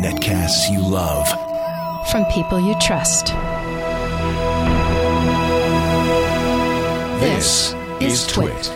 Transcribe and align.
Netcasts 0.00 0.70
you 0.70 0.80
love. 0.80 1.26
From 2.08 2.24
people 2.26 2.60
you 2.60 2.76
trust. 2.80 3.34
This 7.20 7.74
is 8.00 8.24
Twit. 8.28 8.70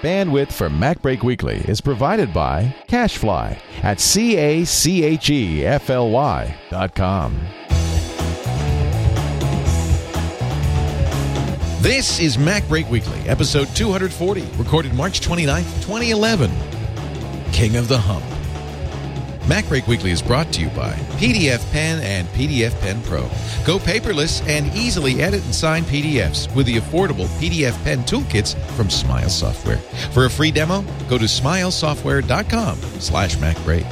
Bandwidth 0.00 0.50
for 0.52 0.70
MacBreak 0.70 1.22
Weekly 1.22 1.58
is 1.68 1.82
provided 1.82 2.32
by 2.32 2.74
CacheFly 2.88 3.58
at 3.82 4.00
C-A-C-H-E-F-L-Y 4.00 4.64
dot 6.70 6.94
com. 6.94 7.38
This 11.82 12.18
is 12.18 12.38
MacBreak 12.38 12.88
Weekly, 12.88 13.18
episode 13.28 13.68
240, 13.76 14.46
recorded 14.56 14.94
March 14.94 15.20
29th, 15.20 15.82
2011. 15.82 16.67
King 17.58 17.74
of 17.74 17.88
the 17.88 17.98
Hump. 17.98 18.22
MacBreak 19.50 19.88
Weekly 19.88 20.12
is 20.12 20.22
brought 20.22 20.52
to 20.52 20.60
you 20.60 20.68
by 20.68 20.92
PDF 21.18 21.68
Pen 21.72 21.98
and 22.04 22.28
PDF 22.28 22.80
Pen 22.80 23.02
Pro. 23.02 23.22
Go 23.66 23.80
paperless 23.80 24.46
and 24.46 24.72
easily 24.76 25.20
edit 25.20 25.42
and 25.44 25.52
sign 25.52 25.82
PDFs 25.82 26.54
with 26.54 26.66
the 26.66 26.76
affordable 26.76 27.26
PDF 27.40 27.74
Pen 27.82 28.04
toolkits 28.04 28.56
from 28.76 28.88
Smile 28.88 29.28
Software. 29.28 29.78
For 30.12 30.26
a 30.26 30.30
free 30.30 30.52
demo, 30.52 30.82
go 31.08 31.18
to 31.18 31.24
smilesoftware.com 31.24 32.78
slash 33.00 33.34
MacBreak. 33.38 33.86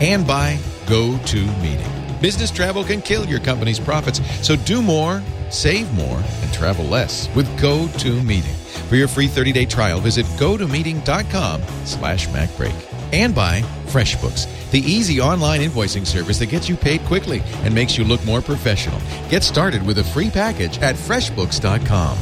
And 0.00 0.24
by 0.24 0.54
GoToMeeting. 0.86 2.20
Business 2.22 2.52
travel 2.52 2.84
can 2.84 3.02
kill 3.02 3.26
your 3.26 3.40
company's 3.40 3.80
profits, 3.80 4.20
so 4.46 4.54
do 4.54 4.80
more, 4.80 5.20
save 5.50 5.92
more, 5.94 6.22
and 6.42 6.52
travel 6.52 6.84
less 6.84 7.28
with 7.34 7.48
GoToMeeting. 7.58 8.63
For 8.88 8.96
your 8.96 9.08
free 9.08 9.28
30-day 9.28 9.66
trial, 9.66 10.00
visit 10.00 10.26
gotomeeting.com 10.38 11.62
slash 11.84 12.28
MacBreak. 12.28 12.74
And 13.12 13.34
by 13.34 13.60
FreshBooks, 13.86 14.70
the 14.70 14.80
easy 14.80 15.20
online 15.20 15.60
invoicing 15.60 16.06
service 16.06 16.38
that 16.40 16.46
gets 16.46 16.68
you 16.68 16.76
paid 16.76 17.00
quickly 17.02 17.42
and 17.62 17.74
makes 17.74 17.96
you 17.96 18.04
look 18.04 18.24
more 18.24 18.42
professional. 18.42 19.00
Get 19.28 19.42
started 19.42 19.86
with 19.86 19.98
a 19.98 20.04
free 20.04 20.30
package 20.30 20.78
at 20.78 20.96
freshbooks.com. 20.96 22.18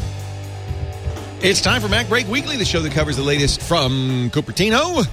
It's 1.41 1.61
time 1.61 1.81
for 1.81 1.89
Mac 1.89 2.09
Break 2.09 2.29
Weekly, 2.29 2.57
the 2.57 2.65
show 2.65 2.81
that 2.81 2.93
covers 2.93 3.17
the 3.17 3.23
latest 3.23 3.61
from 3.63 4.31
Cupertino 4.31 5.07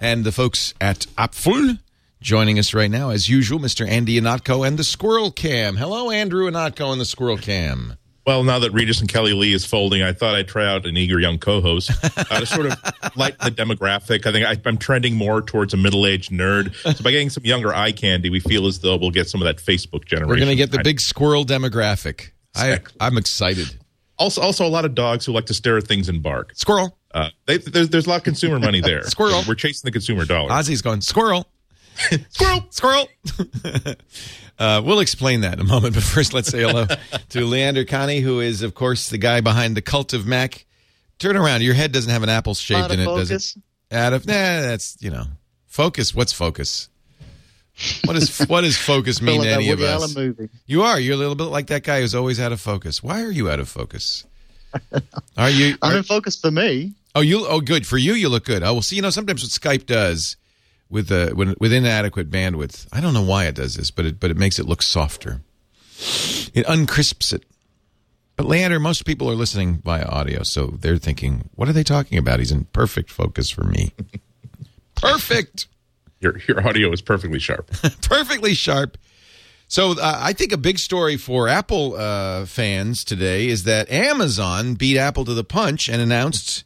and 0.00 0.24
the 0.24 0.32
folks 0.32 0.72
at 0.80 1.00
Apfel. 1.18 1.78
Joining 2.22 2.58
us 2.58 2.72
right 2.72 2.90
now, 2.90 3.10
as 3.10 3.28
usual, 3.28 3.58
Mr. 3.58 3.86
Andy 3.86 4.18
Ihnatko 4.18 4.66
and 4.66 4.78
the 4.78 4.84
Squirrel 4.84 5.30
Cam. 5.30 5.76
Hello, 5.76 6.10
Andrew 6.10 6.50
Ihnatko 6.50 6.92
and 6.92 7.00
the 7.00 7.04
Squirrel 7.04 7.36
Cam. 7.36 7.98
Well, 8.26 8.42
now 8.42 8.58
that 8.58 8.72
Regis 8.72 9.00
and 9.00 9.08
Kelly 9.08 9.34
Lee 9.34 9.52
is 9.52 9.64
folding, 9.64 10.02
I 10.02 10.12
thought 10.12 10.34
I'd 10.34 10.48
try 10.48 10.66
out 10.66 10.84
an 10.84 10.96
eager 10.96 11.20
young 11.20 11.38
co-host 11.38 11.92
uh, 12.02 12.40
to 12.40 12.44
sort 12.46 12.66
of 12.66 12.72
lighten 13.16 13.38
the 13.40 13.52
demographic. 13.52 14.26
I 14.26 14.32
think 14.32 14.46
I, 14.46 14.68
I'm 14.68 14.78
trending 14.78 15.14
more 15.14 15.40
towards 15.40 15.74
a 15.74 15.76
middle-aged 15.76 16.32
nerd. 16.32 16.74
So 16.96 17.04
by 17.04 17.12
getting 17.12 17.30
some 17.30 17.44
younger 17.44 17.72
eye 17.72 17.92
candy, 17.92 18.28
we 18.28 18.40
feel 18.40 18.66
as 18.66 18.80
though 18.80 18.96
we'll 18.96 19.12
get 19.12 19.28
some 19.28 19.40
of 19.40 19.46
that 19.46 19.58
Facebook 19.58 20.06
generation. 20.06 20.28
We're 20.28 20.38
going 20.38 20.48
to 20.48 20.56
get 20.56 20.72
the 20.72 20.82
big 20.82 21.00
squirrel 21.00 21.44
demographic. 21.44 22.30
I, 22.56 22.80
I'm 22.98 23.16
excited. 23.16 23.78
Also, 24.18 24.40
also 24.40 24.66
a 24.66 24.68
lot 24.68 24.84
of 24.84 24.96
dogs 24.96 25.24
who 25.24 25.32
like 25.32 25.46
to 25.46 25.54
stare 25.54 25.76
at 25.76 25.84
things 25.84 26.08
and 26.08 26.20
bark. 26.20 26.52
Squirrel. 26.56 26.98
Uh, 27.14 27.28
they, 27.46 27.58
there's, 27.58 27.90
there's 27.90 28.06
a 28.06 28.08
lot 28.08 28.16
of 28.16 28.24
consumer 28.24 28.58
money 28.58 28.80
there. 28.82 29.02
Squirrel. 29.04 29.42
We're 29.46 29.54
chasing 29.54 29.86
the 29.86 29.92
consumer 29.92 30.24
dollar. 30.24 30.50
Ozzy's 30.50 30.82
going, 30.82 31.00
squirrel. 31.00 31.46
Squirrel. 32.30 32.66
Squirrel. 32.70 33.08
uh, 34.58 34.82
we'll 34.84 35.00
explain 35.00 35.42
that 35.42 35.54
in 35.54 35.60
a 35.60 35.64
moment, 35.64 35.94
but 35.94 36.02
first 36.02 36.34
let's 36.34 36.48
say 36.48 36.60
hello 36.60 36.86
to 37.30 37.44
Leander 37.44 37.84
Kahney, 37.84 38.20
who 38.20 38.40
is, 38.40 38.62
of 38.62 38.74
course, 38.74 39.08
the 39.08 39.18
guy 39.18 39.40
behind 39.40 39.76
the 39.76 39.82
cult 39.82 40.12
of 40.12 40.26
Mac. 40.26 40.66
Turn 41.18 41.36
around. 41.36 41.62
Your 41.62 41.74
head 41.74 41.92
doesn't 41.92 42.10
have 42.10 42.22
an 42.22 42.28
apple 42.28 42.54
shaved 42.54 42.92
in 42.92 43.00
of 43.00 43.06
it, 43.06 43.28
does 43.28 43.56
it? 43.56 43.94
Out 43.94 44.12
of 44.12 44.26
nah, 44.26 44.32
that's 44.32 44.96
you 45.00 45.10
know, 45.10 45.24
focus. 45.66 46.14
What's 46.14 46.32
focus? 46.32 46.88
What 48.04 48.16
is 48.16 48.38
what 48.46 48.62
does 48.62 48.76
focus 48.76 49.22
mean 49.22 49.42
Feel 49.42 49.44
to 49.44 49.50
any 49.50 49.66
that 49.68 49.74
of 49.74 49.80
us? 49.80 49.90
Allen 49.90 50.10
movie. 50.14 50.48
You 50.66 50.82
are. 50.82 50.98
You're 50.98 51.14
a 51.14 51.18
little 51.18 51.34
bit 51.34 51.44
like 51.44 51.68
that 51.68 51.84
guy 51.84 52.00
who's 52.00 52.14
always 52.14 52.40
out 52.40 52.52
of 52.52 52.60
focus. 52.60 53.02
Why 53.02 53.22
are 53.22 53.30
you 53.30 53.48
out 53.48 53.60
of 53.60 53.68
focus? 53.68 54.26
Are 55.36 55.50
you? 55.50 55.76
I'm 55.82 55.96
in 55.96 56.02
focus 56.02 56.38
for 56.38 56.50
me. 56.50 56.94
Oh, 57.14 57.20
you. 57.20 57.46
Oh, 57.46 57.60
good 57.60 57.86
for 57.86 57.96
you. 57.96 58.12
You 58.12 58.28
look 58.28 58.44
good. 58.44 58.62
Oh, 58.62 58.74
will 58.74 58.82
See, 58.82 58.96
you 58.96 59.02
know, 59.02 59.10
sometimes 59.10 59.42
what 59.42 59.50
Skype 59.50 59.86
does 59.86 60.36
with 60.88 61.10
when, 61.10 61.54
with 61.58 61.72
inadequate 61.72 62.30
bandwidth, 62.30 62.86
I 62.92 63.00
don't 63.00 63.14
know 63.14 63.22
why 63.22 63.44
it 63.44 63.54
does 63.54 63.74
this, 63.76 63.90
but 63.90 64.06
it 64.06 64.20
but 64.20 64.30
it 64.30 64.36
makes 64.36 64.58
it 64.58 64.66
look 64.66 64.82
softer. 64.82 65.42
It 66.54 66.66
uncrisps 66.68 67.32
it. 67.32 67.44
But 68.36 68.46
Leander, 68.46 68.78
most 68.78 69.06
people 69.06 69.30
are 69.30 69.34
listening 69.34 69.80
via 69.82 70.04
audio, 70.04 70.42
so 70.42 70.76
they're 70.80 70.98
thinking, 70.98 71.48
"What 71.54 71.68
are 71.68 71.72
they 71.72 71.82
talking 71.82 72.18
about?" 72.18 72.38
He's 72.38 72.52
in 72.52 72.64
perfect 72.66 73.10
focus 73.10 73.50
for 73.50 73.64
me. 73.64 73.92
perfect, 74.94 75.68
Your, 76.20 76.38
your 76.48 76.66
audio 76.66 76.90
is 76.92 77.02
perfectly 77.02 77.38
sharp. 77.38 77.70
perfectly 78.02 78.54
sharp. 78.54 78.96
So 79.68 79.92
uh, 79.92 80.18
I 80.20 80.32
think 80.32 80.52
a 80.52 80.56
big 80.56 80.78
story 80.78 81.16
for 81.16 81.48
Apple 81.48 81.94
uh, 81.94 82.46
fans 82.46 83.04
today 83.04 83.48
is 83.48 83.64
that 83.64 83.90
Amazon 83.90 84.74
beat 84.74 84.96
Apple 84.96 85.24
to 85.24 85.34
the 85.34 85.44
punch 85.44 85.88
and 85.88 86.00
announced 86.00 86.64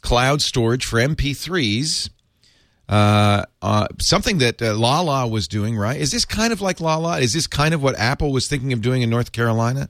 cloud 0.00 0.40
storage 0.40 0.84
for 0.84 0.98
MP3s. 0.98 2.08
Uh, 2.88 3.44
uh, 3.62 3.88
something 4.00 4.38
that 4.38 4.62
uh, 4.62 4.74
Lala 4.74 5.26
was 5.26 5.48
doing, 5.48 5.76
right? 5.76 6.00
Is 6.00 6.12
this 6.12 6.24
kind 6.24 6.52
of 6.52 6.60
like 6.60 6.80
Lala? 6.80 7.18
Is 7.18 7.32
this 7.32 7.46
kind 7.46 7.74
of 7.74 7.82
what 7.82 7.98
Apple 7.98 8.32
was 8.32 8.46
thinking 8.46 8.72
of 8.72 8.80
doing 8.80 9.02
in 9.02 9.10
North 9.10 9.32
Carolina? 9.32 9.88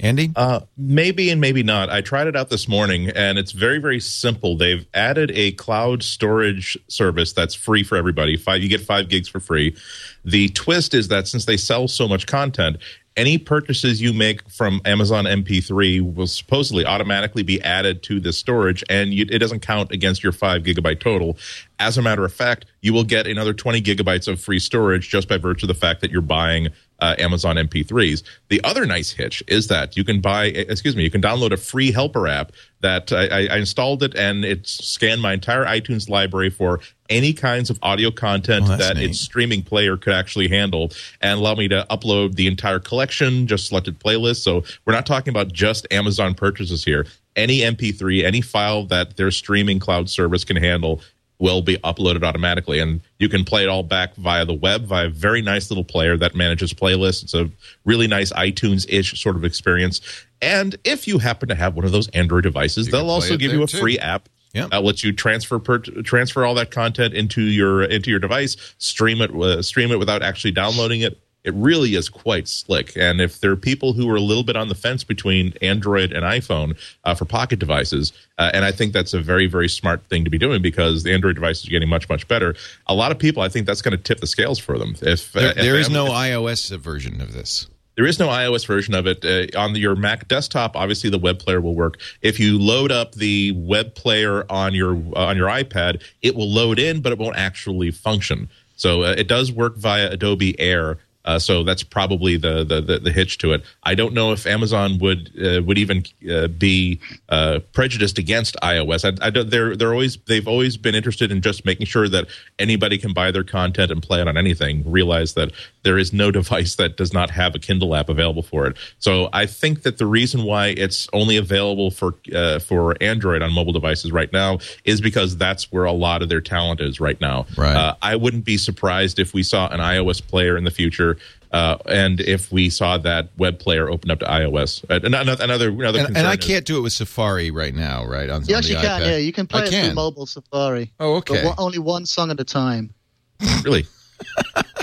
Andy? 0.00 0.32
Uh, 0.34 0.60
maybe 0.76 1.30
and 1.30 1.40
maybe 1.40 1.62
not. 1.62 1.88
I 1.88 2.00
tried 2.00 2.26
it 2.26 2.34
out 2.34 2.50
this 2.50 2.66
morning, 2.68 3.10
and 3.10 3.38
it's 3.38 3.52
very, 3.52 3.78
very 3.78 4.00
simple. 4.00 4.56
They've 4.56 4.84
added 4.92 5.30
a 5.34 5.52
cloud 5.52 6.02
storage 6.02 6.76
service 6.88 7.32
that's 7.32 7.54
free 7.54 7.84
for 7.84 7.96
everybody. 7.96 8.36
Five, 8.36 8.62
you 8.62 8.68
get 8.68 8.80
five 8.80 9.08
gigs 9.08 9.28
for 9.28 9.40
free. 9.40 9.76
The 10.24 10.48
twist 10.50 10.94
is 10.94 11.08
that 11.08 11.28
since 11.28 11.44
they 11.44 11.56
sell 11.56 11.86
so 11.86 12.08
much 12.08 12.26
content, 12.26 12.78
any 13.16 13.38
purchases 13.38 14.02
you 14.02 14.12
make 14.12 14.48
from 14.50 14.80
Amazon 14.84 15.24
MP3 15.24 16.14
will 16.14 16.26
supposedly 16.26 16.84
automatically 16.84 17.44
be 17.44 17.62
added 17.62 18.02
to 18.04 18.18
this 18.18 18.36
storage, 18.36 18.82
and 18.88 19.14
you, 19.14 19.24
it 19.30 19.38
doesn't 19.38 19.60
count 19.60 19.92
against 19.92 20.22
your 20.22 20.32
five 20.32 20.62
gigabyte 20.64 20.98
total. 20.98 21.38
As 21.78 21.96
a 21.96 22.02
matter 22.02 22.24
of 22.24 22.32
fact, 22.32 22.66
you 22.80 22.92
will 22.92 23.04
get 23.04 23.26
another 23.26 23.54
20 23.54 23.80
gigabytes 23.82 24.26
of 24.26 24.40
free 24.40 24.58
storage 24.58 25.08
just 25.08 25.28
by 25.28 25.38
virtue 25.38 25.66
of 25.66 25.68
the 25.68 25.74
fact 25.74 26.00
that 26.00 26.10
you're 26.10 26.22
buying 26.22 26.70
uh, 27.00 27.14
Amazon 27.18 27.56
MP3s. 27.56 28.22
The 28.48 28.62
other 28.64 28.86
nice 28.86 29.10
hitch 29.10 29.42
is 29.48 29.66
that 29.68 29.96
you 29.96 30.04
can 30.04 30.20
buy, 30.20 30.46
excuse 30.46 30.94
me, 30.96 31.02
you 31.02 31.10
can 31.10 31.20
download 31.22 31.52
a 31.52 31.56
free 31.56 31.90
helper 31.92 32.26
app 32.28 32.52
that 32.80 33.12
I, 33.12 33.26
I 33.26 33.48
I 33.52 33.56
installed 33.58 34.02
it 34.02 34.14
and 34.14 34.44
it 34.44 34.66
scanned 34.66 35.20
my 35.22 35.32
entire 35.32 35.64
iTunes 35.64 36.08
library 36.08 36.50
for 36.50 36.80
any 37.08 37.32
kinds 37.32 37.68
of 37.70 37.78
audio 37.82 38.10
content 38.10 38.66
Oh, 38.68 38.76
that 38.76 38.96
neat. 38.96 39.10
its 39.10 39.20
streaming 39.20 39.62
player 39.62 39.96
could 39.96 40.12
actually 40.14 40.48
handle 40.48 40.90
and 41.20 41.38
allow 41.40 41.54
me 41.54 41.68
to 41.68 41.86
upload 41.90 42.34
the 42.36 42.46
entire 42.46 42.78
collection, 42.78 43.46
just 43.46 43.68
selected 43.68 43.98
playlists. 44.00 44.42
So 44.42 44.64
we're 44.84 44.94
not 44.94 45.06
talking 45.06 45.30
about 45.30 45.52
just 45.52 45.86
Amazon 45.90 46.34
purchases 46.34 46.84
here. 46.84 47.06
Any 47.36 47.60
MP3, 47.60 48.22
any 48.24 48.40
file 48.40 48.84
that 48.86 49.16
their 49.16 49.30
streaming 49.32 49.80
cloud 49.80 50.08
service 50.08 50.44
can 50.44 50.56
handle 50.56 51.00
will 51.38 51.62
be 51.62 51.76
uploaded 51.78 52.22
automatically 52.22 52.78
and 52.78 53.00
you 53.18 53.28
can 53.28 53.44
play 53.44 53.62
it 53.64 53.68
all 53.68 53.82
back 53.82 54.14
via 54.16 54.44
the 54.44 54.54
web 54.54 54.84
via 54.84 55.06
a 55.06 55.10
very 55.10 55.42
nice 55.42 55.70
little 55.70 55.84
player 55.84 56.16
that 56.16 56.34
manages 56.34 56.72
playlists 56.72 57.22
it's 57.24 57.34
a 57.34 57.50
really 57.84 58.06
nice 58.06 58.32
itunes-ish 58.32 59.20
sort 59.20 59.34
of 59.36 59.44
experience 59.44 60.00
and 60.40 60.76
if 60.84 61.08
you 61.08 61.18
happen 61.18 61.48
to 61.48 61.54
have 61.54 61.74
one 61.74 61.84
of 61.84 61.92
those 61.92 62.08
android 62.08 62.44
devices 62.44 62.86
You 62.86 62.92
they'll 62.92 63.10
also 63.10 63.36
give 63.36 63.52
you 63.52 63.62
a 63.62 63.66
too. 63.66 63.78
free 63.78 63.98
app 63.98 64.28
Yep. 64.54 64.70
that 64.70 64.84
lets 64.84 65.02
you 65.02 65.12
transfer 65.12 65.58
per, 65.58 65.78
transfer 65.80 66.44
all 66.44 66.54
that 66.54 66.70
content 66.70 67.12
into 67.12 67.42
your 67.42 67.82
into 67.82 68.08
your 68.10 68.20
device 68.20 68.56
stream 68.78 69.20
it 69.20 69.32
uh, 69.34 69.60
stream 69.62 69.90
it 69.90 69.98
without 69.98 70.22
actually 70.22 70.52
downloading 70.52 71.00
it 71.00 71.20
it 71.44 71.52
really 71.54 71.94
is 71.94 72.08
quite 72.08 72.48
slick 72.48 72.96
and 72.96 73.20
if 73.20 73.40
there 73.40 73.50
are 73.52 73.56
people 73.56 73.92
who 73.92 74.08
are 74.10 74.16
a 74.16 74.20
little 74.20 74.42
bit 74.42 74.56
on 74.56 74.68
the 74.68 74.74
fence 74.74 75.04
between 75.04 75.52
android 75.62 76.12
and 76.12 76.24
iphone 76.24 76.76
uh, 77.04 77.14
for 77.14 77.24
pocket 77.24 77.58
devices 77.58 78.12
uh, 78.38 78.50
and 78.54 78.64
i 78.64 78.72
think 78.72 78.92
that's 78.92 79.12
a 79.14 79.20
very 79.20 79.46
very 79.46 79.68
smart 79.68 80.02
thing 80.06 80.24
to 80.24 80.30
be 80.30 80.38
doing 80.38 80.62
because 80.62 81.02
the 81.02 81.12
android 81.12 81.34
devices 81.34 81.66
are 81.66 81.70
getting 81.70 81.88
much 81.88 82.08
much 82.08 82.26
better 82.28 82.54
a 82.86 82.94
lot 82.94 83.12
of 83.12 83.18
people 83.18 83.42
i 83.42 83.48
think 83.48 83.66
that's 83.66 83.82
going 83.82 83.96
to 83.96 84.02
tip 84.02 84.20
the 84.20 84.26
scales 84.26 84.58
for 84.58 84.78
them 84.78 84.96
if 85.02 85.36
uh, 85.36 85.40
There, 85.40 85.50
if 85.50 85.56
there 85.56 85.76
is 85.76 85.90
no 85.90 86.06
iOS 86.06 86.76
version 86.78 87.20
of 87.20 87.32
this. 87.32 87.68
there 87.96 88.06
is 88.06 88.18
no 88.18 88.28
iOS 88.28 88.66
version 88.66 88.94
of 88.94 89.06
it. 89.06 89.24
Uh, 89.24 89.56
on 89.56 89.72
the, 89.72 89.78
your 89.78 89.94
Mac 89.94 90.26
desktop, 90.26 90.74
obviously 90.76 91.10
the 91.10 91.18
web 91.18 91.38
player 91.38 91.60
will 91.60 91.76
work. 91.76 92.00
If 92.22 92.40
you 92.40 92.58
load 92.58 92.90
up 92.90 93.12
the 93.14 93.52
web 93.52 93.94
player 93.94 94.44
on 94.50 94.74
your 94.74 94.96
uh, 95.14 95.26
on 95.26 95.36
your 95.36 95.48
iPad, 95.48 96.02
it 96.20 96.34
will 96.34 96.50
load 96.50 96.78
in, 96.80 97.02
but 97.02 97.12
it 97.12 97.18
won't 97.18 97.36
actually 97.36 97.92
function. 97.92 98.48
So 98.76 99.04
uh, 99.04 99.14
it 99.16 99.28
does 99.28 99.52
work 99.52 99.76
via 99.76 100.10
Adobe 100.10 100.58
Air, 100.58 100.98
Uh, 101.24 101.38
so 101.38 101.62
that's 101.62 101.82
probably 101.82 102.36
the, 102.36 102.64
the, 102.64 102.80
the 102.80 102.98
the 102.98 103.12
hitch 103.12 103.38
to 103.38 103.52
it. 103.52 103.62
I 103.82 103.94
don't 103.94 104.12
know 104.12 104.32
if 104.32 104.46
Amazon 104.46 104.98
would 104.98 105.30
uh, 105.42 105.62
would 105.62 105.78
even 105.78 106.04
uh, 106.30 106.48
be 106.48 107.00
uh, 107.30 107.60
prejudiced 107.72 108.18
against 108.18 108.56
iOS. 108.62 109.04
I, 109.04 109.26
I 109.26 109.30
don't, 109.30 109.48
they're 109.48 109.74
they're 109.74 109.92
always 109.92 110.18
they've 110.26 110.46
always 110.46 110.76
been 110.76 110.94
interested 110.94 111.32
in 111.32 111.40
just 111.40 111.64
making 111.64 111.86
sure 111.86 112.08
that 112.08 112.26
anybody 112.58 112.98
can 112.98 113.12
buy 113.12 113.30
their 113.30 113.44
content 113.44 113.90
and 113.90 114.02
play 114.02 114.20
it 114.20 114.28
on 114.28 114.36
anything. 114.36 114.82
Realize 114.90 115.34
that 115.34 115.52
there 115.82 115.96
is 115.96 116.12
no 116.12 116.30
device 116.40 116.74
that 116.76 116.96
does 116.96 117.12
not 117.12 117.30
have 117.30 117.54
a 117.54 117.58
Kindle 117.58 117.94
app 117.94 118.08
available 118.08 118.42
for 118.42 118.66
it. 118.66 118.76
So 118.98 119.30
I 119.32 119.46
think 119.46 119.82
that 119.82 119.96
the 119.96 120.06
reason 120.06 120.44
why 120.44 120.68
it's 120.68 121.08
only 121.14 121.38
available 121.38 121.90
for 121.90 122.14
uh, 122.34 122.58
for 122.58 123.02
Android 123.02 123.42
on 123.42 123.52
mobile 123.52 123.72
devices 123.72 124.12
right 124.12 124.32
now 124.32 124.58
is 124.84 125.00
because 125.00 125.38
that's 125.38 125.72
where 125.72 125.84
a 125.84 125.92
lot 125.92 126.22
of 126.22 126.28
their 126.28 126.42
talent 126.42 126.80
is 126.80 127.00
right 127.00 127.20
now. 127.20 127.46
Right. 127.56 127.74
Uh, 127.74 127.94
I 128.02 128.16
wouldn't 128.16 128.44
be 128.44 128.58
surprised 128.58 129.18
if 129.18 129.32
we 129.32 129.42
saw 129.42 129.68
an 129.68 129.80
iOS 129.80 130.26
player 130.26 130.58
in 130.58 130.64
the 130.64 130.70
future. 130.70 131.13
Uh, 131.54 131.78
and 131.86 132.20
if 132.20 132.50
we 132.50 132.68
saw 132.68 132.98
that 132.98 133.28
web 133.38 133.58
player 133.60 133.88
open 133.88 134.10
up 134.10 134.18
to 134.18 134.26
iOS, 134.26 134.84
Uh, 134.90 134.98
another 135.04 135.36
another, 135.40 135.68
another 135.70 136.00
And, 136.00 136.16
and 136.16 136.26
I 136.26 136.32
is- 136.34 136.44
can't 136.44 136.64
do 136.66 136.76
it 136.78 136.80
with 136.80 136.92
Safari 136.92 137.50
right 137.52 137.74
now, 137.74 138.04
right? 138.04 138.28
On, 138.28 138.44
You 138.44 138.54
on 138.54 138.58
actually 138.58 138.74
the 138.74 138.80
can, 138.80 139.00
iPad. 139.02 139.06
yeah. 139.06 139.16
You 139.18 139.32
can 139.32 139.46
play 139.46 139.62
I 139.62 139.64
it 139.66 139.70
can. 139.70 139.84
through 139.86 139.94
mobile 139.94 140.26
Safari. 140.26 140.92
Oh, 140.98 141.14
okay. 141.16 141.44
one, 141.44 141.54
only 141.58 141.78
one 141.78 142.06
song 142.06 142.30
at 142.32 142.40
a 142.40 142.44
time. 142.44 142.92
really. 143.64 143.86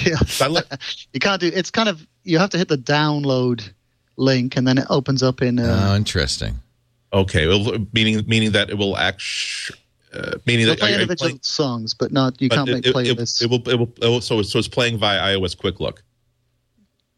Yeah. 0.06 0.18
You 1.14 1.20
can't 1.20 1.40
do. 1.42 1.52
It's 1.54 1.70
kind 1.72 1.88
of 1.90 2.06
you 2.24 2.40
have 2.40 2.50
to 2.52 2.58
hit 2.58 2.70
the 2.70 2.78
download 2.78 3.70
link, 4.18 4.56
and 4.58 4.66
then 4.68 4.78
it 4.78 4.86
opens 4.90 5.22
up 5.24 5.42
in. 5.42 5.60
Oh, 5.60 5.64
Uh, 5.92 5.96
interesting. 5.96 6.60
okay, 7.14 7.48
well, 7.48 7.78
meaning 7.94 8.24
meaning 8.28 8.52
that 8.52 8.70
it 8.70 8.78
will 8.78 8.98
act. 8.98 9.22
Uh, 10.14 10.34
meaning 10.46 10.64
It'll 10.64 10.74
that 10.76 10.80
play 10.80 10.94
individual 10.94 11.30
playing- 11.30 11.40
songs, 11.44 11.94
but 11.94 12.12
not 12.12 12.42
you 12.42 12.50
but 12.50 12.56
can't 12.56 12.70
it, 12.70 12.74
make 12.74 12.88
it, 12.88 12.96
playlists. 12.96 13.42
it, 13.42 13.46
it 13.46 13.50
will, 13.52 13.70
it 13.70 13.76
will, 13.80 13.94
it 14.02 14.08
will- 14.08 14.22
so, 14.22 14.42
so 14.42 14.60
it's 14.60 14.68
playing 14.68 14.98
via 14.98 15.20
iOS 15.22 15.56
Quick 15.58 15.80
Look. 15.80 16.04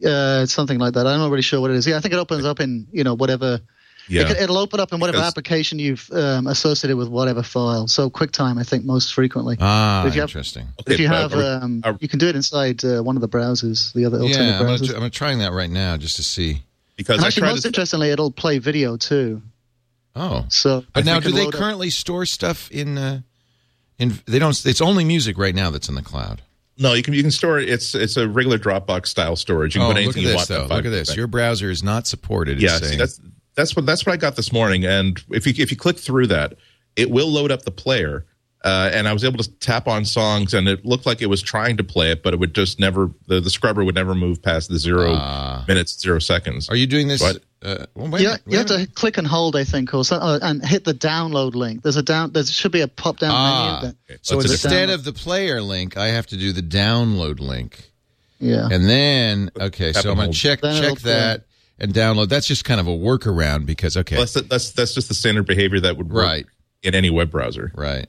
Uh, 0.06 0.46
something 0.46 0.80
like 0.80 0.94
that. 0.94 1.06
I'm 1.08 1.20
not 1.20 1.30
really 1.32 1.42
sure 1.44 1.60
what 1.62 1.72
it 1.72 1.78
is. 1.78 1.88
Yeah, 1.88 1.98
I 1.98 2.00
think 2.02 2.14
it 2.14 2.18
opens 2.18 2.46
up 2.46 2.60
in 2.60 2.88
you 2.92 3.04
know 3.04 3.16
whatever. 3.16 3.60
Yeah. 4.10 4.30
It, 4.30 4.50
will 4.50 4.58
open 4.58 4.82
up 4.82 4.92
in 4.92 5.00
whatever 5.00 5.20
Because- 5.20 5.30
application 5.30 5.80
you've 5.80 6.10
um, 6.12 6.46
associated 6.48 6.98
with 6.98 7.08
whatever 7.08 7.42
file. 7.42 7.88
So 7.88 8.10
QuickTime, 8.10 8.60
I 8.60 8.64
think, 8.64 8.84
most 8.84 9.14
frequently. 9.14 9.56
Ah, 9.62 10.06
If 10.06 10.14
you 10.16 10.20
have- 10.20 10.30
interesting. 10.30 10.68
Okay, 10.82 10.96
if 10.96 11.00
you 11.00 11.08
have, 11.08 11.34
are 11.34 11.62
um, 11.64 11.82
are- 11.86 11.98
you 12.02 12.10
can 12.10 12.20
do 12.20 12.28
it 12.28 12.36
inside 12.36 12.84
uh, 12.84 13.02
one 13.02 13.16
of 13.16 13.22
the 13.22 13.30
browsers, 13.30 13.94
the 13.94 14.04
other 14.04 14.20
alternate 14.20 14.90
Yeah, 14.90 14.96
I'm, 14.98 15.04
I'm 15.04 15.10
trying 15.10 15.40
that 15.40 15.54
right 15.54 15.70
now 15.70 15.96
just 15.96 16.18
to 16.18 16.24
see. 16.24 16.64
because 16.98 17.16
and 17.20 17.26
actually, 17.26 17.44
tried 17.44 17.52
most 17.52 17.62
to, 17.62 17.68
interestingly, 17.70 18.10
it'll 18.10 18.30
play 18.32 18.58
video 18.60 18.98
too. 18.98 19.42
Oh, 20.18 20.46
So, 20.50 20.84
but 20.94 21.06
now 21.06 21.22
do 21.22 21.32
they 21.32 21.46
load 21.46 21.54
up- 21.56 21.60
currently 21.62 21.90
store 21.90 22.26
stuff 22.26 22.70
in? 22.72 22.98
Uh, 22.98 23.22
in 24.00 24.20
they 24.26 24.38
don't. 24.38 24.66
It's 24.66 24.82
only 24.82 25.06
music 25.06 25.38
right 25.38 25.56
now 25.56 25.70
that's 25.70 25.88
in 25.88 25.96
the 25.96 26.02
cloud. 26.02 26.42
No, 26.78 26.94
you 26.94 27.04
can 27.04 27.14
you 27.14 27.22
can 27.22 27.32
store 27.32 27.60
it. 27.60 27.70
It's 27.70 27.94
it's 27.96 28.18
a 28.18 28.28
regular 28.28 28.58
Dropbox 28.58 29.08
style 29.08 29.36
storage. 29.36 29.76
You 29.76 29.82
can 29.82 29.86
Oh, 29.92 29.94
put 29.94 30.04
look 30.06 30.16
anything 30.16 30.24
at 30.24 30.26
you 30.32 30.38
this 30.38 30.50
want. 30.50 30.70
though. 30.70 30.76
Look 30.76 30.86
at 30.86 30.90
this. 30.92 31.16
Your 31.16 31.28
browser 31.28 31.70
is 31.70 31.84
not 31.84 32.08
supported. 32.08 32.62
Yeah, 32.62 32.78
see, 32.78 32.96
that's 32.98 33.20
that's 33.56 33.76
what 33.76 33.86
that's 33.86 34.06
what 34.06 34.14
I 34.14 34.18
got 34.18 34.36
this 34.36 34.52
morning. 34.52 34.86
And 34.86 35.22
if 35.30 35.46
you 35.46 35.54
if 35.58 35.70
you 35.72 35.78
click 35.78 35.98
through 36.00 36.28
that, 36.28 36.56
it 36.96 37.12
will 37.12 37.28
load 37.30 37.52
up 37.52 37.64
the 37.64 37.72
player. 37.72 38.26
Uh, 38.66 38.90
and 38.94 39.10
I 39.10 39.14
was 39.14 39.26
able 39.26 39.40
to 39.44 39.52
tap 39.60 39.90
on 39.90 40.06
songs, 40.06 40.54
and 40.54 40.70
it 40.70 40.86
looked 40.86 41.06
like 41.06 41.22
it 41.22 41.26
was 41.26 41.42
trying 41.42 41.76
to 41.76 41.84
play 41.84 42.12
it, 42.12 42.24
but 42.24 42.34
it 42.34 42.40
would 42.40 42.56
just 42.56 42.80
never. 42.80 43.12
The, 43.28 43.42
the 43.42 43.50
scrubber 43.50 43.84
would 43.84 43.94
never 43.96 44.16
move 44.16 44.42
past 44.42 44.70
the 44.70 44.78
zero 44.80 45.16
minutes, 45.68 46.00
zero 46.00 46.20
seconds. 46.20 46.70
Are 46.70 46.76
you 46.78 46.88
doing 46.88 47.10
this? 47.10 47.22
Uh, 47.64 47.86
well, 47.96 48.10
wait, 48.12 48.20
a 48.20 48.24
You, 48.24 48.28
minute, 48.30 48.42
you 48.48 48.58
have 48.58 48.68
to 48.68 48.88
click 48.94 49.18
and 49.18 49.26
hold, 49.26 49.56
I 49.56 49.64
think, 49.64 49.94
or 49.94 50.04
so, 50.04 50.18
uh, 50.18 50.40
and 50.42 50.66
hit 50.66 50.84
the 50.84 50.94
download 50.94 51.56
link. 51.56 51.82
There's 51.82 51.96
a 51.96 52.04
down. 52.04 52.32
There 52.34 52.44
should 52.44 52.74
be 52.74 52.82
a 52.82 52.88
pop 52.90 53.20
down 53.20 53.32
Ah, 53.34 53.80
menu. 53.84 53.96
That, 54.10 54.26
so 54.26 54.36
That's 54.36 54.50
a 54.50 54.52
instead 54.54 54.90
download. 54.90 54.94
of 54.96 55.04
the 55.06 55.14
player 55.14 55.62
link, 55.62 55.96
I 55.96 56.08
have 56.10 56.28
to 56.28 56.38
do 56.38 56.52
the 56.52 56.62
download 56.62 57.40
link, 57.40 57.90
yeah. 58.40 58.68
and 58.70 58.90
then 58.90 59.50
okay. 59.60 59.94
Tap 59.94 60.04
So 60.04 60.10
I'm 60.10 60.16
gonna 60.18 60.26
hold. 60.26 60.36
check 60.36 60.60
Then 60.62 60.76
check 60.76 60.84
it'll 60.84 60.96
play. 60.98 61.12
that 61.14 61.46
and 61.80 61.94
download. 61.94 62.28
That's 62.28 62.48
just 62.48 62.66
kind 62.66 62.82
of 62.82 62.88
a 62.88 62.92
workaround 62.92 63.66
because 63.66 63.96
okay, 63.96 64.18
That's, 64.18 64.34
that's 64.34 64.72
that's 64.72 64.94
just 64.94 65.08
the 65.08 65.14
standard 65.16 65.46
behavior 65.46 65.80
that 65.80 65.96
would 65.98 66.12
work 66.12 66.24
Right. 66.26 66.46
in 66.82 66.96
any 66.96 67.10
web 67.12 67.32
browser. 67.32 67.72
right. 67.76 68.08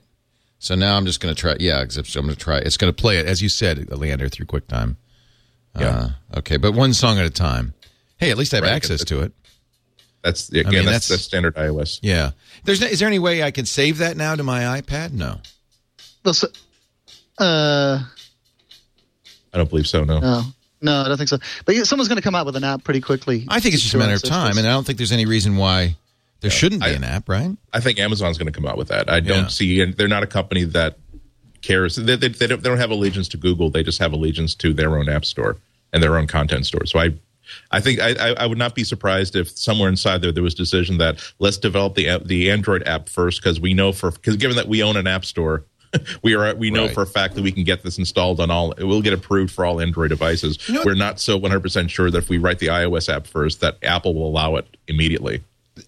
So 0.59 0.75
now 0.75 0.97
I'm 0.97 1.05
just 1.05 1.21
gonna 1.21 1.33
try. 1.35 1.55
Yeah, 1.61 1.81
except 1.81 2.13
I'm 2.15 2.23
gonna 2.25 2.35
try. 2.35 2.57
It's 2.57 2.75
gonna 2.77 2.91
play 2.93 3.19
it 3.19 3.25
as 3.25 3.41
you 3.41 3.47
said, 3.49 3.89
Leander, 3.89 4.27
through 4.29 4.47
QuickTime. 4.47 4.97
Yeah. 5.79 5.87
Uh, 5.87 6.09
okay, 6.39 6.57
but 6.57 6.73
one 6.73 6.93
song 6.93 7.19
at 7.19 7.25
a 7.25 7.29
time. 7.29 7.73
Hey, 8.17 8.31
at 8.31 8.37
least 8.37 8.53
I 8.53 8.57
have 8.57 8.63
Right, 8.63 8.71
access 8.73 9.03
to 9.05 9.21
it. 9.21 9.33
That's 10.25 10.49
again, 10.49 10.65
mean, 10.65 10.73
that's, 10.85 11.07
that's- 11.07 11.09
that's 11.09 11.23
standard 11.23 11.55
iOS. 11.55 11.99
Yeah. 12.01 12.31
There's 12.63 12.81
no, 12.81 12.87
is 12.87 12.97
there 12.99 13.07
any 13.07 13.19
way 13.19 13.43
I 13.43 13.51
can 13.51 13.65
save 13.67 13.99
that 13.99 14.17
now 14.17 14.35
to 14.35 14.41
my 14.43 14.61
iPad? 14.81 15.11
No. 15.13 15.39
Well, 16.23 16.33
so- 16.33 16.47
uh, 17.37 17.99
I 19.53 19.57
don't 19.57 19.69
believe 19.69 19.87
so. 19.87 20.03
No. 20.03 20.19
no, 20.19 20.41
no, 20.81 21.01
I 21.01 21.07
don't 21.07 21.17
think 21.17 21.29
so. 21.29 21.37
But 21.65 21.75
yeah, 21.75 21.83
someone's 21.83 22.07
going 22.09 22.17
to 22.17 22.23
come 22.23 22.33
out 22.35 22.45
with 22.47 22.55
an 22.55 22.63
app 22.63 22.83
pretty 22.83 23.01
quickly. 23.01 23.45
I 23.47 23.59
think 23.59 23.75
it's 23.75 23.83
just 23.83 23.93
a 23.93 23.97
matter 23.99 24.15
of 24.15 24.23
time, 24.23 24.49
this. 24.49 24.57
and 24.57 24.67
I 24.67 24.71
don't 24.71 24.83
think 24.85 24.97
there's 24.97 25.11
any 25.11 25.25
reason 25.27 25.57
why 25.57 25.95
there 26.41 26.49
shouldn't 26.51 26.81
be 26.81 26.87
I- 26.87 26.93
an 26.93 27.03
app, 27.03 27.29
right? 27.29 27.55
I 27.71 27.79
think 27.79 27.99
Amazon's 27.99 28.37
going 28.39 28.51
to 28.51 28.51
come 28.51 28.65
out 28.65 28.77
with 28.77 28.87
that. 28.87 29.09
I 29.09 29.19
don't 29.19 29.43
Yeah. 29.43 29.47
see, 29.47 29.81
and 29.81 29.93
they're 29.93 30.07
not 30.07 30.23
a 30.23 30.27
company 30.27 30.63
that 30.63 30.97
cares. 31.61 31.95
They, 31.97 32.15
they, 32.15 32.29
they, 32.29 32.47
don't, 32.47 32.63
they 32.63 32.69
don't 32.69 32.79
have 32.79 32.91
allegiance 32.91 33.27
to 33.29 33.37
Google. 33.37 33.69
They 33.69 33.83
just 33.83 33.99
have 33.99 34.11
allegiance 34.11 34.55
to 34.55 34.73
their 34.73 34.97
own 34.97 35.07
app 35.07 35.23
store 35.25 35.57
and 35.93 36.01
their 36.01 36.17
own 36.17 36.25
content 36.27 36.65
store. 36.65 36.85
So 36.87 36.99
I, 36.99 37.13
I 37.71 37.79
think 37.81 37.99
I, 37.99 38.11
I, 38.13 38.29
I 38.33 38.45
would 38.45 38.57
not 38.57 38.75
be 38.75 38.83
surprised 38.83 39.35
if 39.35 39.49
somewhere 39.57 39.89
inside 39.89 40.21
there 40.21 40.31
there 40.31 40.43
was 40.43 40.53
a 40.53 40.57
decision 40.57 40.97
that 40.99 41.19
let's 41.39 41.57
develop 41.57 41.95
the 41.95 42.09
app, 42.09 42.23
the 42.23 42.51
Android 42.51 42.83
app 42.87 43.09
first 43.09 43.41
because 43.41 43.59
we 43.59 43.73
know 43.73 43.91
for 43.91 44.11
because 44.11 44.37
given 44.37 44.55
that 44.57 44.67
we 44.67 44.81
own 44.83 44.97
an 44.97 45.07
app 45.07 45.25
store. 45.25 45.63
We 46.23 46.35
are. 46.35 46.53
We 46.55 46.71
know 46.71 46.87
Right. 46.87 46.93
for 46.93 47.03
a 47.03 47.07
fact 47.07 47.35
that 47.35 47.41
we 47.41 47.53
can 47.53 47.63
get 47.63 47.83
this 47.83 47.97
installed 47.97 48.41
on 48.41 48.51
all. 48.51 48.73
It 48.73 48.83
will 48.83 49.01
get 49.01 49.13
approved 49.13 49.53
for 49.53 49.63
all 49.63 49.79
Android 49.79 50.09
devices. 50.09 50.59
know 50.67 50.81
We're 50.83 50.93
not 50.93 51.21
so 51.21 51.37
100 51.37 51.61
percent 51.61 51.89
sure 51.89 52.11
that 52.11 52.17
if 52.17 52.27
we 52.27 52.37
write 52.37 52.59
the 52.59 52.67
iOS 52.67 53.07
app 53.07 53.27
first, 53.27 53.61
that 53.61 53.77
Apple 53.81 54.13
will 54.13 54.27
allow 54.27 54.57
it 54.57 54.67
immediately. 54.89 55.41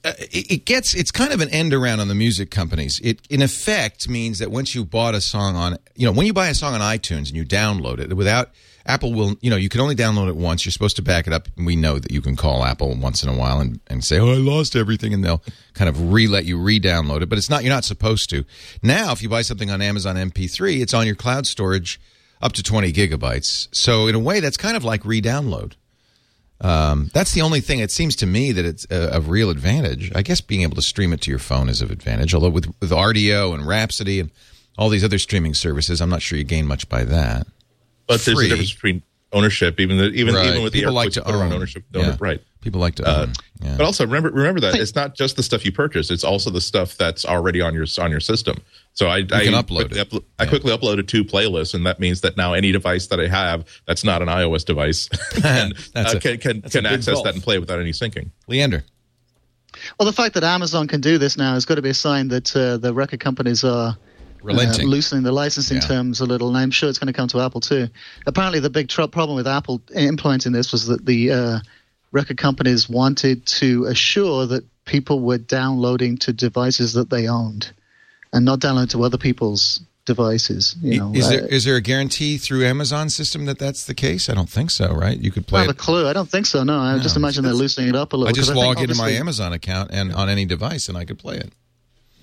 Uh, 0.06 0.13
it, 0.19 0.51
it 0.51 0.65
gets 0.65 0.94
it's 0.95 1.12
kind 1.12 1.33
of 1.33 1.42
an 1.42 1.50
end 1.50 1.74
around 1.74 2.00
on 2.00 2.07
the 2.07 2.15
music 2.15 2.51
companies. 2.51 3.01
It 3.03 3.19
in 3.30 3.42
effect 3.42 4.07
means 4.07 4.39
that 4.39 4.50
once 4.50 4.74
you 4.74 4.86
bought 4.86 5.13
a 5.13 5.19
song 5.19 5.57
on 5.57 5.77
you 5.95 6.06
know 6.06 6.13
when 6.13 6.25
you 6.25 6.31
buy 6.33 6.48
a 6.48 6.56
song 6.56 6.74
on 6.74 6.80
iTunes 6.80 7.27
and 7.27 7.36
you 7.36 7.44
download 7.44 8.00
it 8.00 8.15
without 8.15 8.51
Apple 8.88 9.13
will 9.13 9.36
you 9.42 9.50
know 9.50 9.56
you 9.56 9.69
can 9.69 9.81
only 9.81 9.95
download 9.95 10.30
it 10.30 10.36
once. 10.36 10.66
You're 10.66 10.72
supposed 10.72 10.95
to 10.95 11.01
back 11.01 11.28
it 11.28 11.34
up. 11.34 11.48
And 11.57 11.66
we 11.66 11.75
know 11.75 12.00
that 12.00 12.12
you 12.12 12.22
can 12.22 12.36
call 12.36 12.63
Apple 12.63 12.95
once 12.95 13.24
in 13.24 13.30
a 13.30 13.36
while 13.36 13.60
and, 13.60 13.80
and 13.88 14.04
say 14.04 14.19
oh 14.19 14.31
I 14.31 14.36
lost 14.36 14.75
everything 14.75 15.13
and 15.13 15.24
they'll 15.24 15.44
kind 15.74 15.89
of 15.89 16.12
re 16.12 16.28
let 16.28 16.45
you 16.45 16.57
re-download 16.57 17.22
it. 17.22 17.30
But 17.30 17.38
it's 17.38 17.50
not 17.50 17.63
you're 17.63 17.74
not 17.74 17.86
supposed 17.86 18.30
to. 18.31 18.45
Now 18.81 19.12
if 19.12 19.22
you 19.22 19.30
buy 19.30 19.42
something 19.42 19.69
on 19.69 19.81
Amazon 19.81 20.16
MP3, 20.16 20.81
it's 20.81 20.94
on 20.94 21.06
your 21.06 21.16
cloud 21.16 21.45
storage 21.45 22.00
up 22.42 22.54
to 22.54 22.63
20 22.63 22.94
gigabytes. 22.94 23.68
So 23.72 24.07
in 24.07 24.16
a 24.16 24.19
way 24.19 24.39
that's 24.39 24.57
kind 24.57 24.78
of 24.78 24.84
like 24.84 25.06
re-download. 25.06 25.74
Um, 26.60 27.12
that's 27.13 27.34
the 27.34 27.42
only 27.42 27.62
thing. 27.62 27.80
It 27.80 27.92
seems 27.92 28.16
to 28.18 28.25
me 28.25 28.51
that 28.51 28.66
it's 28.66 28.88
a, 28.89 29.18
a 29.18 29.22
real 29.22 29.50
advantage. 29.50 30.12
I 30.16 30.24
guess 30.24 30.42
being 30.42 30.63
able 30.63 30.75
to 30.75 30.81
stream 30.81 31.13
it 31.13 31.22
to 31.22 31.30
your 31.30 31.39
phone 31.39 31.69
is 31.69 31.81
of 31.81 31.92
advantage. 31.92 32.34
Although 32.34 32.50
with 32.50 32.74
with 32.80 32.89
Rdio 32.89 33.54
and 33.54 33.68
Rhapsody 33.68 34.19
and 34.19 34.31
all 34.78 34.89
these 34.89 35.04
other 35.04 35.19
streaming 35.19 35.54
services, 35.54 36.01
I'm 36.01 36.10
not 36.10 36.22
sure 36.22 36.38
you 36.38 36.44
gain 36.44 36.66
much 36.66 36.89
by 36.89 37.04
that. 37.04 37.48
But 38.07 38.21
there's 38.21 38.39
a 38.39 38.48
difference 38.48 38.74
between 38.74 39.01
ownership, 39.33 39.80
even 39.80 39.98
the, 39.98 40.06
even 40.12 40.33
Right. 40.36 40.48
even 40.48 40.63
with 40.63 40.74
People 40.74 40.92
the 40.92 40.95
like 40.95 41.12
to 41.12 41.19
you 41.19 41.24
put 41.25 41.36
around 41.36 41.48
own. 41.48 41.54
ownership, 41.54 41.83
Yeah. 41.94 42.01
owner- 42.01 42.18
right? 42.19 42.42
People 42.62 42.80
like 42.81 42.95
to 42.95 43.06
Uh, 43.07 43.21
own. 43.24 43.33
Yeah. 43.62 43.75
But 43.77 43.86
also 43.86 44.06
remember 44.06 44.30
remember 44.30 44.59
that 44.62 44.75
it's 44.75 44.95
not 44.95 45.15
just 45.15 45.36
the 45.36 45.44
stuff 45.44 45.63
you 45.65 45.71
purchase; 45.71 46.09
it's 46.09 46.24
also 46.24 46.50
the 46.50 46.62
stuff 46.62 46.98
that's 46.98 47.24
already 47.25 47.62
on 47.62 47.74
your 47.74 47.86
on 48.00 48.09
your 48.12 48.19
system. 48.19 48.57
So 48.94 49.07
I 49.07 49.18
I 49.18 49.21
can 49.44 49.54
upload 49.54 49.89
quickly, 49.89 50.00
it. 50.00 50.09
uplo- 50.09 50.24
I 50.39 50.45
quickly 50.45 50.75
uploaded 50.75 51.07
two 51.07 51.24
playlists, 51.24 51.74
and 51.74 51.86
that 51.86 52.00
means 52.00 52.22
that 52.22 52.36
now 52.38 52.53
any 52.53 52.72
device 52.72 53.08
that 53.08 53.20
I 53.20 53.27
have 53.27 53.63
that's 53.86 54.03
not 54.03 54.22
an 54.22 54.27
iOS 54.27 54.65
device 54.65 55.08
can 55.34 55.74
That's 55.93 56.13
uh, 56.13 56.17
a- 56.17 56.20
can 56.20 56.38
can, 56.38 56.62
that's 56.62 56.74
can 56.75 56.86
access 56.86 57.13
gulf. 57.15 57.25
that 57.25 57.34
and 57.36 57.43
play 57.43 57.60
without 57.60 57.79
any 57.79 57.91
syncing. 57.91 58.31
Leander. 58.48 58.84
Well, 60.00 60.05
the 60.08 60.13
fact 60.13 60.34
that 60.34 60.43
Amazon 60.43 60.88
can 60.88 61.01
do 61.01 61.17
this 61.20 61.38
now 61.38 61.53
has 61.53 61.65
got 61.65 61.75
to 61.75 61.81
be 61.84 61.89
a 61.89 61.93
sign 61.93 62.29
that 62.29 62.55
uh, 62.55 62.77
the 62.77 62.93
record 62.93 63.20
companies 63.20 63.63
are 63.63 63.96
Relenting. 64.41 64.86
uh, 64.88 64.89
loosening 64.89 65.24
the 65.24 65.32
licensing 65.32 65.77
Yeah. 65.77 65.88
terms 65.88 66.20
a 66.22 66.25
little, 66.25 66.48
and 66.50 66.58
I'm 66.58 66.72
sure 66.72 66.89
it's 66.89 67.00
going 67.00 67.08
to 67.08 67.13
come 67.13 67.27
to 67.29 67.41
Apple 67.41 67.62
too. 67.62 67.89
Apparently, 68.25 68.60
the 68.60 68.70
big 68.70 68.88
tr- 68.89 69.03
problem 69.08 69.36
with 69.36 69.48
Apple 69.48 69.82
implementing 69.96 70.51
this 70.51 70.72
was 70.72 70.86
that 70.88 71.06
the 71.06 71.32
uh, 71.32 71.60
record 72.12 72.38
companies 72.38 72.88
wanted 72.89 73.46
to 73.46 73.86
assure 73.86 74.46
that 74.48 74.63
people 74.86 75.20
were 75.20 75.38
downloading 75.38 76.17
to 76.20 76.32
devices 76.34 76.94
that 76.94 77.10
they 77.10 77.27
owned, 77.27 77.72
and 78.34 78.46
not 78.46 78.60
download 78.60 78.89
to 78.91 79.03
other 79.03 79.17
people's 79.17 79.82
devices. 80.06 80.75
You 80.82 81.00
know, 81.00 81.13
is 81.13 81.27
there 81.27 81.44
Uh, 81.44 81.48
is 81.48 81.65
there 81.65 81.75
a 81.75 81.82
guarantee 81.82 82.38
through 82.38 82.65
Amazon 82.65 83.10
system 83.10 83.44
that 83.46 83.60
that's 83.60 83.84
the 83.84 83.94
case? 83.94 84.29
I 84.29 84.34
don't 84.36 84.50
think 84.50 84.72
so. 84.72 84.94
Right? 84.94 85.20
You 85.20 85.32
could 85.32 85.46
play. 85.48 85.60
I 85.60 85.63
play. 85.65 85.67
have 85.67 85.75
a 85.75 85.79
clue. 85.79 86.08
I 86.08 86.13
don't 86.13 86.29
think 86.29 86.46
so. 86.46 86.63
No, 86.63 86.79
I 86.79 86.98
just 87.00 87.17
imagine 87.17 87.44
they're 87.44 87.53
loosening 87.53 87.89
it 87.89 87.96
up 87.96 88.13
a 88.13 88.15
little. 88.15 88.29
I 88.29 88.32
just 88.32 88.50
'cause 88.50 88.56
think 88.56 88.65
log 88.77 88.82
into 88.82 88.96
my 88.96 89.10
Amazon 89.10 89.51
account 89.51 89.89
and 89.91 90.13
on 90.13 90.29
any 90.29 90.46
device, 90.46 90.88
and 90.88 90.98
I 90.98 91.03
could 91.03 91.17
play 91.20 91.36
it. 91.36 91.51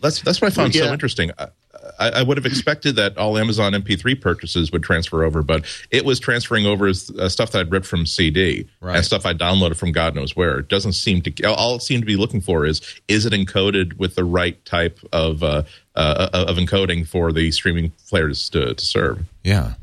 That's 0.00 0.20
that's 0.22 0.40
what 0.40 0.50
I 0.50 0.54
found 0.54 0.74
so 0.74 0.90
interesting. 0.92 1.30
I, 1.38 1.48
I, 1.98 2.10
I 2.10 2.22
would 2.22 2.36
have 2.36 2.46
expected 2.46 2.96
that 2.96 3.16
all 3.18 3.36
Amazon 3.38 3.72
MP3 3.72 4.20
purchases 4.20 4.72
would 4.72 4.82
transfer 4.82 5.24
over, 5.24 5.42
but 5.42 5.64
it 5.90 6.04
was 6.04 6.18
transferring 6.20 6.66
over 6.66 6.86
as 6.86 7.10
uh, 7.18 7.28
stuff 7.28 7.52
that 7.52 7.60
I'd 7.60 7.70
ripped 7.70 7.86
from 7.86 8.06
CD 8.06 8.66
Right. 8.80 8.96
and 8.96 9.04
stuff 9.04 9.26
I 9.26 9.34
downloaded 9.34 9.76
from 9.76 9.92
God 9.92 10.14
knows 10.14 10.34
where. 10.36 10.58
It 10.58 10.68
doesn't 10.68 10.94
seem 10.94 11.20
to. 11.22 11.44
All 11.44 11.76
it 11.76 11.82
seemed 11.82 12.02
to 12.02 12.06
be 12.06 12.16
looking 12.16 12.40
for 12.40 12.64
is 12.66 12.80
is 13.08 13.26
it 13.26 13.32
encoded 13.32 13.98
with 13.98 14.14
the 14.14 14.24
right 14.24 14.62
type 14.64 14.98
of 15.12 15.42
uh, 15.42 15.62
uh, 15.94 16.28
of 16.32 16.56
encoding 16.56 17.06
for 17.06 17.32
the 17.32 17.50
streaming 17.50 17.92
players 18.08 18.48
to, 18.50 18.74
to 18.74 18.84
serve. 18.84 19.24
Yeah. 19.42 19.74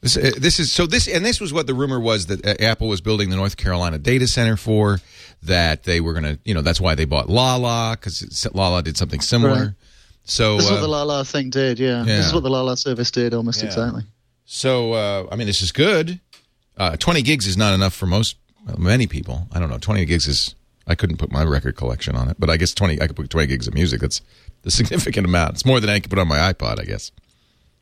This, 0.00 0.16
uh, 0.16 0.30
this 0.38 0.60
is 0.60 0.70
so 0.70 0.86
this 0.86 1.08
and 1.08 1.24
this 1.24 1.40
was 1.40 1.52
what 1.52 1.66
the 1.66 1.74
rumor 1.74 1.98
was 1.98 2.26
that 2.26 2.46
uh, 2.46 2.54
Apple 2.62 2.86
was 2.88 3.00
building 3.00 3.30
the 3.30 3.36
North 3.36 3.56
Carolina 3.56 3.98
data 3.98 4.26
center 4.28 4.56
for. 4.56 5.00
That 5.44 5.84
they 5.84 6.00
were 6.00 6.14
going 6.14 6.24
to, 6.24 6.38
you 6.44 6.52
know, 6.52 6.62
that's 6.62 6.80
why 6.80 6.96
they 6.96 7.04
bought 7.04 7.28
Lala 7.28 7.96
because 7.96 8.48
Lala 8.54 8.82
did 8.82 8.96
something 8.96 9.20
similar. 9.20 9.54
Right. 9.54 9.68
So, 10.30 10.56
This 10.56 10.66
is 10.66 10.70
what 10.70 10.78
uh, 10.78 10.82
the 10.82 10.88
Lala 10.88 11.24
thing 11.24 11.48
did, 11.48 11.78
yeah. 11.78 12.00
yeah. 12.04 12.16
This 12.18 12.26
is 12.26 12.34
what 12.34 12.42
the 12.42 12.50
Lala 12.50 12.76
service 12.76 13.10
did 13.10 13.32
almost 13.32 13.62
exactly. 13.64 14.02
so 14.44 14.92
uh, 14.92 15.26
I 15.32 15.36
mean, 15.36 15.46
this 15.46 15.62
is 15.62 15.72
good. 15.72 16.20
Uh, 16.76 16.96
Twenty 16.96 17.22
gigs 17.22 17.46
is 17.46 17.56
not 17.56 17.72
enough 17.74 17.94
for 17.94 18.06
most, 18.06 18.36
well, 18.66 18.76
many 18.78 19.06
people. 19.06 19.48
I 19.52 19.58
don't 19.58 19.70
know. 19.70 19.78
Twenty 19.78 20.04
gigs 20.04 20.26
is. 20.28 20.54
I 20.86 20.94
couldn't 20.94 21.16
put 21.18 21.30
my 21.32 21.42
record 21.44 21.76
collection 21.76 22.14
on 22.14 22.28
it, 22.30 22.36
but 22.38 22.48
I 22.50 22.56
guess 22.58 22.72
twenty. 22.74 23.00
I 23.00 23.06
could 23.06 23.16
put 23.16 23.30
twenty 23.30 23.46
gigs 23.48 23.66
of 23.66 23.74
music. 23.74 24.00
That's 24.02 24.20
the 24.62 24.70
significant 24.80 25.26
amount. 25.26 25.54
It's 25.54 25.64
more 25.64 25.80
than 25.80 25.88
I 25.90 25.98
could 25.98 26.10
put 26.10 26.18
on 26.18 26.28
my 26.28 26.38
iPod, 26.52 26.78
I 26.80 26.84
guess. 26.84 27.10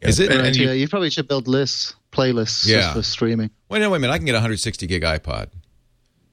Is 0.00 0.20
it? 0.20 0.30
Right, 0.30 0.38
and 0.46 0.56
you- 0.56 0.66
yeah, 0.68 0.72
you 0.72 0.88
probably 0.88 1.10
should 1.10 1.26
build 1.26 1.48
lists, 1.48 1.94
playlists 2.12 2.66
Yeah. 2.66 2.80
just 2.80 2.92
for 2.94 3.02
streaming. 3.02 3.50
Wait, 3.68 3.80
no, 3.80 3.90
wait 3.90 3.96
a 3.96 4.00
minute. 4.00 4.12
I 4.12 4.18
can 4.18 4.26
get 4.26 4.32
a 4.34 4.38
160 4.38 4.86
gig 4.86 5.02
iPod, 5.02 5.48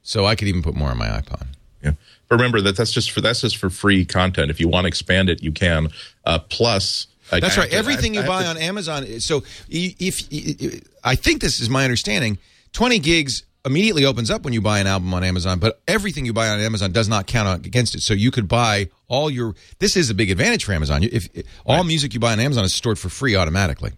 so 0.03 0.25
I 0.25 0.36
could 0.36 0.48
even 0.48 0.62
put 0.62 0.75
more 0.75 0.89
on 0.91 0.98
my 0.98 1.08
iPod. 1.08 1.48
Yeah. 1.83 1.91
But 2.29 2.35
remember 2.37 2.61
that 2.61 2.77
that's 2.77 2.91
just 2.91 3.11
for 3.11 3.21
that's 3.21 3.41
just 3.41 3.57
for 3.57 3.69
free 3.69 4.05
content. 4.05 4.49
If 4.49 4.59
you 4.59 4.67
want 4.67 4.85
to 4.85 4.87
expand 4.87 5.29
it, 5.29 5.43
you 5.43 5.51
can. 5.51 5.89
Uh, 6.25 6.39
plus, 6.39 7.07
like, 7.31 7.41
That's 7.41 7.57
right. 7.57 7.69
to- 7.69 7.75
Everything 7.75 8.17
I- 8.17 8.21
you 8.21 8.25
I 8.25 8.27
buy 8.27 8.43
to- 8.43 8.49
on 8.49 8.57
Amazon. 8.57 9.19
So 9.19 9.43
if, 9.69 10.25
if 10.29 10.81
I 11.03 11.15
think 11.15 11.41
this 11.41 11.59
is 11.59 11.69
my 11.69 11.83
understanding, 11.83 12.37
20 12.73 12.99
gigs 12.99 13.43
immediately 13.65 14.05
opens 14.05 14.29
up 14.31 14.43
when 14.43 14.53
you 14.53 14.61
buy 14.61 14.79
an 14.79 14.87
album 14.87 15.13
on 15.13 15.23
Amazon, 15.23 15.57
but 15.59 15.81
everything 15.87 16.25
you 16.25 16.33
buy 16.33 16.49
on 16.49 16.59
Amazon 16.59 16.91
does 16.91 17.07
not 17.07 17.27
count 17.27 17.65
against 17.65 17.95
it. 17.95 18.01
So 18.01 18.13
you 18.13 18.29
could 18.31 18.47
buy 18.47 18.89
all 19.07 19.29
your. 19.29 19.55
This 19.79 19.95
is 19.95 20.09
a 20.09 20.13
big 20.13 20.31
advantage 20.31 20.63
for 20.65 20.73
Amazon. 20.73 21.03
If 21.03 21.29
all 21.65 21.83
music 21.83 22.13
you 22.13 22.19
buy 22.19 22.31
on 22.33 22.39
Amazon 22.39 22.63
is 22.65 22.73
stored 22.73 22.99
for 22.99 23.09
free 23.09 23.35
automatically. 23.35 23.91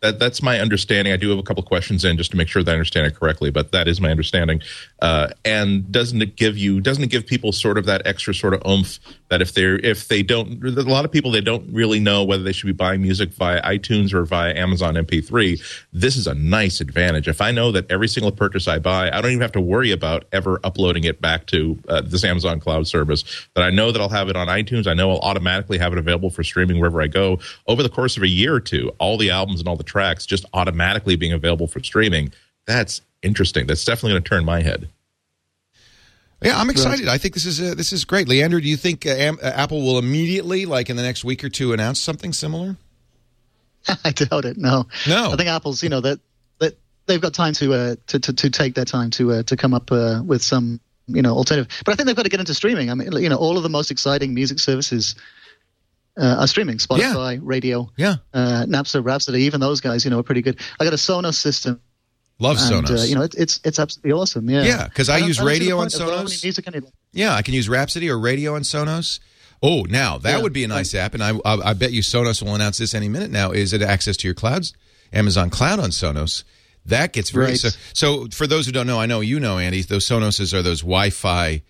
That, 0.00 0.18
that's 0.18 0.42
my 0.42 0.60
understanding. 0.60 1.12
I 1.12 1.16
do 1.16 1.30
have 1.30 1.38
a 1.38 1.42
couple 1.42 1.62
questions 1.62 2.04
in 2.04 2.16
just 2.16 2.30
to 2.30 2.36
make 2.36 2.48
sure 2.48 2.62
that 2.62 2.70
I 2.70 2.74
understand 2.74 3.06
it 3.06 3.14
correctly, 3.16 3.50
but 3.50 3.72
that 3.72 3.88
is 3.88 4.00
my 4.00 4.10
understanding. 4.10 4.62
Uh, 5.00 5.28
and 5.44 5.90
doesn't 5.90 6.20
it 6.22 6.36
give 6.36 6.56
you 6.56 6.80
doesn't 6.80 7.04
it 7.04 7.10
give 7.10 7.26
people 7.26 7.52
sort 7.52 7.78
of 7.78 7.86
that 7.86 8.06
extra 8.06 8.34
sort 8.34 8.54
of 8.54 8.62
oomph 8.66 8.98
that 9.28 9.42
if 9.42 9.54
they're 9.54 9.78
if 9.78 10.08
they 10.08 10.22
don't 10.22 10.62
a 10.64 10.82
lot 10.82 11.04
of 11.04 11.12
people 11.12 11.30
they 11.30 11.40
don't 11.40 11.72
really 11.72 12.00
know 12.00 12.24
whether 12.24 12.42
they 12.42 12.52
should 12.52 12.66
be 12.66 12.72
buying 12.72 13.02
music 13.02 13.30
via 13.30 13.60
iTunes 13.62 14.12
or 14.12 14.24
via 14.24 14.54
Amazon 14.54 14.94
MP3. 14.94 15.60
This 15.92 16.16
is 16.16 16.26
a 16.26 16.34
nice 16.34 16.80
advantage. 16.80 17.28
If 17.28 17.40
I 17.40 17.50
know 17.50 17.72
that 17.72 17.90
every 17.90 18.08
single 18.08 18.32
purchase 18.32 18.68
I 18.68 18.78
buy, 18.78 19.10
I 19.10 19.20
don't 19.20 19.30
even 19.30 19.42
have 19.42 19.52
to 19.52 19.60
worry 19.60 19.92
about 19.92 20.24
ever 20.32 20.60
uploading 20.64 21.04
it 21.04 21.20
back 21.20 21.46
to 21.46 21.78
uh, 21.88 22.00
this 22.02 22.24
Amazon 22.24 22.60
cloud 22.60 22.86
service. 22.86 23.24
That 23.54 23.64
I 23.64 23.70
know 23.70 23.92
that 23.92 24.00
I'll 24.00 24.08
have 24.08 24.28
it 24.28 24.36
on 24.36 24.48
iTunes. 24.48 24.86
I 24.86 24.94
know 24.94 25.10
I'll 25.10 25.18
automatically 25.18 25.78
have 25.78 25.92
it 25.92 25.98
available 25.98 26.30
for 26.30 26.42
streaming 26.42 26.78
wherever 26.78 27.00
I 27.02 27.06
go. 27.06 27.38
Over 27.66 27.82
the 27.82 27.88
course 27.88 28.16
of 28.16 28.22
a 28.22 28.28
year 28.28 28.54
or 28.54 28.60
two, 28.60 28.92
all 28.98 29.18
the 29.18 29.30
albums 29.30 29.60
and 29.60 29.68
all 29.68 29.76
the 29.76 29.84
tracks 29.84 30.26
just 30.26 30.44
automatically 30.54 31.16
being 31.16 31.32
available 31.32 31.66
for 31.66 31.82
streaming. 31.82 32.32
That's 32.66 33.02
interesting. 33.22 33.66
That's 33.66 33.84
definitely 33.84 34.12
going 34.12 34.22
to 34.22 34.28
turn 34.28 34.44
my 34.44 34.62
head. 34.62 34.88
Yeah, 36.40 36.58
I'm 36.58 36.70
excited. 36.70 37.08
I 37.08 37.18
think 37.18 37.34
this 37.34 37.46
is 37.46 37.60
uh, 37.60 37.74
this 37.74 37.92
is 37.92 38.04
great. 38.04 38.28
Leander, 38.28 38.60
do 38.60 38.68
you 38.68 38.76
think 38.76 39.04
uh, 39.06 39.10
Am- 39.10 39.38
uh, 39.42 39.46
Apple 39.46 39.82
will 39.82 39.98
immediately, 39.98 40.66
like 40.66 40.88
in 40.88 40.96
the 40.96 41.02
next 41.02 41.24
week 41.24 41.42
or 41.42 41.48
two, 41.48 41.72
announce 41.72 42.00
something 42.00 42.32
similar? 42.32 42.76
I 44.04 44.10
doubt 44.12 44.44
it. 44.44 44.56
No, 44.56 44.86
No. 45.08 45.32
I 45.32 45.36
think 45.36 45.48
Apple's, 45.48 45.82
you 45.82 45.88
know, 45.88 46.00
that 46.00 46.20
that 46.60 46.78
they've 47.06 47.20
got 47.20 47.34
time 47.34 47.54
to 47.54 47.74
uh, 47.74 47.96
to, 48.08 48.20
to 48.20 48.32
to 48.32 48.50
take 48.50 48.74
their 48.74 48.84
time 48.84 49.10
to 49.10 49.32
uh, 49.32 49.42
to 49.44 49.56
come 49.56 49.74
up 49.74 49.90
uh, 49.90 50.22
with 50.24 50.42
some 50.42 50.80
you 51.08 51.22
know 51.22 51.34
alternative. 51.34 51.72
But 51.84 51.92
I 51.92 51.96
think 51.96 52.06
they've 52.06 52.16
got 52.16 52.24
to 52.24 52.28
get 52.30 52.40
into 52.40 52.54
streaming. 52.54 52.90
I 52.90 52.94
mean, 52.94 53.10
you 53.12 53.28
know, 53.28 53.36
all 53.36 53.56
of 53.56 53.64
the 53.64 53.68
most 53.68 53.90
exciting 53.90 54.32
music 54.32 54.60
services 54.60 55.16
uh, 56.16 56.36
are 56.38 56.46
streaming. 56.46 56.76
Spotify, 56.78 57.40
Rdio, 57.40 57.88
Yeah, 57.96 58.16
uh, 58.32 58.64
Napster, 58.68 59.04
Rhapsody. 59.04 59.42
Even 59.42 59.60
those 59.60 59.80
guys, 59.80 60.04
you 60.04 60.10
know, 60.10 60.20
are 60.20 60.24
pretty 60.24 60.42
good. 60.42 60.60
I 60.78 60.84
got 60.84 60.92
a 60.92 60.96
Sonos 60.96 61.34
system. 61.34 61.80
Love 62.40 62.58
And, 62.60 62.86
Sonos. 62.86 63.00
uh, 63.02 63.04
you 63.04 63.14
know, 63.16 63.22
it, 63.22 63.34
it's 63.36 63.58
it's 63.64 63.78
absolutely 63.78 64.12
awesome. 64.12 64.48
Yeah, 64.48 64.62
yeah, 64.62 64.84
because 64.84 65.08
I 65.08 65.18
don't- 65.18 65.28
use 65.28 65.38
don't 65.38 65.46
see 65.48 65.58
the 65.58 65.60
radio 65.60 65.76
on 65.78 65.82
point 65.84 65.94
of 65.94 65.98
downloading 66.00 66.26
Sonos. 66.28 66.42
Music 66.44 66.68
anymore. 66.68 66.90
Yeah, 67.12 67.34
I 67.34 67.42
can 67.42 67.54
use 67.54 67.68
Rhapsody 67.68 68.08
or 68.10 68.16
Rdio 68.16 68.54
on 68.54 68.62
Sonos. 68.62 69.18
Oh, 69.60 69.82
now 69.88 70.18
that 70.18 70.36
Yeah. 70.36 70.42
would 70.42 70.52
be 70.52 70.62
a 70.62 70.68
nice 70.68 70.94
app, 70.94 71.14
and 71.14 71.22
I, 71.24 71.30
I 71.44 71.70
I 71.70 71.72
bet 71.72 71.90
you 71.92 72.00
Sonos 72.02 72.40
will 72.42 72.54
announce 72.54 72.78
this 72.78 72.94
any 72.94 73.08
minute. 73.08 73.30
Now, 73.32 73.50
is 73.50 73.72
it 73.72 73.82
access 73.82 74.16
to 74.18 74.28
your 74.28 74.34
clouds, 74.34 74.72
Amazon 75.12 75.50
Cloud 75.50 75.80
on 75.80 75.90
Sonos? 75.90 76.44
That 76.86 77.12
gets 77.12 77.30
very 77.30 77.46
Right. 77.46 77.58
so. 77.58 77.68
So 77.92 78.28
for 78.32 78.46
those 78.46 78.66
who 78.66 78.72
don't 78.72 78.86
know, 78.86 79.00
I 79.00 79.06
know 79.06 79.20
you 79.20 79.40
know, 79.40 79.58
Andy. 79.58 79.82
Those 79.82 80.06
Sonoses 80.06 80.54
are 80.54 80.62
those 80.62 80.80
Wi-Fi. 80.82 81.62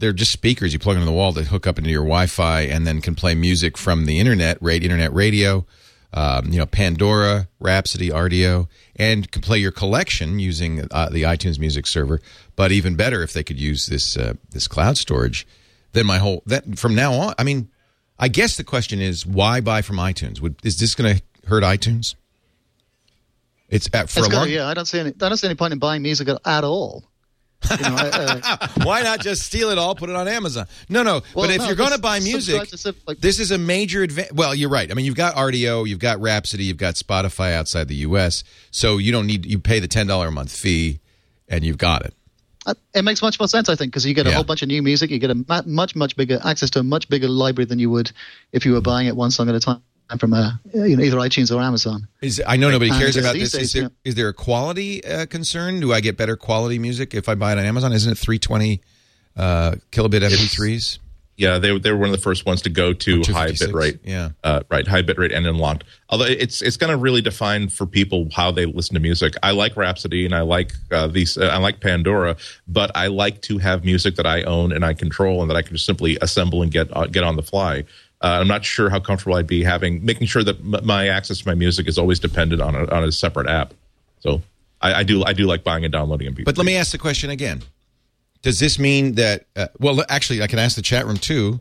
They're 0.00 0.12
just 0.12 0.32
speakers 0.32 0.72
you 0.72 0.78
plug 0.80 0.96
into 0.96 1.06
the 1.06 1.12
wall 1.12 1.32
that 1.32 1.46
hook 1.46 1.66
up 1.66 1.78
into 1.78 1.90
your 1.90 2.02
Wi-Fi 2.04 2.62
and 2.62 2.86
then 2.86 3.00
can 3.00 3.14
play 3.14 3.34
music 3.36 3.78
from 3.78 4.04
the 4.06 4.18
internet, 4.18 4.60
rate 4.60 4.82
internet 4.82 5.12
radio. 5.14 5.64
Um, 6.14 6.46
you 6.50 6.58
know, 6.58 6.64
Pandora, 6.64 7.48
Rhapsody, 7.60 8.08
Rdio, 8.08 8.66
and 8.96 9.30
can 9.30 9.42
play 9.42 9.58
your 9.58 9.70
collection 9.70 10.38
using 10.38 10.86
uh, 10.90 11.10
the 11.10 11.24
iTunes 11.24 11.58
Music 11.58 11.86
Server. 11.86 12.20
But 12.56 12.72
even 12.72 12.96
better, 12.96 13.22
if 13.22 13.34
they 13.34 13.42
could 13.42 13.60
use 13.60 13.86
this 13.86 14.16
uh, 14.16 14.34
this 14.50 14.66
cloud 14.66 14.96
storage, 14.96 15.46
then 15.92 16.06
my 16.06 16.18
whole 16.18 16.42
that 16.46 16.78
from 16.78 16.94
now 16.94 17.12
on. 17.12 17.34
I 17.38 17.44
mean, 17.44 17.68
I 18.18 18.28
guess 18.28 18.56
the 18.56 18.64
question 18.64 19.00
is 19.00 19.26
why 19.26 19.60
buy 19.60 19.82
from 19.82 19.96
iTunes? 19.96 20.40
Would 20.40 20.56
is 20.64 20.78
this 20.78 20.94
going 20.94 21.16
to 21.16 21.22
hurt 21.46 21.62
iTunes? 21.62 22.14
It's 23.68 23.88
uh, 23.92 24.06
for 24.06 24.20
It's 24.20 24.28
a 24.28 24.30
long. 24.30 24.48
yeah, 24.48 24.66
I 24.66 24.74
don't 24.74 24.86
see 24.86 24.98
any. 24.98 25.10
I 25.10 25.28
don't 25.28 25.36
see 25.36 25.46
any 25.46 25.56
point 25.56 25.72
in 25.74 25.78
buying 25.78 26.02
music 26.02 26.28
at, 26.28 26.40
at 26.44 26.64
all. 26.64 27.04
You 27.70 27.76
know, 27.76 27.96
I, 27.98 28.70
Why 28.84 29.02
not 29.02 29.20
just 29.20 29.42
steal 29.42 29.70
it 29.70 29.78
all, 29.78 29.94
put 29.94 30.08
it 30.10 30.16
on 30.16 30.28
Amazon? 30.28 30.66
No, 30.88 31.02
no. 31.02 31.22
Well, 31.34 31.46
but 31.46 31.50
if 31.50 31.58
no, 31.58 31.66
you're 31.66 31.76
going 31.76 31.92
to 31.92 31.98
buy 31.98 32.20
music, 32.20 32.72
like- 33.06 33.18
this 33.18 33.40
is 33.40 33.50
a 33.50 33.58
major 33.58 34.02
advantage. 34.02 34.32
Well, 34.32 34.54
you're 34.54 34.70
right. 34.70 34.90
I 34.90 34.94
mean, 34.94 35.04
you've 35.04 35.16
got 35.16 35.34
Rdio, 35.34 35.86
you've 35.86 35.98
got 35.98 36.20
Rhapsody, 36.20 36.64
you've 36.64 36.76
got 36.76 36.94
Spotify 36.94 37.52
outside 37.52 37.88
the 37.88 37.96
U.S., 37.96 38.44
so 38.70 38.98
you 38.98 39.12
don't 39.12 39.26
need 39.26 39.44
you 39.44 39.58
pay 39.58 39.80
the 39.80 39.88
ten 39.88 40.06
dollar 40.06 40.28
a 40.28 40.32
month 40.32 40.52
fee, 40.56 41.00
and 41.48 41.64
you've 41.64 41.78
got 41.78 42.04
it. 42.06 42.14
Uh, 42.66 42.74
it 42.94 43.02
makes 43.02 43.22
much 43.22 43.38
more 43.40 43.48
sense, 43.48 43.68
I 43.68 43.76
think, 43.76 43.92
because 43.92 44.04
you 44.04 44.14
get 44.14 44.26
a 44.26 44.30
Yeah. 44.30 44.34
whole 44.36 44.44
bunch 44.44 44.62
of 44.62 44.68
new 44.68 44.82
music. 44.82 45.10
You 45.10 45.18
get 45.18 45.30
a 45.30 45.64
much, 45.66 45.96
much 45.96 46.16
bigger 46.16 46.38
access 46.44 46.70
to 46.70 46.80
a 46.80 46.82
much 46.82 47.08
bigger 47.08 47.28
library 47.28 47.64
than 47.66 47.78
you 47.78 47.88
would 47.90 48.12
if 48.52 48.64
you 48.66 48.72
were 48.74 48.80
buying 48.82 49.06
it 49.06 49.16
one 49.16 49.30
song 49.30 49.48
at 49.48 49.54
a 49.54 49.60
time 49.60 49.82
from 50.16 50.32
uh, 50.32 50.52
you 50.72 50.96
know, 50.96 51.02
either 51.02 51.16
iTunes 51.18 51.54
or 51.54 51.60
Amazon. 51.60 52.08
Is 52.22 52.42
I 52.46 52.56
know 52.56 52.70
nobody 52.70 52.90
cares 52.90 53.16
about 53.16 53.34
these 53.34 53.52
this. 53.52 53.62
Is 53.62 53.72
days, 53.72 53.82
there 53.82 53.90
is 54.04 54.14
there 54.14 54.28
a 54.28 54.34
quality 54.34 55.04
uh, 55.04 55.26
concern? 55.26 55.80
Do 55.80 55.92
I 55.92 56.00
get 56.00 56.16
better 56.16 56.36
quality 56.36 56.78
music 56.78 57.14
if 57.14 57.28
I 57.28 57.34
buy 57.34 57.52
it 57.52 57.58
on 57.58 57.64
Amazon? 57.64 57.92
Isn't 57.92 58.12
it 58.12 58.18
320 58.18 58.80
uh, 59.36 59.74
kilobit 59.92 60.22
MP3s? 60.22 60.98
Yeah, 61.38 61.58
they 61.58 61.78
they 61.78 61.92
were 61.92 61.98
one 61.98 62.08
of 62.08 62.16
the 62.16 62.22
first 62.22 62.46
ones 62.46 62.62
to 62.62 62.70
go 62.70 62.92
to 62.92 63.18
high 63.18 63.52
256, 63.52 63.66
bit 63.66 63.74
rate. 63.74 64.00
yeah. 64.02 64.30
uh, 64.42 64.62
right, 64.68 64.84
high 64.84 65.02
bit 65.02 65.18
rate 65.18 65.30
and 65.30 65.46
unlocked. 65.46 65.84
Although 66.08 66.24
it's 66.24 66.62
it's 66.62 66.76
going 66.76 66.90
to 66.90 66.96
really 66.96 67.22
define 67.22 67.68
for 67.68 67.86
people 67.86 68.28
how 68.34 68.50
they 68.50 68.66
listen 68.66 68.94
to 68.94 69.00
music. 69.00 69.34
I 69.40 69.52
like 69.52 69.76
Rhapsody 69.76 70.26
and 70.26 70.34
I 70.34 70.40
like 70.40 70.72
uh, 70.90 71.06
these. 71.06 71.38
Uh, 71.38 71.44
I 71.44 71.58
like 71.58 71.80
Pandora, 71.80 72.36
but 72.66 72.90
I 72.96 73.06
like 73.06 73.40
to 73.42 73.58
have 73.58 73.84
music 73.84 74.16
that 74.16 74.26
I 74.26 74.42
own 74.42 74.72
and 74.72 74.84
I 74.84 74.94
control 74.94 75.40
and 75.40 75.48
that 75.48 75.54
I 75.54 75.62
can 75.62 75.76
just 75.76 75.86
simply 75.86 76.18
assemble 76.20 76.60
and 76.60 76.72
get 76.72 76.88
uh, 76.96 77.06
get 77.06 77.22
on 77.22 77.36
the 77.36 77.44
fly. 77.44 77.84
Uh, 78.20 78.38
I'm 78.40 78.48
not 78.48 78.64
sure 78.64 78.90
how 78.90 78.98
comfortable 78.98 79.36
I'd 79.36 79.46
be 79.46 79.62
having 79.62 80.04
making 80.04 80.26
sure 80.26 80.42
that 80.42 80.58
m- 80.58 80.84
my 80.84 81.08
access 81.08 81.38
to 81.38 81.46
my 81.48 81.54
music 81.54 81.86
is 81.86 81.98
always 81.98 82.18
dependent 82.18 82.60
on 82.60 82.74
a, 82.74 82.86
on 82.90 83.04
a 83.04 83.12
separate 83.12 83.48
app. 83.48 83.74
So 84.20 84.42
I, 84.80 84.94
I 84.94 85.02
do 85.04 85.24
I 85.24 85.32
do 85.32 85.46
like 85.46 85.62
buying 85.62 85.84
and 85.84 85.92
downloading 85.92 86.32
MP3. 86.32 86.44
But 86.44 86.58
let 86.58 86.66
me 86.66 86.76
ask 86.76 86.90
the 86.92 86.98
question 86.98 87.30
again. 87.30 87.62
Does 88.42 88.58
this 88.58 88.78
mean 88.78 89.14
that? 89.14 89.46
Uh, 89.54 89.68
well, 89.78 90.04
actually, 90.08 90.42
I 90.42 90.46
can 90.48 90.58
ask 90.58 90.74
the 90.76 90.82
chat 90.82 91.06
room 91.06 91.16
too. 91.16 91.60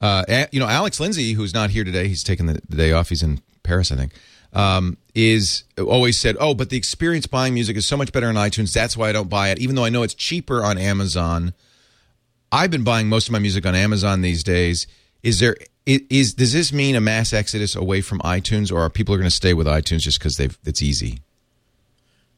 Uh, 0.00 0.46
you 0.52 0.60
know, 0.60 0.66
Alex 0.66 1.00
Lindsay, 1.00 1.32
who's 1.32 1.54
not 1.54 1.70
here 1.70 1.82
today, 1.82 2.08
he's 2.08 2.22
taking 2.22 2.46
the, 2.46 2.60
the 2.68 2.76
day 2.76 2.92
off. 2.92 3.08
He's 3.08 3.22
in 3.22 3.40
Paris, 3.62 3.90
I 3.90 3.96
think. 3.96 4.12
Um, 4.52 4.96
is 5.14 5.64
always 5.78 6.18
said, 6.18 6.36
"Oh, 6.38 6.54
but 6.54 6.70
the 6.70 6.76
experience 6.76 7.26
buying 7.26 7.54
music 7.54 7.76
is 7.76 7.86
so 7.86 7.96
much 7.96 8.12
better 8.12 8.28
on 8.28 8.36
iTunes. 8.36 8.72
That's 8.72 8.96
why 8.96 9.08
I 9.08 9.12
don't 9.12 9.28
buy 9.28 9.48
it, 9.48 9.58
even 9.58 9.74
though 9.74 9.84
I 9.84 9.88
know 9.88 10.04
it's 10.04 10.14
cheaper 10.14 10.62
on 10.62 10.78
Amazon." 10.78 11.52
I've 12.52 12.70
been 12.70 12.84
buying 12.84 13.08
most 13.08 13.26
of 13.26 13.32
my 13.32 13.40
music 13.40 13.66
on 13.66 13.74
Amazon 13.74 14.20
these 14.20 14.44
days. 14.44 14.86
Is 15.24 15.40
there 15.40 15.56
is 15.86 16.34
does 16.34 16.52
this 16.52 16.72
mean 16.72 16.94
a 16.94 17.00
mass 17.00 17.32
exodus 17.32 17.74
away 17.74 18.02
from 18.02 18.20
iTunes, 18.20 18.70
or 18.70 18.80
are 18.80 18.90
people 18.90 19.16
going 19.16 19.24
to 19.24 19.34
stay 19.34 19.54
with 19.54 19.66
iTunes 19.66 20.00
just 20.00 20.18
because 20.18 20.36
they've 20.36 20.56
it's 20.64 20.82
easy? 20.82 21.20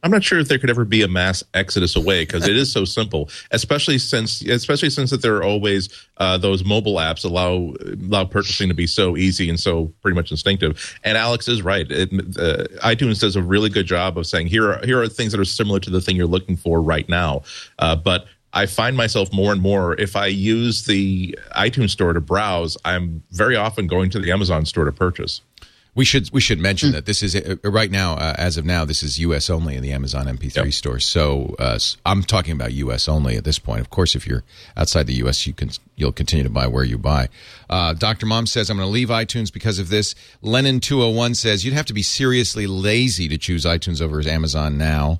I'm 0.03 0.11
not 0.11 0.23
sure 0.23 0.39
if 0.39 0.47
there 0.47 0.59
could 0.59 0.69
ever 0.69 0.85
be 0.85 1.01
a 1.01 1.07
mass 1.07 1.43
exodus 1.53 1.95
away 1.95 2.21
because 2.21 2.47
it 2.47 2.55
is 2.55 2.71
so 2.71 2.85
simple, 2.85 3.29
especially 3.51 3.97
since 3.97 4.41
especially 4.41 4.89
since 4.89 5.09
that 5.09 5.21
there 5.21 5.35
are 5.35 5.43
always 5.43 5.89
uh, 6.17 6.37
those 6.37 6.63
mobile 6.63 6.95
apps 6.95 7.25
allow 7.25 7.73
allow 8.05 8.23
purchasing 8.23 8.69
to 8.69 8.73
be 8.73 8.87
so 8.87 9.17
easy 9.17 9.49
and 9.49 9.59
so 9.59 9.91
pretty 10.01 10.15
much 10.15 10.31
instinctive. 10.31 10.97
And 11.03 11.17
Alex 11.17 11.49
is 11.49 11.61
right. 11.61 11.89
It, 11.89 12.13
uh, 12.13 12.67
iTunes 12.85 13.19
does 13.19 13.35
a 13.35 13.41
really 13.41 13.69
good 13.69 13.87
job 13.87 14.17
of 14.17 14.27
saying 14.27 14.47
here 14.47 14.71
are 14.71 14.85
here 14.85 15.01
are 15.01 15.09
things 15.09 15.33
that 15.33 15.41
are 15.41 15.45
similar 15.45 15.81
to 15.81 15.89
the 15.89 15.99
thing 15.99 16.15
you're 16.15 16.27
looking 16.27 16.55
for 16.55 16.81
right 16.81 17.07
now, 17.09 17.43
uh, 17.79 17.97
but. 17.97 18.27
I 18.61 18.65
find 18.65 18.97
myself 18.97 19.31
more 19.31 19.51
and 19.51 19.61
more 19.61 19.93
if 19.99 20.15
I 20.15 20.27
use 20.27 20.85
the 20.85 21.37
iTunes 21.55 21.91
store 21.91 22.13
to 22.13 22.21
browse, 22.21 22.75
I'm 22.83 23.23
very 23.31 23.55
often 23.55 23.87
going 23.87 24.09
to 24.11 24.19
the 24.19 24.31
Amazon 24.31 24.65
store 24.65 24.85
to 24.85 24.91
purchase. 24.91 25.41
We 25.95 26.05
should 26.05 26.29
we 26.31 26.41
should 26.41 26.59
Hmm. 26.59 26.63
mention 26.69 26.91
that 26.91 27.05
this 27.07 27.23
is 27.23 27.35
uh, 27.35 27.55
right 27.63 27.89
now, 27.89 28.13
uh, 28.13 28.35
as 28.37 28.55
of 28.57 28.65
now, 28.65 28.85
this 28.85 29.01
is 29.01 29.19
U.S. 29.19 29.49
only 29.49 29.73
in 29.75 29.81
the 29.81 29.91
Amazon 29.91 30.27
MP3 30.27 30.65
Yep. 30.65 30.73
store. 30.73 30.99
So 30.99 31.55
uh, 31.59 31.73
s- 31.81 31.97
I'm 32.05 32.21
talking 32.23 32.53
about 32.53 32.71
U.S. 32.85 33.07
only 33.09 33.35
at 33.35 33.43
this 33.43 33.57
point. 33.57 33.81
Of 33.81 33.89
course, 33.89 34.15
if 34.15 34.27
you're 34.27 34.43
outside 34.75 35.07
the 35.07 35.15
U.S., 35.25 35.47
you 35.47 35.53
can 35.53 35.71
you'll 35.95 36.11
continue 36.21 36.43
to 36.43 36.51
buy 36.51 36.67
where 36.67 36.83
you 36.83 36.99
buy. 36.99 37.29
Uh, 37.67 37.93
Doctor 37.93 38.27
Mom 38.27 38.45
says 38.45 38.69
I'm 38.69 38.77
going 38.77 38.87
to 38.87 38.93
leave 38.93 39.09
iTunes 39.09 39.51
because 39.51 39.79
of 39.79 39.89
this. 39.89 40.13
Lennon 40.43 40.79
201 40.81 41.33
says 41.33 41.65
you'd 41.65 41.73
have 41.73 41.87
to 41.87 41.95
be 41.95 42.03
seriously 42.03 42.67
lazy 42.67 43.27
to 43.29 43.37
choose 43.39 43.65
iTunes 43.65 43.99
over 43.99 44.21
Amazon 44.29 44.77
now. 44.77 45.19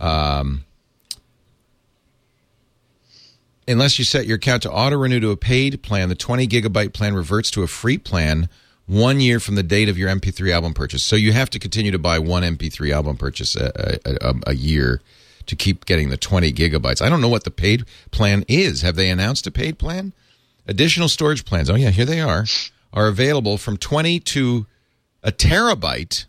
Um, 0.00 0.64
unless 3.68 3.98
you 3.98 4.04
set 4.04 4.26
your 4.26 4.36
account 4.36 4.62
to 4.62 4.72
auto 4.72 4.96
renew 4.96 5.20
to 5.20 5.30
a 5.30 5.36
paid 5.36 5.82
plan, 5.82 6.08
the 6.08 6.14
20 6.14 6.48
gigabyte 6.48 6.92
plan 6.92 7.14
reverts 7.14 7.50
to 7.52 7.62
a 7.62 7.66
free 7.66 7.98
plan 7.98 8.48
one 8.86 9.20
year 9.20 9.38
from 9.38 9.54
the 9.54 9.62
date 9.62 9.88
of 9.88 9.98
your 9.98 10.08
MP3 10.08 10.50
album 10.50 10.72
purchase. 10.72 11.04
So 11.04 11.14
you 11.14 11.32
have 11.32 11.50
to 11.50 11.58
continue 11.58 11.92
to 11.92 11.98
buy 11.98 12.18
one 12.18 12.42
MP3 12.42 12.90
album 12.92 13.16
purchase 13.18 13.54
a, 13.54 13.98
a, 14.04 14.34
a, 14.46 14.54
year 14.54 15.02
to 15.44 15.54
keep 15.54 15.84
getting 15.84 16.08
the 16.08 16.16
20 16.16 16.52
gigabytes. 16.52 17.02
I 17.02 17.10
don't 17.10 17.20
know 17.20 17.28
what 17.28 17.44
the 17.44 17.50
paid 17.50 17.84
plan 18.10 18.44
is. 18.48 18.80
Have 18.80 18.96
they 18.96 19.10
announced 19.10 19.46
a 19.46 19.50
paid 19.50 19.78
plan? 19.78 20.14
Additional 20.66 21.08
storage 21.08 21.44
plans. 21.44 21.68
Oh, 21.68 21.74
yeah, 21.74 21.90
here 21.90 22.06
they 22.06 22.20
are. 22.20 22.46
Are 22.94 23.08
available 23.08 23.58
from 23.58 23.76
20 23.76 24.20
to 24.20 24.66
a 25.22 25.30
terabyte. 25.30 26.24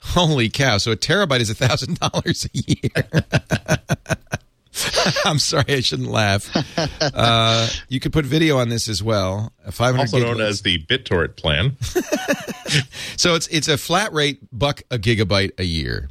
Holy 0.00 0.48
cow. 0.48 0.78
So 0.78 0.92
a 0.92 0.96
terabyte 0.96 1.40
is 1.40 1.50
$1,000 1.50 2.46
a 2.54 2.58
year. 2.72 4.40
I'm 5.24 5.38
sorry, 5.38 5.64
I 5.68 5.80
shouldn't 5.80 6.10
laugh. 6.10 6.50
Uh, 7.00 7.68
you 7.88 7.98
could 8.00 8.12
put 8.12 8.24
video 8.26 8.58
on 8.58 8.68
this 8.68 8.88
as 8.88 9.02
well. 9.02 9.52
A 9.64 9.72
500 9.72 10.00
Also 10.02 10.18
known 10.18 10.40
as 10.40 10.62
the 10.62 10.78
BitTorrent 10.84 11.36
plan. 11.36 11.76
So 13.16 13.34
it's 13.34 13.46
it's 13.48 13.68
a 13.68 13.78
flat 13.78 14.12
rate 14.12 14.38
buck 14.52 14.82
a 14.90 14.98
gigabyte 14.98 15.52
a 15.58 15.64
year. 15.64 16.10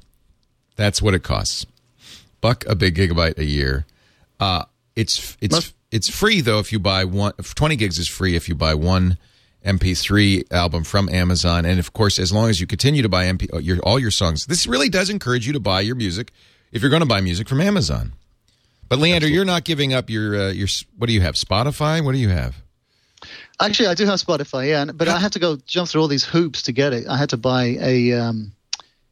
That's 0.75 1.01
what 1.01 1.13
it 1.13 1.23
costs. 1.23 1.65
Buck 2.41 2.65
a 2.65 2.75
big 2.75 2.95
gigabyte 2.95 3.37
a 3.37 3.45
year. 3.45 3.85
Uh, 4.39 4.63
it's 4.95 5.37
it's 5.41 5.53
Must- 5.53 5.73
it's 5.91 6.09
free 6.09 6.41
though 6.41 6.59
if 6.59 6.71
you 6.71 6.79
buy 6.79 7.03
one. 7.03 7.33
Twenty 7.55 7.75
gigs 7.75 7.99
is 7.99 8.07
free 8.07 8.35
if 8.35 8.47
you 8.49 8.55
buy 8.55 8.73
one 8.73 9.17
MP3 9.65 10.51
album 10.51 10.83
from 10.83 11.09
Amazon, 11.09 11.65
and 11.65 11.79
of 11.79 11.93
course, 11.93 12.19
as 12.19 12.31
long 12.31 12.49
as 12.49 12.61
you 12.61 12.67
continue 12.67 13.01
to 13.01 13.09
buy 13.09 13.25
MP 13.25 13.47
your 13.63 13.79
all 13.79 13.99
your 13.99 14.11
songs. 14.11 14.45
This 14.45 14.65
really 14.65 14.89
does 14.89 15.09
encourage 15.09 15.45
you 15.45 15.53
to 15.53 15.59
buy 15.59 15.81
your 15.81 15.95
music 15.95 16.31
if 16.71 16.81
you're 16.81 16.91
going 16.91 17.01
to 17.01 17.07
buy 17.07 17.21
music 17.21 17.47
from 17.49 17.61
Amazon. 17.61 18.13
But 18.87 18.99
Leander, 18.99 19.27
you're 19.27 19.45
not 19.45 19.63
giving 19.63 19.93
up 19.93 20.09
your 20.09 20.35
uh, 20.35 20.51
your 20.51 20.67
what 20.97 21.07
do 21.07 21.13
you 21.13 21.21
have? 21.21 21.35
Spotify? 21.35 22.03
What 22.03 22.11
do 22.13 22.17
you 22.19 22.29
have? 22.29 22.55
Actually, 23.59 23.87
I 23.87 23.93
do 23.95 24.05
have 24.05 24.19
Spotify, 24.19 24.67
yeah, 24.69 24.85
but 24.93 25.07
I 25.07 25.17
had 25.19 25.31
to 25.33 25.39
go 25.39 25.55
jump 25.65 25.87
through 25.89 26.01
all 26.01 26.07
these 26.09 26.25
hoops 26.25 26.63
to 26.63 26.71
get 26.73 26.93
it. 26.93 27.07
I 27.07 27.17
had 27.17 27.29
to 27.29 27.37
buy 27.37 27.77
a, 27.79 28.11
um, 28.11 28.51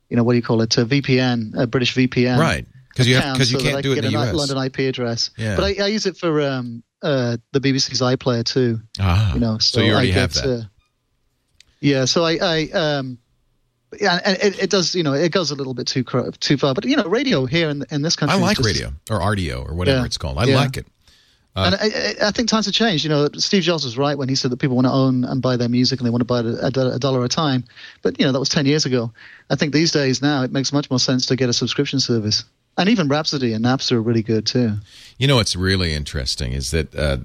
you 0.10 0.18
know, 0.18 0.24
what 0.24 0.34
do 0.34 0.38
you 0.38 0.44
call 0.44 0.62
it, 0.62 0.78
a 0.78 0.86
VPN, 0.86 1.56
a 1.58 1.66
British 1.66 1.96
VPN, 1.96 2.38
Right. 2.38 2.68
'Cause 2.96 3.08
you 3.08 3.16
have- 3.16 3.24
account 3.24 3.38
'cause 3.40 3.52
you 3.52 3.60
so 3.60 3.66
can't 3.66 3.82
do 3.82 3.96
could 3.96 4.04
it 4.04 4.06
in 4.06 4.12
get 4.12 4.18
the 4.20 4.24
a 4.26 4.30
US. 4.30 4.36
London 4.50 4.58
IP 4.58 4.80
address. 4.90 5.32
Yeah. 5.38 5.56
But 5.56 5.64
I, 5.80 5.84
I 5.86 5.88
use 5.88 6.06
it 6.06 6.18
for 6.18 6.42
um, 6.42 6.84
uh, 7.02 7.38
the 7.54 7.60
BBC's 7.62 8.02
iPlayer 8.02 8.44
too. 8.46 8.82
Ah, 9.00 9.34
You 9.34 9.40
know, 9.40 9.58
so 9.58 9.82
you 9.82 9.94
already 9.94 10.12
I 10.12 10.20
have 10.20 10.34
get, 10.34 10.44
that. 10.44 10.60
Uh, 10.60 10.64
yeah, 11.80 12.06
so 12.06 12.24
I, 12.26 12.38
I 12.42 12.70
um, 12.72 13.18
yeah, 14.00 14.20
and 14.26 14.38
it, 14.42 14.64
it 14.64 14.70
does, 14.70 14.94
you 14.96 15.04
know, 15.04 15.14
it 15.14 15.32
goes 15.32 15.52
a 15.52 15.56
little 15.56 15.74
bit 15.74 15.88
too 15.88 16.04
too 16.40 16.58
far. 16.58 16.74
But 16.74 16.86
you 16.86 16.96
know, 16.96 17.06
radio 17.06 17.46
here 17.46 17.70
in 17.70 17.84
in 17.92 18.02
this 18.02 18.16
country, 18.16 18.38
I 18.38 18.42
like 18.42 18.58
just- 18.58 18.68
radio 18.68 18.94
or 19.10 19.20
Rdio 19.20 19.68
or 19.70 19.74
whatever 19.76 20.00
Yeah. 20.00 20.06
it's 20.06 20.18
called. 20.18 20.38
I 20.38 20.46
Yeah. 20.46 20.56
like 20.58 20.78
it. 20.78 20.86
Uh, 21.56 21.66
and 21.72 21.76
I, 21.76 22.28
I- 22.30 22.32
think 22.32 22.50
times 22.50 22.66
have 22.66 22.74
changed. 22.74 23.04
You 23.04 23.12
know, 23.12 23.30
Steve 23.38 23.62
Jobs 23.62 23.84
was 23.86 23.96
right 23.96 24.18
when 24.18 24.28
he 24.28 24.34
said 24.34 24.50
that 24.52 24.58
people 24.58 24.76
want 24.76 24.88
to 24.88 24.92
own 24.92 25.24
and 25.24 25.40
buy 25.40 25.56
their 25.56 25.70
music 25.70 26.00
and 26.00 26.06
they 26.08 26.10
want 26.10 26.22
to 26.22 26.26
buy 26.26 26.40
it 26.40 26.46
a, 26.48 26.96
a 26.96 26.98
dollar 27.00 27.24
a 27.24 27.30
time. 27.30 27.64
But 28.02 28.20
you 28.20 28.26
know, 28.26 28.32
that 28.32 28.40
was 28.40 28.50
ten 28.50 28.66
years 28.66 28.86
ago. 28.88 29.12
I 29.52 29.56
think 29.56 29.72
these 29.72 29.92
days 29.92 30.20
now 30.22 30.42
it 30.44 30.52
makes 30.52 30.74
much 30.74 30.90
more 30.90 31.00
sense 31.00 31.28
to 31.28 31.36
get 31.36 31.50
a 31.50 31.54
subscription 31.54 32.00
service. 32.00 32.44
And 32.76 32.90
even 32.90 33.08
Rhapsody 33.08 33.54
and 33.54 33.64
Napster 33.64 33.92
are 33.94 34.02
really 34.02 34.24
good 34.24 34.48
too. 34.48 34.78
You 35.20 35.28
know 35.28 35.36
what's 35.36 35.56
really 35.56 35.94
interesting 35.94 36.54
is 36.54 36.72
that 36.72 36.96
uh, 36.96 37.18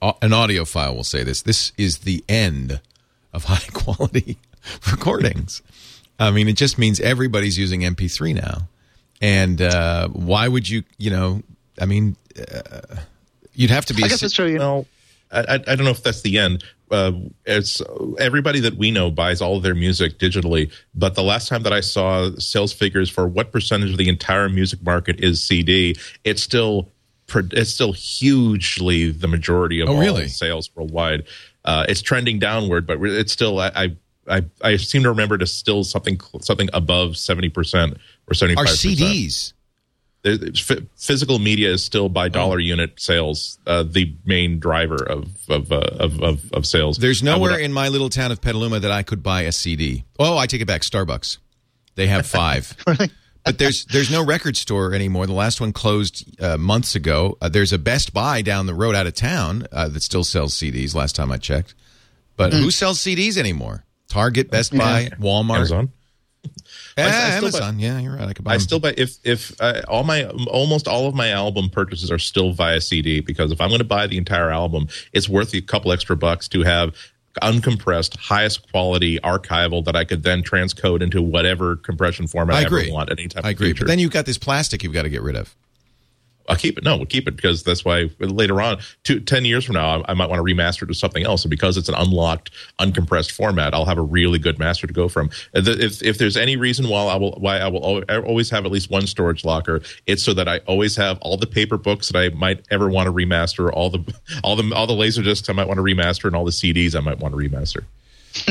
uh, 0.00 0.12
an 0.22 0.30
audiophile 0.30 0.94
will 0.94 1.02
say 1.02 1.24
this. 1.24 1.42
This 1.42 1.72
is 1.76 1.98
the 1.98 2.22
end 2.28 2.80
of 3.32 3.44
high 3.44 3.66
quality 3.72 4.38
recordings. 4.90 5.62
I 6.18 6.30
mean, 6.30 6.48
it 6.48 6.56
just 6.56 6.78
means 6.78 7.00
everybody's 7.00 7.58
using 7.58 7.80
MP3 7.80 8.34
now. 8.34 8.68
And 9.20 9.60
uh, 9.62 10.08
why 10.08 10.48
would 10.48 10.68
you, 10.68 10.82
you 10.98 11.10
know, 11.10 11.42
I 11.80 11.86
mean, 11.86 12.16
uh, 12.38 12.96
you'd 13.54 13.70
have 13.70 13.86
to 13.86 13.94
be. 13.94 14.02
I 14.04 14.08
guess 14.08 14.20
that's 14.20 14.32
true. 14.34 14.46
You 14.46 14.58
know, 14.58 14.86
I, 15.30 15.40
I 15.40 15.54
I 15.54 15.58
don't 15.76 15.84
know 15.84 15.90
if 15.90 16.02
that's 16.02 16.22
the 16.22 16.38
end. 16.38 16.64
Uh, 16.90 17.12
it's 17.46 17.80
everybody 18.18 18.60
that 18.60 18.74
we 18.76 18.90
know 18.90 19.10
buys 19.10 19.40
all 19.40 19.56
of 19.56 19.62
their 19.62 19.74
music 19.74 20.18
digitally, 20.18 20.70
but 20.94 21.14
the 21.14 21.22
last 21.22 21.48
time 21.48 21.62
that 21.62 21.72
I 21.72 21.80
saw 21.80 22.30
sales 22.36 22.72
figures 22.72 23.08
for 23.08 23.26
what 23.26 23.50
percentage 23.52 23.92
of 23.92 23.96
the 23.96 24.08
entire 24.08 24.48
music 24.48 24.82
market 24.82 25.20
is 25.20 25.42
CD, 25.42 25.96
it's 26.24 26.42
still 26.42 26.90
it's 27.34 27.70
still 27.70 27.92
hugely 27.92 29.10
the 29.10 29.28
majority 29.28 29.80
of 29.80 29.88
Oh, 29.88 29.94
all 29.94 30.00
really? 30.00 30.28
sales 30.28 30.68
worldwide. 30.74 31.24
Uh, 31.64 31.86
it's 31.88 32.02
trending 32.02 32.38
downward, 32.38 32.86
but 32.86 32.98
it's 33.02 33.32
still 33.32 33.58
I. 33.60 33.70
I 33.74 33.96
I, 34.28 34.44
I 34.62 34.76
seem 34.76 35.02
to 35.02 35.08
remember 35.10 35.36
to 35.38 35.46
still 35.46 35.84
something 35.84 36.20
something 36.40 36.68
above 36.72 37.16
seventy 37.16 37.48
percent 37.48 37.96
or 38.28 38.34
seventy 38.34 38.56
Our 38.56 38.66
five 38.66 38.72
percent 38.74 38.98
CDs. 38.98 39.52
f- 40.24 40.84
physical 40.96 41.38
media 41.40 41.70
is 41.70 41.82
still 41.82 42.08
by 42.08 42.28
dollar 42.28 42.60
unit 42.60 43.00
sales 43.00 43.58
uh, 43.66 43.82
the 43.82 44.14
main 44.24 44.58
driver 44.60 45.02
of 45.02 45.26
of, 45.48 45.72
uh, 45.72 45.80
of 45.98 46.20
of 46.22 46.52
of 46.52 46.66
sales. 46.66 46.98
There's 46.98 47.22
I 47.22 47.26
nowhere 47.26 47.58
in 47.58 47.72
my 47.72 47.88
little 47.88 48.08
town 48.08 48.30
of 48.30 48.40
Petaluma 48.40 48.80
that 48.80 48.92
I 48.92 49.02
could 49.02 49.22
buy 49.22 49.42
a 49.42 49.52
CD. 49.52 50.04
Oh, 50.18 50.38
I 50.38 50.46
take 50.46 50.60
it 50.60 50.66
back. 50.66 50.82
Starbucks. 50.82 51.38
They 51.96 52.06
have 52.06 52.24
five. 52.40 52.76
but 52.86 53.58
there's 53.58 53.84
there's 53.86 54.10
no 54.10 54.24
record 54.24 54.56
store 54.56 54.94
anymore. 54.94 55.26
The 55.26 55.32
last 55.32 55.60
one 55.60 55.72
closed 55.72 56.40
uh, 56.40 56.56
months 56.56 56.94
ago. 56.94 57.36
Uh, 57.40 57.48
there's 57.48 57.72
a 57.72 57.78
Best 57.78 58.14
Buy 58.14 58.42
down 58.42 58.66
the 58.66 58.74
road 58.74 58.94
out 58.94 59.08
of 59.08 59.14
town 59.14 59.66
uh, 59.72 59.88
that 59.88 60.02
still 60.04 60.22
sells 60.22 60.54
CDs. 60.54 60.94
Last 60.94 61.16
time 61.16 61.32
I 61.32 61.38
checked, 61.38 61.74
but 62.36 62.52
who 62.52 62.70
sells 62.70 63.00
CDs 63.00 63.36
anymore? 63.36 63.84
Target, 64.12 64.50
Best 64.50 64.76
Buy, 64.76 65.08
Walmart, 65.18 65.56
Amazon. 65.56 65.92
I- 66.96 67.02
I 67.02 67.10
still 67.10 67.46
Amazon. 67.46 67.78
yeah, 67.78 67.98
you're 68.00 68.14
right. 68.16 68.28
I 68.28 68.32
could 68.34 68.44
buy. 68.44 68.52
I 68.52 68.54
them. 68.56 68.60
still 68.60 68.78
buy 68.80 68.94
if 68.96 69.16
if 69.24 69.58
uh, 69.60 69.82
all 69.88 70.04
my 70.04 70.24
almost 70.48 70.86
all 70.86 71.06
of 71.06 71.14
my 71.14 71.30
album 71.30 71.70
purchases 71.70 72.10
are 72.10 72.18
still 72.18 72.52
via 72.52 72.80
CD 72.80 73.20
because 73.20 73.50
if 73.52 73.60
I'm 73.60 73.68
going 73.68 73.78
to 73.78 73.84
buy 73.84 74.06
the 74.06 74.18
entire 74.18 74.50
album, 74.50 74.88
it's 75.12 75.28
worth 75.28 75.54
a 75.54 75.60
couple 75.62 75.92
extra 75.92 76.16
bucks 76.16 76.48
to 76.48 76.62
have 76.62 76.94
uncompressed, 77.40 78.16
highest 78.18 78.70
quality 78.70 79.18
archival 79.20 79.82
that 79.86 79.96
I 79.96 80.04
could 80.04 80.22
then 80.22 80.42
transcode 80.42 81.00
into 81.02 81.22
whatever 81.22 81.76
compression 81.76 82.26
format 82.26 82.56
I 82.56 82.60
I, 82.60 82.64
ever 82.64 82.82
want 82.92 83.10
at 83.10 83.18
any 83.18 83.28
time. 83.28 83.42
I 83.44 83.48
in 83.48 83.52
agree. 83.54 83.68
future. 83.68 83.84
But 83.84 83.88
then 83.88 83.98
you've 83.98 84.12
got 84.12 84.26
this 84.26 84.36
plastic 84.36 84.82
you've 84.82 84.92
got 84.92 85.02
to 85.02 85.10
get 85.10 85.22
rid 85.22 85.36
of. 85.36 85.54
I'll 86.48 86.56
keep 86.56 86.76
it. 86.76 86.84
No, 86.84 86.96
we'll 86.96 87.06
keep 87.06 87.28
it 87.28 87.36
because 87.36 87.62
that's 87.62 87.84
why 87.84 88.10
later 88.18 88.60
on, 88.60 88.78
two, 89.04 89.20
10 89.20 89.44
years 89.44 89.64
from 89.64 89.74
now, 89.74 90.02
I, 90.02 90.10
I 90.10 90.14
might 90.14 90.28
want 90.28 90.38
to 90.38 90.54
remaster 90.54 90.82
it 90.82 90.86
to 90.86 90.94
something 90.94 91.24
else. 91.24 91.44
And 91.44 91.50
because 91.50 91.76
it's 91.76 91.88
an 91.88 91.94
unlocked, 91.94 92.50
uncompressed 92.80 93.30
format, 93.30 93.74
I'll 93.74 93.84
have 93.84 93.98
a 93.98 94.02
really 94.02 94.38
good 94.38 94.58
master 94.58 94.86
to 94.86 94.92
go 94.92 95.08
from. 95.08 95.30
If, 95.54 96.02
if 96.02 96.18
there's 96.18 96.36
any 96.36 96.56
reason 96.56 96.88
why 96.88 97.04
I 97.04 97.16
will 97.16 97.32
why 97.32 97.58
I 97.58 97.68
will 97.68 98.02
always 98.10 98.50
have 98.50 98.64
at 98.66 98.72
least 98.72 98.90
one 98.90 99.06
storage 99.06 99.44
locker, 99.44 99.82
it's 100.06 100.22
so 100.22 100.34
that 100.34 100.48
I 100.48 100.58
always 100.66 100.96
have 100.96 101.18
all 101.20 101.36
the 101.36 101.46
paper 101.46 101.76
books 101.78 102.08
that 102.08 102.18
I 102.18 102.28
might 102.30 102.64
ever 102.70 102.88
want 102.88 103.06
to 103.06 103.12
remaster, 103.12 103.72
all 103.72 103.90
the 103.90 104.14
all 104.42 104.56
the 104.56 104.74
all 104.74 104.86
the 104.86 104.94
laser 104.94 105.22
discs 105.22 105.48
I 105.48 105.52
might 105.52 105.68
want 105.68 105.78
to 105.78 105.84
remaster, 105.84 106.24
and 106.24 106.34
all 106.34 106.44
the 106.44 106.50
CDs 106.50 106.96
I 106.96 107.00
might 107.00 107.18
want 107.18 107.32
to 107.34 107.38
remaster. 107.38 107.84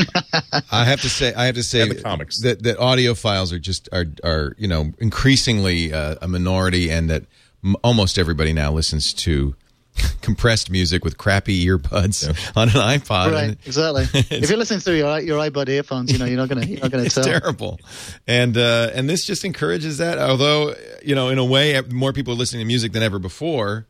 I 0.70 0.84
have 0.84 1.00
to 1.00 1.08
say, 1.08 1.34
I 1.34 1.46
have 1.46 1.56
to 1.56 1.62
say 1.64 1.80
And 1.82 1.90
the 1.90 2.00
comics. 2.00 2.40
that 2.42 2.62
that 2.62 2.78
audiophiles 2.78 3.52
are 3.52 3.58
just 3.58 3.88
are 3.92 4.06
are 4.22 4.54
you 4.58 4.68
know 4.68 4.92
increasingly 4.98 5.92
uh, 5.92 6.14
a 6.22 6.28
minority, 6.28 6.90
and 6.90 7.10
that 7.10 7.24
m- 7.64 7.76
almost 7.82 8.18
everybody 8.18 8.52
now 8.52 8.72
listens 8.72 9.12
to 9.14 9.54
compressed 10.22 10.70
music 10.70 11.04
with 11.04 11.18
crappy 11.18 11.66
earbuds 11.66 12.26
on 12.56 12.68
an 12.70 12.74
iPod. 12.74 13.32
right? 13.32 13.44
and 13.50 13.56
Exactly. 13.66 14.04
if 14.30 14.48
you're 14.48 14.58
listening 14.58 14.80
through 14.80 14.96
your 14.96 15.20
your 15.20 15.38
iBud 15.38 15.68
earphones, 15.68 16.10
you 16.10 16.18
know 16.18 16.24
you're 16.24 16.36
not 16.38 16.48
gonna 16.48 16.64
you're 16.64 16.80
not 16.80 16.90
gonna 16.90 17.04
It's 17.04 17.14
tell. 17.14 17.24
terrible, 17.24 17.78
and 18.26 18.56
uh, 18.56 18.90
and 18.94 19.08
this 19.08 19.24
just 19.26 19.44
encourages 19.44 19.98
that. 19.98 20.18
Although 20.18 20.74
you 21.04 21.14
know, 21.14 21.28
in 21.28 21.38
a 21.38 21.44
way, 21.44 21.78
more 21.90 22.12
people 22.12 22.32
are 22.32 22.36
listening 22.36 22.60
to 22.60 22.66
music 22.66 22.92
than 22.92 23.02
ever 23.02 23.18
before. 23.18 23.86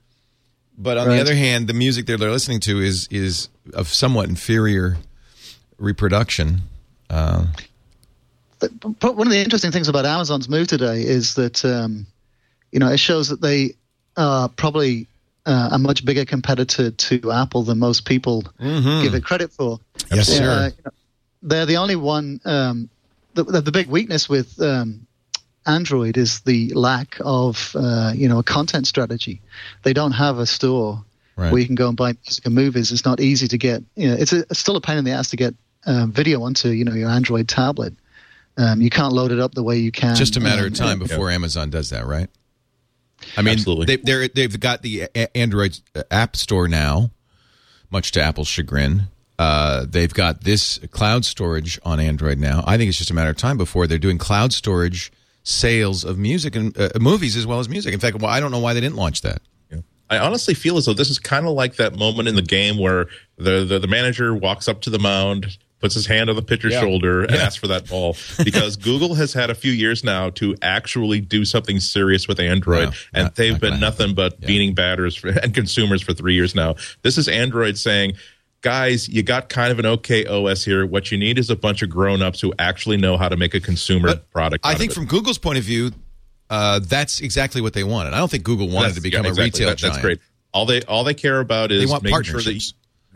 But 0.76 0.96
on 0.98 1.08
the 1.08 1.20
other 1.20 1.34
hand, 1.34 1.68
the 1.68 1.74
music 1.74 2.06
that 2.06 2.18
they're 2.18 2.30
listening 2.30 2.60
to 2.60 2.80
is 2.80 3.06
is 3.10 3.48
of 3.74 3.88
somewhat 3.88 4.28
inferior 4.28 4.96
reproduction. 5.78 6.62
Uh, 7.10 7.46
But- 8.58 8.98
but 9.00 9.16
one 9.16 9.26
of 9.26 9.32
the 9.32 9.38
interesting 9.38 9.70
things 9.72 9.88
about 9.88 10.06
Amazon's 10.06 10.48
move 10.48 10.68
today 10.68 11.02
is 11.02 11.34
that 11.34 11.64
um, 11.64 12.06
you 12.72 12.78
know 12.80 12.88
it 12.90 12.98
shows 12.98 13.28
that 13.28 13.40
they 13.40 13.74
are 14.16 14.48
probably 14.48 15.06
uh, 15.46 15.70
a 15.72 15.78
much 15.78 16.04
bigger 16.04 16.24
competitor 16.24 16.90
to 16.90 17.32
Apple 17.32 17.62
than 17.62 17.78
most 17.78 18.04
people 18.04 18.42
give 18.58 19.14
it 19.14 19.24
credit 19.24 19.50
for. 19.52 19.78
Mm-hmm. 19.78 20.14
Yes, 20.14 20.28
Uh, 20.30 20.32
sir. 20.34 20.74
you 20.76 20.82
know, 20.84 20.90
they're 21.42 21.66
the 21.66 21.76
only 21.76 21.96
one. 21.96 22.40
Um, 22.44 22.88
the, 23.34 23.44
the, 23.44 23.60
the 23.62 23.72
big 23.72 23.86
weakness 23.88 24.28
with 24.28 24.60
um, 24.60 25.06
Android 25.66 26.16
is 26.16 26.40
the 26.40 26.72
lack 26.74 27.16
of 27.20 27.74
uh, 27.78 28.12
you 28.14 28.28
know 28.28 28.38
a 28.38 28.42
content 28.42 28.86
strategy. 28.86 29.40
They 29.84 29.92
don't 29.92 30.12
have 30.12 30.38
a 30.38 30.46
store 30.46 31.04
Right. 31.34 31.50
where 31.50 31.60
you 31.62 31.66
can 31.66 31.76
go 31.76 31.88
and 31.88 31.96
buy 31.96 32.12
music 32.26 32.44
and 32.44 32.54
movies. 32.54 32.92
It's 32.92 33.06
not 33.06 33.18
easy 33.18 33.48
to 33.48 33.56
get. 33.56 33.82
You 33.96 34.08
know, 34.08 34.14
it's, 34.20 34.34
a, 34.34 34.40
it's 34.50 34.58
still 34.58 34.76
a 34.76 34.82
pain 34.82 34.98
in 34.98 35.04
the 35.04 35.12
ass 35.12 35.30
to 35.30 35.36
get 35.36 35.54
um, 35.86 36.12
video 36.12 36.42
onto 36.42 36.68
you 36.68 36.84
know 36.84 36.92
your 36.92 37.08
Android 37.08 37.48
tablet. 37.48 37.94
Um, 38.58 38.82
you 38.82 38.90
can't 38.90 39.14
load 39.14 39.32
it 39.32 39.40
up 39.40 39.54
the 39.54 39.62
way 39.62 39.78
you 39.78 39.90
can. 39.90 40.14
Just 40.14 40.36
a 40.36 40.40
matter 40.40 40.66
of 40.66 40.72
um, 40.72 40.74
time 40.74 40.98
before 40.98 41.30
Amazon 41.30 41.70
does 41.70 41.88
that, 41.88 42.04
right? 42.06 42.28
I 43.36 43.42
mean, 43.42 43.54
Absolutely. 43.54 43.86
They, 43.86 43.96
they're, 43.96 44.28
they've 44.28 44.60
got 44.60 44.82
the 44.82 45.08
Android 45.34 45.78
App 46.10 46.36
Store 46.36 46.68
now, 46.68 47.10
much 47.90 48.12
to 48.12 48.22
Apple's 48.22 48.48
chagrin. 48.48 49.08
Uh, 49.38 49.86
they've 49.88 50.12
got 50.12 50.44
this 50.44 50.78
cloud 50.90 51.24
storage 51.24 51.80
on 51.84 51.98
Android 51.98 52.38
now. 52.38 52.62
I 52.66 52.76
think 52.76 52.88
it's 52.88 52.98
just 52.98 53.10
a 53.10 53.14
matter 53.14 53.30
of 53.30 53.36
time 53.36 53.56
before 53.56 53.86
they're 53.86 53.98
doing 53.98 54.18
cloud 54.18 54.52
storage 54.52 55.12
sales 55.42 56.04
of 56.04 56.18
music 56.18 56.54
and 56.54 56.78
uh, 56.78 56.90
movies 57.00 57.36
as 57.36 57.46
well 57.46 57.58
as 57.58 57.68
music. 57.68 57.92
In 57.92 57.98
fact, 58.00 58.20
well, 58.20 58.30
I 58.30 58.38
don't 58.38 58.52
know 58.52 58.60
why 58.60 58.74
they 58.74 58.80
didn't 58.80 58.96
launch 58.96 59.22
that. 59.22 59.42
I 60.12 60.18
honestly 60.18 60.52
feel 60.52 60.76
as 60.76 60.84
though 60.84 60.92
this 60.92 61.08
is 61.08 61.18
kind 61.18 61.46
of 61.46 61.52
like 61.52 61.76
that 61.76 61.96
moment 61.96 62.28
in 62.28 62.34
the 62.34 62.42
game 62.42 62.76
where 62.76 63.06
the, 63.38 63.64
the, 63.64 63.78
the 63.78 63.86
manager 63.86 64.34
walks 64.34 64.68
up 64.68 64.82
to 64.82 64.90
the 64.90 64.98
mound, 64.98 65.56
puts 65.82 65.94
his 65.94 66.06
hand 66.06 66.30
on 66.30 66.36
the 66.36 66.42
pitcher's 66.42 66.72
Yeah. 66.72 66.80
shoulder, 66.80 67.22
and 67.24 67.32
Yeah. 67.32 67.42
asks 67.42 67.56
for 67.56 67.66
that 67.66 67.88
ball. 67.88 68.16
Because 68.42 68.76
Google 68.88 69.14
has 69.16 69.32
had 69.34 69.50
a 69.50 69.54
few 69.54 69.72
years 69.72 70.02
now 70.04 70.30
to 70.30 70.56
actually 70.62 71.20
do 71.20 71.44
something 71.44 71.80
serious 71.80 72.26
with 72.28 72.40
Android, 72.40 72.88
No, 72.90 72.94
and 73.12 73.24
not- 73.24 73.34
they've 73.34 73.52
not 73.52 73.60
been 73.60 73.80
nothing 73.80 74.14
but 74.14 74.40
beating 74.40 74.72
batters 74.74 75.16
for, 75.16 75.28
and 75.28 75.52
consumers 75.52 76.00
for 76.00 76.14
three 76.14 76.34
years 76.34 76.54
now. 76.54 76.76
This 77.02 77.18
is 77.18 77.28
Android 77.28 77.76
saying, 77.76 78.14
guys, 78.62 79.08
you 79.08 79.22
got 79.24 79.48
kind 79.48 79.72
of 79.72 79.78
an 79.80 79.86
okay 79.86 80.24
OS 80.24 80.64
here. 80.64 80.86
What 80.86 81.10
you 81.10 81.18
need 81.18 81.36
is 81.38 81.50
a 81.50 81.56
bunch 81.56 81.82
of 81.82 81.90
grown 81.90 82.22
ups 82.22 82.40
who 82.40 82.54
actually 82.60 82.96
know 82.96 83.16
how 83.16 83.28
to 83.28 83.36
make 83.36 83.52
a 83.54 83.60
consumer 83.60 84.08
But 84.08 84.30
product. 84.30 84.64
I 84.64 84.74
think 84.74 84.92
from 84.92 85.06
Google's 85.06 85.38
point 85.38 85.58
of 85.58 85.64
view, 85.64 85.90
uh, 86.48 86.78
that's 86.80 87.20
exactly 87.20 87.60
what 87.60 87.72
they 87.72 87.82
wanted. 87.82 88.12
I 88.14 88.18
don't 88.18 88.30
think 88.30 88.44
Google 88.44 88.68
wanted 88.68 88.90
That's- 88.90 88.94
to 88.96 89.00
become 89.00 89.24
yeah, 89.24 89.30
a 89.30 89.32
exactly. 89.32 89.44
retail 89.46 89.68
That- 89.70 89.78
giant. 89.78 89.94
That's 89.94 90.02
great. 90.04 90.18
All 90.54 90.66
they 90.66 90.82
all 90.82 91.02
they 91.02 91.14
care 91.14 91.40
about 91.40 91.72
is 91.72 91.90
making 92.02 92.22
sure 92.24 92.40
that. 92.42 92.72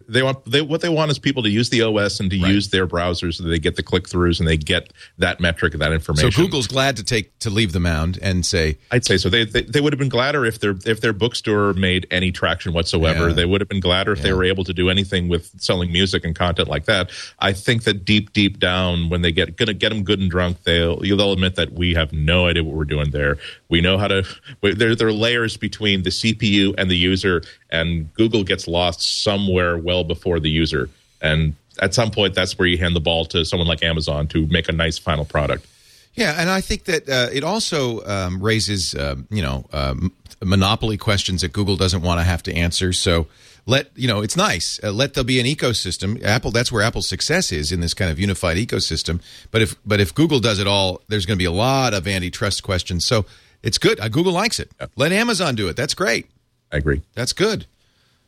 They 0.08 0.22
want 0.22 0.44
they 0.50 0.60
what 0.62 0.80
they 0.80 0.88
want 0.88 1.10
is 1.10 1.18
people 1.18 1.42
to 1.42 1.50
use 1.50 1.70
the 1.70 1.82
OS 1.82 2.20
and 2.20 2.30
to 2.30 2.40
Right. 2.40 2.52
use 2.52 2.68
their 2.68 2.86
browsers 2.86 3.34
so 3.34 3.44
they 3.44 3.58
get 3.58 3.76
the 3.76 3.82
click 3.82 4.04
throughs 4.04 4.38
and 4.38 4.48
they 4.48 4.56
get 4.56 4.92
that 5.18 5.40
metric 5.40 5.72
and 5.72 5.82
that 5.82 5.92
information. 5.92 6.30
So. 6.30 6.42
Google's 6.42 6.66
glad 6.66 6.96
to 6.96 7.04
take 7.04 7.38
to 7.40 7.50
leave 7.50 7.72
the 7.72 7.80
mound 7.80 8.18
and 8.22 8.44
say, 8.44 8.78
I'd 8.90 9.04
say 9.04 9.16
so. 9.16 9.28
They, 9.28 9.44
they 9.44 9.62
they 9.62 9.80
would 9.80 9.92
have 9.92 9.98
been 9.98 10.08
gladder 10.08 10.44
if 10.44 10.60
their 10.60 10.74
if 10.84 11.00
their 11.00 11.12
bookstore 11.12 11.72
made 11.72 12.06
any 12.10 12.30
traction 12.32 12.72
whatsoever. 12.72 13.28
Yeah. 13.28 13.34
They 13.34 13.44
would 13.44 13.60
have 13.60 13.68
been 13.68 13.80
gladder 13.80 14.12
if 14.12 14.22
they 14.22 14.32
were 14.32 14.44
able 14.44 14.64
to 14.64 14.72
do 14.72 14.90
anything 14.90 15.28
with 15.28 15.50
selling 15.60 15.90
music 15.92 16.24
and 16.24 16.34
content 16.34 16.68
like 16.68 16.84
that. 16.84 17.10
I 17.38 17.52
think 17.52 17.84
that 17.84 18.04
deep 18.04 18.32
deep 18.32 18.58
down, 18.58 19.08
when 19.08 19.22
they 19.22 19.32
get 19.32 19.56
gonna 19.56 19.74
get 19.74 19.88
them 19.90 20.04
good 20.04 20.20
and 20.20 20.30
drunk, 20.30 20.62
they'll 20.64 20.98
they'll 21.00 21.32
admit 21.32 21.56
that 21.56 21.72
we 21.72 21.94
have 21.94 22.12
no 22.12 22.46
idea 22.46 22.62
what 22.64 22.74
we're 22.74 22.84
doing 22.84 23.10
there. 23.10 23.38
We 23.68 23.80
know 23.80 23.98
how 23.98 24.08
to. 24.08 24.24
There 24.62 24.94
there 24.94 25.08
are 25.08 25.12
layers 25.12 25.56
between 25.56 26.02
the 26.02 26.10
CPU 26.10 26.74
and 26.78 26.90
the 26.90 26.96
user, 26.96 27.42
and 27.70 28.12
Google 28.14 28.44
gets 28.44 28.68
lost 28.68 29.22
somewhere 29.24 29.76
well 29.76 30.04
before 30.04 30.38
the 30.38 30.50
user. 30.50 30.88
And 31.20 31.54
at 31.80 31.94
some 31.94 32.10
point, 32.10 32.34
that's 32.34 32.58
where 32.58 32.68
you 32.68 32.78
hand 32.78 32.94
the 32.94 33.00
ball 33.00 33.24
to 33.26 33.44
someone 33.44 33.68
like 33.68 33.82
Amazon 33.82 34.28
to 34.28 34.46
make 34.46 34.68
a 34.68 34.72
nice 34.72 34.98
final 34.98 35.24
product. 35.24 35.66
Yeah, 36.14 36.40
and 36.40 36.48
I 36.48 36.62
think 36.62 36.84
that 36.84 37.08
uh, 37.08 37.28
it 37.32 37.44
also 37.44 38.02
um, 38.06 38.40
raises, 38.40 38.94
um, 38.94 39.26
you 39.30 39.42
know, 39.42 39.66
um, 39.72 40.12
monopoly 40.42 40.96
questions 40.96 41.42
that 41.42 41.52
Google 41.52 41.76
doesn't 41.76 42.02
want 42.02 42.20
to 42.20 42.24
have 42.24 42.42
to 42.44 42.54
answer. 42.54 42.92
So 42.92 43.26
let 43.66 43.90
you 43.96 44.08
know, 44.08 44.22
it's 44.22 44.36
nice. 44.36 44.80
Uh, 44.82 44.92
let 44.92 45.14
there 45.14 45.24
be 45.24 45.40
an 45.40 45.46
ecosystem. 45.46 46.22
Apple, 46.24 46.50
that's 46.52 46.72
where 46.72 46.82
Apple's 46.82 47.08
success 47.08 47.52
is 47.52 47.72
in 47.72 47.80
this 47.80 47.92
kind 47.94 48.10
of 48.10 48.18
unified 48.18 48.56
ecosystem. 48.56 49.20
But 49.50 49.60
if 49.60 49.76
but 49.84 50.00
if 50.00 50.14
Google 50.14 50.40
does 50.40 50.58
it 50.58 50.66
all, 50.66 51.02
there's 51.08 51.26
going 51.26 51.36
to 51.36 51.42
be 51.42 51.46
a 51.46 51.52
lot 51.52 51.92
of 51.92 52.06
antitrust 52.06 52.62
questions. 52.62 53.04
So 53.04 53.26
it's 53.66 53.76
good. 53.78 54.00
Uh, 54.00 54.08
Google 54.08 54.32
likes 54.32 54.58
it. 54.58 54.70
Let 54.96 55.12
Amazon 55.12 55.54
do 55.54 55.68
it. 55.68 55.76
That's 55.76 55.92
great. 55.94 56.26
I 56.72 56.78
agree. 56.78 57.02
That's 57.14 57.32
good. 57.34 57.66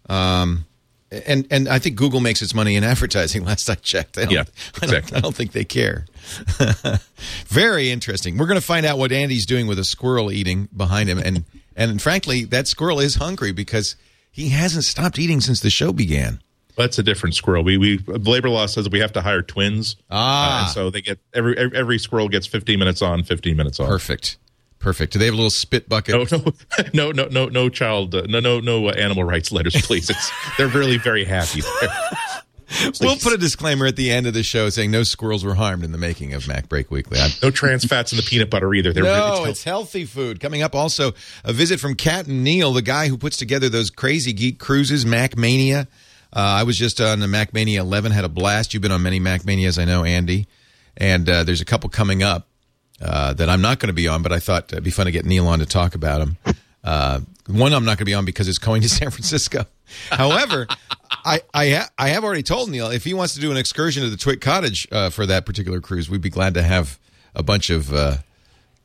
Um, 0.09 0.66
and 1.11 1.46
and 1.51 1.68
I 1.68 1.79
think 1.79 1.96
Google 1.96 2.20
makes 2.20 2.42
its 2.42 2.55
money 2.55 2.77
in 2.77 2.85
advertising. 2.85 3.44
Last 3.46 3.70
I 3.70 3.74
checked, 3.77 4.18
I 4.18 4.22
Yeah, 4.29 4.44
I 4.83 4.87
don't- 4.87 5.12
I 5.14 5.20
don't 5.20 5.35
think 5.35 5.53
they 5.53 5.64
care. 5.64 6.05
Very 7.46 7.90
interesting. 7.90 8.37
We're 8.37 8.46
going 8.46 8.61
to 8.61 8.66
find 8.66 8.85
out 8.87 8.98
what 8.98 9.12
Andy's 9.12 9.46
doing 9.46 9.66
with 9.66 9.79
a 9.79 9.85
squirrel 9.85 10.31
eating 10.31 10.68
behind 10.77 11.09
him, 11.09 11.18
and 11.18 11.44
and 11.77 12.03
frankly, 12.03 12.44
that 12.46 12.66
squirrel 12.68 13.01
is 13.01 13.14
hungry 13.16 13.53
because 13.53 13.96
he 14.31 14.51
hasn't 14.51 14.85
stopped 14.85 15.18
eating 15.18 15.40
since 15.40 15.61
the 15.61 15.70
show 15.70 15.92
began. 15.92 16.40
That's 16.77 16.98
a 16.98 17.03
different 17.03 17.35
squirrel. 17.35 17.64
We 17.64 17.77
we 17.79 17.98
labor 18.07 18.48
law 18.51 18.66
says 18.66 18.88
we 18.88 19.01
have 19.01 19.12
to 19.14 19.20
hire 19.20 19.42
twins. 19.42 19.96
Ah. 20.11 20.18
Uh, 20.18 20.64
and 20.64 20.70
so 20.74 20.90
they 20.90 21.01
get 21.01 21.18
every 21.35 21.57
every 21.59 21.77
every 21.77 21.98
squirrel 21.98 22.29
gets 22.29 22.46
15 22.46 22.79
minutes 22.79 23.03
on, 23.03 23.22
15 23.24 23.57
minutes 23.57 23.81
off. 23.81 23.88
Perfect, 23.88 24.37
perfect. 24.79 25.12
Do 25.12 25.19
they 25.19 25.27
have 25.27 25.35
a 25.35 25.37
little 25.37 25.51
spit 25.51 25.88
bucket? 25.88 26.14
No, 26.33 26.38
no, 26.38 26.53
no, 26.93 27.11
no, 27.12 27.29
no, 27.29 27.47
no 27.47 27.69
child, 27.69 28.14
uh, 28.14 28.23
no, 28.29 28.41
no, 28.41 28.61
no 28.61 28.88
uh, 28.88 28.93
animal 28.93 29.25
rights 29.25 29.53
letters, 29.53 29.75
please. 29.87 30.11
It's 30.11 30.31
they're 30.57 30.69
really 30.69 30.99
very 30.99 31.25
happy. 31.25 31.62
There. 31.81 31.91
We'll 33.01 33.17
put 33.17 33.33
a 33.33 33.38
disclaimer 33.38 33.87
at 33.87 33.97
the 33.97 34.11
end 34.11 34.27
of 34.27 34.35
the 34.35 34.43
show 34.43 34.69
saying 34.69 34.91
no 34.91 35.03
squirrels 35.03 35.43
were 35.43 35.55
harmed 35.55 35.85
in 35.85 35.93
the 35.93 35.99
making 35.99 36.35
of 36.35 36.47
Mac 36.47 36.69
Break 36.69 36.91
Weekly. 36.91 37.19
I'm, 37.19 37.31
No 37.43 37.51
trans 37.51 37.85
fats 37.85 38.12
in 38.12 38.17
the 38.17 38.23
peanut 38.23 38.51
butter 38.51 38.73
either. 38.75 38.93
They're 38.93 39.05
No, 39.05 39.45
it's 39.45 39.49
it's 39.49 39.64
healthy 39.64 40.05
food. 40.05 40.38
Coming 40.38 40.62
up 40.62 40.75
also 40.75 41.12
a 41.45 41.53
visit 41.53 41.81
from 41.81 41.95
Captain 41.95 42.45
Neil, 42.45 42.73
the 42.73 42.83
guy 42.83 43.09
who 43.09 43.17
puts 43.17 43.38
together 43.38 43.69
those 43.69 43.91
crazy 43.91 44.35
geek 44.35 44.59
cruises, 44.59 45.07
Mac 45.07 45.37
Mania. 45.37 45.88
Uh, 46.31 46.41
I 46.41 46.64
was 46.64 46.77
just 46.77 47.01
on 47.01 47.21
the 47.21 47.29
Mac 47.29 47.55
Mania 47.55 47.81
11, 47.81 48.12
had 48.12 48.25
a 48.25 48.29
blast. 48.29 48.75
You've 48.75 48.83
been 48.83 48.93
on 48.93 49.03
many 49.03 49.19
Mac 49.19 49.47
Manias, 49.47 49.79
I 49.79 49.87
know, 49.87 50.05
Andy. 50.05 50.47
And 50.97 51.29
uh, 51.29 51.45
there's 51.45 51.62
a 51.62 51.64
couple 51.64 51.88
coming 51.88 52.23
up 52.23 52.47
uh, 53.00 53.32
that 53.34 53.48
I'm 53.48 53.61
not 53.61 53.78
going 53.78 53.88
to 53.88 53.94
be 53.94 54.08
on, 54.08 54.22
but 54.22 54.32
I 54.32 54.38
thought 54.38 54.72
it'd 54.72 54.84
be 54.84 54.90
fun 54.90 55.06
to 55.06 55.12
get 55.12 55.24
Neil 55.24 55.46
on 55.46 55.58
to 55.61 55.66
talk 55.66 55.94
about 55.94 56.18
them. 56.18 56.37
Uh, 56.82 57.20
one 57.46 57.72
I'm 57.72 57.84
not 57.84 57.92
going 57.92 57.98
to 57.98 58.04
be 58.04 58.14
on 58.14 58.24
because 58.24 58.48
it's 58.48 58.58
going 58.58 58.82
to 58.82 58.88
San 58.90 59.11
Francisco. 59.11 59.64
However, 60.11 60.66
I 61.24 61.40
I, 61.54 61.70
ha- 61.70 61.88
I 61.98 62.08
have 62.11 62.24
already 62.24 62.42
told 62.42 62.70
Neil 62.70 62.90
if 62.90 63.04
he 63.04 63.14
wants 63.14 63.34
to 63.34 63.40
do 63.40 63.50
an 63.50 63.56
excursion 63.56 64.02
to 64.02 64.11
the 64.11 64.16
Twit 64.16 64.40
Cottage 64.40 64.87
uh, 64.92 65.11
for 65.11 65.26
that 65.26 65.46
particular 65.46 65.80
cruise, 65.80 66.11
we'd 66.11 66.20
be 66.20 66.30
glad 66.30 66.54
to 66.54 66.62
have 66.62 66.98
a 67.34 67.42
bunch 67.42 67.70
of 67.70 67.92
uh, 67.92 68.16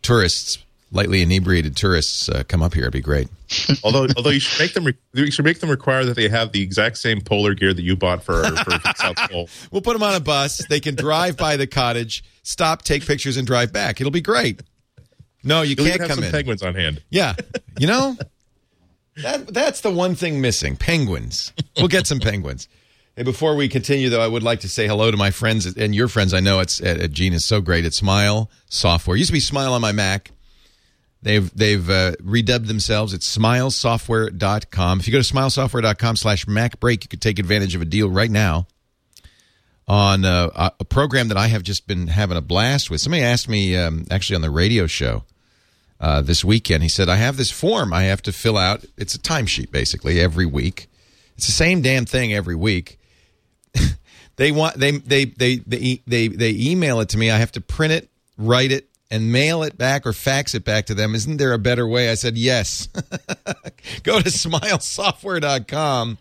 tourists, 0.02 0.60
lightly 0.94 1.22
inebriated 1.22 1.76
tourists, 1.76 2.30
uh, 2.30 2.44
come 2.48 2.62
up 2.64 2.74
here. 2.74 2.84
It'd 2.84 2.94
be 2.94 3.02
great. 3.02 3.28
although 3.84 4.08
although 4.16 4.30
you 4.30 4.40
should 4.40 4.60
make 4.64 4.74
them 4.74 4.86
re- 4.86 4.98
you 5.14 5.30
should 5.32 5.46
make 5.46 5.60
them 5.60 5.70
require 5.70 6.06
that 6.06 6.16
they 6.16 6.30
have 6.30 6.52
the 6.54 6.62
exact 6.62 6.98
same 6.98 7.20
polar 7.22 7.54
gear 7.54 7.74
that 7.74 7.82
you 7.82 7.96
bought 7.96 8.24
for 8.24 8.44
for 8.44 8.72
South 8.96 9.18
Pole. 9.30 9.50
We'll 9.72 9.82
put 9.82 9.94
them 9.94 10.04
on 10.04 10.16
a 10.16 10.20
bus. 10.20 10.66
They 10.68 10.80
can 10.80 10.96
drive 10.96 11.36
by 11.38 11.58
the 11.58 11.68
cottage, 11.68 12.24
stop, 12.44 12.84
take 12.84 13.06
pictures, 13.06 13.36
and 13.38 13.46
drive 13.46 13.74
back. 13.74 14.00
It'll 14.00 14.12
be 14.12 14.22
great. 14.22 14.62
No, 15.44 15.62
you 15.62 15.76
You'll 15.78 15.86
can't 15.88 15.96
even 15.96 16.00
have 16.02 16.08
come 16.10 16.16
some 16.16 16.24
in. 16.24 16.32
penguins 16.32 16.64
on 16.64 16.74
hand. 16.76 17.04
Yeah, 17.10 17.36
you 17.78 17.88
know 17.88 18.16
that 19.18 19.54
that's 19.54 19.82
the 19.82 19.92
one 19.92 20.16
thing 20.16 20.42
missing: 20.42 20.76
penguins. 20.78 21.52
We'll 21.78 21.88
get 21.90 22.08
some 22.08 22.20
penguins. 22.20 22.68
Hey, 23.16 23.22
before 23.22 23.56
we 23.56 23.70
continue, 23.70 24.10
though, 24.10 24.22
I 24.22 24.28
would 24.28 24.42
like 24.42 24.62
to 24.62 24.70
say 24.70 24.88
hello 24.88 25.12
to 25.12 25.18
my 25.18 25.30
friends 25.30 25.68
and 25.68 25.94
your 25.94 26.08
friends. 26.08 26.34
I 26.34 26.40
know 26.40 26.62
it's 26.62 26.82
at, 26.82 26.98
at 27.00 27.12
Gene 27.12 27.34
is 27.34 27.46
so 27.46 27.62
great 27.62 27.86
at 27.86 27.94
Smile 27.94 28.50
Software. 28.70 29.16
It 29.16 29.20
used 29.20 29.30
to 29.30 29.34
be 29.34 29.40
Smile 29.40 29.74
on 29.74 29.82
my 29.82 29.92
Mac. 29.92 30.32
They've 31.24 31.50
they've 31.56 31.90
uh, 31.90 32.12
redubbed 32.22 32.68
themselves. 32.68 33.14
It's 33.14 33.38
smilesoftware.com. 33.38 35.00
If 35.00 35.08
you 35.08 35.14
go 35.14 35.22
to 35.22 35.34
smilesoftware.com 35.34 36.18
slash 36.18 36.46
MacBreak, 36.46 37.04
you 37.04 37.08
could 37.10 37.22
take 37.22 37.40
advantage 37.40 37.76
of 37.76 37.82
a 37.82 37.86
deal 37.86 38.10
right 38.10 38.30
now 38.30 38.68
on 39.88 40.26
uh, 40.26 40.50
a- 40.54 40.72
a 40.82 40.86
program 40.86 41.30
that 41.30 41.38
I 41.38 41.48
have 41.48 41.64
just 41.64 41.88
been 41.88 42.08
having 42.08 42.38
a 42.38 42.42
blast 42.42 42.90
with. 42.92 43.02
Somebody 43.02 43.24
asked 43.24 43.48
me 43.50 43.76
um, 43.78 44.06
actually 44.12 44.36
on 44.36 44.42
the 44.42 44.50
radio 44.50 44.86
show 44.86 45.24
uh, 46.00 46.22
this 46.22 46.44
weekend. 46.44 46.84
He 46.84 46.90
said, 46.90 47.08
I 47.10 47.16
have 47.16 47.38
this 47.38 47.52
form 47.52 47.94
I 47.94 48.04
have 48.04 48.22
to 48.24 48.34
fill 48.34 48.58
out. 48.58 48.84
It's 48.98 49.16
a 49.16 49.20
timesheet 49.20 49.72
basically 49.72 50.20
every 50.20 50.46
week. 50.46 50.88
It's 51.38 51.46
the 51.48 51.54
same 51.54 51.82
damn 51.82 52.06
thing 52.06 52.34
every 52.34 52.56
week. 52.56 53.00
they 54.36 54.52
want 54.52 54.76
they 54.76 54.92
they 54.92 55.26
they 55.26 55.56
they 55.56 56.02
they 56.06 56.28
they 56.28 56.52
email 56.52 57.00
it 57.00 57.10
to 57.10 57.18
me. 57.18 57.32
I 57.32 57.38
have 57.38 57.54
to 57.54 57.62
print 57.62 57.94
it, 57.94 58.10
write 58.38 58.72
it, 58.72 58.88
and 59.14 59.32
mail 59.32 59.62
it 59.62 59.78
back 59.78 60.08
or 60.08 60.12
fax 60.12 60.56
it 60.56 60.66
back 60.66 60.88
to 60.88 60.96
them. 60.96 61.14
Isn't 61.14 61.38
there 61.38 61.54
a 61.54 61.60
better 61.60 61.88
way? 61.88 62.10
I 62.10 62.16
said, 62.16 62.36
yes. 62.36 62.88
Go 64.04 64.20
to 64.20 64.28
smilesoftware.com 64.28 66.18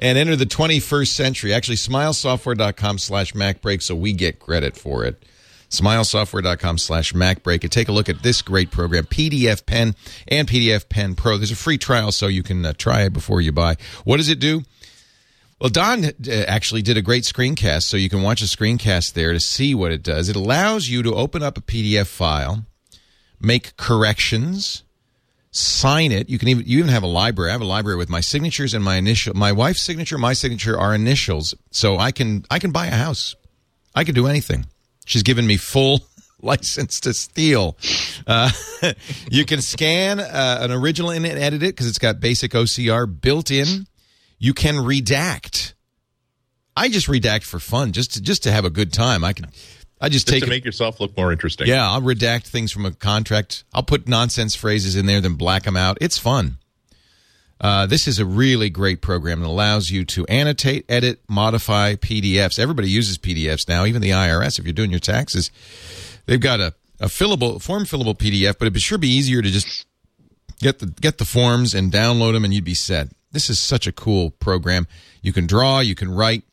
and 0.00 0.18
enter 0.18 0.34
the 0.34 0.44
21st 0.44 1.06
century. 1.06 1.54
Actually, 1.54 1.76
smilesoftware.com 1.76 2.98
slash 2.98 3.32
MacBreak 3.34 3.80
so 3.80 3.94
we 3.94 4.12
get 4.12 4.40
credit 4.40 4.76
for 4.76 5.04
it. 5.04 5.24
Smilesoftware.com 5.70 6.78
slash 6.78 7.12
MacBreak. 7.12 7.62
And 7.62 7.70
take 7.70 7.88
a 7.88 7.92
look 7.92 8.08
at 8.08 8.24
this 8.24 8.42
great 8.42 8.72
program, 8.72 9.04
PDF 9.04 9.64
Pen 9.64 9.94
and 10.26 10.48
PDF 10.48 10.88
Pen 10.88 11.14
Pro. 11.14 11.36
There's 11.36 11.52
a 11.52 11.56
free 11.56 11.78
trial 11.78 12.10
so 12.10 12.26
you 12.26 12.42
can 12.42 12.66
uh, 12.66 12.72
try 12.76 13.02
it 13.02 13.12
before 13.12 13.40
you 13.40 13.52
buy. 13.52 13.76
What 14.02 14.16
does 14.16 14.28
it 14.28 14.40
do? 14.40 14.64
Well, 15.62 15.70
Don 15.70 16.04
uh, 16.04 16.10
actually 16.48 16.82
did 16.82 16.96
a 16.96 17.02
great 17.02 17.22
screencast, 17.22 17.84
so 17.84 17.96
you 17.96 18.08
can 18.08 18.20
watch 18.20 18.42
a 18.42 18.46
screencast 18.46 19.12
there 19.12 19.32
to 19.32 19.38
see 19.38 19.76
what 19.76 19.92
it 19.92 20.02
does. 20.02 20.28
It 20.28 20.34
allows 20.34 20.88
you 20.88 21.04
to 21.04 21.14
open 21.14 21.40
up 21.40 21.56
a 21.56 21.60
PDF 21.60 22.08
file, 22.08 22.66
make 23.40 23.76
corrections, 23.76 24.82
sign 25.52 26.10
it. 26.10 26.28
You 26.28 26.36
can 26.36 26.48
even 26.48 26.66
you 26.66 26.80
even 26.80 26.90
have 26.90 27.04
a 27.04 27.06
library. 27.06 27.50
I 27.50 27.52
have 27.52 27.60
a 27.60 27.64
library 27.64 27.96
with 27.96 28.08
my 28.08 28.20
signatures 28.20 28.74
and 28.74 28.82
my 28.82 28.96
initial. 28.96 29.34
My 29.34 29.52
wife's 29.52 29.82
signature, 29.82 30.18
my 30.18 30.32
signature 30.32 30.76
are 30.76 30.96
initials, 30.96 31.54
so 31.70 31.96
I 31.96 32.10
can 32.10 32.44
I 32.50 32.58
can 32.58 32.72
buy 32.72 32.86
a 32.88 32.96
house. 32.96 33.36
I 33.94 34.02
can 34.02 34.16
do 34.16 34.26
anything. 34.26 34.66
She's 35.04 35.22
given 35.22 35.46
me 35.46 35.58
full 35.58 36.00
license 36.40 36.98
to 37.02 37.14
steal. 37.14 37.76
Uh, 38.26 38.50
you 39.30 39.44
can 39.44 39.62
scan 39.62 40.18
uh, 40.18 40.58
an 40.60 40.72
original 40.72 41.10
and 41.10 41.24
edit 41.24 41.62
it 41.62 41.66
because 41.68 41.86
it's 41.86 41.98
got 41.98 42.18
basic 42.18 42.50
OCR 42.50 43.06
built 43.20 43.52
in. 43.52 43.86
You 44.42 44.54
can 44.54 44.74
redact 44.74 45.74
I 46.76 46.88
just 46.88 47.06
redact 47.06 47.44
for 47.44 47.58
fun, 47.58 47.92
just 47.92 48.14
to 48.14 48.22
just 48.22 48.42
to 48.44 48.52
have 48.52 48.64
a 48.64 48.70
good 48.70 48.92
time. 48.92 49.24
I 49.24 49.32
can, 49.32 49.46
I 50.00 50.08
just, 50.08 50.26
Just 50.26 50.28
take 50.28 50.44
to 50.44 50.48
make 50.48 50.64
yourself 50.64 51.00
look 51.00 51.16
more 51.16 51.32
interesting. 51.32 51.66
yeah, 51.66 51.90
I'll 51.90 52.00
redact 52.00 52.44
things 52.46 52.72
from 52.72 52.86
a 52.86 52.92
contract. 52.92 53.64
I'll 53.74 53.82
put 53.82 54.08
nonsense 54.08 54.54
phrases 54.54 54.96
in 54.96 55.06
there, 55.06 55.20
then 55.20 55.34
black 55.34 55.64
them 55.64 55.76
out. 55.76 55.98
It's 56.00 56.18
fun. 56.18 56.58
Uh, 57.60 57.86
this 57.86 58.08
is 58.08 58.18
a 58.18 58.26
really 58.26 58.70
great 58.70 59.00
program 59.00 59.40
that 59.40 59.46
allows 59.46 59.90
you 59.90 60.04
to 60.04 60.26
annotate, 60.26 60.84
edit, 60.88 61.20
modify 61.28 61.94
PDFs. 61.94 62.58
Everybody 62.58 62.90
uses 62.90 63.18
PDFs 63.18 63.68
now, 63.68 63.84
even 63.84 64.02
the 64.02 64.10
IRS. 64.10 64.58
If 64.58 64.64
you're 64.64 64.72
doing 64.72 64.90
your 64.90 64.98
taxes, 64.98 65.52
they've 66.26 66.40
got 66.40 66.58
a, 66.58 66.74
a 66.98 67.06
fillable 67.06 67.62
form 67.62 67.84
fillable 67.84 68.18
PDF, 68.18 68.58
but 68.58 68.66
it'd 68.66 68.80
sure 68.80 68.98
be 68.98 69.08
easier 69.08 69.42
to 69.42 69.50
just 69.50 69.86
get 70.58 70.80
the 70.80 70.86
get 70.86 71.18
the 71.18 71.24
forms 71.24 71.74
and 71.74 71.92
download 71.92 72.32
them, 72.32 72.44
and 72.44 72.52
you'd 72.54 72.64
be 72.64 72.74
set. 72.74 73.08
This 73.32 73.50
is 73.50 73.58
such 73.58 73.86
a 73.86 73.92
cool 73.92 74.30
program. 74.30 74.86
You 75.22 75.32
can 75.32 75.46
draw, 75.46 75.80
you 75.80 75.94
can 75.94 76.14
write, 76.14 76.44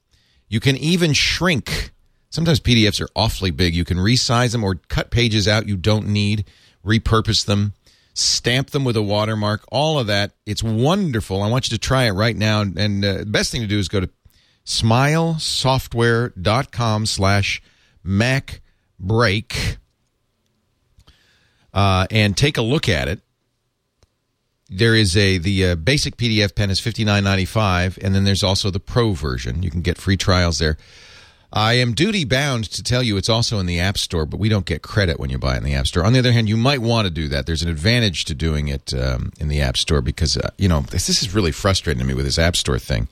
you 0.47 0.59
can 0.59 0.77
even 0.77 1.13
shrink. 1.13 1.91
Sometimes 2.29 2.59
PDFs 2.59 3.01
are 3.01 3.09
awfully 3.15 3.49
big. 3.51 3.75
You 3.75 3.85
can 3.85 3.97
resize 3.97 4.53
them 4.53 4.63
or 4.63 4.75
cut 4.87 5.11
pages 5.11 5.47
out 5.47 5.67
you 5.67 5.77
don't 5.77 6.07
need, 6.07 6.45
repurpose 6.85 7.45
them, 7.45 7.73
stamp 8.13 8.71
them 8.71 8.85
with 8.85 8.95
a 8.95 9.01
watermark, 9.01 9.65
all 9.71 9.99
of 9.99 10.07
that. 10.07 10.31
It's 10.45 10.63
wonderful. 10.63 11.43
I 11.43 11.49
want 11.49 11.69
you 11.69 11.77
to 11.77 11.81
try 11.81 12.05
it 12.05 12.11
right 12.11 12.35
now. 12.35 12.61
And 12.61 13.03
uh, 13.03 13.17
the 13.19 13.25
best 13.25 13.51
thing 13.51 13.61
to 13.61 13.67
do 13.67 13.79
is 13.79 13.89
go 13.89 13.99
to 13.99 14.09
smilesoftware.com 14.65 17.05
slash 17.05 17.61
macbreak 18.05 19.77
uh, 21.73 22.07
and 22.09 22.37
take 22.37 22.57
a 22.57 22.61
look 22.61 22.87
at 22.87 23.07
it 23.07 23.21
there 24.69 24.95
is 24.95 25.17
a 25.17 25.37
the 25.37 25.65
uh, 25.65 25.75
basic 25.75 26.17
PDF 26.17 26.55
pen 26.55 26.69
is 26.69 26.79
fifty 26.79 27.03
nine 27.03 27.23
ninety 27.23 27.45
five, 27.45 27.97
and 28.01 28.13
then 28.13 28.23
there's 28.23 28.43
also 28.43 28.69
the 28.69 28.79
Pro 28.79 29.13
version. 29.13 29.63
You 29.63 29.71
can 29.71 29.81
get 29.81 29.97
free 29.97 30.17
trials 30.17 30.59
there. 30.59 30.77
I 31.51 31.73
am 31.73 31.93
duty 31.93 32.25
bound 32.25 32.65
to 32.71 32.83
tell 32.83 33.01
you 33.01 33.17
it's 33.17 33.29
also 33.29 33.57
in 33.57 33.65
the 33.65 33.79
App 33.79 33.97
Store, 33.97 34.27
but 34.27 34.39
we 34.39 34.49
don't 34.49 34.67
get 34.67 34.83
credit 34.83 35.19
when 35.19 35.31
you 35.31 35.39
buy 35.39 35.55
it 35.55 35.57
in 35.57 35.63
the 35.63 35.73
App 35.73 35.87
Store. 35.87 36.05
On 36.05 36.13
the 36.13 36.19
other 36.19 36.31
hand, 36.31 36.47
you 36.47 36.57
might 36.57 36.79
want 36.79 37.07
to 37.07 37.09
do 37.09 37.27
that. 37.29 37.47
There's 37.47 37.63
an 37.63 37.69
advantage 37.69 38.25
to 38.25 38.35
doing 38.35 38.67
it 38.67 38.93
um, 38.93 39.31
in 39.39 39.47
the 39.47 39.59
App 39.59 39.75
Store 39.75 40.01
because 40.01 40.37
uh, 40.37 40.51
you 40.57 40.69
know 40.69 40.81
this, 40.81 41.07
this 41.07 41.23
is 41.23 41.33
really 41.33 41.51
frustrating 41.51 41.99
to 42.01 42.07
me 42.07 42.13
with 42.13 42.25
this 42.25 42.37
App 42.37 42.55
Store 42.55 42.77
thing. 42.77 43.07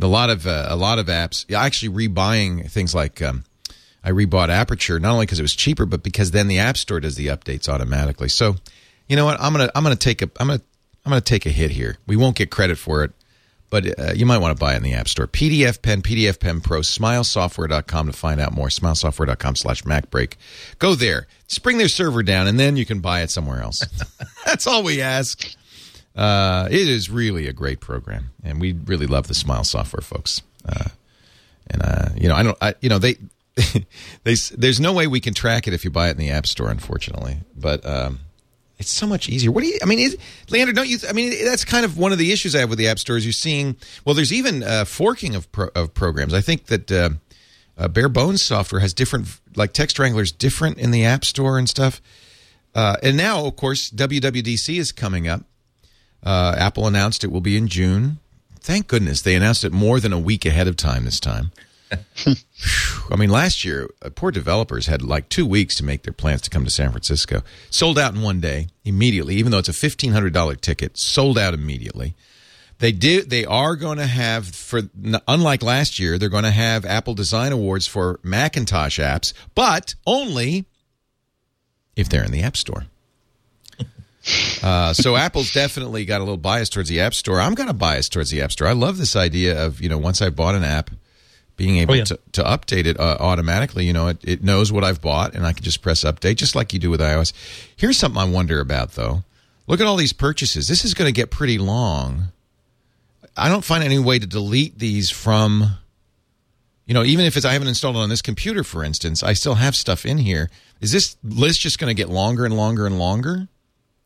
A 0.00 0.06
lot 0.06 0.30
of 0.30 0.46
uh, 0.46 0.66
a 0.68 0.76
lot 0.76 0.98
of 0.98 1.06
apps. 1.06 1.50
Actually 1.54 2.08
rebuying 2.08 2.70
things 2.70 2.94
like. 2.94 3.22
Um, 3.22 3.44
I 4.04 4.12
rebought 4.12 4.48
Aperture 4.48 5.00
not 5.00 5.12
only 5.12 5.26
because 5.26 5.40
it 5.40 5.42
was 5.42 5.56
cheaper, 5.56 5.84
but 5.84 6.02
because 6.02 6.30
then 6.30 6.46
the 6.46 6.60
App 6.60 6.76
Store 6.76 7.00
does 7.00 7.16
the 7.16 7.26
updates 7.26 7.68
automatically. 7.68 8.28
So, 8.28 8.54
you 9.08 9.16
know 9.16 9.24
what? 9.24 9.40
I'm 9.40 9.52
gonna 9.52 9.70
I'm 9.74 9.82
gonna 9.82 9.96
take 9.96 10.22
a 10.22 10.30
I'm 10.38 10.46
gonna 10.46 10.62
I'm 11.08 11.12
gonna 11.12 11.22
take 11.22 11.46
a 11.46 11.50
hit 11.50 11.70
here. 11.70 11.96
We 12.06 12.16
won't 12.16 12.36
get 12.36 12.50
credit 12.50 12.76
for 12.76 13.02
it, 13.02 13.12
but 13.70 13.98
uh, 13.98 14.12
you 14.12 14.26
might 14.26 14.36
want 14.38 14.54
to 14.54 14.60
buy 14.60 14.74
it 14.74 14.76
in 14.76 14.82
the 14.82 14.92
App 14.92 15.08
Store. 15.08 15.26
PDF 15.26 15.80
Pen, 15.80 16.02
PDF 16.02 16.38
Pen 16.38 16.60
Pro, 16.60 16.80
SmileSoftware.com 16.80 18.08
to 18.08 18.12
find 18.12 18.38
out 18.38 18.52
more. 18.52 18.68
SmileSoftware.com/slash 18.68 19.84
MacBreak. 19.84 20.34
Go 20.78 20.94
there. 20.94 21.26
Just 21.46 21.62
bring 21.62 21.78
their 21.78 21.88
server 21.88 22.22
down, 22.22 22.46
and 22.46 22.60
then 22.60 22.76
you 22.76 22.84
can 22.84 23.00
buy 23.00 23.22
it 23.22 23.30
somewhere 23.30 23.62
else. 23.62 23.86
That's 24.44 24.66
all 24.66 24.82
we 24.82 25.00
ask. 25.00 25.56
Uh, 26.14 26.68
it 26.70 26.86
is 26.86 27.08
really 27.08 27.46
a 27.46 27.54
great 27.54 27.80
program, 27.80 28.28
and 28.44 28.60
we 28.60 28.74
really 28.74 29.06
love 29.06 29.28
the 29.28 29.34
Smile 29.34 29.64
Software 29.64 30.02
folks. 30.02 30.42
Uh, 30.68 30.90
and 31.70 31.82
uh, 31.82 32.08
you 32.16 32.28
know, 32.28 32.34
I 32.34 32.42
don't, 32.42 32.58
I, 32.60 32.74
you 32.82 32.90
know, 32.90 32.98
they, 32.98 33.16
they, 34.24 34.34
there's 34.54 34.78
no 34.78 34.92
way 34.92 35.06
we 35.06 35.20
can 35.20 35.32
track 35.32 35.66
it 35.66 35.72
if 35.72 35.86
you 35.86 35.90
buy 35.90 36.08
it 36.08 36.10
in 36.10 36.18
the 36.18 36.28
App 36.28 36.46
Store, 36.46 36.70
unfortunately. 36.70 37.38
But 37.56 37.86
um, 37.86 38.18
it's 38.78 38.90
so 38.90 39.06
much 39.06 39.28
easier. 39.28 39.50
What 39.50 39.64
do 39.64 39.68
you? 39.68 39.78
I 39.82 39.86
mean, 39.86 39.98
is, 39.98 40.16
Leander, 40.50 40.72
don't 40.72 40.88
you? 40.88 40.98
I 41.08 41.12
mean, 41.12 41.44
that's 41.44 41.64
kind 41.64 41.84
of 41.84 41.98
one 41.98 42.12
of 42.12 42.18
the 42.18 42.32
issues 42.32 42.54
I 42.54 42.60
have 42.60 42.70
with 42.70 42.78
the 42.78 42.88
App 42.88 42.98
Store. 42.98 43.16
Is 43.16 43.26
you're 43.26 43.32
seeing, 43.32 43.76
well, 44.04 44.14
there's 44.14 44.32
even 44.32 44.62
uh, 44.62 44.84
forking 44.84 45.34
of 45.34 45.50
pro, 45.50 45.68
of 45.74 45.94
programs. 45.94 46.32
I 46.32 46.40
think 46.40 46.66
that 46.66 46.90
uh, 46.90 47.10
uh, 47.76 47.88
Bare 47.88 48.08
Bones 48.08 48.42
software 48.42 48.80
has 48.80 48.94
different, 48.94 49.28
like 49.56 49.72
Text 49.72 49.98
Wrangler's 49.98 50.32
different 50.32 50.78
in 50.78 50.90
the 50.92 51.04
App 51.04 51.24
Store 51.24 51.58
and 51.58 51.68
stuff. 51.68 52.00
Uh, 52.74 52.96
and 53.02 53.16
now, 53.16 53.44
of 53.46 53.56
course, 53.56 53.90
WWDC 53.90 54.78
is 54.78 54.92
coming 54.92 55.26
up. 55.26 55.42
Uh, 56.22 56.54
Apple 56.56 56.86
announced 56.86 57.24
it 57.24 57.32
will 57.32 57.40
be 57.40 57.56
in 57.56 57.68
June. 57.68 58.18
Thank 58.60 58.86
goodness 58.86 59.22
they 59.22 59.34
announced 59.34 59.64
it 59.64 59.72
more 59.72 59.98
than 59.98 60.12
a 60.12 60.18
week 60.18 60.44
ahead 60.44 60.68
of 60.68 60.76
time 60.76 61.04
this 61.04 61.20
time. 61.20 61.50
I 63.10 63.16
mean, 63.16 63.30
last 63.30 63.64
year, 63.64 63.88
uh, 64.02 64.10
poor 64.14 64.30
developers 64.30 64.86
had 64.86 65.02
like 65.02 65.28
two 65.28 65.46
weeks 65.46 65.74
to 65.76 65.84
make 65.84 66.02
their 66.02 66.12
plans 66.12 66.42
to 66.42 66.50
come 66.50 66.64
to 66.64 66.70
San 66.70 66.90
Francisco. 66.90 67.42
Sold 67.70 67.98
out 67.98 68.14
in 68.14 68.22
one 68.22 68.40
day, 68.40 68.68
immediately, 68.84 69.36
even 69.36 69.52
though 69.52 69.58
it's 69.58 69.68
a 69.68 69.72
$1,500 69.72 70.60
ticket, 70.60 70.98
sold 70.98 71.38
out 71.38 71.54
immediately. 71.54 72.14
They 72.78 72.92
did. 72.92 73.28
They 73.30 73.44
are 73.44 73.74
going 73.74 73.98
to 73.98 74.06
have 74.06 74.46
for 74.46 74.82
unlike 75.26 75.62
last 75.62 75.98
year, 75.98 76.16
they're 76.16 76.28
going 76.28 76.44
to 76.44 76.50
have 76.50 76.84
Apple 76.84 77.14
Design 77.14 77.52
Awards 77.52 77.86
for 77.86 78.20
Macintosh 78.22 79.00
apps, 79.00 79.32
but 79.54 79.94
only 80.06 80.66
if 81.96 82.08
they're 82.08 82.24
in 82.24 82.30
the 82.32 82.42
App 82.42 82.56
Store. 82.56 82.86
Uh, 84.62 84.92
so 84.92 85.16
Apple's 85.16 85.54
definitely 85.54 86.04
got 86.04 86.20
a 86.20 86.24
little 86.24 86.36
bias 86.36 86.68
towards 86.68 86.90
the 86.90 87.00
App 87.00 87.14
Store. 87.14 87.40
I'm 87.40 87.54
got 87.54 87.70
a 87.70 87.72
bias 87.72 88.10
towards 88.10 88.30
the 88.30 88.42
App 88.42 88.52
Store. 88.52 88.68
I 88.68 88.72
love 88.72 88.98
this 88.98 89.16
idea 89.16 89.64
of 89.64 89.80
you 89.80 89.88
know 89.88 89.96
once 89.96 90.20
I 90.20 90.28
bought 90.28 90.54
an 90.54 90.64
app, 90.64 90.90
being 91.58 91.76
able 91.76 91.92
Oh, 91.92 91.96
yeah. 91.98 92.04
to, 92.04 92.18
to 92.32 92.42
update 92.42 92.86
it 92.86 92.98
uh, 92.98 93.18
automatically. 93.20 93.84
You 93.84 93.92
know, 93.92 94.06
it, 94.08 94.18
it 94.24 94.42
knows 94.42 94.72
what 94.72 94.82
I've 94.84 95.02
bought, 95.02 95.34
and 95.34 95.44
I 95.46 95.52
can 95.52 95.62
just 95.62 95.82
press 95.82 96.04
update, 96.04 96.36
just 96.36 96.54
like 96.54 96.72
you 96.72 96.78
do 96.78 96.88
with 96.88 97.00
iOS. 97.00 97.34
Here's 97.76 97.98
something 97.98 98.18
I 98.18 98.24
wonder 98.24 98.60
about 98.60 98.92
though. 98.92 99.24
Look 99.66 99.80
at 99.80 99.86
all 99.86 99.96
these 99.96 100.14
purchases. 100.14 100.68
This 100.68 100.82
is 100.86 100.94
going 100.94 101.08
to 101.08 101.12
get 101.12 101.30
pretty 101.30 101.58
long. 101.58 102.28
I 103.36 103.50
don't 103.50 103.64
find 103.64 103.84
any 103.84 103.98
way 103.98 104.18
to 104.18 104.26
delete 104.26 104.78
these 104.78 105.10
from. 105.10 105.76
You 106.86 106.94
know, 106.94 107.04
even 107.04 107.26
if 107.26 107.36
it's 107.36 107.44
I 107.44 107.52
haven't 107.52 107.68
installed 107.68 107.96
it 107.96 107.98
on 107.98 108.08
this 108.08 108.22
computer, 108.22 108.64
for 108.64 108.82
instance, 108.82 109.22
I 109.22 109.34
still 109.34 109.56
have 109.56 109.74
stuff 109.76 110.06
in 110.06 110.16
here. 110.16 110.48
Is 110.80 110.90
this 110.90 111.16
list 111.22 111.60
just 111.60 111.78
going 111.78 111.94
to 111.94 112.02
get 112.02 112.08
longer 112.08 112.46
and 112.46 112.56
longer 112.56 112.86
and 112.86 112.98
longer? 112.98 113.46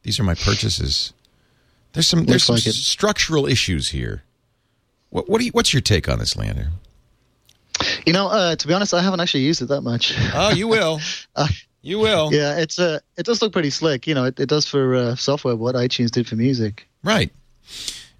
These 0.02 0.18
are 0.18 0.24
my 0.24 0.34
purchases. 0.34 1.12
There's 1.92 2.08
some 2.08 2.24
there's 2.24 2.42
some 2.42 2.56
like 2.56 2.66
it. 2.66 2.72
structural 2.74 3.46
issues 3.46 3.90
here. 3.90 4.24
What 5.10 5.28
what 5.28 5.38
do 5.38 5.44
you, 5.44 5.52
what's 5.52 5.72
your 5.72 5.80
take 5.82 6.08
on 6.08 6.18
this, 6.18 6.34
Leander? 6.36 6.70
You 8.06 8.12
know, 8.12 8.28
uh, 8.28 8.56
to 8.56 8.66
be 8.68 8.74
honest, 8.74 8.94
I 8.94 9.02
haven't 9.02 9.20
actually 9.20 9.42
used 9.44 9.62
it 9.62 9.66
that 9.66 9.80
much. 9.82 10.14
Oh, 10.34 10.50
you 10.52 10.68
will. 10.68 11.00
Uh, 11.34 11.48
You 11.84 11.98
will. 11.98 12.32
yeah, 12.32 12.58
it's 12.58 12.78
uh, 12.78 13.00
it 13.16 13.26
does 13.26 13.42
look 13.42 13.52
pretty 13.52 13.70
slick. 13.70 14.06
You 14.06 14.14
know, 14.14 14.24
it, 14.26 14.38
it 14.38 14.48
does 14.48 14.66
for 14.68 14.94
uh, 14.94 15.14
software 15.16 15.56
what 15.56 15.74
iTunes 15.74 16.10
did 16.12 16.28
for 16.28 16.36
music. 16.36 16.86
Right. 17.02 17.32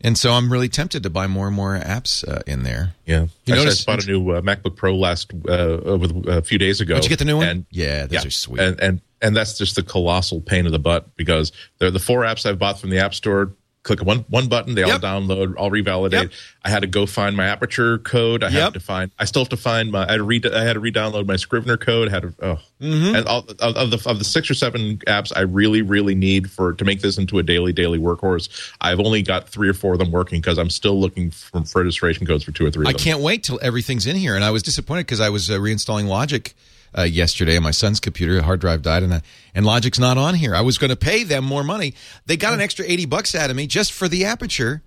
And 0.01 0.19
so 0.19 0.33
I'm 0.33 0.51
really 0.51 0.69
tempted 0.69 1.05
to 1.05 1.11
buy 1.11 1.29
more 1.29 1.47
and 1.47 1.55
more 1.55 1.79
apps 1.79 2.27
uh, 2.27 2.41
in 2.45 2.65
there. 2.65 2.95
Yeah, 3.07 3.27
You 3.45 3.55
I 3.55 3.59
notice- 3.59 3.75
just 3.77 3.87
bought 3.87 4.03
a 4.03 4.07
new 4.07 4.31
uh, 4.31 4.41
MacBook 4.41 4.75
Pro 4.75 4.97
last 4.97 5.31
uh, 5.49 5.53
over 5.53 6.09
the, 6.09 6.39
a 6.39 6.43
few 6.43 6.59
days 6.59 6.81
ago. 6.81 6.95
Did 6.97 7.05
you 7.05 7.09
get 7.11 7.21
the 7.21 7.25
new 7.25 7.37
one? 7.37 7.47
And, 7.47 7.67
yeah, 7.71 8.07
those 8.07 8.25
yeah, 8.25 8.27
are 8.27 8.31
sweet. 8.31 8.61
And, 8.61 8.81
and 8.81 9.01
and 9.21 9.37
that's 9.37 9.57
just 9.57 9.77
the 9.77 9.85
colossal 9.85 10.41
pain 10.41 10.67
in 10.67 10.73
the 10.73 10.81
butt 10.81 11.15
because 11.15 11.53
they're 11.79 11.93
the 11.93 12.01
four 12.01 12.23
apps 12.23 12.45
I've 12.45 12.59
bought 12.59 12.81
from 12.81 12.91
the 12.91 12.99
App 12.99 13.15
Store. 13.15 13.53
Click 13.85 14.01
one 14.05 14.21
one 14.29 14.47
button, 14.49 14.77
they 14.77 14.85
all 14.85 14.91
Yep. 14.91 15.01
download, 15.01 15.55
all 15.57 15.69
revalidate. 15.69 16.13
Yep. 16.13 16.31
I 16.65 16.71
had 16.71 16.83
to 16.83 16.87
go 16.87 17.05
find 17.05 17.37
my 17.37 17.47
Aperture 17.47 17.99
code. 17.99 18.45
I 18.45 18.49
Yep. 18.51 18.63
had 18.63 18.75
to 18.75 18.81
find. 18.81 19.11
I 19.19 19.25
still 19.25 19.43
have 19.43 19.49
to 19.49 19.57
find 19.57 19.91
my. 19.91 20.07
I 20.07 20.13
had 20.13 20.17
to 20.19 20.23
re. 20.23 20.41
I 20.55 20.63
had 20.63 20.75
to 20.75 20.81
re-download 20.81 21.27
my 21.27 21.35
Scrivener 21.35 21.77
code. 21.77 22.07
I 22.09 22.11
had 22.13 22.23
to. 22.23 22.35
Oh, 22.41 22.59
Mm-hmm. 22.81 23.15
and 23.17 23.27
all, 23.27 23.41
of, 23.61 23.77
of 23.77 23.91
the 23.91 24.03
of 24.09 24.19
the 24.21 24.25
six 24.25 24.49
or 24.51 24.55
seven 24.55 24.99
apps 25.09 25.33
I 25.37 25.41
really 25.41 25.83
really 25.83 26.15
need 26.15 26.51
for 26.51 26.73
to 26.75 26.85
make 26.85 27.01
this 27.01 27.17
into 27.19 27.39
a 27.39 27.43
daily 27.43 27.73
daily 27.73 27.99
workhorse. 27.99 28.49
I've 28.81 29.01
only 29.01 29.23
got 29.23 29.49
three 29.49 29.69
or 29.69 29.75
four 29.75 29.93
of 29.95 29.99
them 29.99 30.11
working 30.13 30.41
because 30.41 30.59
I'm 30.59 30.71
still 30.71 31.01
looking 31.01 31.31
for, 31.33 31.65
for 31.65 31.81
registration 31.81 32.25
codes 32.27 32.45
for 32.45 32.53
two 32.53 32.65
or 32.67 32.71
three. 32.71 32.87
I 32.87 32.93
can't 32.93 33.21
wait 33.21 33.43
till 33.43 33.59
everything's 33.63 34.07
in 34.07 34.15
here. 34.17 34.35
And 34.37 34.45
I 34.45 34.51
was 34.53 34.63
disappointed 34.63 35.07
because 35.07 35.21
I 35.21 35.29
was 35.29 35.51
uh, 35.51 35.55
reinstalling 35.55 36.07
Logic 36.07 36.55
uh, 36.97 37.03
yesterday 37.03 37.57
on 37.57 37.63
my 37.63 37.71
son's 37.71 38.01
computer. 38.01 38.35
The 38.35 38.43
hard 38.43 38.61
drive 38.61 38.83
died, 38.83 39.03
and, 39.03 39.13
uh, 39.13 39.21
and 39.55 39.65
Logic's 39.65 39.99
not 39.99 40.19
on 40.19 40.35
here. 40.35 40.55
I 40.55 40.61
was 40.61 40.79
going 40.79 40.91
to 40.91 40.97
pay 40.97 41.25
them 41.25 41.45
more 41.45 41.65
money. 41.65 41.95
They 42.27 42.37
got 42.37 42.55
an 42.55 42.61
extra 42.61 42.85
80 42.87 43.07
bucks 43.07 43.35
out 43.35 43.51
of 43.51 43.57
me 43.57 43.67
just 43.67 43.93
for 43.93 44.09
the 44.09 44.25
aperture. 44.25 44.83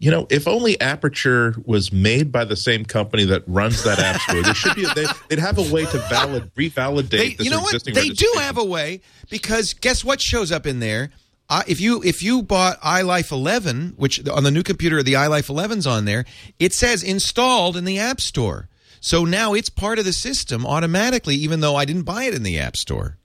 You 0.00 0.10
know, 0.10 0.26
if 0.28 0.48
only 0.48 0.78
Aperture 0.80 1.54
was 1.64 1.92
made 1.92 2.32
by 2.32 2.44
the 2.44 2.56
same 2.56 2.84
company 2.84 3.24
that 3.26 3.44
runs 3.46 3.84
that 3.84 4.00
app 4.00 4.20
store, 4.20 4.42
there 4.42 4.52
should 4.52 4.74
be. 4.74 4.86
They, 4.92 5.06
they'd 5.28 5.38
have 5.38 5.56
a 5.56 5.72
way 5.72 5.86
to 5.86 5.98
valid 6.10 6.52
revalidate 6.56 7.10
They, 7.10 7.34
this 7.34 7.44
you 7.44 7.50
know 7.50 7.60
what? 7.60 7.82
They 7.84 8.08
do 8.08 8.30
have 8.38 8.58
a 8.58 8.64
way 8.64 9.00
because 9.30 9.72
guess 9.72 10.04
what 10.04 10.20
shows 10.20 10.50
up 10.50 10.66
in 10.66 10.80
there? 10.80 11.10
Uh, 11.48 11.62
if 11.68 11.80
you 11.80 12.02
if 12.02 12.22
you 12.22 12.42
bought 12.42 12.80
iLife 12.80 13.30
11, 13.30 13.94
which 13.96 14.26
on 14.28 14.42
the 14.42 14.50
new 14.50 14.62
computer 14.62 15.02
the 15.02 15.12
iLife 15.14 15.48
11's 15.48 15.86
on 15.86 16.06
there, 16.06 16.24
it 16.58 16.72
says 16.72 17.02
installed 17.02 17.76
in 17.76 17.84
the 17.84 17.98
App 17.98 18.20
Store. 18.20 18.68
So 19.04 19.26
now 19.26 19.52
it's 19.52 19.68
part 19.68 19.98
of 19.98 20.06
the 20.06 20.14
system 20.14 20.64
automatically, 20.64 21.34
even 21.36 21.60
though 21.60 21.76
I 21.76 21.84
didn't 21.84 22.04
buy 22.04 22.24
it 22.24 22.32
in 22.32 22.42
the 22.42 22.58
App 22.58 22.74
Store. 22.74 23.18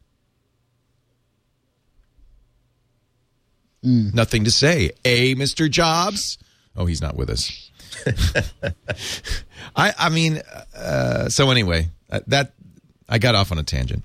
Nothing 3.82 4.44
to 4.44 4.52
say. 4.52 4.92
A, 5.06 5.36
Mr. 5.36 5.72
Jobs. 5.72 6.38
Oh, 6.76 6.86
he's 6.86 7.02
not 7.02 7.16
with 7.16 7.30
us. 7.30 7.72
I 9.74 9.94
I 9.98 10.10
mean, 10.10 10.42
uh, 10.76 11.30
so 11.30 11.50
anyway, 11.50 11.88
uh, 12.12 12.20
that 12.28 12.52
I 13.08 13.18
got 13.18 13.36
off 13.36 13.54
on 13.54 13.58
a 13.58 13.64
tangent. 13.64 14.04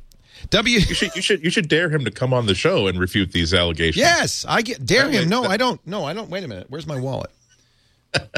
W. 0.51 0.79
You 0.79 0.95
should, 0.95 1.17
you 1.17 1.23
should 1.23 1.43
you 1.43 1.51
should 1.51 1.69
dare 1.69 1.91
him 1.91 2.05
to 2.05 2.13
come 2.13 2.33
on 2.33 2.47
the 2.47 2.55
show 2.55 2.87
and 2.87 3.01
refute 3.01 3.33
these 3.33 3.53
allegations. 3.53 3.97
Yes, 3.97 4.45
I 4.49 4.63
get 4.63 4.87
dare 4.87 5.07
That 5.07 5.13
him. 5.15 5.23
way- 5.25 5.29
No, 5.29 5.43
that- 5.43 5.51
I 5.51 5.57
don't. 5.57 5.85
No, 5.85 6.05
I 6.05 6.13
don't. 6.13 6.31
Wait 6.31 6.45
a 6.45 6.49
minute. 6.49 6.67
Where's 6.69 6.87
my 6.87 7.01
wallet? 7.01 7.31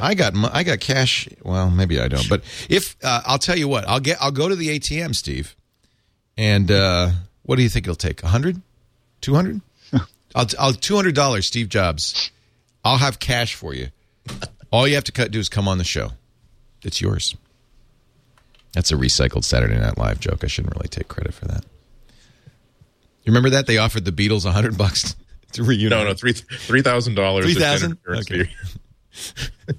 I 0.01 0.15
got 0.15 0.35
I 0.55 0.63
got 0.63 0.81
cash. 0.81 1.29
Well, 1.43 1.71
maybe 1.71 2.01
I 2.01 2.09
don't. 2.09 2.29
But 2.29 2.43
if 2.69 2.97
uh, 3.03 3.23
I'll 3.27 3.39
tell 3.39 3.59
you 3.59 3.69
what, 3.69 3.89
I'll 3.89 4.01
get 4.01 4.19
I'll 4.21 4.31
go 4.31 4.49
to 4.49 4.57
the 4.57 4.79
ATM, 4.79 5.15
Steve. 5.15 5.57
And 6.37 6.71
uh, 6.71 7.11
what 7.43 7.57
do 7.57 7.63
you 7.63 7.69
think 7.69 7.87
it'll 7.87 7.97
take? 7.97 8.23
100? 8.23 8.61
200? 9.23 9.61
I'll 10.35 10.47
I'll 10.59 10.73
$200, 10.73 11.45
Steve 11.45 11.69
Jobs. 11.69 12.31
I'll 12.85 12.99
have 12.99 13.19
cash 13.19 13.55
for 13.55 13.75
you. 13.75 13.89
All 14.71 14.87
you 14.87 14.95
have 14.97 15.05
to 15.05 15.13
cut, 15.13 15.31
do 15.31 15.39
is 15.39 15.49
come 15.49 15.67
on 15.69 15.79
the 15.79 15.85
show. 15.85 16.11
It's 16.83 17.01
yours. 17.01 17.35
That's 18.75 18.93
a 18.93 18.95
recycled 18.95 19.45
Saturday 19.45 19.79
Night 19.79 19.97
Live 19.97 20.21
joke. 20.21 20.45
I 20.45 20.49
shouldn't 20.49 20.75
really 20.77 20.89
take 20.89 21.09
credit 21.09 21.33
for 21.33 21.47
that. 21.47 21.65
You 23.25 23.33
remember 23.33 23.51
that 23.51 23.67
they 23.67 23.79
offered 23.79 24.05
the 24.05 24.13
Beatles 24.13 24.45
a 24.45 24.53
hundred 24.53 24.77
bucks 24.77 25.17
to 25.53 25.65
reunite? 25.65 25.99
No, 25.99 26.05
no, 26.05 26.15
three 26.15 26.33
three 26.33 26.83
thousand 26.83 27.15
dollars. 27.15 27.47
$3,000? 27.47 27.97
Okay. 28.21 28.51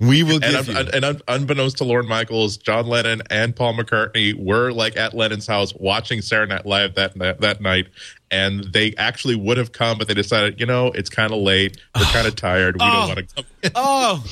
We 0.00 0.22
will 0.22 0.34
And, 0.42 0.42
give 0.44 0.68
un- 0.76 0.86
you. 0.86 0.90
and 0.92 1.04
un- 1.04 1.20
unbeknownst 1.28 1.78
to 1.78 1.84
Lorne 1.84 2.06
Michaels, 2.08 2.56
John 2.58 2.86
Lennon 2.86 3.22
and 3.30 3.54
Paul 3.56 3.74
McCartney 3.74 4.34
were 4.34 4.72
like 4.72 4.96
at 4.96 5.14
Lennon's 5.14 5.46
house 5.46 5.72
watching 5.74 6.20
Saturday 6.20 6.54
Night 6.54 6.66
Live 6.66 6.94
that 6.96 7.14
that, 7.18 7.40
that 7.40 7.60
night, 7.60 7.86
and 8.30 8.64
they 8.72 8.94
actually 8.98 9.34
would 9.36 9.56
have 9.56 9.72
come, 9.72 9.96
but 9.98 10.06
they 10.08 10.14
decided, 10.14 10.60
you 10.60 10.66
know, 10.66 10.88
it's 10.88 11.08
kind 11.08 11.32
of 11.32 11.38
late, 11.40 11.78
we're 11.94 12.02
oh. 12.02 12.10
kind 12.12 12.26
of 12.26 12.36
tired, 12.36 12.76
we 12.76 12.80
Oh. 12.84 12.90
don't 12.92 13.16
want 13.16 13.28
to 13.28 13.34
come. 13.34 13.44
Oh, 13.74 14.24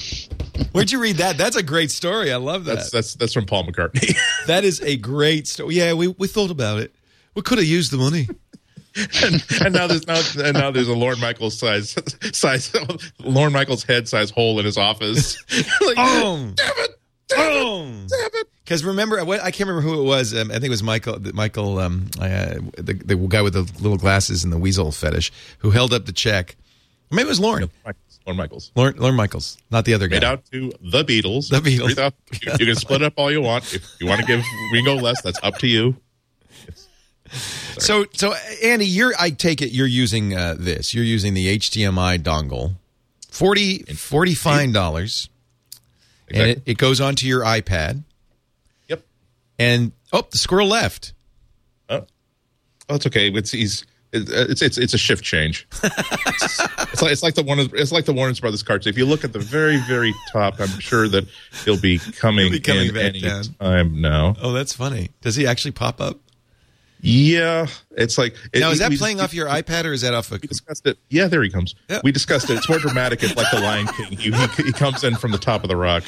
where'd 0.72 0.90
you 0.92 1.00
read 1.00 1.16
that? 1.16 1.36
That's 1.38 1.56
a 1.56 1.62
great 1.62 1.90
story. 1.90 2.32
I 2.32 2.36
love 2.36 2.64
that. 2.66 2.76
That's 2.76 2.90
that's 2.90 3.14
that's 3.14 3.32
from 3.32 3.46
Paul 3.46 3.64
McCartney. 3.64 4.16
that 4.46 4.64
is 4.64 4.80
a 4.82 4.96
great 4.96 5.46
story. 5.48 5.76
Yeah, 5.76 5.94
we, 5.94 6.08
we 6.08 6.28
thought 6.28 6.50
about 6.50 6.78
it. 6.78 6.94
We 7.34 7.42
could 7.42 7.58
have 7.58 7.66
used 7.66 7.90
the 7.90 7.96
money. 7.96 8.28
And, 8.96 9.44
and 9.64 9.74
now 9.74 9.86
there's 9.86 10.06
now 10.06 10.20
and 10.42 10.54
now 10.54 10.70
there's 10.70 10.88
a 10.88 10.94
Lorne 10.94 11.20
Michaels 11.20 11.58
size 11.58 11.96
size 12.32 12.72
Lorne 13.18 13.52
Michaels 13.52 13.84
head 13.84 14.08
size 14.08 14.30
hole 14.30 14.58
in 14.58 14.64
his 14.64 14.78
office. 14.78 15.36
like, 15.80 15.96
damn 15.96 16.54
it! 16.56 17.00
Boom. 17.34 18.06
Because 18.64 18.84
remember, 18.84 19.22
what, 19.24 19.40
I 19.40 19.50
can't 19.50 19.68
remember 19.68 19.86
who 19.88 20.00
it 20.00 20.04
was. 20.04 20.34
Um, 20.34 20.50
I 20.50 20.54
think 20.54 20.64
it 20.64 20.70
was 20.70 20.82
Michael. 20.82 21.18
Michael, 21.34 21.78
um, 21.78 22.06
uh, 22.18 22.54
the, 22.76 23.00
the 23.04 23.16
guy 23.16 23.42
with 23.42 23.52
the 23.52 23.62
little 23.82 23.98
glasses 23.98 24.44
and 24.44 24.52
the 24.52 24.58
weasel 24.58 24.90
fetish, 24.90 25.32
who 25.58 25.70
held 25.70 25.92
up 25.92 26.06
the 26.06 26.12
check. 26.12 26.56
Maybe 27.10 27.26
it 27.26 27.28
was 27.28 27.40
Lauren. 27.40 27.70
Lorne 28.26 28.38
Michaels. 28.38 28.72
Lauren, 28.74 28.96
Lauren 28.96 29.16
Michaels, 29.16 29.58
not 29.70 29.84
the 29.84 29.92
other 29.92 30.08
guy. 30.08 30.16
Made 30.16 30.24
out 30.24 30.44
to 30.46 30.72
the 30.80 31.04
Beatles. 31.04 31.50
The 31.50 31.60
Beatles. 31.60 32.12
You, 32.42 32.52
you 32.58 32.72
can 32.72 32.76
split 32.76 33.02
up 33.02 33.14
all 33.16 33.30
you 33.30 33.42
want. 33.42 33.74
If 33.74 33.86
you 34.00 34.06
want 34.06 34.20
to 34.22 34.26
give 34.26 34.42
Ringo 34.72 34.94
less, 34.94 35.20
that's 35.20 35.38
up 35.42 35.58
to 35.58 35.66
you. 35.66 35.96
So, 37.78 38.04
so 38.12 38.34
Andy, 38.62 38.86
you're. 38.86 39.12
I 39.18 39.30
take 39.30 39.60
it 39.62 39.70
you're 39.72 39.86
using 39.86 40.34
uh, 40.34 40.54
this. 40.58 40.94
You're 40.94 41.04
using 41.04 41.34
the 41.34 41.58
HDMI 41.58 42.18
dongle. 42.18 42.74
40 43.30 43.78
40 43.94 44.34
fine 44.34 44.72
dollars, 44.72 45.28
and 46.28 46.36
it, 46.36 46.40
Exactly. 46.50 46.72
it 46.72 46.78
goes 46.78 47.00
onto 47.00 47.26
your 47.26 47.42
iPad. 47.42 48.04
Yep. 48.88 49.02
And 49.58 49.90
oh, 50.12 50.24
the 50.30 50.38
squirrel 50.38 50.68
left. 50.68 51.12
Oh, 51.88 52.06
oh 52.88 52.94
it's 52.94 53.06
okay. 53.06 53.30
It's 53.30 53.50
he's. 53.50 53.84
It's 54.16 54.62
it's 54.62 54.78
it's 54.78 54.94
a 54.94 54.98
shift 54.98 55.24
change. 55.24 55.66
it's 55.82 57.02
like 57.02 57.10
it's 57.10 57.24
like 57.24 57.34
the 57.34 57.42
one 57.42 57.58
of 57.58 57.74
it's 57.74 57.90
like 57.90 58.04
the 58.04 58.12
Warner 58.12 58.32
Brothers 58.34 58.62
cards. 58.62 58.86
If 58.86 58.96
you 58.96 59.06
look 59.06 59.24
at 59.24 59.32
the 59.32 59.40
very 59.40 59.78
very 59.88 60.14
top, 60.32 60.60
I'm 60.60 60.78
sure 60.78 61.08
that 61.08 61.26
he'll 61.64 61.80
be 61.80 61.98
coming, 61.98 62.44
He'll 62.52 62.52
be 62.52 62.60
coming 62.60 62.88
in 62.90 62.96
any 62.96 63.20
down. 63.20 63.42
time 63.58 64.00
now. 64.00 64.36
Oh, 64.40 64.52
that's 64.52 64.72
funny. 64.72 65.10
Does 65.22 65.34
he 65.34 65.48
actually 65.48 65.72
pop 65.72 66.00
up? 66.00 66.20
Yeah, 67.06 67.66
it's 67.90 68.16
like 68.16 68.34
it- 68.54 68.60
Now, 68.60 68.70
is 68.70 68.78
that 68.78 68.88
we- 68.88 68.96
playing 68.96 69.20
off 69.20 69.34
your 69.34 69.46
iPad 69.46 69.84
or 69.84 69.92
is 69.92 70.00
that 70.00 70.14
off 70.14 70.32
a? 70.32 70.36
We 70.40 70.48
discussed 70.48 70.86
it. 70.86 70.96
Yeah, 71.10 71.26
there 71.28 71.42
he 71.42 71.50
comes. 71.50 71.74
Yeah. 71.90 72.00
We 72.02 72.12
discussed 72.12 72.48
it. 72.48 72.54
It's 72.56 72.66
more 72.68 72.78
dramatic. 72.78 73.22
It's 73.22 73.36
like 73.36 73.50
the 73.50 73.60
Lion 73.60 73.86
King. 73.88 74.16
He, 74.16 74.32
he, 74.32 74.46
he 74.64 74.72
comes 74.72 75.04
in 75.04 75.14
from 75.16 75.30
the 75.30 75.36
top 75.38 75.62
of 75.64 75.68
the 75.68 75.76
rock. 75.76 76.02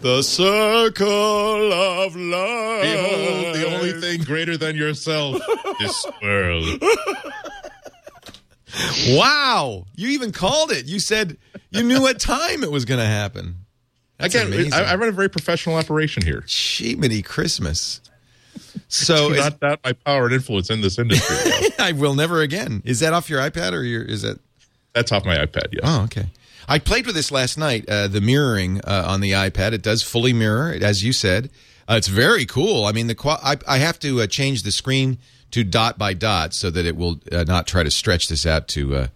The 0.00 0.22
circle 0.22 1.72
of 1.72 2.16
life. 2.16 2.82
Behold, 2.82 3.54
the 3.54 3.76
only 3.76 3.92
thing 4.00 4.22
greater 4.24 4.56
than 4.56 4.76
yourself, 4.76 5.40
this 5.78 6.04
world. 6.20 6.82
Wow, 9.10 9.86
you 9.96 10.08
even 10.10 10.30
called 10.32 10.70
it. 10.72 10.86
You 10.86 11.00
said 11.00 11.36
you 11.70 11.82
knew 11.82 12.00
what 12.00 12.20
time 12.20 12.62
it 12.62 12.70
was 12.70 12.84
going 12.84 13.00
to 13.00 13.06
happen. 13.06 13.56
That's 14.18 14.34
Again, 14.34 14.48
amazing. 14.48 14.72
I, 14.74 14.92
I 14.92 14.94
run 14.96 15.08
a 15.08 15.12
very 15.12 15.30
professional 15.30 15.76
operation 15.76 16.22
here. 16.24 16.42
Cheapity 16.42 17.24
Christmas. 17.24 18.00
So 18.88 19.28
not 19.28 19.60
doubt 19.60 19.80
my 19.84 19.92
power 19.92 20.26
and 20.26 20.34
influence 20.34 20.70
in 20.70 20.80
this 20.80 20.98
industry. 20.98 21.36
I 21.78 21.92
will 21.92 22.14
never 22.14 22.40
again. 22.40 22.82
Is 22.84 23.00
that 23.00 23.12
off 23.12 23.28
your 23.28 23.40
iPad 23.40 23.72
or 23.72 23.82
your? 23.82 24.02
Is 24.02 24.22
that? 24.22 24.38
That's 24.94 25.12
off 25.12 25.24
my 25.24 25.36
iPad. 25.36 25.68
Yes. 25.72 25.82
Oh, 25.84 26.02
okay. 26.04 26.26
I 26.68 26.78
played 26.78 27.06
with 27.06 27.14
this 27.14 27.30
last 27.30 27.56
night. 27.56 27.88
Uh, 27.88 28.08
the 28.08 28.20
mirroring 28.20 28.80
uh, 28.82 29.04
on 29.06 29.20
the 29.20 29.32
iPad, 29.32 29.72
it 29.72 29.82
does 29.82 30.02
fully 30.02 30.32
mirror, 30.32 30.76
as 30.80 31.02
you 31.02 31.12
said. 31.12 31.50
Uh, 31.88 31.94
it's 31.94 32.08
very 32.08 32.44
cool. 32.44 32.84
I 32.84 32.92
mean, 32.92 33.06
the 33.06 33.14
qua- 33.14 33.40
I, 33.42 33.56
I 33.66 33.78
have 33.78 33.98
to 34.00 34.20
uh, 34.20 34.26
change 34.26 34.62
the 34.62 34.72
screen 34.72 35.18
to 35.52 35.64
dot 35.64 35.96
by 35.96 36.12
dot 36.12 36.52
so 36.52 36.70
that 36.70 36.84
it 36.84 36.96
will 36.96 37.20
uh, 37.32 37.44
not 37.44 37.66
try 37.66 37.82
to 37.82 37.90
stretch 37.90 38.28
this 38.28 38.44
out 38.44 38.68
to 38.68 39.08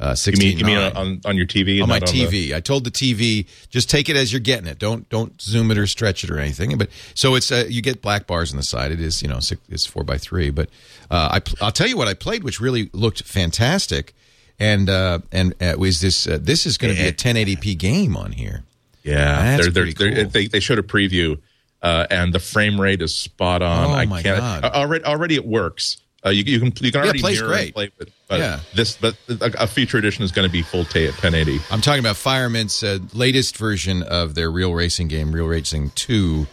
uh, 0.00 0.04
uh, 0.04 0.16
You 0.26 0.32
mean, 0.38 0.58
you 0.58 0.64
mean 0.64 0.78
on, 0.78 1.20
on 1.24 1.36
your 1.36 1.46
TV? 1.46 1.82
on 1.82 1.88
my 1.88 1.98
not 1.98 2.08
the- 2.10 2.24
TV. 2.24 2.54
I 2.54 2.60
told 2.60 2.84
the 2.84 2.90
TV 2.90 3.46
just 3.68 3.90
take 3.90 4.08
it 4.08 4.16
as 4.16 4.32
you're 4.32 4.40
getting 4.40 4.66
it. 4.66 4.78
Don't 4.78 5.08
don't 5.08 5.40
zoom 5.40 5.70
it 5.70 5.78
or 5.78 5.86
stretch 5.86 6.22
it 6.24 6.30
or 6.30 6.38
anything. 6.38 6.76
But 6.78 6.88
so 7.14 7.34
it's 7.34 7.50
uh, 7.50 7.64
you 7.68 7.82
get 7.82 8.00
black 8.02 8.26
bars 8.26 8.50
on 8.52 8.56
the 8.56 8.62
side. 8.62 8.92
It 8.92 9.00
is 9.00 9.22
you 9.22 9.28
know 9.28 9.40
six, 9.40 9.60
it's 9.68 9.86
four 9.86 10.04
by 10.04 10.18
three. 10.18 10.50
But 10.50 10.68
uh, 11.10 11.28
I 11.32 11.40
pl- 11.40 11.58
I'll 11.60 11.72
tell 11.72 11.88
you 11.88 11.96
what 11.96 12.08
I 12.08 12.14
played, 12.14 12.44
which 12.44 12.60
really 12.60 12.90
looked 12.92 13.22
fantastic. 13.24 14.14
And 14.60 14.90
uh, 14.90 15.20
and 15.30 15.54
uh, 15.62 15.74
was 15.78 16.00
this 16.00 16.26
uh, 16.26 16.38
this 16.40 16.66
is 16.66 16.78
going 16.78 16.94
to 16.94 17.00
be 17.00 17.06
a 17.08 17.12
1080p 17.12 17.78
game 17.78 18.16
on 18.16 18.32
here. 18.32 18.64
yeah, 19.04 19.56
That's 19.56 19.62
they're, 19.66 19.70
they're, 19.84 19.92
pretty 19.94 20.14
they're, 20.14 20.24
they 20.24 20.46
they 20.48 20.58
showed 20.60 20.80
a 20.80 20.82
preview, 20.82 21.38
uh, 21.80 22.06
and 22.10 22.32
the 22.32 22.40
frame 22.40 22.80
rate 22.80 23.00
is 23.00 23.14
spot 23.16 23.62
on. 23.62 23.86
Oh, 23.86 23.94
I 23.94 24.06
my 24.06 24.20
can't 24.22 24.38
God. 24.40 24.64
uh, 24.64 24.70
already 24.74 25.04
already 25.04 25.34
it 25.36 25.46
works. 25.46 25.98
Uh, 26.28 26.30
you, 26.30 26.44
you 26.44 26.58
can 26.60 26.72
you 26.84 26.92
can 26.92 27.00
already 27.02 27.20
plays 27.20 27.40
great. 27.42 27.74
play 27.74 27.90
with. 27.98 28.10
But 28.28 28.40
Yeah. 28.40 28.60
this 28.74 28.96
but 28.96 29.16
a, 29.28 29.62
a 29.62 29.66
future 29.66 29.98
edition 29.98 30.24
is 30.24 30.32
going 30.32 30.46
to 30.48 30.52
be 30.52 30.62
full 30.62 30.84
ta 30.84 31.00
1080. 31.00 31.58
I'm 31.70 31.80
talking 31.80 32.00
about 32.00 32.16
Firemint's 32.16 32.82
uh, 32.82 32.98
latest 33.14 33.56
version 33.56 34.02
of 34.02 34.34
their 34.34 34.50
Real 34.50 34.74
Racing 34.74 35.08
game, 35.08 35.32
Real 35.32 35.46
Racing 35.46 35.90
2, 35.94 36.46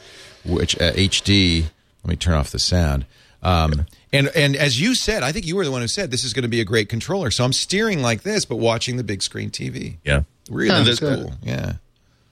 which 0.46 0.76
uh, 0.82 0.94
HD. 0.94 1.64
Let 2.04 2.10
me 2.10 2.16
turn 2.16 2.36
off 2.36 2.52
the 2.52 2.60
sound. 2.60 3.06
Um, 3.44 3.86
and 4.14 4.30
and 4.30 4.56
as 4.56 4.80
you 4.80 4.96
said, 4.96 5.22
I 5.24 5.32
think 5.32 5.46
you 5.46 5.56
were 5.56 5.66
the 5.66 5.72
one 5.72 5.82
who 5.82 5.88
said 5.88 6.10
this 6.12 6.24
is 6.24 6.34
going 6.34 6.44
to 6.44 6.50
be 6.50 6.62
a 6.62 6.66
great 6.66 6.88
controller. 6.90 7.30
So 7.32 7.44
I'm 7.44 7.54
steering 7.54 8.02
like 8.02 8.24
this, 8.24 8.46
but 8.46 8.56
watching 8.58 8.98
the 8.98 9.04
big 9.04 9.22
screen 9.22 9.50
TV. 9.52 9.98
Yeah. 10.04 10.24
Really 10.50 10.70
Yeah, 10.76 10.84
that's 10.84 11.00
good. 11.00 11.20
cool. 11.28 11.34
Yeah. 11.44 11.74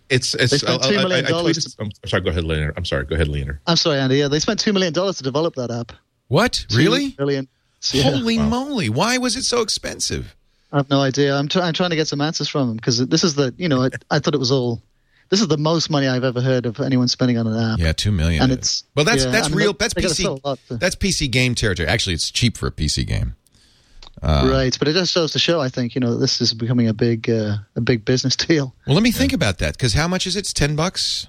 It's 0.10 0.36
it's. 0.36 0.52
They 0.52 0.58
spent 0.60 0.82
$2 0.84 0.90
million 0.96 1.26
I, 1.26 1.30
I, 1.30 1.40
I 1.40 1.44
tweeted, 1.44 1.76
I'm 1.80 1.92
sorry. 2.08 2.22
Go 2.24 2.30
ahead, 2.30 2.44
Leander. 2.44 2.74
I'm 2.78 2.86
sorry. 2.86 3.06
Go 3.06 3.16
ahead, 3.16 3.28
Leander. 3.28 3.60
I'm 3.66 3.78
sorry, 3.78 4.00
Andy. 4.00 4.18
Yeah, 4.18 4.28
they 4.28 4.40
spent 4.40 4.60
two 4.60 4.74
million 4.74 4.94
dollars 4.94 5.18
to 5.18 5.24
develop 5.24 5.56
that 5.56 5.72
app. 5.72 5.92
What? 6.28 6.66
Really? 6.74 7.16
Million. 7.20 7.48
Yeah. 7.92 8.04
Holy 8.04 8.38
moly! 8.38 8.90
Why 8.90 9.18
was 9.18 9.36
it 9.36 9.44
so 9.44 9.62
expensive? 9.62 10.36
I 10.72 10.78
have 10.78 10.90
no 10.90 11.02
idea. 11.02 11.36
I'm, 11.38 11.48
try- 11.50 11.64
I'm 11.68 11.74
trying 11.74 11.90
to 11.92 11.96
get 11.96 12.08
some 12.08 12.22
answers 12.22 12.48
from 12.48 12.68
them 12.70 12.78
because 12.78 13.06
this 13.08 13.24
is 13.24 13.36
the 13.36 13.54
you 13.58 13.68
know 13.70 13.84
I, 13.84 13.90
I 14.10 14.20
thought 14.20 14.34
it 14.34 14.40
was 14.40 14.52
all. 14.52 14.82
This 15.30 15.42
is 15.42 15.48
the 15.48 15.58
most 15.58 15.90
money 15.90 16.08
I've 16.08 16.24
ever 16.24 16.42
heard 16.42 16.66
of 16.66 16.80
anyone 16.80 17.08
spending 17.08 17.38
on 17.38 17.48
an 17.48 17.74
app. 17.74 17.80
Yeah, 17.80 17.92
two 17.92 18.12
million. 18.12 18.42
And 18.44 18.52
it's- 18.52 18.84
well, 18.96 19.04
that's 19.06 19.26
yeah, 19.26 19.32
that's 19.32 19.48
I 19.48 19.50
mean, 19.50 19.58
real. 19.58 19.74
That's 19.74 19.94
they 19.94 20.02
gotta 20.02 20.16
sell 20.16 20.40
PC. 20.40 20.68
to- 20.70 20.78
That's 20.78 20.96
PC 20.96 21.30
game 21.30 21.56
territory. 21.56 21.88
Actually, 21.90 22.14
it's 22.14 22.32
cheap 22.32 22.56
for 22.58 22.68
a 22.68 22.72
PC 22.72 23.06
game. 23.06 23.36
right, 24.24 24.76
but 24.80 24.88
it 24.88 24.94
just 24.94 25.14
goes 25.14 25.32
to 25.34 25.40
show. 25.40 25.60
I 25.60 25.68
think 25.70 25.94
you 25.96 26.02
know 26.02 26.18
this 26.18 26.40
is 26.40 26.54
becoming 26.54 26.88
a 26.88 26.94
big 26.94 27.30
uh, 27.30 27.58
a 27.76 27.82
big 27.82 28.06
business 28.06 28.36
deal. 28.48 28.74
Well, 28.88 28.94
let 28.96 29.04
me 29.04 29.12
think 29.12 29.34
about 29.34 29.58
that 29.58 29.74
because 29.76 29.94
how 29.94 30.08
much 30.08 30.26
is 30.26 30.36
it? 30.38 30.40
It's 30.40 30.54
ten 30.54 30.76
bucks. 30.78 31.28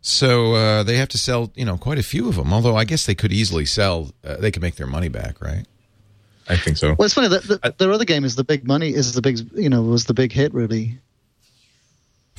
So 0.00 0.54
uh, 0.54 0.82
they 0.84 0.96
have 0.96 1.08
to 1.08 1.18
sell, 1.18 1.52
you 1.54 1.64
know, 1.64 1.76
quite 1.76 1.98
a 1.98 2.02
few 2.02 2.28
of 2.28 2.36
them. 2.36 2.52
Although 2.52 2.76
I 2.76 2.84
guess 2.84 3.06
they 3.06 3.14
could 3.14 3.32
easily 3.32 3.66
sell. 3.66 4.12
Uh, 4.24 4.36
they 4.36 4.50
could 4.50 4.62
make 4.62 4.76
their 4.76 4.86
money 4.86 5.08
back, 5.08 5.40
right? 5.40 5.66
I 6.48 6.56
think 6.56 6.76
so. 6.76 6.94
Well, 6.98 7.04
it's 7.04 7.14
funny 7.14 7.28
that 7.28 7.42
the, 7.42 7.74
their 7.78 7.92
other 7.92 8.04
game 8.04 8.24
is 8.24 8.36
the 8.36 8.44
big 8.44 8.66
money 8.66 8.88
is 8.88 9.12
the 9.12 9.20
big 9.20 9.38
you 9.54 9.68
know 9.68 9.82
was 9.82 10.06
the 10.06 10.14
big 10.14 10.32
hit 10.32 10.54
really. 10.54 10.98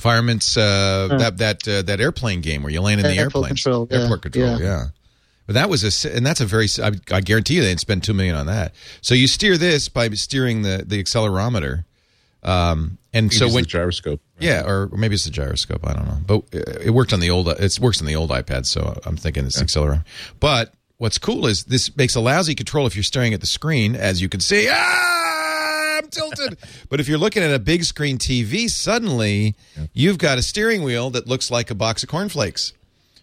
Firemint's 0.00 0.56
uh, 0.56 1.16
that 1.18 1.38
that 1.38 1.68
uh, 1.68 1.82
that 1.82 2.00
airplane 2.00 2.40
game 2.40 2.62
where 2.62 2.72
you 2.72 2.80
land 2.80 3.00
in 3.00 3.06
the 3.06 3.12
Airport 3.12 3.44
airplanes, 3.44 3.62
control, 3.62 3.88
yeah, 3.90 3.98
airport 3.98 4.22
control, 4.22 4.44
yeah. 4.44 4.58
yeah. 4.58 4.84
But 5.46 5.54
that 5.54 5.68
was 5.68 6.04
a 6.04 6.14
and 6.14 6.24
that's 6.24 6.40
a 6.40 6.46
very 6.46 6.68
I 7.10 7.20
guarantee 7.20 7.54
you 7.56 7.60
they 7.60 7.68
didn't 7.68 7.80
spend 7.80 8.02
two 8.02 8.14
million 8.14 8.34
on 8.34 8.46
that. 8.46 8.74
So 9.02 9.14
you 9.14 9.26
steer 9.26 9.56
this 9.58 9.88
by 9.88 10.08
steering 10.10 10.62
the 10.62 10.84
the 10.86 11.02
accelerometer, 11.02 11.84
um, 12.42 12.98
and 13.12 13.32
So 13.32 13.48
so 13.48 13.54
when 13.54 13.64
the 13.64 14.18
Yeah, 14.40 14.64
or 14.66 14.88
maybe 14.88 15.14
it's 15.14 15.24
the 15.24 15.30
gyroscope. 15.30 15.86
I 15.86 15.92
don't 15.92 16.06
know, 16.06 16.18
but 16.26 16.44
it 16.52 16.90
worked 16.90 17.12
on 17.12 17.20
the 17.20 17.30
old. 17.30 17.48
It 17.48 17.78
works 17.80 18.00
on 18.00 18.06
the 18.06 18.16
old 18.16 18.30
iPad, 18.30 18.66
so 18.66 18.98
I'm 19.04 19.16
thinking 19.16 19.44
it's 19.44 19.62
accelerometer. 19.62 20.04
But 20.38 20.72
what's 20.98 21.18
cool 21.18 21.46
is 21.46 21.64
this 21.64 21.96
makes 21.96 22.14
a 22.14 22.20
lousy 22.20 22.54
control 22.54 22.86
if 22.86 22.94
you're 22.96 23.02
staring 23.02 23.34
at 23.34 23.40
the 23.40 23.46
screen, 23.46 23.94
as 23.96 24.20
you 24.20 24.28
can 24.28 24.40
see. 24.40 24.68
Ah, 24.70 25.98
I'm 25.98 26.08
tilted. 26.08 26.58
but 26.88 27.00
if 27.00 27.08
you're 27.08 27.18
looking 27.18 27.42
at 27.42 27.52
a 27.52 27.58
big 27.58 27.84
screen 27.84 28.18
TV, 28.18 28.68
suddenly 28.68 29.54
you've 29.92 30.18
got 30.18 30.38
a 30.38 30.42
steering 30.42 30.82
wheel 30.82 31.10
that 31.10 31.26
looks 31.26 31.50
like 31.50 31.70
a 31.70 31.74
box 31.74 32.02
of 32.02 32.08
cornflakes. 32.08 32.72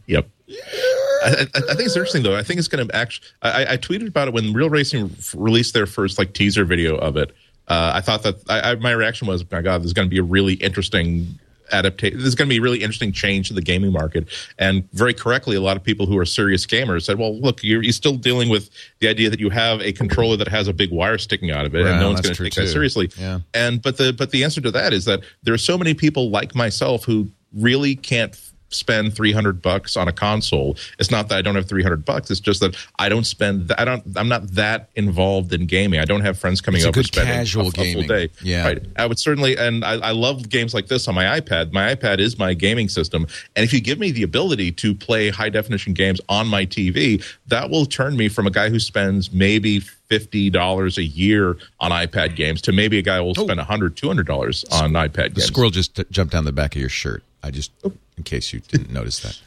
Yep. 0.08 0.28
I, 0.50 1.30
I, 1.30 1.32
I 1.32 1.74
think 1.74 1.82
it's 1.82 1.96
interesting 1.96 2.24
though. 2.24 2.36
I 2.36 2.44
think 2.44 2.60
it's 2.60 2.68
going 2.68 2.88
to 2.88 2.96
actually. 2.96 3.28
I, 3.42 3.74
I 3.74 3.78
tweeted 3.78 4.08
about 4.08 4.28
it 4.28 4.34
when 4.34 4.54
Real 4.54 4.70
Racing 4.70 5.16
released 5.34 5.74
their 5.74 5.86
first 5.86 6.18
like 6.18 6.34
teaser 6.34 6.66
video 6.66 6.96
of 6.96 7.18
it. 7.18 7.34
Uh, 7.68 7.94
I 7.96 8.02
thought 8.02 8.24
that 8.24 8.36
I, 8.50 8.72
I, 8.72 8.76
my 8.76 8.92
reaction 8.92 9.28
was, 9.28 9.44
"My 9.52 9.62
God, 9.62 9.82
this 9.82 9.88
is 9.88 9.94
going 9.94 10.08
to 10.08 10.10
be 10.10 10.20
a 10.20 10.24
really 10.24 10.54
interesting 10.54 11.40
adaptation. 11.72 12.20
There's 12.20 12.36
going 12.36 12.48
to 12.48 12.54
be 12.54 12.60
a 12.60 12.62
really 12.62 12.82
interesting 12.82 13.12
change 13.12 13.48
to 13.48 13.54
the 13.54 13.62
gaming 13.62 13.92
market. 13.92 14.28
And 14.58 14.90
very 14.92 15.14
correctly, 15.14 15.56
a 15.56 15.62
lot 15.62 15.78
of 15.78 15.84
people 15.84 16.06
who 16.06 16.18
are 16.18 16.26
serious 16.26 16.66
gamers 16.66 17.04
said, 17.04 17.18
"Well, 17.18 17.40
look, 17.40 17.64
you're, 17.64 17.82
you're 17.82 17.94
still 17.94 18.16
dealing 18.16 18.50
with 18.50 18.70
the 19.00 19.08
idea 19.08 19.30
that 19.30 19.40
you 19.40 19.50
have 19.50 19.82
a 19.82 19.92
controller 19.92 20.38
that 20.38 20.48
has 20.48 20.68
a 20.68 20.74
big 20.74 20.92
wire 20.92 21.18
sticking 21.18 21.52
out 21.52 21.66
of 21.66 21.76
it, 21.76 21.84
Right, 21.84 21.92
and 21.92 22.00
no 22.00 22.10
one's 22.10 22.22
going 22.22 22.36
to 22.36 22.44
take 22.44 22.54
that 22.54 22.68
seriously." 22.68 23.10
Yeah. 23.18 23.40
And 23.54 23.82
but 23.82 23.98
the 23.98 24.14
but 24.14 24.32
the 24.32 24.44
answer 24.44 24.62
to 24.62 24.72
that 24.72 24.94
is 24.94 25.06
that 25.06 25.22
there 25.44 25.54
are 25.54 25.60
so 25.60 25.78
many 25.78 25.94
people 25.94 26.30
like 26.30 26.56
myself 26.56 27.06
who 27.06 27.30
really 27.54 27.96
can't 27.96 28.40
spend 28.76 29.16
300 29.16 29.62
bucks 29.62 29.96
on 29.98 30.08
a 30.08 30.12
console. 30.12 30.78
It's 31.00 31.12
not 31.12 31.30
that 31.30 31.38
i 31.38 31.42
don't 31.42 31.56
have 31.56 31.68
300 31.68 32.06
bucks. 32.06 32.30
It's 32.32 32.40
just 32.40 32.60
that 32.62 32.76
i 33.00 33.10
don't 33.10 33.26
spend 33.26 33.72
i 33.78 33.86
don't 33.86 34.04
i'm 34.16 34.28
not 34.28 34.48
that 34.56 34.90
involved 34.96 35.54
in 35.54 35.66
gaming. 35.66 36.00
I 36.00 36.06
don't 36.06 36.22
have 36.22 36.38
friends 36.38 36.62
coming 36.62 36.80
It's 36.80 36.86
a 36.86 36.90
over 36.90 37.00
good 37.00 37.08
spending 37.08 37.36
casual 37.36 37.66
a, 37.66 37.70
a 37.70 37.72
gaming. 37.72 38.08
day. 38.08 38.30
Yeah. 38.42 38.66
right. 38.66 38.86
I 38.98 39.06
would 39.06 39.20
certainly 39.20 39.58
and 39.58 39.84
I, 39.84 39.94
I 39.94 40.12
love 40.12 40.50
games 40.50 40.74
like 40.74 40.88
this 40.88 41.08
on 41.08 41.16
my 41.16 41.40
ipad. 41.40 41.72
My 41.72 41.96
ipad 41.96 42.20
is 42.20 42.38
my 42.38 42.54
gaming 42.54 42.90
system. 42.90 43.28
And 43.56 43.64
if 43.64 43.74
you 43.74 43.82
give 43.82 44.00
me 44.00 44.12
the 44.12 44.24
ability 44.24 44.72
to 44.74 44.94
play 44.94 45.30
high 45.30 45.50
definition 45.50 45.94
games 45.94 46.22
on 46.30 46.48
my 46.48 46.66
tv 46.66 47.24
that 47.48 47.70
will 47.70 47.86
turn 47.86 48.16
me 48.16 48.30
from 48.30 48.48
a 48.48 48.52
guy 48.52 48.70
who 48.70 48.80
spends 48.80 49.32
maybe 49.32 49.82
$50 50.10 50.98
a 50.98 51.04
year 51.04 51.58
on 51.80 51.92
ipad 51.92 52.36
games 52.36 52.62
to 52.62 52.72
maybe 52.72 53.00
a 53.00 53.02
guy 53.02 53.18
who 53.18 53.24
will 53.24 53.34
oh. 53.38 53.44
spend 53.46 53.60
$100 53.60 53.96
$200 53.96 54.72
on 54.72 54.92
ipad 54.94 55.14
The 55.14 55.30
games. 55.30 55.46
Squirrel 55.46 55.70
just 55.72 55.96
t- 55.96 56.06
jumped 56.12 56.34
down 56.34 56.46
the 56.46 56.52
back 56.52 56.76
of 56.76 56.82
your 56.82 56.90
shirt. 56.90 57.24
I 57.44 57.52
just, 57.52 57.72
oh. 57.84 57.94
In 58.18 58.24
case 58.24 58.54
you 58.54 58.62
didn't 58.62 58.92
notice 58.92 59.20
that. 59.20 59.40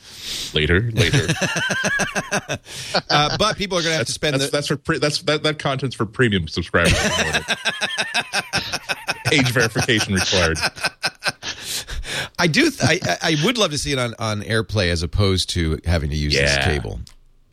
later 0.55 0.91
later 0.93 1.27
Uh, 3.11 3.37
but 3.39 3.57
people 3.57 3.79
are 3.79 3.83
going 3.83 3.93
to 3.93 3.97
have 3.99 4.07
to 4.07 4.13
spend 4.13 4.35
that's, 4.35 4.47
the, 4.47 4.51
that's 4.51 4.67
for 4.67 4.77
pre- 4.77 4.99
that's 4.99 5.23
that, 5.23 5.43
that 5.43 5.59
content's 5.59 5.97
for 5.97 6.05
premium 6.05 6.47
subscribers 6.49 6.93
age 9.33 9.51
verification 9.51 10.15
required 10.15 10.59
I 12.39 12.47
do. 12.47 12.71
Th- 12.71 13.01
I, 13.03 13.17
I 13.23 13.37
would 13.45 13.59
love 13.59 13.71
to 13.73 13.79
see 13.79 13.93
it 13.93 13.99
on, 13.99 14.15
on 14.19 14.43
AirPlay 14.43 14.91
as 14.91 15.03
opposed 15.03 15.51
to 15.51 15.79
having 15.85 16.11
to 16.11 16.17
use 16.17 16.35
this 16.35 16.57
cable. 16.65 17.01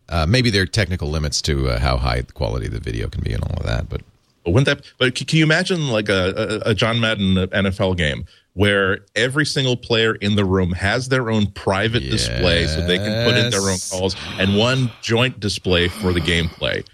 Uh, 0.07 0.25
maybe 0.27 0.49
there 0.49 0.61
are 0.61 0.65
technical 0.67 1.09
limits 1.09 1.41
to 1.43 1.69
uh, 1.69 1.79
how 1.79 1.97
high 1.97 2.21
the 2.21 2.33
quality 2.33 2.67
of 2.67 2.73
the 2.73 2.79
video 2.79 3.07
can 3.07 3.23
be 3.23 3.33
and 3.33 3.43
all 3.43 3.57
of 3.57 3.65
that. 3.65 3.89
But 3.89 4.01
But 4.43 4.51
wouldn't 4.51 4.67
that? 4.67 4.85
But 4.99 5.15
can 5.15 5.39
you 5.39 5.43
imagine 5.43 5.87
like 5.87 6.09
a, 6.09 6.61
a, 6.65 6.71
a 6.71 6.75
John 6.75 6.99
Madden 6.99 7.35
NFL 7.35 7.97
game 7.97 8.25
where 8.55 8.99
every 9.15 9.45
single 9.45 9.75
player 9.75 10.15
in 10.15 10.35
the 10.35 10.45
room 10.45 10.71
has 10.71 11.09
their 11.09 11.29
own 11.29 11.45
private 11.47 11.99
display, 11.99 12.65
so 12.65 12.85
they 12.87 12.97
can 12.97 13.25
put 13.25 13.37
in 13.37 13.51
their 13.51 13.69
own 13.69 13.77
calls, 13.91 14.15
and 14.39 14.57
one 14.57 14.89
joint 15.01 15.39
display 15.39 15.87
for 15.87 16.11
the 16.11 16.21
gameplay. 16.21 16.85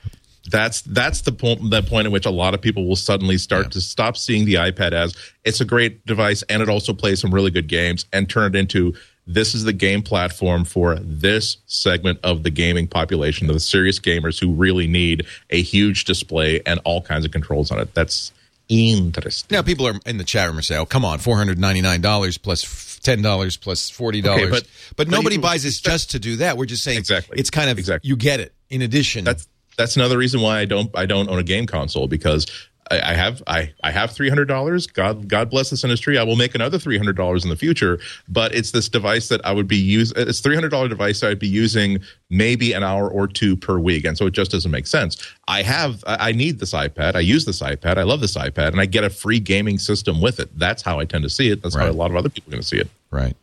That's 0.50 0.82
that's 0.82 1.22
the 1.22 1.32
point 1.32 1.70
the 1.70 1.84
point 1.84 2.08
at 2.08 2.12
which 2.12 2.26
a 2.26 2.32
lot 2.32 2.56
of 2.56 2.62
people 2.62 2.88
will 2.88 2.96
suddenly 2.96 3.38
start 3.38 3.72
to 3.72 3.80
stop 3.80 4.18
seeing 4.18 4.46
the 4.46 4.56
iPad 4.56 4.92
as 4.92 5.16
it's 5.46 5.62
a 5.62 5.66
great 5.66 6.04
device 6.06 6.44
and 6.50 6.64
it 6.64 6.68
also 6.68 6.94
plays 6.94 7.22
some 7.22 7.34
really 7.34 7.52
good 7.52 7.68
games 7.68 8.06
and 8.12 8.28
turn 8.28 8.56
it 8.56 8.58
into 8.58 8.94
this 9.28 9.54
is 9.54 9.64
the 9.64 9.74
game 9.74 10.02
platform 10.02 10.66
for 10.66 10.96
this 10.96 11.58
segment 11.68 12.20
of 12.24 12.42
the 12.44 12.50
gaming 12.50 12.88
population, 12.88 13.48
the 13.48 13.60
serious 13.60 14.00
gamers 14.00 14.40
who 14.40 14.52
really 14.52 14.88
need 14.88 15.28
a 15.52 15.62
huge 15.62 16.06
display 16.06 16.62
and 16.66 16.80
all 16.86 17.02
kinds 17.02 17.24
of 17.24 17.32
controls 17.32 17.72
on 17.72 17.80
it. 17.80 17.94
That's 17.94 18.34
interesting. 18.72 19.48
now 19.56 19.62
people 19.62 19.88
are 19.88 20.00
in 20.06 20.18
the 20.18 20.24
chat 20.24 20.48
room 20.48 20.58
are 20.58 20.62
saying, 20.62 20.82
"Oh, 20.82 20.86
come 20.86 21.04
on, 21.06 21.20
four 21.20 21.38
hundred 21.38 21.60
ninety 21.60 21.82
nine 21.82 22.02
dollars 22.02 22.38
plus 22.38 23.00
ten 23.04 23.22
dollars 23.22 23.58
plus 23.58 23.90
forty 23.90 24.22
dollars." 24.22 24.44
Okay, 24.44 24.50
but- 24.52 24.64
but, 24.96 25.08
but 25.08 25.08
nobody 25.10 25.36
you- 25.36 25.42
buys 25.42 25.64
this 25.64 25.80
just 25.82 26.12
to 26.12 26.20
do 26.20 26.38
that. 26.38 26.58
We're 26.58 26.66
just 26.66 26.84
saying 26.84 27.00
Exactly. 27.00 27.38
It's 27.40 27.50
kind 27.50 27.70
of 27.70 27.78
Exactly. 27.78 28.08
you 28.08 28.16
get 28.16 28.40
it 28.40 28.54
in 28.70 28.82
addition. 28.82 29.24
That's 29.26 29.48
that's 29.78 29.96
another 29.96 30.18
reason 30.18 30.42
why 30.42 30.60
I 30.60 30.66
don't 30.66 30.90
I 30.96 31.06
don't 31.06 31.30
own 31.30 31.40
a 31.40 31.44
game 31.44 31.66
console 31.66 32.08
because 32.08 32.46
I, 32.92 33.12
I 33.12 33.14
have 33.14 33.42
I 33.48 33.74
I 33.84 33.92
have 33.92 34.12
three 34.12 34.30
hundred 34.30 34.46
dollars. 34.46 34.86
God 34.86 35.28
God 35.28 35.50
bless 35.50 35.70
this 35.70 35.84
industry. 35.84 36.18
I 36.18 36.24
will 36.24 36.36
make 36.36 36.54
another 36.54 36.78
three 36.78 36.98
hundred 36.98 37.16
dollars 37.16 37.44
in 37.44 37.50
the 37.50 37.56
future. 37.56 38.00
But 38.28 38.54
it's 38.54 38.72
this 38.72 38.90
device 38.90 39.30
that 39.30 39.44
I 39.46 39.54
would 39.54 39.68
be 39.68 39.78
use. 39.78 40.12
It's 40.16 40.42
three 40.42 40.56
hundred 40.56 40.70
dollar 40.70 40.90
device 40.90 41.24
I'd 41.24 41.40
be 41.40 41.48
using 41.48 42.00
maybe 42.30 42.74
an 42.74 42.84
hour 42.84 43.10
or 43.10 43.28
two 43.28 43.56
per 43.56 43.80
week, 43.80 44.06
and 44.06 44.18
so 44.18 44.26
it 44.26 44.34
just 44.34 44.52
doesn't 44.52 44.72
make 44.72 44.88
sense. 44.88 45.18
I 45.48 45.64
have 45.64 46.04
I 46.06 46.34
need 46.34 46.60
this 46.60 46.74
iPad. 46.74 47.16
I 47.16 47.22
use 47.22 47.46
this 47.46 47.62
iPad. 47.62 47.98
I 47.98 48.04
love 48.04 48.20
this 48.20 48.36
iPad, 48.36 48.70
and 48.70 48.82
I 48.82 48.86
get 48.86 49.04
a 49.04 49.10
free 49.10 49.40
gaming 49.40 49.80
system 49.80 50.22
with 50.22 50.40
it. 50.40 50.50
That's 50.58 50.82
how 50.82 51.00
I 51.00 51.06
tend 51.06 51.24
to 51.24 51.30
see 51.30 51.50
it. 51.50 51.62
That's 51.62 51.76
how 51.76 51.90
a 51.90 51.92
lot 51.92 52.12
of 52.12 52.18
other 52.18 52.30
people 52.30 52.50
are 52.50 52.54
going 52.54 52.62
to 52.62 52.68
see 52.68 52.80
it. 52.80 52.90
Right. 53.10 53.36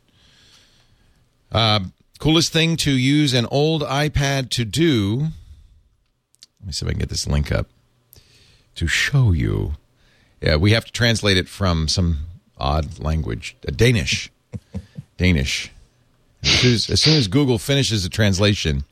Um, 1.51 1.93
coolest 2.19 2.53
thing 2.53 2.77
to 2.79 2.91
use 2.91 3.33
an 3.33 3.47
old 3.51 3.83
iPad 3.83 4.51
to 4.51 4.65
do. 4.65 5.29
Let 6.61 6.67
me 6.67 6.73
see 6.73 6.85
if 6.85 6.89
I 6.89 6.93
can 6.93 6.99
get 6.99 7.09
this 7.09 7.27
link 7.27 7.51
up 7.51 7.69
to 8.79 8.87
show 8.87 9.33
you. 9.33 9.75
Yeah, 10.41 10.57
we 10.57 10.71
have 10.73 10.85
to 10.85 10.93
translate 10.93 11.37
it 11.37 11.49
from 11.49 11.89
some 11.89 12.19
odd 12.57 12.99
language, 13.01 13.57
uh, 13.67 13.73
Danish. 13.75 14.31
Danish. 15.17 15.71
As 16.45 16.51
soon 16.51 16.75
as, 16.75 16.91
as 16.91 17.03
soon 17.03 17.15
as 17.17 17.27
Google 17.27 17.59
finishes 17.59 18.05
the 18.05 18.09
translation, 18.09 18.85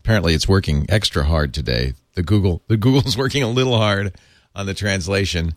apparently 0.00 0.34
it's 0.34 0.48
working 0.48 0.86
extra 0.88 1.24
hard 1.24 1.52
today. 1.52 1.94
The 2.14 2.22
Google, 2.22 2.62
the 2.68 2.76
Google's 2.76 3.18
working 3.18 3.42
a 3.42 3.48
little 3.48 3.76
hard 3.76 4.14
on 4.54 4.66
the 4.66 4.74
translation. 4.74 5.54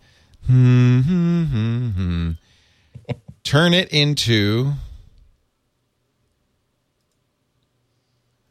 Hmm, 0.48 1.02
hmm, 1.02 1.44
hmm, 1.44 1.90
hmm. 1.90 2.32
Turn 3.44 3.74
it 3.74 3.90
into 3.90 4.74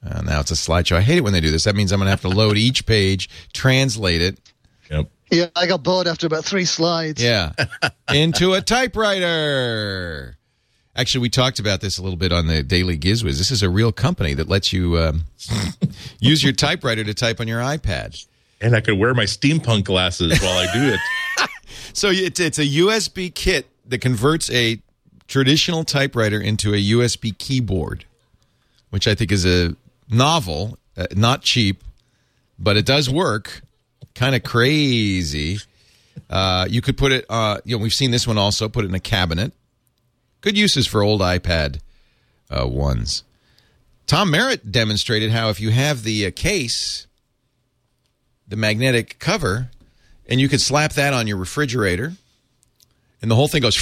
Uh, 0.08 0.20
now 0.22 0.38
it's 0.38 0.52
a 0.52 0.54
slideshow. 0.54 0.94
I 0.94 1.00
hate 1.00 1.18
it 1.18 1.22
when 1.24 1.32
they 1.32 1.40
do 1.40 1.50
this. 1.50 1.64
That 1.64 1.74
means 1.74 1.90
I'm 1.90 1.98
going 1.98 2.06
to 2.06 2.10
have 2.10 2.20
to 2.20 2.28
load 2.28 2.56
each 2.56 2.86
page, 2.86 3.28
translate 3.52 4.22
it, 4.22 4.38
Yep. 4.90 5.10
Yeah, 5.30 5.46
I 5.56 5.66
got 5.66 5.82
bored 5.82 6.06
after 6.06 6.26
about 6.26 6.44
three 6.44 6.64
slides. 6.64 7.22
yeah, 7.22 7.52
into 8.12 8.54
a 8.54 8.60
typewriter. 8.60 10.36
Actually, 10.94 11.22
we 11.22 11.28
talked 11.28 11.58
about 11.58 11.80
this 11.80 11.98
a 11.98 12.02
little 12.02 12.16
bit 12.16 12.32
on 12.32 12.46
the 12.46 12.62
Daily 12.62 12.96
Gizwiz. 12.98 13.36
This 13.36 13.50
is 13.50 13.62
a 13.62 13.68
real 13.68 13.92
company 13.92 14.32
that 14.34 14.48
lets 14.48 14.72
you 14.72 14.98
um, 14.98 15.24
use 16.20 16.42
your 16.42 16.54
typewriter 16.54 17.04
to 17.04 17.12
type 17.12 17.38
on 17.38 17.48
your 17.48 17.60
iPad. 17.60 18.24
And 18.62 18.74
I 18.74 18.80
could 18.80 18.98
wear 18.98 19.12
my 19.12 19.24
steampunk 19.24 19.84
glasses 19.84 20.40
while 20.40 20.56
I 20.56 20.72
do 20.72 20.94
it. 20.94 21.00
So 21.92 22.10
it's, 22.10 22.40
it's 22.40 22.58
a 22.58 22.66
USB 22.66 23.34
kit 23.34 23.66
that 23.86 24.00
converts 24.02 24.50
a 24.50 24.80
traditional 25.28 25.82
typewriter 25.82 26.38
into 26.38 26.74
a 26.74 26.76
USB 26.76 27.36
keyboard, 27.36 28.04
which 28.90 29.08
I 29.08 29.14
think 29.14 29.32
is 29.32 29.46
a 29.46 29.74
novel, 30.10 30.78
uh, 30.96 31.06
not 31.14 31.40
cheap, 31.40 31.82
but 32.58 32.76
it 32.76 32.84
does 32.84 33.08
work. 33.08 33.62
Kind 34.16 34.34
of 34.34 34.42
crazy. 34.42 35.58
Uh, 36.30 36.66
you 36.68 36.80
could 36.80 36.96
put 36.96 37.12
it, 37.12 37.26
uh, 37.28 37.58
you 37.64 37.76
know, 37.76 37.82
we've 37.82 37.92
seen 37.92 38.10
this 38.10 38.26
one 38.26 38.38
also, 38.38 38.66
put 38.66 38.84
it 38.84 38.88
in 38.88 38.94
a 38.94 39.00
cabinet. 39.00 39.52
Good 40.40 40.56
uses 40.56 40.86
for 40.86 41.02
old 41.02 41.20
iPad 41.20 41.80
uh, 42.50 42.66
ones. 42.66 43.24
Tom 44.06 44.30
Merritt 44.30 44.72
demonstrated 44.72 45.32
how 45.32 45.50
if 45.50 45.60
you 45.60 45.70
have 45.70 46.02
the 46.02 46.26
uh, 46.26 46.30
case, 46.34 47.06
the 48.48 48.56
magnetic 48.56 49.18
cover, 49.18 49.68
and 50.26 50.40
you 50.40 50.48
could 50.48 50.62
slap 50.62 50.94
that 50.94 51.12
on 51.12 51.26
your 51.26 51.36
refrigerator, 51.36 52.14
and 53.20 53.30
the 53.30 53.34
whole 53.34 53.48
thing 53.48 53.60
goes. 53.60 53.76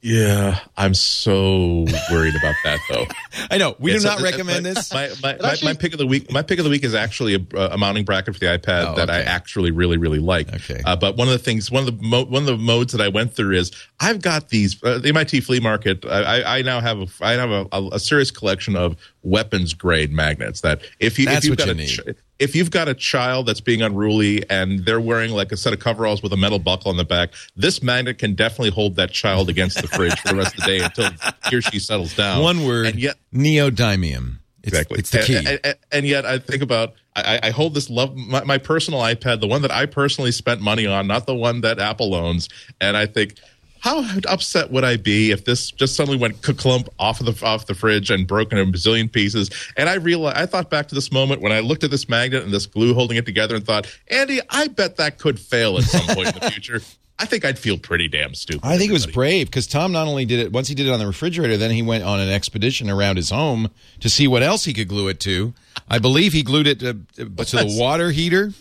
From, 0.00 0.10
Yeah, 0.10 0.58
I'm 0.76 0.94
so 0.94 1.84
worried 2.10 2.34
about 2.36 2.54
that 2.64 2.78
though. 2.88 3.06
I 3.50 3.58
know 3.58 3.76
we 3.78 3.92
It's 3.92 4.02
do 4.04 4.08
a- 4.10 4.12
not 4.14 4.22
recommend 4.22 4.64
my, 4.64 4.70
this. 4.74 4.92
My, 4.92 5.10
my, 5.22 5.36
my, 5.40 5.56
my 5.62 5.74
pick 5.74 5.92
of 5.92 5.98
the 5.98 6.06
week. 6.06 6.30
My 6.32 6.42
pick 6.42 6.58
of 6.58 6.64
the 6.64 6.70
week 6.70 6.84
is 6.84 6.94
actually 6.94 7.34
a, 7.34 7.56
a 7.56 7.78
mounting 7.78 8.04
bracket 8.04 8.34
for 8.34 8.40
the 8.40 8.46
iPad 8.46 8.92
Oh, 8.92 8.94
that 8.96 9.10
I 9.10 9.20
actually 9.22 9.70
really 9.70 9.96
really 9.98 10.18
like. 10.18 10.52
Okay. 10.52 10.82
Uh, 10.84 10.96
but 10.96 11.16
one 11.16 11.28
of 11.28 11.32
the 11.32 11.38
things, 11.38 11.70
one 11.70 11.86
of 11.86 11.98
the 11.98 12.02
mo- 12.04 12.24
one 12.24 12.42
of 12.42 12.46
the 12.46 12.56
modes 12.56 12.92
that 12.92 13.00
I 13.00 13.08
went 13.08 13.34
through 13.34 13.56
is 13.56 13.72
I've 14.00 14.20
got 14.22 14.48
these 14.48 14.82
uh, 14.82 14.98
the 14.98 15.10
MIT 15.10 15.40
flea 15.42 15.60
market. 15.60 16.04
I, 16.04 16.22
I, 16.40 16.58
I 16.58 16.62
now 16.62 16.80
have 16.80 16.98
a 17.00 17.06
I 17.20 17.32
have 17.32 17.50
a, 17.50 17.66
a, 17.72 17.88
a 17.92 17.98
serious 18.00 18.30
collection 18.30 18.76
of 18.76 18.96
weapons 19.22 19.74
grade 19.74 20.10
magnets 20.12 20.62
that 20.62 20.80
if 20.98 21.18
you 21.18 21.26
That's 21.26 21.44
if 21.44 21.50
you've 21.50 21.58
got 21.58 21.66
you 21.66 21.72
a 21.72 21.74
need. 21.74 22.16
if 22.38 22.56
you've 22.56 22.70
got 22.70 22.88
a 22.88 22.94
child 22.94 23.46
that's 23.46 23.60
being 23.60 23.82
unruly 23.82 24.48
and 24.48 24.84
they're 24.86 25.00
wearing 25.00 25.30
like 25.32 25.52
a 25.52 25.56
set 25.58 25.72
of 25.74 25.78
coveralls 25.78 26.22
with 26.22 26.32
a 26.32 26.36
metal 26.38 26.58
buckle 26.58 26.90
on 26.90 26.96
the 26.96 27.04
back, 27.04 27.30
this 27.54 27.82
magnet 27.82 28.18
can 28.18 28.34
definitely 28.34 28.70
hold 28.70 28.96
that 28.96 29.10
child 29.10 29.48
against 29.50 29.80
the 29.82 29.88
fridge 29.88 30.18
for 30.20 30.28
the 30.28 30.36
rest 30.36 30.54
of 30.54 30.60
the 30.64 30.66
day 30.66 30.78
until 30.80 31.10
he 31.50 31.56
or 31.56 31.60
she 31.62 31.78
settles 31.78 32.14
down. 32.16 32.42
One 32.42 32.64
word: 32.66 32.86
and 32.86 32.98
yet 32.98 33.16
neodymium. 33.34 34.36
It's, 34.62 34.68
exactly 34.68 34.98
It's 34.98 35.10
the 35.10 35.18
key. 35.20 35.36
And, 35.36 35.48
and- 35.48 35.60
and- 35.64 35.76
and 35.92 36.06
yet 36.06 36.24
I 36.26 36.38
think 36.38 36.62
about 36.62 36.94
I, 37.16 37.40
I 37.44 37.50
hold 37.50 37.74
this 37.74 37.90
love 37.90 38.14
my, 38.16 38.44
my 38.44 38.58
personal 38.58 39.00
iPad, 39.00 39.40
the 39.40 39.46
one 39.48 39.62
that 39.62 39.70
I 39.72 39.86
personally 39.86 40.30
spent 40.32 40.60
money 40.60 40.86
on, 40.86 41.06
not 41.08 41.26
the 41.26 41.34
one 41.34 41.62
that 41.62 41.78
Apple 41.78 42.14
owns, 42.14 42.48
and 42.80 42.96
I 42.96 43.06
think. 43.06 43.34
How 43.80 44.04
upset 44.28 44.70
would 44.70 44.84
I 44.84 44.96
be 44.96 45.30
if 45.30 45.44
this 45.44 45.70
just 45.70 45.96
suddenly 45.96 46.18
went 46.18 46.42
clump 46.42 46.88
off 46.98 47.20
of 47.20 47.26
the 47.26 47.46
off 47.46 47.66
the 47.66 47.74
fridge 47.74 48.10
and 48.10 48.26
broken 48.26 48.58
in 48.58 48.68
a 48.68 48.72
bazillion 48.72 49.10
pieces? 49.10 49.50
And 49.76 49.88
I 49.88 49.94
realized 49.94 50.36
I 50.36 50.46
thought 50.46 50.70
back 50.70 50.88
to 50.88 50.94
this 50.94 51.10
moment 51.10 51.40
when 51.40 51.52
I 51.52 51.60
looked 51.60 51.82
at 51.82 51.90
this 51.90 52.08
magnet 52.08 52.44
and 52.44 52.52
this 52.52 52.66
glue 52.66 52.94
holding 52.94 53.16
it 53.16 53.26
together 53.26 53.56
and 53.56 53.64
thought, 53.64 53.86
Andy, 54.08 54.40
I 54.50 54.68
bet 54.68 54.96
that 54.96 55.18
could 55.18 55.40
fail 55.40 55.78
at 55.78 55.84
some 55.84 56.14
point 56.14 56.28
in 56.28 56.40
the 56.40 56.50
future. 56.50 56.80
I 57.18 57.26
think 57.26 57.44
I'd 57.44 57.58
feel 57.58 57.76
pretty 57.76 58.08
damn 58.08 58.34
stupid. 58.34 58.66
I 58.66 58.78
think 58.78 58.90
it 58.90 58.94
was 58.94 59.06
brave 59.06 59.48
because 59.48 59.66
Tom 59.66 59.92
not 59.92 60.08
only 60.08 60.24
did 60.24 60.40
it 60.40 60.52
once 60.52 60.68
he 60.68 60.74
did 60.74 60.86
it 60.86 60.90
on 60.90 60.98
the 60.98 61.06
refrigerator, 61.06 61.58
then 61.58 61.70
he 61.70 61.82
went 61.82 62.02
on 62.02 62.18
an 62.18 62.30
expedition 62.30 62.88
around 62.88 63.16
his 63.16 63.28
home 63.28 63.70
to 64.00 64.08
see 64.08 64.26
what 64.26 64.42
else 64.42 64.64
he 64.64 64.72
could 64.72 64.88
glue 64.88 65.08
it 65.08 65.20
to. 65.20 65.52
I 65.88 65.98
believe 65.98 66.32
he 66.32 66.42
glued 66.42 66.66
it 66.66 66.80
to, 66.80 66.94
to 67.16 67.24
the 67.26 67.76
water 67.78 68.10
heater. 68.10 68.52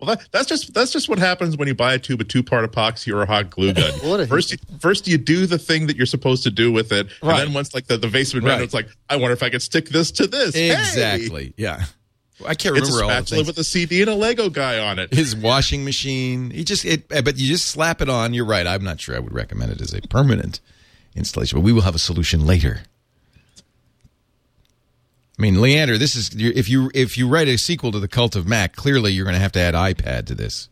Well, 0.00 0.14
that, 0.16 0.28
that's 0.32 0.46
just 0.46 0.74
that's 0.74 0.92
just 0.92 1.08
what 1.08 1.18
happens 1.18 1.56
when 1.56 1.68
you 1.68 1.74
buy 1.74 1.94
a 1.94 1.98
tube 1.98 2.20
of 2.20 2.28
two 2.28 2.42
part 2.42 2.70
epoxy 2.70 3.12
or 3.14 3.22
a 3.22 3.26
hot 3.26 3.50
glue 3.50 3.72
gun. 3.74 3.90
A- 4.20 4.26
first, 4.26 4.52
you, 4.52 4.58
first 4.80 5.06
you 5.08 5.18
do 5.18 5.46
the 5.46 5.58
thing 5.58 5.86
that 5.86 5.96
you're 5.96 6.06
supposed 6.06 6.42
to 6.44 6.50
do 6.50 6.70
with 6.72 6.92
it, 6.92 7.08
Right. 7.22 7.38
and 7.40 7.48
then 7.48 7.54
once 7.54 7.74
like 7.74 7.86
the 7.86 7.96
the 7.98 8.08
vase 8.08 8.34
of 8.34 8.42
Right. 8.44 8.60
it's 8.60 8.74
like, 8.74 8.88
I 9.08 9.16
wonder 9.16 9.32
if 9.32 9.42
I 9.42 9.50
could 9.50 9.62
stick 9.62 9.88
this 9.88 10.10
to 10.12 10.26
this. 10.26 10.54
Hey! 10.54 10.70
Exactly. 10.70 11.54
Yeah. 11.56 11.84
I 12.46 12.54
can't 12.56 12.76
It's 12.76 12.88
a 12.88 12.92
remember 12.92 13.04
all 13.04 13.08
the 13.20 13.26
spatula 13.26 13.38
things. 13.44 13.46
with 13.46 13.58
a 13.58 13.64
CD 13.64 14.00
and 14.00 14.10
a 14.10 14.14
Lego 14.16 14.48
guy 14.50 14.78
on 14.80 14.98
it. 14.98 15.14
His 15.14 15.36
washing 15.36 15.84
machine. 15.84 16.50
He 16.50 16.64
just 16.64 16.84
it, 16.84 17.06
but 17.08 17.38
you 17.38 17.46
just 17.46 17.66
slap 17.66 18.00
it 18.02 18.08
on. 18.08 18.34
You're 18.34 18.44
right. 18.46 18.66
I'm 18.66 18.82
not 18.82 19.00
sure 19.00 19.14
I 19.14 19.20
would 19.20 19.32
recommend 19.32 19.70
it 19.70 19.80
as 19.80 19.94
a 19.94 20.00
permanent 20.08 20.58
installation, 21.14 21.56
but 21.58 21.62
we 21.62 21.72
will 21.72 21.82
have 21.82 21.94
a 21.94 22.00
solution 22.00 22.44
later. 22.44 22.80
I 25.42 25.50
mean, 25.50 25.60
Leander, 25.60 25.98
this 25.98 26.14
is 26.14 26.30
if 26.36 26.68
you 26.68 26.88
if 26.94 27.18
you 27.18 27.26
write 27.28 27.48
a 27.48 27.58
sequel 27.58 27.90
to 27.90 27.98
the 27.98 28.06
Cult 28.06 28.36
of 28.36 28.46
Mac, 28.46 28.76
clearly 28.76 29.10
you're 29.12 29.24
going 29.24 29.34
to 29.34 29.40
have 29.40 29.50
to 29.52 29.58
add 29.60 29.74
iPad 29.74 30.26
to 30.26 30.36
this. 30.36 30.68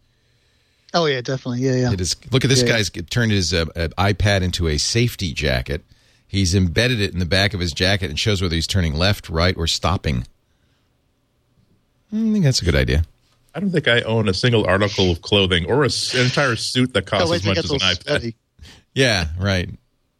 Oh 0.94 1.06
yeah, 1.06 1.20
definitely. 1.22 1.58
Yeah, 1.62 1.74
yeah. 1.74 1.92
It 1.92 2.00
is. 2.00 2.14
Look 2.30 2.44
at 2.44 2.50
this 2.50 2.62
Yeah. 2.62 2.68
guy's 2.68 2.88
turned 3.10 3.32
his 3.32 3.52
uh, 3.52 3.64
uh, 3.74 3.88
iPad 3.98 4.42
into 4.42 4.68
a 4.68 4.78
safety 4.78 5.32
jacket. 5.32 5.84
He's 6.28 6.54
embedded 6.54 7.00
it 7.00 7.12
in 7.12 7.18
the 7.18 7.26
back 7.26 7.52
of 7.52 7.58
his 7.58 7.72
jacket 7.72 8.10
and 8.10 8.18
shows 8.18 8.40
whether 8.40 8.54
he's 8.54 8.68
turning 8.68 8.94
left, 8.94 9.28
right, 9.28 9.56
or 9.56 9.66
stopping. 9.66 10.24
I 12.12 12.16
think 12.16 12.44
that's 12.44 12.62
a 12.62 12.64
good 12.64 12.76
idea. 12.76 13.02
I 13.56 13.58
don't 13.58 13.70
think 13.72 13.88
I 13.88 14.02
own 14.02 14.28
a 14.28 14.34
single 14.34 14.64
article 14.66 15.10
of 15.10 15.20
clothing 15.22 15.66
or 15.66 15.82
a 15.82 15.86
s- 15.86 16.14
an 16.14 16.20
entire 16.20 16.54
suit 16.54 16.92
that 16.94 17.06
costs 17.06 17.28
wait 17.28 17.40
as 17.40 17.44
much 17.46 17.58
as 17.58 17.70
an 17.72 17.78
iPad. 17.80 18.02
sweaty. 18.04 18.36
Yeah, 18.94 19.26
right. 19.38 19.68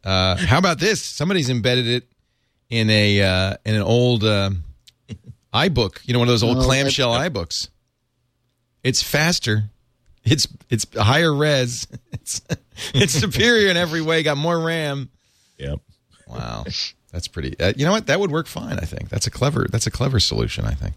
Uh, 0.03 0.37
how 0.37 0.59
about 0.59 0.81
this? 0.81 1.01
Somebody's 1.03 1.51
embedded 1.51 1.87
it 1.87 2.05
in 2.71 2.89
a 2.91 3.23
uh, 3.23 3.55
in 3.65 3.75
an 3.75 3.83
old 3.83 4.25
um 4.25 4.65
iBook. 5.55 5.99
You 6.07 6.15
know, 6.15 6.21
one 6.21 6.29
of 6.29 6.33
those 6.33 6.43
old 6.43 6.59
Oh, 6.59 6.63
clamshell 6.63 7.13
iBooks. 7.13 7.69
It's 8.83 9.03
faster. 9.03 9.65
It's 10.25 10.47
it's 10.71 10.87
higher 10.95 11.35
res. 11.35 11.87
It's 12.13 12.43
it's 12.95 13.13
superior 13.13 13.71
in 13.71 13.77
every 13.77 14.01
way. 14.03 14.23
Got 14.23 14.37
more 14.37 14.59
RAM. 14.59 15.11
Yep. 15.59 15.81
Wow, 16.29 16.65
that's 17.13 17.27
pretty. 17.29 17.59
Uh, 17.59 17.73
you 17.77 17.85
know 17.85 17.93
what? 17.93 18.07
That 18.07 18.21
would 18.21 18.31
work 18.31 18.47
fine. 18.47 18.79
I 18.79 18.85
think 18.85 19.09
that's 19.09 19.27
a 19.27 19.31
clever. 19.31 19.67
That's 19.69 19.87
a 19.87 19.91
clever 19.91 20.21
solution. 20.21 20.65
I 20.65 20.75
think. 20.75 20.95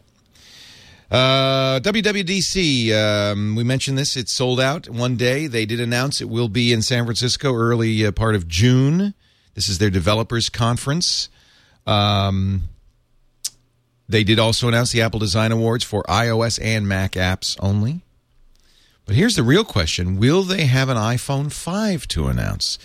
Uh, 1.09 1.79
WWDC. 1.79 2.91
Um, 2.93 3.55
we 3.55 3.63
mentioned 3.63 3.97
this. 3.97 4.15
It's 4.17 4.33
sold 4.33 4.59
out 4.59 4.89
one 4.89 5.15
day. 5.15 5.47
They 5.47 5.65
did 5.65 5.79
announce 5.79 6.21
it 6.21 6.29
will 6.29 6.49
be 6.49 6.71
in 6.73 6.81
San 6.81 7.05
Francisco 7.05 7.53
early 7.53 8.05
uh, 8.05 8.11
part 8.11 8.35
of 8.35 8.47
June. 8.47 9.13
This 9.55 9.69
is 9.69 9.77
their 9.77 9.89
developers 9.89 10.49
conference. 10.49 11.29
Um, 11.85 12.63
they 14.07 14.23
did 14.23 14.39
also 14.39 14.67
announce 14.67 14.91
the 14.91 15.01
Apple 15.01 15.19
Design 15.19 15.51
Awards 15.51 15.83
for 15.83 16.03
iOS 16.03 16.59
and 16.61 16.87
Mac 16.87 17.13
apps 17.13 17.57
only. 17.59 18.01
But 19.05 19.15
here's 19.15 19.35
the 19.35 19.43
real 19.43 19.63
question: 19.63 20.17
Will 20.19 20.43
they 20.43 20.65
have 20.65 20.89
an 20.89 20.97
iPhone 20.97 21.51
5 21.51 22.07
to 22.09 22.27
announce? 22.27 22.79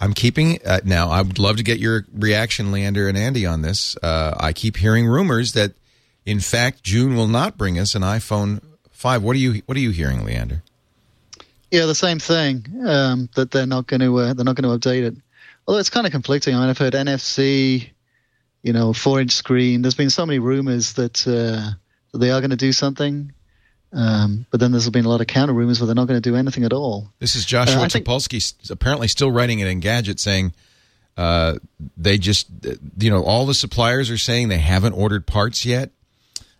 I'm 0.00 0.12
keeping 0.12 0.58
uh, 0.66 0.80
now. 0.84 1.10
I 1.10 1.22
would 1.22 1.38
love 1.38 1.56
to 1.56 1.62
get 1.62 1.78
your 1.78 2.04
reaction, 2.12 2.72
Leander 2.72 3.08
and 3.08 3.16
Andy, 3.16 3.46
on 3.46 3.62
this. 3.62 3.96
Uh, 4.02 4.34
I 4.38 4.52
keep 4.52 4.76
hearing 4.76 5.06
rumors 5.06 5.52
that, 5.52 5.72
in 6.26 6.40
fact, 6.40 6.82
June 6.82 7.14
will 7.14 7.28
not 7.28 7.56
bring 7.56 7.78
us 7.78 7.94
an 7.94 8.02
iPhone 8.02 8.60
5. 8.90 9.22
What 9.22 9.36
are 9.36 9.38
you 9.38 9.62
What 9.66 9.76
are 9.76 9.80
you 9.80 9.90
hearing, 9.90 10.24
Leander? 10.24 10.62
Yeah, 11.70 11.86
the 11.86 11.94
same 11.94 12.18
thing. 12.18 12.66
Um, 12.86 13.28
that 13.34 13.50
they're 13.50 13.66
not 13.66 13.86
going 13.86 14.00
to 14.00 14.16
uh, 14.18 14.34
they're 14.34 14.44
not 14.44 14.56
going 14.56 14.80
to 14.80 14.88
update 14.88 15.02
it. 15.02 15.16
Although 15.66 15.80
it's 15.80 15.90
kind 15.90 16.06
of 16.06 16.12
conflicting. 16.12 16.54
I 16.54 16.60
mean, 16.60 16.68
I've 16.68 16.78
heard 16.78 16.92
NFC, 16.92 17.90
you 18.64 18.72
know, 18.72 18.92
four 18.92 19.20
inch 19.20 19.30
screen. 19.30 19.82
There's 19.82 19.94
been 19.94 20.10
so 20.10 20.26
many 20.26 20.40
rumors 20.40 20.94
that 20.94 21.24
uh, 21.28 21.70
that 22.12 22.18
they 22.18 22.30
are 22.30 22.40
going 22.40 22.50
to 22.50 22.56
do 22.56 22.72
something, 22.72 23.32
um, 23.92 24.46
but 24.50 24.58
then 24.58 24.72
there's 24.72 24.88
been 24.90 25.04
a 25.04 25.08
lot 25.08 25.20
of 25.20 25.28
counter 25.28 25.52
rumors 25.52 25.78
where 25.78 25.86
they're 25.86 25.94
not 25.94 26.08
going 26.08 26.20
to 26.20 26.28
do 26.30 26.34
anything 26.34 26.64
at 26.64 26.72
all. 26.72 27.10
This 27.20 27.36
is 27.36 27.44
Joshua 27.44 27.80
Uh, 27.80 27.84
I 27.84 27.88
think- 27.88 28.06
apparently 28.70 29.06
still 29.06 29.30
writing 29.30 29.60
it 29.60 29.68
Engadget, 29.68 30.18
saying 30.18 30.54
uh, 31.16 31.56
they 31.96 32.18
just, 32.18 32.48
uh, 32.66 32.72
you 32.98 33.10
know, 33.10 33.22
all 33.22 33.46
the 33.46 33.54
suppliers 33.54 34.10
are 34.10 34.18
saying 34.18 34.48
they 34.48 34.58
haven't 34.58 34.94
ordered 34.94 35.26
parts 35.26 35.64
yet. 35.64 35.90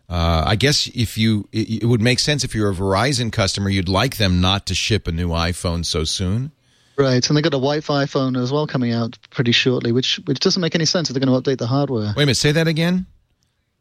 Uh, 0.09 0.45
I 0.47 0.57
guess 0.57 0.87
if 0.95 1.17
you, 1.17 1.49
it, 1.51 1.83
it 1.83 1.87
would 1.87 2.03
make 2.03 2.21
sense 2.21 2.45
if 2.45 2.55
you're 2.55 2.71
a 2.71 2.75
Verizon 2.75 3.33
customer, 3.33 3.71
you'd 3.71 3.89
like 3.89 4.19
them 4.19 4.41
not 4.41 4.67
to 4.67 4.75
ship 4.75 5.09
a 5.09 5.13
new 5.13 5.31
iPhone 5.31 5.85
so 5.85 6.05
soon. 6.05 6.53
Right, 6.97 7.27
and 7.29 7.37
they 7.37 7.43
got 7.43 7.49
a 7.55 7.59
Wi-Fi 7.59 8.07
phone 8.07 8.37
as 8.37 8.53
well 8.53 8.67
coming 8.67 8.93
out 8.93 9.19
pretty 9.31 9.53
shortly, 9.53 9.91
which 9.93 10.21
which 10.27 10.39
doesn't 10.41 10.61
make 10.61 10.75
any 10.75 10.85
sense 10.85 11.11
if 11.11 11.15
they're 11.15 11.25
going 11.25 11.43
to 11.43 11.51
update 11.51 11.59
the 11.59 11.67
hardware. 11.67 12.13
Wait 12.17 12.23
a 12.23 12.27
minute, 12.27 12.37
say 12.37 12.53
that 12.53 12.69
again. 12.69 13.07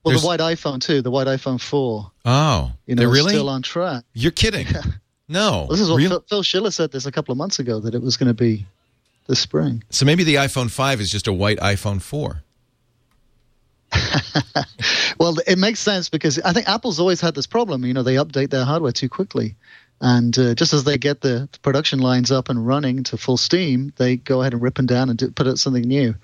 Well, 0.04 0.12
there's- 0.12 0.22
the 0.22 0.28
white 0.28 0.40
iPhone 0.40 0.82
too, 0.82 1.02
the 1.02 1.12
white 1.12 1.28
iPhone 1.28 1.62
four. 1.62 2.12
Oh, 2.26 2.72
you 2.86 2.96
know, 2.96 3.02
they're 3.02 3.10
really? 3.10 3.30
still 3.34 3.50
on 3.50 3.62
track. 3.62 4.04
You're 4.14 4.32
kidding? 4.32 4.68
No, 5.30 5.68
This 5.70 5.80
is 5.80 5.90
what 5.90 5.96
Real- 5.98 6.10
Phil, 6.10 6.26
Phil 6.30 6.44
Schiller 6.44 6.70
said 6.70 6.92
this 6.92 7.06
a 7.06 7.12
couple 7.12 7.32
of 7.32 7.38
months 7.38 7.58
ago 7.58 7.80
that 7.80 7.96
it 7.96 8.02
was 8.02 8.18
going 8.18 8.28
to 8.28 8.34
be 8.34 8.66
this 9.28 9.40
spring. 9.40 9.82
So 9.90 10.06
maybe 10.06 10.26
the 10.26 10.36
iPhone 10.36 10.70
5 10.70 11.00
is 11.00 11.10
just 11.10 11.28
a 11.28 11.34
white 11.34 11.58
iPhone 11.60 12.02
4. 12.02 12.44
Well, 15.20 15.38
it 15.48 15.58
makes 15.58 15.80
sense 15.80 16.10
because 16.10 16.40
I 16.40 16.52
think 16.54 16.68
Apple's 16.68 17.00
always 17.00 17.22
had 17.22 17.36
this 17.36 17.48
problem. 17.48 17.86
You 17.86 17.94
know, 17.94 18.04
they 18.04 18.16
update 18.16 18.50
their 18.50 18.66
hardware 18.66 18.92
too 18.92 19.08
quickly. 19.08 19.56
And 20.02 20.38
uh, 20.38 20.54
just 20.54 20.74
as 20.74 20.84
they 20.84 20.98
get 20.98 21.22
the 21.22 21.48
production 21.62 22.00
lines 22.00 22.30
up 22.32 22.50
and 22.50 22.66
running 22.68 23.04
to 23.06 23.18
full 23.18 23.38
steam, 23.38 23.94
they 23.98 24.18
go 24.18 24.42
ahead 24.42 24.54
and 24.54 24.62
rip 24.62 24.76
them 24.76 24.86
down 24.86 25.10
and 25.10 25.18
do, 25.18 25.32
put 25.32 25.48
out 25.48 25.60
something 25.60 25.84
new. 25.84 26.16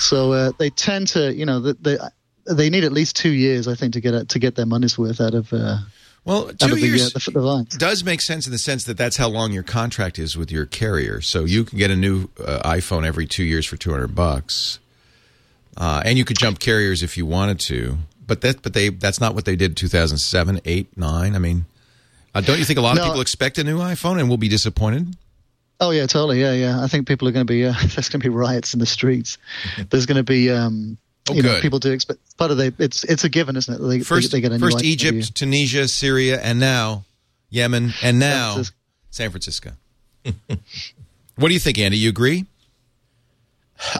So 0.00 0.32
uh, 0.32 0.52
they 0.58 0.68
tend 0.68 1.08
to, 1.08 1.34
you 1.34 1.46
know, 1.46 1.60
they, 1.60 1.96
they 2.44 2.70
need 2.70 2.84
at 2.84 2.92
least 2.92 3.16
two 3.16 3.30
years, 3.30 3.68
I 3.68 3.74
think, 3.74 3.94
to 3.94 4.00
get 4.00 4.28
to 4.28 4.38
get 4.38 4.56
their 4.56 4.66
money's 4.66 4.98
worth 4.98 5.20
out 5.20 5.34
of 5.34 5.52
uh, 5.52 5.78
Well, 6.24 6.52
two 6.52 6.76
years 6.76 7.14
uh, 7.14 7.18
the, 7.18 7.30
the 7.30 7.76
does 7.78 8.04
make 8.04 8.20
sense 8.20 8.46
in 8.46 8.52
the 8.52 8.58
sense 8.58 8.84
that 8.84 8.96
that's 8.96 9.16
how 9.16 9.28
long 9.28 9.52
your 9.52 9.62
contract 9.62 10.18
is 10.18 10.36
with 10.36 10.50
your 10.52 10.66
carrier. 10.66 11.20
So 11.20 11.44
you 11.44 11.64
can 11.64 11.78
get 11.78 11.90
a 11.90 11.96
new 11.96 12.28
uh, 12.44 12.60
iPhone 12.68 13.06
every 13.06 13.26
two 13.26 13.44
years 13.44 13.66
for 13.66 13.76
200 13.76 14.08
bucks. 14.08 14.78
Uh, 15.76 16.02
and 16.04 16.18
you 16.18 16.24
could 16.24 16.38
jump 16.38 16.58
carriers 16.58 17.02
if 17.02 17.16
you 17.16 17.24
wanted 17.24 17.58
to. 17.60 17.98
But 18.26 18.42
that, 18.42 18.62
but 18.62 18.74
they, 18.74 18.88
that's 18.90 19.20
not 19.20 19.34
what 19.34 19.44
they 19.44 19.56
did 19.56 19.72
in 19.72 19.74
2007, 19.74 20.60
8, 20.64 20.96
9. 20.96 21.34
I 21.34 21.38
mean, 21.38 21.64
uh, 22.34 22.40
don't 22.40 22.58
you 22.58 22.64
think 22.64 22.78
a 22.78 22.82
lot 22.82 22.98
of 22.98 23.04
people 23.04 23.20
expect 23.20 23.58
a 23.58 23.64
new 23.64 23.78
iPhone 23.78 24.18
and 24.18 24.28
will 24.28 24.36
be 24.36 24.48
disappointed? 24.48 25.16
Oh 25.80 25.90
yeah, 25.90 26.06
totally. 26.06 26.40
Yeah, 26.40 26.52
yeah. 26.52 26.82
I 26.82 26.86
think 26.86 27.08
people 27.08 27.26
are 27.28 27.32
going 27.32 27.46
to 27.46 27.52
be 27.52 27.64
uh, 27.64 27.72
there's 27.80 28.08
going 28.08 28.20
to 28.20 28.28
be 28.28 28.28
riots 28.28 28.74
in 28.74 28.80
the 28.80 28.86
streets. 28.86 29.38
There's 29.90 30.06
going 30.06 30.16
to 30.16 30.22
be 30.22 30.50
um, 30.50 30.96
Oh, 31.30 31.34
you 31.34 31.42
know, 31.42 31.50
good. 31.50 31.62
people 31.62 31.78
do 31.78 31.92
expect 31.92 32.36
part 32.36 32.50
of 32.50 32.56
the 32.56 32.74
it's 32.78 33.04
it's 33.04 33.22
a 33.22 33.28
given, 33.28 33.56
isn't 33.56 33.72
it? 33.72 33.78
They, 33.78 34.00
First, 34.00 34.32
they, 34.32 34.38
they 34.38 34.40
get 34.40 34.50
a 34.52 34.58
new 34.58 34.64
first 34.64 34.78
iPhone 34.78 34.84
Egypt, 34.84 35.12
every. 35.12 35.22
Tunisia, 35.22 35.86
Syria, 35.86 36.40
and 36.40 36.58
now 36.58 37.04
Yemen, 37.48 37.92
and 38.02 38.18
now 38.18 38.54
Francisco. 38.54 38.76
San 39.10 39.30
Francisco. 39.30 39.70
what 41.36 41.48
do 41.48 41.54
you 41.54 41.60
think, 41.60 41.78
Andy? 41.78 41.98
You 41.98 42.08
agree? 42.08 42.46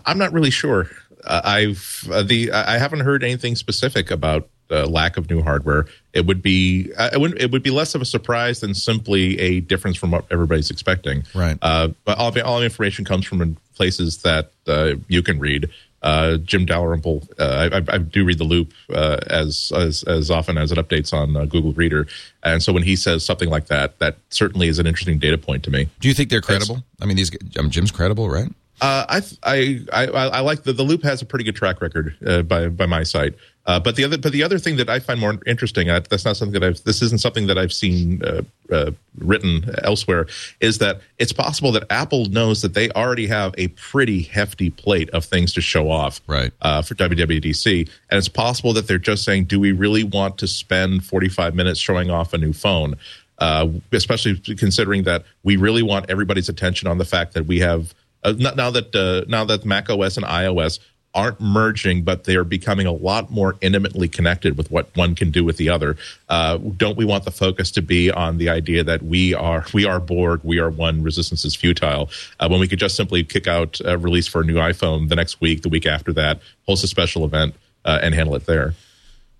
I'm 0.05 0.19
not 0.19 0.33
really 0.33 0.51
sure. 0.51 0.91
Uh, 1.25 1.41
I've 1.45 2.09
uh, 2.11 2.25
the 2.25 2.51
I 2.51 2.75
I 2.75 2.79
haven't 2.79 3.01
heard 3.01 3.23
anything 3.23 3.55
specific 3.55 4.11
about 4.11 4.49
uh, 4.73 4.87
lack 4.87 5.17
of 5.17 5.29
new 5.31 5.43
hardware. 5.43 5.87
It 6.13 6.27
would 6.27 6.43
be 6.43 6.91
uh, 6.97 7.11
it 7.13 7.21
would 7.21 7.41
it 7.41 7.51
would 7.53 7.63
be 7.63 7.71
less 7.71 7.95
of 7.95 8.01
a 8.01 8.05
surprise 8.05 8.61
than 8.61 8.75
simply 8.75 9.39
a 9.39 9.61
difference 9.61 9.97
from 9.97 10.11
what 10.11 10.25
everybody's 10.31 10.71
expecting. 10.71 11.25
Right. 11.35 11.59
Uh, 11.63 11.89
but 12.05 12.19
all 12.19 12.31
the, 12.31 12.45
all 12.45 12.59
the 12.59 12.65
information 12.65 13.05
comes 13.05 13.27
from 13.27 13.57
places 13.75 14.23
that 14.23 14.51
uh, 14.67 14.95
you 15.09 15.23
can 15.23 15.39
read. 15.39 15.69
Uh, 16.03 16.37
Jim 16.39 16.67
Dalrymple, 16.67 17.23
uh, 17.39 17.71
I, 17.73 17.95
I- 17.95 17.99
do 17.99 18.25
read 18.25 18.39
the 18.39 18.45
Loop 18.45 18.73
uh, 18.93 19.19
as 19.29 19.71
as 19.77 20.03
as 20.03 20.33
often 20.33 20.59
as 20.59 20.73
it 20.73 20.79
updates 20.79 21.13
on 21.13 21.37
uh, 21.37 21.45
Google 21.45 21.73
Reader, 21.73 22.09
and 22.43 22.61
so 22.61 22.73
when 22.73 22.83
he 22.83 22.97
says 22.97 23.25
something 23.25 23.49
like 23.49 23.67
that, 23.69 24.01
that 24.01 24.17
certainly 24.29 24.67
is 24.67 24.81
an 24.81 24.87
interesting 24.89 25.19
data 25.19 25.39
point 25.39 25.63
to 25.63 25.71
me. 25.71 25.89
Do 26.01 26.09
you 26.09 26.15
think 26.15 26.29
they're 26.29 26.41
credible? 26.41 26.83
I 27.01 27.07
mean, 27.07 27.17
these 27.17 27.31
um, 27.57 27.71
Jim's 27.71 27.93
credible, 27.93 28.29
right? 28.29 28.49
Uh, 28.81 29.07
I, 29.09 29.23
I, 29.45 29.81
I, 29.93 30.05
I 30.07 30.41
like 30.41 30.65
the, 30.65 30.73
the 30.73 30.83
loop 30.83 31.05
has 31.05 31.23
a 31.23 31.25
pretty 31.25 31.45
good 31.45 31.55
track 31.55 31.81
record 31.81 32.17
uh, 32.27 32.43
by 32.43 32.69
by 32.69 32.87
my 32.87 33.05
site. 33.05 33.35
Uh, 33.65 33.79
but 33.79 33.95
the 33.95 34.03
other 34.05 34.19
but 34.19 34.33
the 34.33 34.43
other 34.43 34.59
thing 34.59 34.77
that 34.77 34.91
I 34.91 34.99
find 34.99 35.21
more 35.21 35.39
interesting, 35.47 35.89
uh, 35.89 36.01
that's 36.11 36.25
not 36.25 36.37
something 36.37 36.59
that 36.61 36.67
I've 36.67 36.83
this 36.83 37.01
isn't 37.01 37.21
something 37.21 37.47
that 37.47 37.59
I've 37.59 37.73
seen 37.73 38.21
uh, 38.25 38.43
uh, 38.73 38.91
written 39.19 39.73
elsewhere, 39.85 40.27
is 40.61 40.79
that 40.79 41.01
it's 41.19 41.33
possible 41.33 41.71
that 41.73 41.85
Apple 41.91 42.25
knows 42.27 42.63
that 42.63 42.75
they 42.75 42.91
already 42.91 43.29
have 43.29 43.55
a 43.57 43.69
pretty 43.69 44.23
hefty 44.23 44.71
plate 44.71 45.11
of 45.11 45.25
things 45.25 45.53
to 45.55 45.61
show 45.61 45.91
off 45.91 46.21
Right. 46.27 46.53
uh, 46.61 46.83
for 46.83 46.95
WWDC, 46.95 47.89
and 48.11 48.19
it's 48.19 48.29
possible 48.29 48.73
that 48.73 48.89
they're 48.89 48.99
just 48.99 49.23
saying, 49.23 49.45
do 49.45 49.61
we 49.61 49.71
really 49.71 50.03
want 50.03 50.39
to 50.39 50.49
spend 50.49 51.05
45 51.05 51.55
minutes 51.55 51.79
showing 51.79 52.11
off 52.11 52.33
a 52.33 52.39
new 52.39 52.53
phone? 52.53 52.97
Uh, 53.39 53.69
especially 53.93 54.37
considering 54.57 55.03
that 55.05 55.25
we 55.43 55.57
really 55.57 55.83
want 55.83 56.09
everybody's 56.09 56.49
attention 56.49 56.87
on 56.87 56.99
the 56.99 57.05
fact 57.05 57.35
that 57.35 57.47
we 57.47 57.59
have 57.59 57.93
uh, 58.25 58.33
now 58.39 58.71
that 58.71 58.95
uh, 58.95 59.25
now 59.29 59.45
that 59.45 59.65
Mac 59.65 59.91
OS 59.91 60.17
and 60.17 60.25
iOS 60.25 60.79
aren't 61.15 61.41
merging, 61.41 62.03
but 62.03 62.25
they 62.25 62.37
are 62.37 62.45
becoming 62.45 62.87
a 62.87 62.93
lot 62.93 63.31
more 63.31 63.57
intimately 63.61 64.09
connected 64.09 64.57
with 64.57 64.71
what 64.71 64.95
one 64.97 65.15
can 65.15 65.31
do 65.31 65.45
with 65.45 65.57
the 65.59 65.69
other. 65.69 65.97
Uh, 66.29 66.57
don't 66.57 66.97
we 66.97 67.05
want 67.05 67.25
the 67.25 67.31
focus 67.31 67.71
to 67.73 67.83
be 67.83 68.11
on 68.11 68.39
the 68.39 68.49
idea 68.49 68.83
that 68.83 69.03
we 69.03 69.35
are 69.35 69.65
we 69.75 69.85
are 69.85 70.01
Borg, 70.01 70.41
we 70.43 70.59
are 70.59 70.71
one, 70.71 71.03
resistance 71.03 71.45
is 71.45 71.55
futile? 71.55 72.11
Uh, 72.41 72.49
when 72.49 72.61
we 72.61 72.69
could 72.69 72.79
just 72.79 72.97
simply 72.97 73.23
kick 73.25 73.47
out 73.47 73.81
a 73.85 73.99
release 73.99 74.27
for 74.27 74.41
a 74.41 74.45
new 74.45 74.57
iPhone 74.57 75.09
the 75.09 75.17
next 75.17 75.41
week, 75.41 75.63
the 75.63 75.69
week 75.69 75.87
after 75.87 76.13
that, 76.15 76.41
host 76.67 76.83
a 76.85 76.89
special 76.89 77.25
event, 77.25 77.55
uh, 77.85 77.99
and 78.03 78.15
handle 78.15 78.35
it 78.35 78.47
there. 78.47 78.75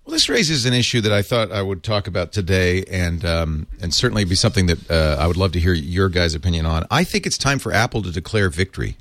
Well, 0.05 0.11
this 0.11 0.27
raises 0.27 0.65
an 0.65 0.73
issue 0.73 0.99
that 1.01 1.13
I 1.13 1.21
thought 1.21 1.51
I 1.51 1.61
would 1.61 1.81
talk 1.81 2.07
about 2.07 2.33
today, 2.33 2.83
and 2.83 3.23
um, 3.23 3.67
and 3.81 3.93
certainly 3.93 4.25
be 4.25 4.35
something 4.35 4.65
that 4.65 4.91
uh, 4.91 5.15
I 5.17 5.27
would 5.27 5.37
love 5.37 5.53
to 5.53 5.59
hear 5.59 5.73
your 5.73 6.09
guys' 6.09 6.35
opinion 6.35 6.65
on. 6.65 6.85
I 6.91 7.05
think 7.05 7.25
it's 7.25 7.37
time 7.37 7.57
for 7.57 7.71
Apple 7.71 8.01
to 8.01 8.11
declare 8.11 8.49
victory. 8.49 8.97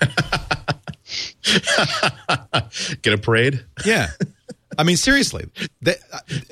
Get 3.02 3.12
a 3.14 3.18
parade? 3.18 3.64
Yeah. 3.84 4.08
I 4.78 4.82
mean, 4.82 4.96
seriously, 4.96 5.48
that, 5.82 5.98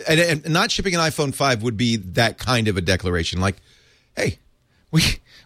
and, 0.09 0.21
and 0.21 0.49
not 0.51 0.71
shipping 0.71 0.95
an 0.95 1.01
iPhone 1.01 1.35
five 1.35 1.63
would 1.63 1.77
be 1.77 1.97
that 1.97 2.39
kind 2.39 2.69
of 2.69 2.77
a 2.77 2.81
declaration. 2.81 3.41
Like, 3.41 3.57
hey, 4.17 4.39
we 4.91 5.03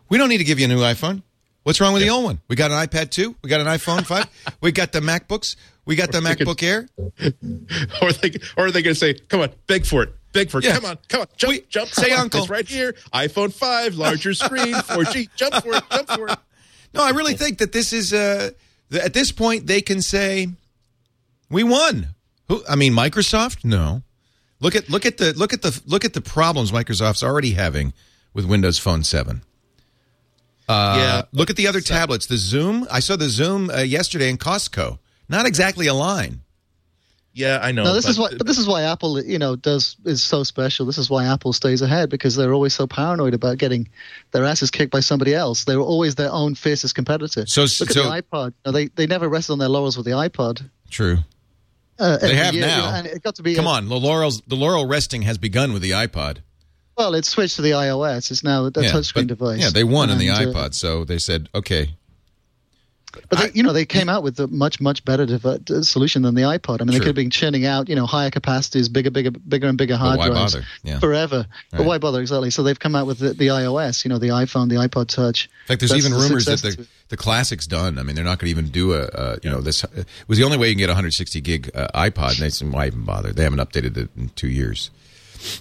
we 0.08 0.18
don't 0.18 0.28
need 0.28 0.38
to 0.38 0.44
give 0.44 0.58
you 0.58 0.66
a 0.66 0.68
new 0.68 0.78
iPhone. 0.78 1.22
What's 1.64 1.80
wrong 1.80 1.92
with 1.92 2.02
the 2.02 2.10
old 2.10 2.24
one? 2.24 2.40
We 2.48 2.56
got 2.56 2.70
an 2.70 2.76
iPad 2.86 3.10
two. 3.10 3.34
We 3.42 3.50
got 3.50 3.60
an 3.60 3.66
iPhone 3.66 4.06
five. 4.06 4.26
we 4.60 4.70
got 4.72 4.92
the 4.92 5.00
MacBooks. 5.00 5.56
We 5.86 5.96
got 5.96 6.12
the 6.12 6.20
MacBook 6.20 6.62
Air. 6.62 6.88
or 8.02 8.12
they 8.12 8.32
or 8.56 8.66
are 8.66 8.70
they 8.70 8.82
going 8.82 8.94
to 8.94 9.00
say, 9.00 9.14
"Come 9.14 9.40
on, 9.40 9.50
beg 9.66 9.84
for 9.84 10.02
it, 10.04 10.14
beg 10.32 10.50
for 10.50 10.58
it. 10.58 10.64
Yeah. 10.64 10.76
Come 10.76 10.84
on, 10.84 10.98
come 11.08 11.22
on, 11.22 11.26
jump, 11.36 11.50
We- 11.50 11.64
jump, 11.68 11.88
say 11.88 12.12
on. 12.12 12.20
uncle. 12.20 12.40
It's 12.42 12.50
right 12.50 12.68
here. 12.68 12.94
iPhone 13.12 13.52
five, 13.52 13.96
larger 13.96 14.34
screen, 14.34 14.74
4G. 14.74 15.30
Jump 15.34 15.54
for 15.64 15.74
it, 15.74 15.82
jump 15.90 16.08
for 16.10 16.28
it." 16.28 16.38
No, 16.94 17.02
I 17.02 17.10
really 17.10 17.34
think 17.34 17.58
that 17.58 17.72
this 17.72 17.92
is 17.92 18.12
uh, 18.14 18.50
at 18.92 19.14
this 19.14 19.32
point 19.32 19.66
they 19.66 19.80
can 19.80 20.02
say 20.02 20.48
we 21.50 21.62
won. 21.62 22.08
Who? 22.48 22.62
I 22.68 22.76
mean, 22.76 22.92
Microsoft? 22.92 23.64
No. 23.64 24.02
Look 24.60 24.74
at 24.74 24.88
look 24.90 25.06
at 25.06 25.18
the 25.18 25.32
look 25.34 25.52
at 25.52 25.62
the 25.62 25.80
look 25.86 26.04
at 26.04 26.14
the 26.14 26.20
problems 26.20 26.72
Microsoft's 26.72 27.22
already 27.22 27.52
having 27.52 27.92
with 28.34 28.44
Windows 28.44 28.78
Phone 28.78 29.04
Seven. 29.04 29.42
Uh, 30.68 30.96
yeah, 30.98 31.22
Look 31.32 31.48
at 31.48 31.56
the 31.56 31.66
other 31.66 31.80
tablets. 31.80 32.26
The 32.26 32.34
Xoom. 32.34 32.86
I 32.90 33.00
saw 33.00 33.16
the 33.16 33.26
Xoom 33.26 33.74
uh, 33.74 33.80
yesterday 33.80 34.28
in 34.28 34.36
Costco. 34.36 34.98
Not 35.28 35.46
exactly 35.46 35.86
a 35.86 35.94
line. 35.94 36.42
Yeah, 37.38 37.60
I 37.62 37.72
know. 37.72 37.84
No, 37.84 37.94
this 37.94 38.06
is 38.08 38.16
but- 38.18 38.32
why. 38.32 38.38
But 38.38 38.46
this 38.46 38.58
is 38.58 38.66
why 38.66 38.82
Apple, 38.82 39.22
you 39.24 39.38
know, 39.38 39.56
does 39.56 39.96
is 40.04 40.22
so 40.22 40.42
special. 40.42 40.84
This 40.86 40.98
is 40.98 41.08
why 41.08 41.24
Apple 41.26 41.52
stays 41.52 41.80
ahead 41.80 42.10
because 42.10 42.34
they're 42.36 42.52
always 42.52 42.74
so 42.74 42.86
paranoid 42.86 43.34
about 43.34 43.58
getting 43.58 43.88
their 44.32 44.44
asses 44.44 44.70
kicked 44.70 44.90
by 44.92 45.00
somebody 45.00 45.34
else. 45.34 45.64
They're 45.64 45.80
always 45.80 46.16
their 46.16 46.30
own 46.32 46.54
fiercest 46.54 46.94
competitor. 46.94 47.44
So- 47.46 47.62
look 47.62 47.90
at 47.90 47.92
so- 47.92 48.02
the 48.10 48.22
iPod. 48.22 48.52
No, 48.66 48.72
they 48.72 48.88
they 48.88 49.06
never 49.06 49.28
rested 49.28 49.52
on 49.52 49.58
their 49.58 49.68
laurels 49.68 49.96
with 49.96 50.06
the 50.06 50.12
iPod. 50.12 50.68
True. 50.90 51.18
Uh, 51.98 52.16
They 52.18 52.34
have 52.36 52.54
year, 52.54 52.62
you 52.64 52.68
now. 52.70 52.90
know, 52.90 52.96
and 52.96 53.06
it 53.06 53.22
got 53.22 53.34
to 53.36 53.42
be. 53.42 53.54
Come 53.54 53.66
a- 53.66 53.70
on, 53.70 53.88
the 53.88 53.96
laurels. 53.98 54.40
The 54.46 54.54
laurel 54.56 54.86
resting 54.86 55.22
has 55.22 55.36
begun 55.38 55.72
with 55.72 55.82
the 55.82 55.90
iPod. 55.92 56.38
Well, 56.96 57.14
it 57.14 57.24
switched 57.24 57.56
to 57.56 57.62
the 57.62 57.70
iOS. 57.72 58.30
It's 58.30 58.42
now 58.44 58.66
a 58.66 58.70
touchscreen 58.72 59.14
but- 59.14 59.26
device. 59.28 59.60
Yeah, 59.60 59.70
they 59.70 59.84
won 59.84 60.10
in 60.10 60.18
the 60.18 60.28
And, 60.28 60.48
uh, 60.48 60.52
iPod, 60.52 60.74
so 60.74 61.04
they 61.04 61.18
said, 61.18 61.48
okay, 61.54 61.94
But 63.12 63.38
they, 63.38 63.50
you 63.52 63.62
know, 63.62 63.72
they 63.72 63.86
came 63.86 64.08
out 64.08 64.22
with 64.22 64.38
a 64.38 64.46
much 64.48 64.80
much 64.80 65.04
better 65.04 65.24
dev- 65.24 65.44
uh, 65.44 65.82
solution 65.82 66.22
than 66.22 66.34
the 66.34 66.42
iPod. 66.42 66.80
I 66.80 66.84
mean, 66.84 66.92
they 66.92 66.98
could 66.98 67.08
have 67.08 67.14
been 67.16 67.30
churning 67.30 67.64
out, 67.64 67.88
you 67.88 67.94
know, 67.94 68.06
higher 68.06 68.30
capacities, 68.30 68.88
bigger, 68.88 69.10
bigger, 69.10 69.30
bigger 69.30 69.66
and 69.66 69.78
bigger 69.78 69.96
hard 69.96 70.18
why 70.18 70.28
drives 70.28 70.54
bother? 70.54 70.66
Yeah. 70.82 70.98
forever. 70.98 71.46
But 71.70 71.86
why 71.86 71.98
bother 71.98 72.20
exactly? 72.20 72.50
So 72.50 72.62
they've 72.62 72.78
come 72.78 72.94
out 72.94 73.06
with 73.06 73.18
the, 73.18 73.32
the 73.32 73.48
iOS, 73.48 74.04
you 74.04 74.08
know, 74.10 74.18
the 74.18 74.28
iPhone, 74.28 74.68
the 74.68 74.76
iPod 74.76 75.08
Touch. 75.08 75.44
In 75.44 75.68
fact, 75.68 75.80
there's 75.80 75.90
That's 75.90 76.04
even 76.04 76.18
the 76.18 76.24
rumors 76.24 76.44
that 76.44 76.60
the, 76.60 76.86
the 77.08 77.16
classic's 77.16 77.66
done. 77.66 77.98
I 77.98 78.02
mean, 78.02 78.14
they're 78.14 78.24
not 78.24 78.38
going 78.38 78.52
to 78.54 78.60
even 78.60 78.70
do 78.70 78.92
a, 78.92 79.04
uh, 79.04 79.36
you 79.42 79.50
know, 79.50 79.60
this 79.60 79.84
it 79.84 80.06
was 80.26 80.38
the 80.38 80.44
only 80.44 80.58
way 80.58 80.68
you 80.68 80.74
can 80.74 80.80
get 80.80 80.90
a 80.90 80.92
160 80.92 81.40
gig 81.40 81.70
uh, 81.74 81.88
iPod. 81.94 82.32
And 82.32 82.40
they 82.40 82.50
said, 82.50 82.70
why 82.72 82.86
even 82.86 83.04
bother? 83.04 83.32
They 83.32 83.44
haven't 83.44 83.60
updated 83.60 83.96
it 83.96 84.10
in 84.16 84.28
two 84.30 84.48
years. 84.48 84.90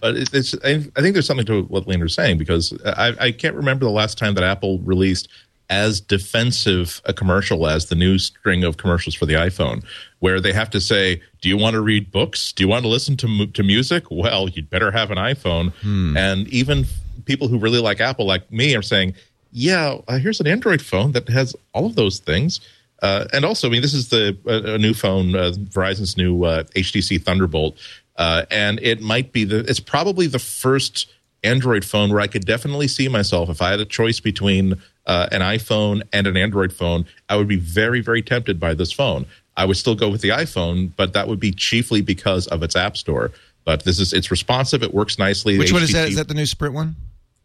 But 0.02 0.16
it's, 0.18 0.56
I 0.64 0.84
I 0.95 1.02
think 1.02 1.14
there's 1.14 1.28
something 1.28 1.45
to 1.45 1.64
what 1.64 1.88
Leander's 1.88 2.16
saying 2.16 2.38
because 2.38 2.74
I, 2.84 3.14
I 3.20 3.32
can't 3.32 3.56
remember 3.56 3.86
the 3.86 3.91
last 3.91 4.18
time 4.18 4.34
that 4.34 4.43
Apple 4.43 4.80
released 4.80 5.28
as 5.70 5.99
defensive 5.99 7.01
a 7.05 7.13
commercial 7.13 7.68
as 7.68 7.88
the 7.88 7.95
new 7.95 8.18
string 8.18 8.63
of 8.63 8.78
commercials 8.78 9.15
for 9.15 9.26
the 9.26 9.34
iPhone, 9.34 9.84
where 10.20 10.39
they 10.39 10.53
have 10.53 10.70
to 10.70 10.80
say, 10.80 11.22
"Do 11.41 11.49
you 11.49 11.57
want 11.57 11.74
to 11.74 11.82
read 11.82 12.11
books? 12.11 12.51
Do 12.53 12.63
you 12.63 12.68
want 12.70 12.84
to 12.84 12.89
listen 12.89 13.18
to 13.18 13.28
mu- 13.28 13.47
to 13.47 13.63
music? 13.63 14.05
Well, 14.09 14.47
you'd 14.49 14.70
better 14.70 14.91
have 14.91 15.11
an 15.11 15.18
iPhone." 15.18 15.74
And 16.18 16.47
even 16.49 16.80
f- 16.82 16.89
people 17.26 17.47
who 17.49 17.57
really 17.59 17.80
like 17.80 17.99
Apple, 17.99 18.26
like 18.26 18.49
me, 18.51 18.76
are 18.76 18.82
saying, 18.82 19.13
"Yeah, 19.51 19.97
uh, 20.07 20.20
here's 20.20 20.39
an 20.39 20.47
Android 20.47 20.82
phone 20.82 21.11
that 21.11 21.28
has 21.30 21.55
all 21.74 21.86
of 21.86 21.95
those 21.95 22.20
things." 22.20 22.61
Uh, 23.01 23.26
and 23.32 23.45
also, 23.45 23.68
I 23.68 23.72
mean, 23.72 23.82
this 23.82 23.93
is 23.93 24.09
the 24.09 24.38
a, 24.45 24.76
a 24.76 24.78
new 24.78 24.93
phone, 24.93 25.36
uh, 25.36 25.51
Verizon's 25.51 26.18
new 26.18 26.45
uh, 26.45 26.63
HTC 26.76 27.22
Thunderbolt, 27.22 27.78
uh, 28.15 28.45
and 28.49 28.80
it 28.82 29.01
might 29.01 29.34
be 29.34 29.43
the. 29.43 29.59
It's 29.59 29.80
probably 29.80 30.28
the 30.28 30.39
first 30.39 31.07
Android 31.43 31.86
phone 31.86 32.09
where 32.09 32.22
I 32.22 32.28
could 32.28 32.45
definitely 32.45 32.88
see 32.88 33.07
myself 33.07 33.49
if 33.49 33.61
I 33.61 33.70
had 33.70 33.80
a 33.80 33.86
choice 33.86 34.20
between 34.20 34.82
uh, 35.08 35.28
an 35.32 35.41
iPhone 35.41 36.03
and 36.14 36.28
an 36.28 36.38
Android 36.38 36.72
phone. 36.72 37.05
I 37.30 37.36
would 37.36 37.47
be 37.47 37.58
very, 37.58 38.01
very 38.01 38.22
tempted 38.22 38.60
by 38.60 38.76
this 38.76 38.91
phone. 38.91 39.26
I 39.55 39.66
would 39.66 39.78
still 39.78 39.95
go 39.95 40.10
with 40.10 40.22
the 40.22 40.30
iPhone, 40.30 40.91
but 40.95 41.14
that 41.14 41.28
would 41.28 41.39
be 41.39 41.51
chiefly 41.51 42.01
because 42.01 42.45
of 42.47 42.62
its 42.62 42.76
App 42.76 42.95
Store. 42.95 43.32
But 43.66 43.84
this 43.84 43.99
is 43.99 44.14
it's 44.14 44.30
responsive. 44.30 44.84
It 44.84 44.93
works 44.93 45.18
nicely. 45.18 45.58
Which 45.58 45.74
one 45.74 45.82
is 45.82 45.91
that? 45.93 46.10
Is 46.10 46.16
that 46.18 46.28
the 46.28 46.36
new 46.36 46.45
Sprint 46.45 46.76
one? 46.76 46.95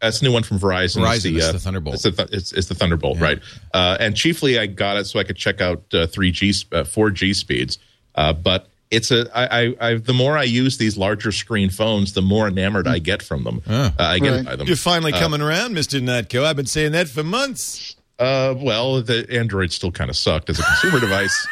that's 0.02 0.20
a 0.20 0.24
new 0.24 0.32
one 0.32 0.42
from 0.42 0.58
Verizon. 0.58 1.02
Verizon, 1.02 1.36
it's 1.36 1.46
uh, 1.46 1.52
the 1.52 1.60
Thunderbolt. 1.60 1.94
It's 1.94 2.02
the, 2.02 2.10
th- 2.10 2.28
it's, 2.32 2.52
it's 2.52 2.66
the 2.66 2.74
Thunderbolt, 2.74 3.20
right? 3.20 3.40
Uh, 3.72 3.96
and 4.00 4.16
chiefly, 4.16 4.58
I 4.58 4.66
got 4.66 4.96
it 4.96 5.04
so 5.04 5.20
I 5.20 5.24
could 5.24 5.36
check 5.36 5.60
out 5.60 5.84
uh, 5.92 6.08
3G, 6.08 6.52
sp- 6.58 6.74
uh, 6.74 6.82
4G 6.82 7.34
speeds. 7.36 7.78
Uh, 8.16 8.32
but 8.32 8.66
it's 8.92 9.10
a 9.10 9.26
I, 9.36 9.62
I, 9.62 9.74
I 9.90 9.94
the 9.94 10.12
more 10.12 10.38
I 10.38 10.44
use 10.44 10.78
these 10.78 10.96
larger 10.96 11.32
screen 11.32 11.70
phones, 11.70 12.12
the 12.12 12.22
more 12.22 12.46
enamored 12.46 12.86
I 12.86 12.98
get 13.00 13.22
from 13.22 13.42
them. 13.44 13.62
Uh, 13.66 13.90
I 13.98 14.18
get 14.20 14.30
Right. 14.30 14.44
by 14.44 14.56
them. 14.56 14.66
You're 14.68 14.76
finally 14.76 15.12
coming 15.12 15.40
around, 15.40 15.74
Mister 15.74 15.98
Ihnatko. 15.98 16.44
I've 16.44 16.56
been 16.56 16.66
saying 16.66 16.92
that 16.92 17.08
for 17.08 17.22
months. 17.24 17.96
Uh, 18.18 18.54
well, 18.56 19.02
the 19.02 19.26
Android 19.30 19.72
still 19.72 19.90
kind 19.90 20.08
of 20.10 20.16
sucked 20.16 20.48
as 20.50 20.60
a 20.60 20.62
consumer 20.62 21.00
device, 21.06 21.46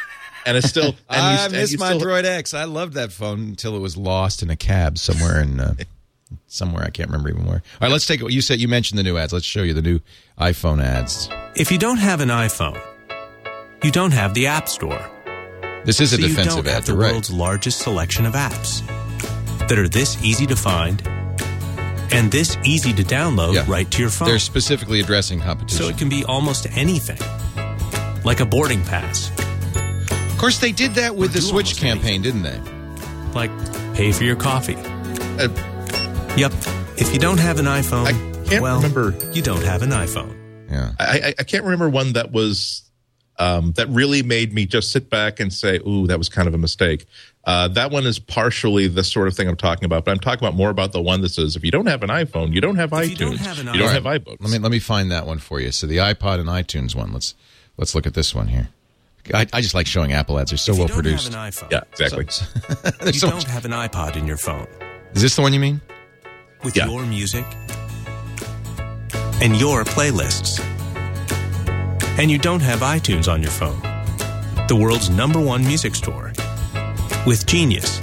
and 0.46 0.56
it's 0.56 0.68
still. 0.68 0.84
And 1.08 1.16
you, 1.16 1.40
I 1.40 1.44
and 1.46 1.52
miss 1.52 1.72
you 1.72 1.78
my 1.78 1.94
still- 1.96 2.00
Droid 2.08 2.24
X. 2.24 2.54
I 2.54 2.64
loved 2.64 2.92
that 2.94 3.10
phone 3.10 3.40
until 3.40 3.74
it 3.74 3.80
was 3.80 3.96
lost 3.96 4.42
in 4.42 4.50
a 4.50 4.56
cab 4.56 4.96
somewhere 4.98 5.40
in 5.40 5.58
uh, 5.58 5.74
somewhere 6.46 6.84
I 6.84 6.90
can't 6.90 7.08
remember 7.08 7.30
even 7.30 7.44
where. 7.46 7.56
All 7.56 7.62
right, 7.80 7.90
let's 7.90 8.06
take 8.06 8.20
it. 8.22 8.30
You 8.30 8.40
said 8.42 8.60
you 8.60 8.68
mentioned 8.68 8.98
the 8.98 9.02
new 9.02 9.16
ads. 9.16 9.32
Let's 9.32 9.46
show 9.46 9.62
you 9.62 9.74
the 9.74 9.82
new 9.82 10.00
iPhone 10.38 10.80
ads. 10.82 11.28
If 11.56 11.72
you 11.72 11.78
don't 11.78 11.98
have 11.98 12.20
an 12.20 12.28
iPhone, 12.28 12.80
you 13.82 13.90
don't 13.90 14.12
have 14.12 14.34
the 14.34 14.46
App 14.46 14.68
Store. 14.68 15.10
This 15.84 16.00
is 16.00 16.12
a 16.12 16.16
so 16.16 16.22
you 16.22 16.28
defensive 16.28 16.52
don't 16.64 16.66
ad. 16.68 16.74
have 16.74 16.86
the 16.86 16.94
right. 16.94 17.12
world's 17.12 17.30
largest 17.30 17.80
selection 17.80 18.26
of 18.26 18.34
apps 18.34 18.86
that 19.68 19.78
are 19.78 19.88
this 19.88 20.22
easy 20.22 20.46
to 20.46 20.56
find 20.56 21.02
and 22.12 22.30
this 22.30 22.56
easy 22.64 22.92
to 22.92 23.02
download 23.04 23.54
Yeah. 23.54 23.64
right 23.68 23.90
to 23.90 24.00
your 24.00 24.10
phone. 24.10 24.28
They're 24.28 24.38
specifically 24.38 25.00
addressing 25.00 25.40
competition. 25.40 25.82
so 25.84 25.88
it 25.88 25.96
can 25.96 26.08
be 26.08 26.24
almost 26.24 26.66
anything, 26.76 27.18
like 28.24 28.40
a 28.40 28.46
boarding 28.46 28.82
pass, 28.84 29.30
of 30.32 30.38
course, 30.38 30.58
they 30.58 30.72
did 30.72 30.94
that 30.94 31.14
with 31.16 31.34
the 31.34 31.40
Switch 31.42 31.66
almost 31.74 31.80
campaign, 31.80 32.22
didn't 32.22 32.42
they? 32.42 32.58
like 33.34 33.50
pay 33.94 34.10
for 34.10 34.24
your 34.24 34.36
coffee. 34.36 34.76
Uh, 34.76 35.48
Yep. 36.36 36.52
If 36.96 37.12
you 37.12 37.18
don't 37.18 37.38
have 37.38 37.58
an 37.58 37.66
iPhone, 37.66 38.06
I 38.06 38.48
can't 38.48 38.62
well, 38.62 38.76
remember. 38.76 39.14
You 39.32 39.42
don't 39.42 39.62
have 39.64 39.82
an 39.82 39.90
iPhone. 39.90 40.34
Yeah. 40.70 40.92
I, 40.98 41.04
I, 41.04 41.34
I 41.40 41.42
can't 41.44 41.64
remember 41.64 41.88
one 41.90 42.12
that 42.14 42.30
was 42.32 42.89
um, 43.40 43.72
that 43.72 43.88
really 43.88 44.22
made 44.22 44.52
me 44.52 44.66
just 44.66 44.92
sit 44.92 45.10
back 45.10 45.40
and 45.40 45.52
say, 45.52 45.80
"Ooh, 45.86 46.06
that 46.06 46.18
was 46.18 46.28
kind 46.28 46.46
of 46.46 46.54
a 46.54 46.58
mistake." 46.58 47.06
Uh, 47.44 47.66
that 47.68 47.90
one 47.90 48.06
is 48.06 48.18
partially 48.18 48.86
the 48.86 49.02
sort 49.02 49.26
of 49.26 49.34
thing 49.34 49.48
I'm 49.48 49.56
talking 49.56 49.84
about, 49.86 50.04
but 50.04 50.10
I'm 50.12 50.18
talking 50.20 50.46
about 50.46 50.54
more 50.56 50.68
about 50.70 50.92
the 50.92 51.00
one 51.00 51.22
that 51.22 51.30
says, 51.30 51.56
"If 51.56 51.64
you 51.64 51.70
don't 51.70 51.86
have 51.86 52.02
an 52.02 52.10
iPhone, 52.10 52.52
you 52.54 52.60
don't 52.60 52.76
have 52.76 52.92
If 52.92 52.98
iTunes. 52.98 53.08
you 53.10 53.16
don't 53.16 53.36
have 53.38 53.58
an 53.58 53.66
you 53.74 53.80
don't 53.80 53.92
have 53.92 54.04
iPhone- 54.04 54.24
iBooks." 54.24 54.36
Let 54.40 54.50
me 54.52 54.58
let 54.58 54.70
me 54.70 54.78
find 54.78 55.10
that 55.10 55.26
one 55.26 55.38
for 55.38 55.58
you. 55.60 55.72
So 55.72 55.86
the 55.86 55.96
iPod 55.96 56.38
and 56.38 56.48
iTunes 56.48 56.94
one. 56.94 57.12
Let's 57.12 57.34
let's 57.78 57.94
look 57.94 58.06
at 58.06 58.14
this 58.14 58.34
one 58.34 58.48
here. 58.48 58.68
I, 59.34 59.46
I 59.52 59.60
just 59.60 59.74
like 59.74 59.86
showing 59.86 60.12
Apple 60.12 60.38
ads. 60.38 60.50
They're 60.50 60.58
so 60.58 60.72
If 60.72 60.78
you 60.78 60.80
well 60.84 60.88
don't 60.88 60.96
produced. 61.02 61.32
have 61.32 61.44
an 61.44 61.50
iPhone, 61.52 61.70
yeah, 61.70 61.80
exactly. 61.92 62.24
There's 63.00 63.14
you 63.14 63.20
so 63.20 63.26
don't 63.28 63.36
much- 63.36 63.44
have 63.46 63.64
an 63.64 63.70
iPod 63.72 64.16
in 64.16 64.26
your 64.26 64.36
phone. 64.38 64.66
Is 65.14 65.22
this 65.22 65.36
the 65.36 65.42
one 65.42 65.52
you 65.52 65.60
mean? 65.60 65.80
with 66.62 66.76
Yeah. 66.76 66.88
your 66.88 67.06
music 67.06 67.44
and 69.40 69.56
your 69.58 69.84
playlists. 69.84 70.60
And 72.20 72.30
you 72.30 72.36
don't 72.36 72.60
have 72.60 72.80
iTunes 72.80 73.32
on 73.32 73.40
your 73.40 73.50
phone. 73.50 73.80
The 74.68 74.76
world's 74.76 75.08
number 75.08 75.40
one 75.40 75.66
music 75.66 75.94
store 75.94 76.34
with 77.26 77.46
Genius 77.46 77.98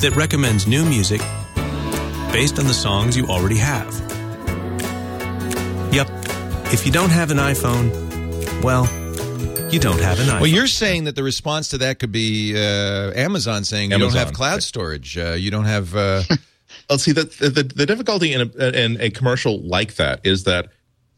that 0.00 0.12
recommends 0.16 0.66
new 0.66 0.84
music 0.84 1.20
based 2.32 2.58
on 2.58 2.66
the 2.66 2.74
songs 2.74 3.16
you 3.16 3.26
already 3.26 3.58
have. 3.58 3.94
Yep. 5.94 6.08
If 6.72 6.84
you 6.84 6.90
don't 6.90 7.10
have 7.10 7.30
an 7.30 7.36
iPhone, 7.36 7.92
well, 8.64 8.86
you 9.72 9.78
don't 9.78 10.00
have 10.00 10.18
an 10.18 10.26
iPhone. 10.26 10.40
Well, 10.40 10.50
you're 10.50 10.66
saying 10.66 11.04
that 11.04 11.14
the 11.14 11.22
response 11.22 11.68
to 11.68 11.78
that 11.78 12.00
could 12.00 12.10
be 12.10 12.56
uh, 12.56 13.12
Amazon 13.14 13.62
saying 13.62 13.92
you 13.92 13.98
don't 13.98 14.16
have 14.16 14.32
cloud 14.32 14.64
storage. 14.64 15.16
Uh, 15.16 15.36
you 15.38 15.52
don't 15.52 15.66
have. 15.66 15.94
Uh, 15.94 16.22
Well, 16.88 16.98
see, 16.98 17.12
the, 17.12 17.24
the 17.24 17.62
the 17.62 17.84
difficulty 17.84 18.32
in 18.32 18.40
a, 18.40 18.68
in 18.70 19.00
a 19.00 19.10
commercial 19.10 19.60
like 19.60 19.96
that 19.96 20.20
is 20.24 20.44
that 20.44 20.70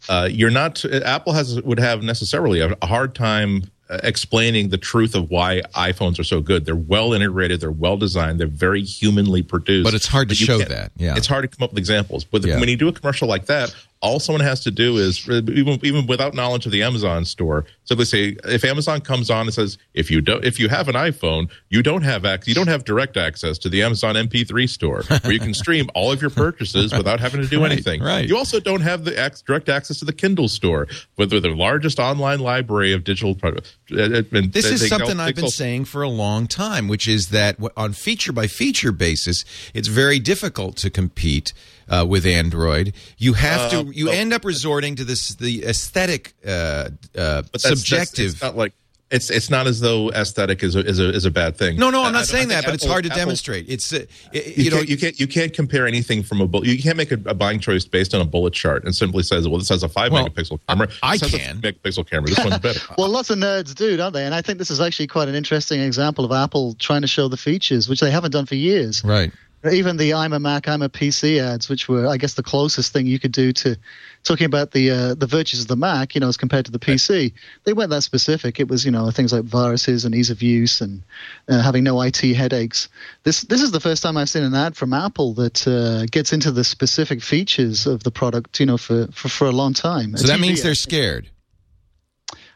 uh, 0.09 0.29
you're 0.31 0.51
not. 0.51 0.85
Apple 0.85 1.33
has 1.33 1.61
would 1.63 1.79
have 1.79 2.03
necessarily 2.03 2.61
a, 2.61 2.77
a 2.83 2.87
hard 2.87 3.15
time 3.15 3.65
uh, 3.89 3.99
explaining 4.05 4.69
the 4.69 4.79
truth 4.79 5.15
of 5.15 5.31
why 5.31 5.63
iPhones 5.75 6.19
are 6.19 6.25
so 6.25 6.41
good. 6.41 6.65
They're 6.65 6.77
well 6.77 7.13
integrated. 7.13 7.61
They're 7.61 7.71
well 7.71 7.97
designed. 7.97 8.39
They're 8.39 8.47
very 8.47 8.83
humanly 8.83 9.43
produced. 9.43 9.85
But 9.85 9.95
it's 9.95 10.07
hard 10.07 10.29
to 10.29 10.35
show 10.35 10.59
that, 10.59 10.93
yeah. 10.97 11.17
it's 11.17 11.27
hard 11.27 11.43
to 11.43 11.49
come 11.57 11.65
up 11.65 11.71
with 11.73 11.79
examples. 11.79 12.25
But 12.25 12.45
Yeah. 12.45 12.61
when 12.61 12.69
you 12.69 12.77
do 12.77 12.89
a 12.89 12.93
commercial 12.93 13.27
like 13.29 13.47
that, 13.47 13.75
all 14.03 14.19
someone 14.19 14.41
has 14.41 14.61
to 14.61 14.71
do 14.71 14.97
is 14.97 15.29
even 15.29 15.79
even 15.85 16.07
without 16.07 16.33
knowledge 16.35 16.65
of 16.65 16.73
the 16.73 16.83
Amazon 16.83 17.25
store, 17.27 17.67
simply 17.85 18.07
say 18.07 18.37
if 18.45 18.65
Amazon 18.65 19.01
comes 19.03 19.29
on 19.31 19.43
and 19.43 19.53
says 19.55 19.77
if 19.93 20.11
you 20.11 20.21
don't 20.23 20.43
if 20.45 20.59
you 20.59 20.69
have 20.71 20.89
an 20.89 20.95
iPhone, 20.95 21.51
you 21.69 21.83
don't 21.83 22.03
have 22.03 22.25
ac- 22.25 22.45
you 22.47 22.55
don't 22.55 22.69
have 22.69 22.85
direct 22.85 23.19
access 23.19 23.59
to 23.59 23.69
the 23.69 23.83
Amazon 23.83 24.15
MP3 24.15 24.67
store 24.69 25.03
where 25.23 25.33
you 25.33 25.39
can 25.39 25.53
stream 25.53 25.91
all 25.95 26.11
of 26.11 26.21
your 26.23 26.31
purchases 26.31 26.95
without 26.95 27.21
having 27.21 27.43
to 27.43 27.47
do 27.47 27.61
Right, 27.63 27.73
anything. 27.73 28.03
right. 28.03 28.27
You 28.27 28.39
also 28.39 28.59
don't 28.59 28.81
have 28.81 29.05
the 29.05 29.23
ac- 29.23 29.43
direct 29.47 29.69
access 29.69 29.99
to 29.99 30.07
the 30.07 30.15
Kindle 30.15 30.49
store, 30.49 30.87
with 31.19 31.29
the 31.31 31.41
largest 31.51 31.99
online 32.01 32.41
library 32.41 32.93
of 32.95 33.05
digital 33.05 33.35
products. 33.35 33.77
Uh, 33.93 34.03
uh, 34.03 34.23
this 34.33 34.65
is 34.65 34.89
something 34.89 35.21
I've 35.21 35.35
been 35.35 35.49
saying 35.49 35.85
for 35.85 36.01
a 36.03 36.09
long 36.09 36.47
time, 36.47 36.89
which 36.89 37.07
is 37.07 37.29
that 37.29 37.57
on 37.77 37.93
feature 37.93 38.33
by 38.33 38.47
feature 38.47 38.93
basis, 38.93 39.45
it's 39.75 39.89
very 39.89 40.19
difficult 40.19 40.77
to 40.79 40.89
compete 40.89 41.53
uh, 41.91 42.07
with 42.09 42.25
Android. 42.25 42.95
You 43.19 43.35
have 43.35 43.61
Uh, 43.73 43.83
to. 43.85 43.91
You 43.95 44.07
well- 44.07 44.15
end 44.15 44.33
up 44.33 44.45
resorting 44.45 44.97
to 44.97 45.05
this 45.05 45.35
the 45.35 45.65
aesthetic, 45.65 46.33
uh, 46.47 46.51
uh, 46.51 46.89
But 47.15 47.15
that's- 47.15 47.51
that's- 47.53 47.79
subjective. 47.81 48.33
it's 48.33 48.43
not 48.43 48.57
like 48.57 48.73
it's 49.11 49.29
it's 49.29 49.51
not 49.51 49.67
as 49.67 49.81
though 49.81 50.09
aesthetic 50.13 50.63
is 50.63 50.77
a, 50.77 50.87
is 50.87 51.01
a 51.01 51.09
is 51.13 51.25
a 51.25 51.33
bad 51.33 51.57
thing. 51.57 51.77
no, 51.77 51.91
no, 51.91 51.99
I'm 51.99 52.07
I- 52.07 52.09
I 52.09 52.13
not 52.13 52.27
saying 52.27 52.47
think 52.49 52.61
that, 52.61 52.65
but 52.65 52.75
it's 52.75 52.85
hard 52.87 53.03
to 53.03 53.11
Apple- 53.11 53.19
demonstrate. 53.23 53.67
It's 53.69 53.93
uh, 53.93 54.05
it- 54.33 54.57
You, 54.57 54.65
you 54.65 54.71
know 54.71 54.77
can't, 54.77 54.89
you 54.89 54.97
can't 54.97 55.21
you 55.21 55.27
can't 55.27 55.53
compare 55.53 55.85
anything 55.85 56.23
from 56.23 56.41
a 56.41 56.47
bullet. 56.47 56.69
You 56.69 56.81
can't 56.81 56.97
make 56.97 57.11
a, 57.11 57.19
a 57.27 57.35
buying 57.35 57.59
choice 57.59 57.85
based 57.85 58.15
on 58.15 58.21
a 58.21 58.25
bullet 58.25 58.53
chart 58.55 58.85
and 58.85 58.95
simply 58.95 59.25
says, 59.25 59.49
"Well, 59.49 59.59
this 59.59 59.69
has 59.71 59.83
a 59.83 59.89
five 59.89 60.13
Well, 60.13 60.29
megapixel 60.29 60.61
camera. 60.69 60.87
I 61.03 61.17
This 61.17 61.23
has 61.23 61.35
a 61.35 61.39
can. 61.39 61.61
megapixel 61.61 62.09
camera. 62.09 62.29
This 62.31 62.39
one's 62.39 62.59
better." 62.59 62.81
Well, 62.99 63.09
lots 63.09 63.31
of 63.31 63.39
nerds 63.39 63.75
do, 63.75 63.97
don't 63.97 64.13
they? 64.13 64.25
And 64.25 64.33
I 64.33 64.43
think 64.43 64.59
this 64.59 64.71
is 64.71 64.81
actually 64.81 65.09
quite 65.09 65.27
an 65.29 65.35
interesting 65.35 65.81
example 65.81 66.25
of 66.25 66.31
Apple 66.31 66.77
trying 66.79 67.01
to 67.03 67.09
show 67.09 67.27
the 67.27 67.37
features, 67.37 67.89
which 67.89 67.99
they 67.99 68.13
haven't 68.13 68.31
done 68.31 68.47
for 68.47 68.55
years. 68.55 69.03
right. 69.03 69.33
Even 69.71 69.99
the 69.99 70.15
"I'm 70.15 70.33
a 70.33 70.41
Mac, 70.41 70.69
I'm 70.69 70.81
a 70.81 70.89
PC" 70.89 71.39
ads, 71.39 71.69
which 71.69 71.89
were, 71.89 72.07
I 72.07 72.17
guess, 72.17 72.35
the 72.35 72.43
closest 72.43 72.93
thing 72.93 73.07
you 73.07 73.19
could 73.19 73.33
do 73.33 73.53
to 73.53 73.77
talking 74.25 74.47
about 74.47 74.71
the 74.71 74.91
uh, 74.91 75.15
the 75.15 75.27
virtues 75.27 75.61
of 75.61 75.69
the 75.69 75.77
Mac, 75.77 76.15
you 76.15 76.21
know, 76.21 76.29
as 76.29 76.37
compared 76.37 76.65
to 76.65 76.73
the 76.73 76.79
PC. 76.79 77.33
They 77.65 77.73
weren't 77.75 77.91
that 77.91 78.03
specific. 78.03 78.59
It 78.59 78.69
was, 78.69 78.85
you 78.85 78.91
know, 78.91 79.11
things 79.11 79.33
like 79.33 79.45
viruses 79.45 80.05
and 80.05 80.15
ease 80.15 80.31
of 80.31 80.41
use 80.41 80.81
and 80.81 81.03
uh, 81.49 81.61
having 81.61 81.85
no 81.85 82.01
IT 82.01 82.21
headaches. 82.21 82.89
This 83.25 83.43
this 83.43 83.61
is 83.61 83.71
the 83.71 83.81
first 83.81 84.03
time 84.03 84.17
I've 84.17 84.31
seen 84.31 84.45
an 84.45 84.55
ad 84.55 84.77
from 84.77 84.95
Apple 84.95 85.35
that 85.35 85.67
uh, 85.69 86.07
gets 86.07 86.33
into 86.33 86.51
the 86.51 86.65
specific 86.65 87.23
features 87.23 87.87
of 87.87 88.03
the 88.03 88.11
product, 88.11 88.61
you 88.61 88.67
know, 88.67 88.79
for 88.79 89.09
for, 89.13 89.29
for 89.29 89.47
a 89.47 89.53
long 89.53 89.75
time. 89.75 90.17
So 90.17 90.27
that 90.29 90.41
means 90.41 90.63
they're 90.63 90.75
scared. 90.75 91.29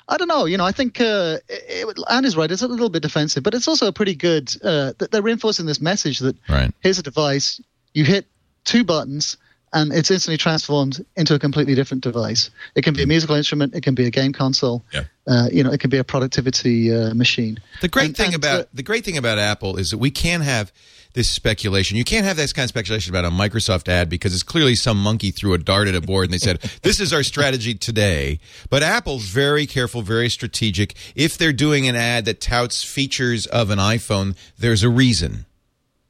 I 0.09 0.16
don't 0.18 0.28
know. 0.28 0.44
You 0.44 0.57
know, 0.59 0.64
I 0.66 0.72
think 0.72 1.00
uh, 1.00 1.38
it, 1.48 1.88
it, 1.88 1.98
Andy's 2.11 2.36
right. 2.36 2.50
It's 2.50 2.62
a 2.62 2.68
little 2.68 2.90
bit 2.90 3.02
defensive, 3.02 3.42
but 3.42 3.55
it's 3.55 3.66
also 3.68 3.86
a 3.86 3.92
pretty 3.92 4.14
good. 4.14 4.50
Uh, 4.62 4.92
that 4.98 5.11
they're 5.11 5.22
reinforcing 5.22 5.66
this 5.66 5.80
message 5.80 6.18
that 6.20 6.36
Right. 6.48 6.70
here's 6.80 6.98
a 6.98 7.02
device, 7.02 7.61
you 7.94 8.05
hit 8.05 8.26
two 8.64 8.84
buttons, 8.84 9.36
and 9.72 9.92
it's 9.92 10.11
instantly 10.11 10.36
transformed 10.36 11.05
into 11.16 11.34
a 11.34 11.38
completely 11.38 11.74
different 11.74 12.02
device. 12.02 12.50
It 12.74 12.82
can 12.84 12.94
be 12.94 13.02
a 13.02 13.07
musical 13.07 13.34
instrument, 13.34 13.74
it 13.74 13.82
can 13.82 13.94
be 13.94 14.07
a 14.07 14.11
game 14.11 14.32
console. 14.32 14.84
Yeah. 14.92 15.05
Uh, 15.26 15.48
you 15.50 15.64
know, 15.64 15.72
it 15.72 15.80
can 15.80 15.90
be 15.90 15.96
a 15.98 16.05
productivity 16.05 16.94
uh, 16.94 17.14
machine. 17.14 17.59
The 17.80 17.88
great 17.88 18.07
And- 18.07 18.16
thing 18.16 18.26
and, 18.34 18.36
about 18.36 18.61
uh, 18.61 18.64
the 18.74 18.82
great 18.82 19.05
thing 19.05 19.16
about 19.16 19.38
Apple 19.38 19.76
is 19.78 19.90
that 19.90 19.98
we 19.98 20.11
can 20.11 20.42
have 20.42 20.70
this 21.14 21.30
speculation. 21.30 21.96
You 21.96 22.04
can't 22.04 22.26
have 22.26 22.36
this 22.36 22.52
kind 22.52 22.64
of 22.64 22.68
speculation 22.68 23.14
about 23.14 23.24
a 23.24 23.30
Microsoft 23.30 23.88
ad 23.88 24.08
because 24.08 24.34
it's 24.34 24.42
clearly 24.42 24.74
some 24.74 25.00
monkey 25.00 25.30
threw 25.30 25.54
a 25.54 25.58
dart 25.58 25.88
at 25.88 25.94
a 25.94 26.00
board 26.00 26.24
and 26.24 26.34
they 26.34 26.38
said, 26.38 26.58
"This 26.82 27.00
is 27.00 27.12
our 27.12 27.22
strategy 27.22 27.74
today." 27.74 28.40
But 28.68 28.82
Apple's 28.82 29.24
very 29.24 29.66
careful, 29.66 30.02
very 30.02 30.28
strategic. 30.28 30.94
If 31.14 31.38
they're 31.38 31.52
doing 31.52 31.88
an 31.88 31.96
ad 31.96 32.26
that 32.26 32.40
touts 32.40 32.84
features 32.84 33.46
of 33.46 33.70
an 33.70 33.78
iPhone, 33.78 34.36
there's 34.58 34.82
a 34.82 34.90
reason. 34.90 35.46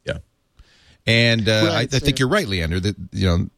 yeah. 0.05 0.19
And 1.07 1.49
uh, 1.49 1.71
I, 1.71 1.81
I 1.81 1.87
think 1.87 2.19
you're 2.19 2.29
right, 2.29 2.49
Leander. 2.49 2.81
That 2.81 2.97
you 3.13 3.27
know 3.27 3.51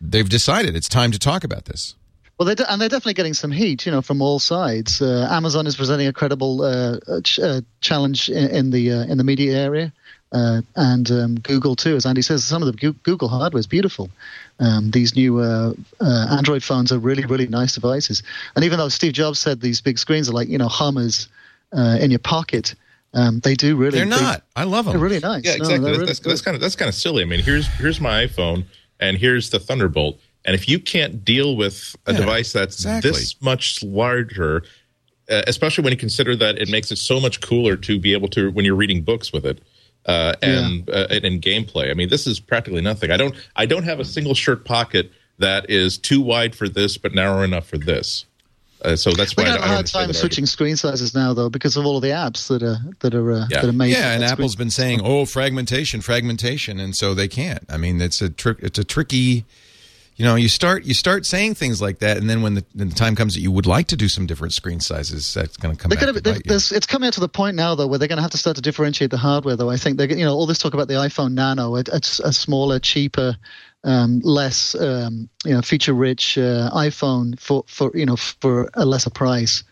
they've 0.00 0.28
decided 0.28 0.76
it's 0.76 0.88
time 0.88 1.12
to 1.12 1.18
talk 1.18 1.44
about 1.44 1.64
this. 1.64 1.94
Well, 2.38 2.54
they're 2.54 2.66
and 2.68 2.80
they're 2.80 2.88
definitely 2.88 3.14
getting 3.14 3.34
some 3.34 3.52
heat, 3.52 3.86
you 3.86 3.92
know, 3.92 4.02
from 4.02 4.20
all 4.20 4.38
sides. 4.38 5.00
Uh, 5.00 5.28
Amazon 5.30 5.66
is 5.66 5.76
presenting 5.76 6.08
a 6.08 6.12
credible 6.12 6.62
uh, 6.62 6.98
uh, 7.06 7.20
ch- 7.22 7.38
uh, 7.38 7.60
challenge 7.80 8.28
in, 8.28 8.50
in 8.50 8.70
the 8.70 8.90
uh, 8.90 9.04
in 9.04 9.16
the 9.16 9.24
media 9.24 9.56
area, 9.56 9.92
uh, 10.32 10.62
and 10.76 11.10
um, 11.10 11.34
Google 11.40 11.76
too. 11.76 11.94
As 11.96 12.06
Andy 12.06 12.22
says, 12.22 12.44
some 12.44 12.62
of 12.62 12.74
the 12.74 12.94
Google 13.02 13.28
hardware 13.28 13.60
is 13.60 13.66
beautiful. 13.66 14.10
Um, 14.58 14.90
these 14.90 15.14
new 15.14 15.40
uh, 15.40 15.74
uh, 16.00 16.26
Android 16.30 16.62
phones 16.62 16.92
are 16.92 16.98
really, 16.98 17.24
really 17.24 17.46
nice 17.46 17.74
devices. 17.74 18.22
And 18.56 18.64
even 18.64 18.78
though 18.78 18.88
Steve 18.88 19.12
Jobs 19.12 19.38
said 19.38 19.60
these 19.60 19.80
big 19.80 19.98
screens 19.98 20.28
are 20.28 20.32
like 20.32 20.48
you 20.48 20.58
know 20.58 20.68
Hummers 20.68 21.28
uh, 21.76 21.98
in 22.00 22.10
your 22.10 22.18
pocket, 22.18 22.74
um, 23.14 23.40
they 23.40 23.54
do 23.54 23.76
really. 23.76 23.98
They're 23.98 24.04
they- 24.04 24.22
not. 24.22 24.42
I 24.56 24.64
love 24.64 24.86
them. 24.86 24.92
They're 24.92 25.02
really 25.02 25.20
nice. 25.20 25.44
Yeah, 25.44 25.54
exactly. 25.54 25.78
they're 25.78 25.80
that's, 25.80 25.98
really 25.98 26.06
that's, 26.06 26.20
that's 26.20 26.42
kind 26.42 26.54
of 26.54 26.60
that's 26.60 26.76
kind 26.76 26.88
of 26.88 26.94
silly. 26.94 27.22
I 27.22 27.26
mean, 27.26 27.40
here's 27.40 27.66
here's 27.74 28.00
my 28.00 28.26
iPhone, 28.26 28.64
and 29.00 29.18
here's 29.18 29.50
the 29.50 29.58
Thunderbolt, 29.58 30.18
and 30.44 30.54
if 30.54 30.68
you 30.68 30.78
can't 30.78 31.24
deal 31.24 31.56
with 31.56 31.94
a 32.06 32.12
Yeah, 32.12 32.20
device 32.20 32.52
that's 32.52 32.76
exactly. 32.76 33.10
this 33.10 33.36
much 33.42 33.82
larger, 33.82 34.62
uh, 35.30 35.42
especially 35.46 35.84
when 35.84 35.92
you 35.92 35.98
consider 35.98 36.36
that 36.36 36.58
it 36.58 36.70
makes 36.70 36.90
it 36.90 36.96
so 36.96 37.20
much 37.20 37.40
cooler 37.40 37.76
to 37.76 37.98
be 37.98 38.12
able 38.14 38.28
to 38.28 38.50
when 38.50 38.64
you're 38.64 38.76
reading 38.76 39.02
books 39.02 39.32
with 39.32 39.44
it. 39.44 39.62
Uh, 40.04 40.34
and 40.42 40.88
uh, 40.90 41.06
and 41.10 41.24
in 41.24 41.40
gameplay, 41.40 41.90
I 41.90 41.94
mean, 41.94 42.08
this 42.08 42.26
is 42.26 42.40
practically 42.40 42.80
nothing. 42.80 43.10
I 43.12 43.16
don't 43.16 43.34
I 43.54 43.66
don't 43.66 43.84
have 43.84 44.00
a 44.00 44.04
single 44.04 44.34
shirt 44.34 44.64
pocket 44.64 45.12
that 45.38 45.70
is 45.70 45.96
too 45.98 46.20
wide 46.20 46.54
for 46.54 46.68
this 46.68 46.98
but 46.98 47.14
narrow 47.14 47.42
enough 47.42 47.66
for 47.68 47.78
this. 47.78 48.24
Uh, 48.84 48.96
so 48.96 49.12
that's 49.12 49.36
why 49.36 49.44
We're 49.44 49.50
I, 49.50 49.52
having 49.52 49.62
I 49.62 49.66
a 49.70 49.74
hard 49.74 49.86
time 49.86 50.08
that 50.08 50.14
switching 50.14 50.44
screen 50.44 50.74
sizes 50.74 51.14
now, 51.14 51.32
though, 51.32 51.48
because 51.48 51.76
of 51.76 51.86
all 51.86 51.96
of 51.96 52.02
the 52.02 52.08
apps 52.08 52.48
that 52.48 52.64
are 52.64 52.78
that 52.98 53.14
are 53.14 53.30
uh, 53.30 53.46
Yeah. 53.48 53.60
that 53.60 53.68
are 53.68 53.72
made. 53.72 53.92
Yeah, 53.92 54.10
and 54.12 54.22
that 54.24 54.32
Apple's 54.32 54.52
screen. 54.54 54.64
been 54.66 54.70
saying, 54.70 55.00
"Oh, 55.04 55.24
fragmentation, 55.24 56.00
fragmentation," 56.00 56.80
and 56.80 56.96
so 56.96 57.14
they 57.14 57.28
can't. 57.28 57.64
I 57.68 57.76
mean, 57.76 58.00
it's 58.00 58.20
a 58.20 58.28
trick. 58.28 58.58
It's 58.60 58.80
a 58.80 58.84
tricky. 58.84 59.44
You 60.16 60.26
know, 60.26 60.34
you 60.34 60.48
start 60.48 60.84
you 60.84 60.92
start 60.92 61.24
saying 61.24 61.54
things 61.54 61.80
like 61.80 62.00
that, 62.00 62.18
and 62.18 62.28
then 62.28 62.42
when 62.42 62.54
the, 62.54 62.64
when 62.74 62.90
the 62.90 62.94
time 62.94 63.16
comes 63.16 63.34
that 63.34 63.40
you 63.40 63.50
would 63.50 63.66
like 63.66 63.86
to 63.88 63.96
do 63.96 64.08
some 64.08 64.26
different 64.26 64.52
screen 64.52 64.78
sizes, 64.78 65.32
that's 65.32 65.56
going 65.56 65.74
to 65.74 65.80
come 65.80 65.90
gonna, 66.00 66.12
to 66.12 66.20
it's 66.76 66.86
coming 66.86 67.10
to 67.10 67.20
the 67.20 67.28
point 67.28 67.56
now, 67.56 67.74
though, 67.74 67.86
where 67.86 67.98
they're 67.98 68.08
going 68.08 68.18
to 68.18 68.22
have 68.22 68.30
to 68.32 68.38
start 68.38 68.56
to 68.56 68.62
differentiate 68.62 69.10
the 69.10 69.16
hardware. 69.16 69.56
Though 69.56 69.70
I 69.70 69.76
think 69.76 69.96
they're, 69.96 70.10
you 70.10 70.24
know, 70.24 70.34
all 70.34 70.46
this 70.46 70.58
talk 70.58 70.74
about 70.74 70.88
the 70.88 70.94
iPhone 70.94 71.32
Nano, 71.32 71.76
it, 71.76 71.88
it's 71.92 72.20
a 72.20 72.32
smaller, 72.32 72.78
cheaper, 72.78 73.36
um, 73.84 74.20
less, 74.20 74.74
um, 74.74 75.30
you 75.44 75.54
know, 75.54 75.62
feature-rich 75.62 76.36
uh, 76.36 76.70
iPhone 76.74 77.40
for, 77.40 77.64
for 77.66 77.90
you 77.94 78.04
know 78.04 78.16
for 78.16 78.70
a 78.74 78.84
lesser 78.84 79.10
price. 79.10 79.64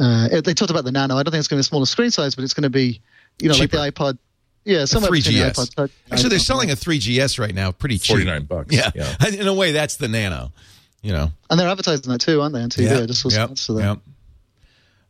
Uh, 0.00 0.40
they 0.40 0.54
talked 0.54 0.70
about 0.70 0.84
the 0.84 0.92
Nano. 0.92 1.16
I 1.16 1.22
don't 1.22 1.32
think 1.32 1.40
it's 1.40 1.48
going 1.48 1.58
to 1.58 1.64
be 1.64 1.66
a 1.66 1.70
smaller 1.70 1.86
screen 1.86 2.10
size, 2.10 2.34
but 2.34 2.44
it's 2.44 2.54
going 2.54 2.62
to 2.62 2.70
be, 2.70 3.00
you 3.40 3.48
know, 3.48 3.54
Cheaper. 3.54 3.76
like 3.76 3.94
the 3.94 4.02
iPod. 4.02 4.18
Yeah, 4.64 4.84
somewhere 4.84 5.10
between 5.10 5.38
the 5.38 5.44
3GS. 5.44 5.52
iPod 5.54 5.74
Touch. 5.74 5.90
Actually, 6.10 6.28
they're 6.30 6.38
selling 6.38 6.70
a 6.70 6.74
3GS 6.74 7.38
right 7.40 7.54
now, 7.54 7.72
pretty 7.72 7.98
cheap. 7.98 8.16
49 8.16 8.44
bucks. 8.44 8.74
Yeah. 8.74 8.90
Yeah. 8.94 9.16
in 9.28 9.46
a 9.48 9.54
way, 9.54 9.72
that's 9.72 9.96
the 9.96 10.08
Nano. 10.08 10.52
You 11.02 11.10
know, 11.12 11.32
and 11.50 11.58
they're 11.58 11.68
advertising 11.68 12.12
that 12.12 12.20
too, 12.20 12.40
aren't 12.40 12.54
they? 12.54 12.62
On 12.62 12.70
TV, 12.70 13.02
I 13.02 13.06
just 13.06 13.22
saw 13.22 13.28
some 13.28 13.40
Yep. 13.40 13.50
ads 13.50 13.66
for 13.66 13.72
that. 13.72 13.82
Yep. 13.82 13.98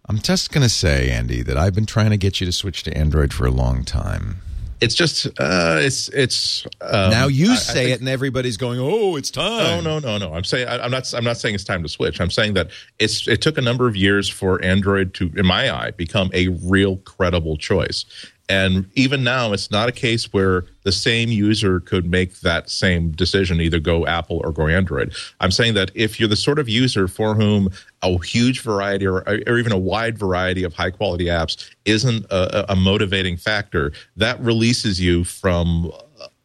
I'm 0.08 0.18
just 0.18 0.50
going 0.50 0.62
to 0.62 0.68
say, 0.70 1.10
Andy, 1.10 1.42
that 1.42 1.56
I've 1.58 1.74
been 1.74 1.86
trying 1.86 2.10
to 2.10 2.16
get 2.16 2.40
you 2.40 2.46
to 2.46 2.52
switch 2.52 2.82
to 2.84 2.96
Android 2.96 3.32
for 3.34 3.46
a 3.46 3.50
long 3.50 3.84
time. 3.84 4.36
It's 4.80 4.96
just 4.96 5.26
uh, 5.38 5.78
it's 5.80 6.08
it's 6.08 6.66
um, 6.80 7.10
now 7.12 7.28
you 7.28 7.50
I- 7.50 7.52
I 7.52 7.56
say 7.56 7.74
think- 7.74 7.90
it, 7.90 8.00
and 8.00 8.08
everybody's 8.08 8.56
going, 8.56 8.80
"Oh, 8.80 9.14
it's 9.14 9.30
time." 9.30 9.84
No, 9.84 9.98
no, 9.98 9.98
no, 10.00 10.18
no. 10.18 10.34
I'm 10.34 10.42
saying 10.42 10.66
I, 10.66 10.80
I'm 10.84 10.90
not. 10.90 11.12
I'm 11.14 11.22
not 11.22 11.36
saying 11.36 11.54
it's 11.54 11.62
time 11.62 11.84
to 11.84 11.88
switch. 11.88 12.20
I'm 12.20 12.32
saying 12.32 12.54
that 12.54 12.70
it's. 12.98 13.28
It 13.28 13.42
took 13.42 13.58
a 13.58 13.60
number 13.60 13.86
of 13.86 13.94
years 13.94 14.28
for 14.28 14.60
Android 14.64 15.14
to, 15.14 15.30
in 15.36 15.46
my 15.46 15.70
eye, 15.72 15.92
become 15.92 16.30
a 16.34 16.48
real 16.48 16.96
credible 16.96 17.56
choice. 17.56 18.04
And 18.48 18.90
even 18.94 19.24
now, 19.24 19.52
it's 19.52 19.70
not 19.70 19.88
a 19.88 19.92
case 19.92 20.32
where 20.32 20.66
the 20.82 20.92
same 20.92 21.30
user 21.30 21.80
could 21.80 22.10
make 22.10 22.40
that 22.40 22.68
same 22.68 23.12
decision, 23.12 23.60
either 23.60 23.78
go 23.78 24.06
Apple 24.06 24.40
or 24.44 24.52
go 24.52 24.66
Android. 24.66 25.14
I'm 25.40 25.50
saying 25.50 25.74
that 25.74 25.90
if 25.94 26.18
you're 26.18 26.28
the 26.28 26.36
sort 26.36 26.58
of 26.58 26.68
user 26.68 27.08
for 27.08 27.34
whom 27.34 27.70
a 28.02 28.18
huge 28.24 28.60
variety 28.60 29.06
or, 29.06 29.22
or 29.46 29.58
even 29.58 29.72
a 29.72 29.78
wide 29.78 30.18
variety 30.18 30.64
of 30.64 30.74
high 30.74 30.90
quality 30.90 31.26
apps 31.26 31.70
isn't 31.84 32.26
a, 32.30 32.72
a 32.72 32.76
motivating 32.76 33.36
factor, 33.36 33.92
that 34.16 34.38
releases 34.40 35.00
you 35.00 35.24
from 35.24 35.92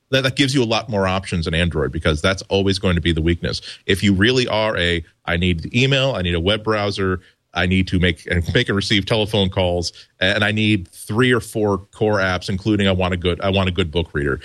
that, 0.10 0.24
that 0.24 0.36
gives 0.36 0.54
you 0.54 0.64
a 0.64 0.66
lot 0.66 0.90
more 0.90 1.08
options 1.08 1.48
in 1.48 1.54
Android 1.54 1.92
because 1.92 2.22
that's 2.22 2.42
always 2.44 2.80
going 2.80 2.96
to 2.96 3.02
be 3.02 3.12
the 3.12 3.22
weakness. 3.22 3.62
If 3.86 4.04
you 4.04 4.14
really 4.14 4.48
are 4.48 4.78
a, 4.78 5.04
I 5.26 5.38
need 5.38 5.74
email, 5.76 6.14
I 6.16 6.22
need 6.22 6.36
a 6.36 6.40
web 6.40 6.64
browser, 6.64 7.20
I 7.54 7.66
need 7.66 7.88
to 7.90 8.00
make 8.00 8.26
and 8.28 8.44
make 8.54 8.70
and 8.70 8.76
receive 8.76 9.06
telephone 9.06 9.50
calls, 9.50 9.92
and 10.20 10.44
I 10.44 10.52
need 10.52 10.88
three 10.90 11.32
or 11.32 11.40
four 11.40 11.80
core 11.92 12.20
apps, 12.20 12.50
including 12.50 12.88
I 12.88 12.92
want 12.92 13.14
a 13.14 13.18
good, 13.18 13.42
I 13.42 13.50
want 13.50 13.70
a 13.70 13.72
good 13.72 13.92
book 13.92 14.14
reader. 14.14 14.40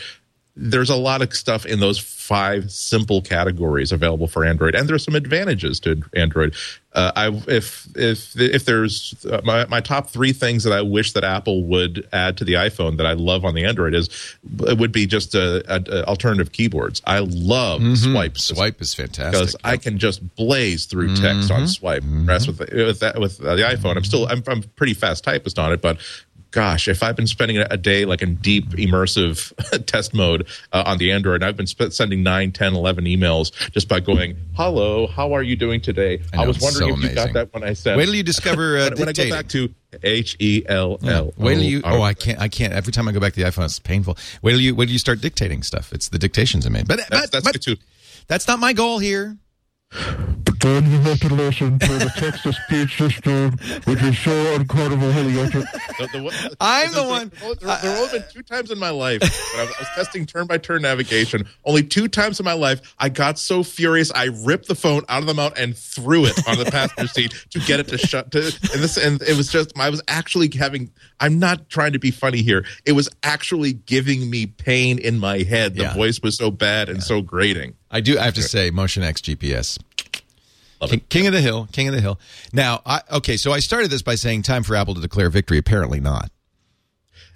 There's 0.54 0.90
a 0.90 0.96
lot 0.96 1.22
of 1.22 1.34
stuff 1.34 1.64
in 1.64 1.80
those 1.80 1.98
five 1.98 2.70
simple 2.70 3.22
categories 3.22 3.90
available 3.90 4.26
for 4.26 4.44
Android, 4.44 4.74
and 4.74 4.88
there's 4.88 5.04
some 5.04 5.14
advantages 5.14 5.80
to 5.80 6.02
Android. 6.14 6.54
Uh, 6.92 7.10
I 7.16 7.28
if 7.48 7.88
if 7.96 8.38
if 8.38 8.66
there's 8.66 9.24
uh, 9.24 9.40
my 9.44 9.64
my 9.66 9.80
top 9.80 10.10
three 10.10 10.32
things 10.34 10.64
that 10.64 10.74
I 10.74 10.82
wish 10.82 11.12
that 11.12 11.24
Apple 11.24 11.64
would 11.64 12.06
add 12.12 12.36
to 12.36 12.44
the 12.44 12.54
iPhone 12.54 12.98
that 12.98 13.06
I 13.06 13.14
love 13.14 13.46
on 13.46 13.54
the 13.54 13.64
Android 13.64 13.94
is 13.94 14.10
it 14.66 14.76
would 14.76 14.92
be 14.92 15.06
just 15.06 15.34
a, 15.34 15.64
a, 15.74 16.00
a 16.00 16.04
alternative 16.04 16.52
keyboards. 16.52 17.00
I 17.06 17.20
love 17.20 17.80
Swype 17.80 18.34
Swype 18.34 18.80
is 18.82 18.92
fantastic. 18.92 19.32
because 19.32 19.56
I 19.64 19.78
can 19.78 19.96
just 19.96 20.36
blaze 20.36 20.84
through 20.84 21.16
text 21.16 21.50
on 21.50 21.62
Swype. 21.62 22.26
Whereas 22.26 22.46
with 22.46 22.58
with 22.60 23.00
that, 23.00 23.18
with 23.18 23.38
the 23.38 23.56
iPhone, 23.56 23.96
I'm 23.96 24.04
still 24.04 24.26
I'm, 24.28 24.42
I'm 24.46 24.62
pretty 24.62 24.94
fast 24.94 25.24
typist 25.24 25.58
on 25.58 25.72
it, 25.72 25.80
but 25.80 25.96
gosh, 26.52 26.86
if 26.86 27.02
I've 27.02 27.16
been 27.16 27.26
spending 27.26 27.58
a 27.58 27.76
day 27.76 28.04
like 28.04 28.22
in 28.22 28.36
deep 28.36 28.68
immersive 28.70 29.52
test 29.86 30.14
mode 30.14 30.46
uh, 30.72 30.84
on 30.86 30.98
the 30.98 31.10
Android, 31.10 31.42
I've 31.42 31.56
been 31.56 31.66
sp- 31.66 31.90
sending 31.90 32.22
9, 32.22 32.52
10, 32.52 32.74
11 32.74 33.04
emails 33.06 33.52
just 33.72 33.88
by 33.88 33.98
going, 33.98 34.36
hello, 34.54 35.08
how 35.08 35.34
are 35.34 35.42
you 35.42 35.56
doing 35.56 35.80
today? 35.80 36.22
I 36.32 36.36
know, 36.36 36.46
was 36.46 36.60
wondering 36.60 36.96
so 36.96 37.02
if 37.02 37.10
you 37.10 37.14
got 37.14 37.32
that 37.32 37.52
when 37.52 37.64
I 37.64 37.72
said. 37.72 37.96
Wait 37.96 38.04
till 38.04 38.14
you 38.14 38.22
discover 38.22 38.78
uh, 38.78 38.90
when, 38.90 39.00
when 39.00 39.08
I 39.08 39.12
go 39.12 39.30
back 39.30 39.48
to 39.48 39.74
H 40.02 40.36
E 40.38 40.62
L 40.68 40.98
L. 41.02 41.32
Wait 41.36 41.54
till 41.54 41.64
you. 41.64 41.80
Oh, 41.84 42.02
I 42.02 42.14
can't. 42.14 42.38
I 42.38 42.48
can't. 42.48 42.72
Every 42.72 42.92
time 42.92 43.08
I 43.08 43.12
go 43.12 43.20
back 43.20 43.32
to 43.34 43.42
the 43.42 43.50
iPhone, 43.50 43.64
it's 43.64 43.78
painful. 43.78 44.16
Wait 44.42 44.52
till 44.52 44.60
you. 44.60 44.74
Wait 44.74 44.86
till 44.86 44.92
you 44.92 44.98
start 44.98 45.20
dictating 45.20 45.62
stuff. 45.62 45.92
It's 45.92 46.08
the 46.08 46.18
dictations 46.18 46.66
I 46.66 46.68
made. 46.70 46.86
But 46.86 47.00
That's, 47.10 47.30
but, 47.30 47.44
that's 47.44 47.66
but 47.66 47.78
that's 48.28 48.48
not 48.48 48.58
my 48.58 48.72
goal 48.72 48.98
here. 48.98 49.36
But 50.44 50.58
then 50.60 50.90
you 50.90 50.98
have 51.00 51.20
to 51.20 51.34
listen 51.34 51.78
to 51.78 51.86
the 51.98 52.10
text-to-speech 52.16 52.96
system, 52.96 53.56
which 53.84 54.02
is 54.02 54.18
so 54.18 54.32
incredibly 54.54 55.08
idiotic. 55.10 55.64
The- 55.98 56.08
the 56.12 56.22
one- 56.22 56.34
I'm 56.60 56.92
the 56.92 57.02
one- 57.02 57.30
There, 57.40 57.54
there, 57.54 57.78
there 57.82 57.90
have 57.90 57.98
only 57.98 58.18
been 58.18 58.28
two 58.32 58.42
times 58.42 58.70
in 58.70 58.78
my 58.78 58.90
life 58.90 59.20
when 59.20 59.60
I 59.60 59.64
was, 59.64 59.74
I 59.76 59.80
was 59.80 59.88
testing 59.94 60.24
turn-by-turn 60.26 60.82
navigation. 60.82 61.46
Only 61.64 61.82
two 61.82 62.08
times 62.08 62.40
in 62.40 62.44
my 62.44 62.52
life, 62.54 62.94
I 62.98 63.08
got 63.08 63.38
so 63.38 63.62
furious, 63.62 64.10
I 64.14 64.24
ripped 64.44 64.68
the 64.68 64.74
phone 64.74 65.02
out 65.08 65.20
of 65.22 65.26
the 65.26 65.34
mount 65.34 65.58
and 65.58 65.76
threw 65.76 66.24
it 66.26 66.38
on 66.48 66.58
the 66.58 66.64
passenger 66.64 67.08
seat 67.08 67.34
to 67.50 67.58
get 67.60 67.80
it 67.80 67.88
to 67.88 67.98
shut. 67.98 68.30
To, 68.32 68.38
and 68.38 68.82
this, 68.82 68.96
and 68.96 69.20
it 69.22 69.36
was 69.36 69.48
just, 69.48 69.78
I 69.78 69.90
was 69.90 70.02
actually 70.08 70.50
having. 70.56 70.90
I'm 71.20 71.38
not 71.38 71.68
trying 71.68 71.92
to 71.92 71.98
be 71.98 72.10
funny 72.10 72.42
here. 72.42 72.64
It 72.84 72.92
was 72.92 73.08
actually 73.22 73.74
giving 73.74 74.28
me 74.30 74.46
pain 74.46 74.98
in 74.98 75.18
my 75.18 75.42
head. 75.42 75.74
The 75.74 75.82
Yeah. 75.84 75.94
voice 75.94 76.20
was 76.22 76.36
so 76.36 76.50
bad 76.50 76.88
and 76.88 77.02
so 77.02 77.20
grating. 77.22 77.74
I 77.92 78.00
do. 78.00 78.18
I 78.18 78.24
have 78.24 78.34
to 78.34 78.42
say, 78.42 78.70
Motion 78.70 79.02
X 79.02 79.20
GPS. 79.20 79.78
King, 80.88 81.00
king 81.08 81.26
of 81.28 81.32
the 81.32 81.40
hill, 81.40 81.68
king 81.70 81.86
of 81.86 81.94
the 81.94 82.00
hill. 82.00 82.18
Now, 82.52 82.80
I, 82.84 83.02
okay, 83.12 83.36
so 83.36 83.52
I 83.52 83.60
started 83.60 83.88
this 83.90 84.02
by 84.02 84.16
saying 84.16 84.42
time 84.42 84.64
for 84.64 84.74
Apple 84.74 84.94
to 84.94 85.00
declare 85.00 85.30
victory. 85.30 85.58
Apparently 85.58 86.00
not. 86.00 86.30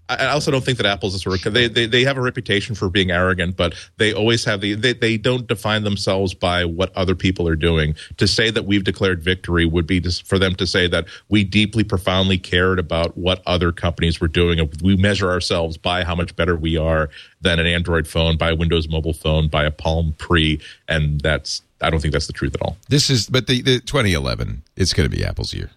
I 0.09 0.27
also 0.27 0.51
don't 0.51 0.65
think 0.65 0.79
that 0.79 0.87
Apple's 0.87 1.15
a 1.15 1.19
sort 1.19 1.45
of 1.45 1.53
they, 1.53 1.69
they 1.69 1.87
they 1.87 2.05
have 2.05 2.17
a 2.17 2.21
reputation 2.21 2.75
for 2.75 2.89
being 2.89 3.11
arrogant, 3.11 3.57
but 3.57 3.75
they 3.97 4.13
always 4.13 4.45
have 4.45 4.61
the 4.61 4.75
they, 4.75 4.93
they 4.93 5.17
don't 5.17 5.47
define 5.47 5.83
themselves 5.85 6.33
by 6.33 6.65
what 6.65 6.95
other 6.97 7.15
people 7.15 7.49
are 7.49 7.57
doing. 7.57 7.95
To 8.19 8.29
say 8.29 8.51
that 8.51 8.67
we've 8.67 8.85
declared 8.85 9.23
victory 9.23 9.67
would 9.67 9.87
be 9.87 10.01
just 10.01 10.27
for 10.27 10.39
them 10.39 10.55
to 10.57 10.67
say 10.67 10.87
that 10.89 11.07
we 11.29 11.43
deeply, 11.45 11.83
profoundly 11.83 12.39
cared 12.39 12.79
about 12.79 13.17
what 13.17 13.43
other 13.47 13.73
companies 13.73 14.21
were 14.21 14.29
doing. 14.29 14.61
and 14.61 14.73
We 14.81 14.97
measure 14.97 15.31
ourselves 15.31 15.77
by 15.77 16.05
how 16.05 16.15
much 16.15 16.37
better 16.37 16.55
we 16.55 16.77
are 16.77 17.11
than 17.41 17.59
an 17.59 17.67
Android 17.67 18.07
phone, 18.07 18.37
by 18.37 18.51
a 18.51 18.55
Windows 18.55 18.89
mobile 18.89 19.13
phone, 19.13 19.49
by 19.49 19.65
a 19.65 19.71
Palm 19.71 20.15
Pre, 20.19 20.61
and 20.89 21.21
that's 21.21 21.63
I 21.81 21.91
don't 21.91 22.01
think 22.01 22.13
that's 22.13 22.27
the 22.27 22.33
truth 22.33 22.55
at 22.55 22.63
all. 22.63 22.77
This 22.89 23.11
is, 23.11 23.29
but 23.29 23.47
the, 23.47 23.61
the 23.61 23.81
2011, 23.81 24.63
it's 24.77 24.93
going 24.93 25.09
to 25.09 25.15
be 25.15 25.25
Apple's 25.25 25.53
year. 25.53 25.71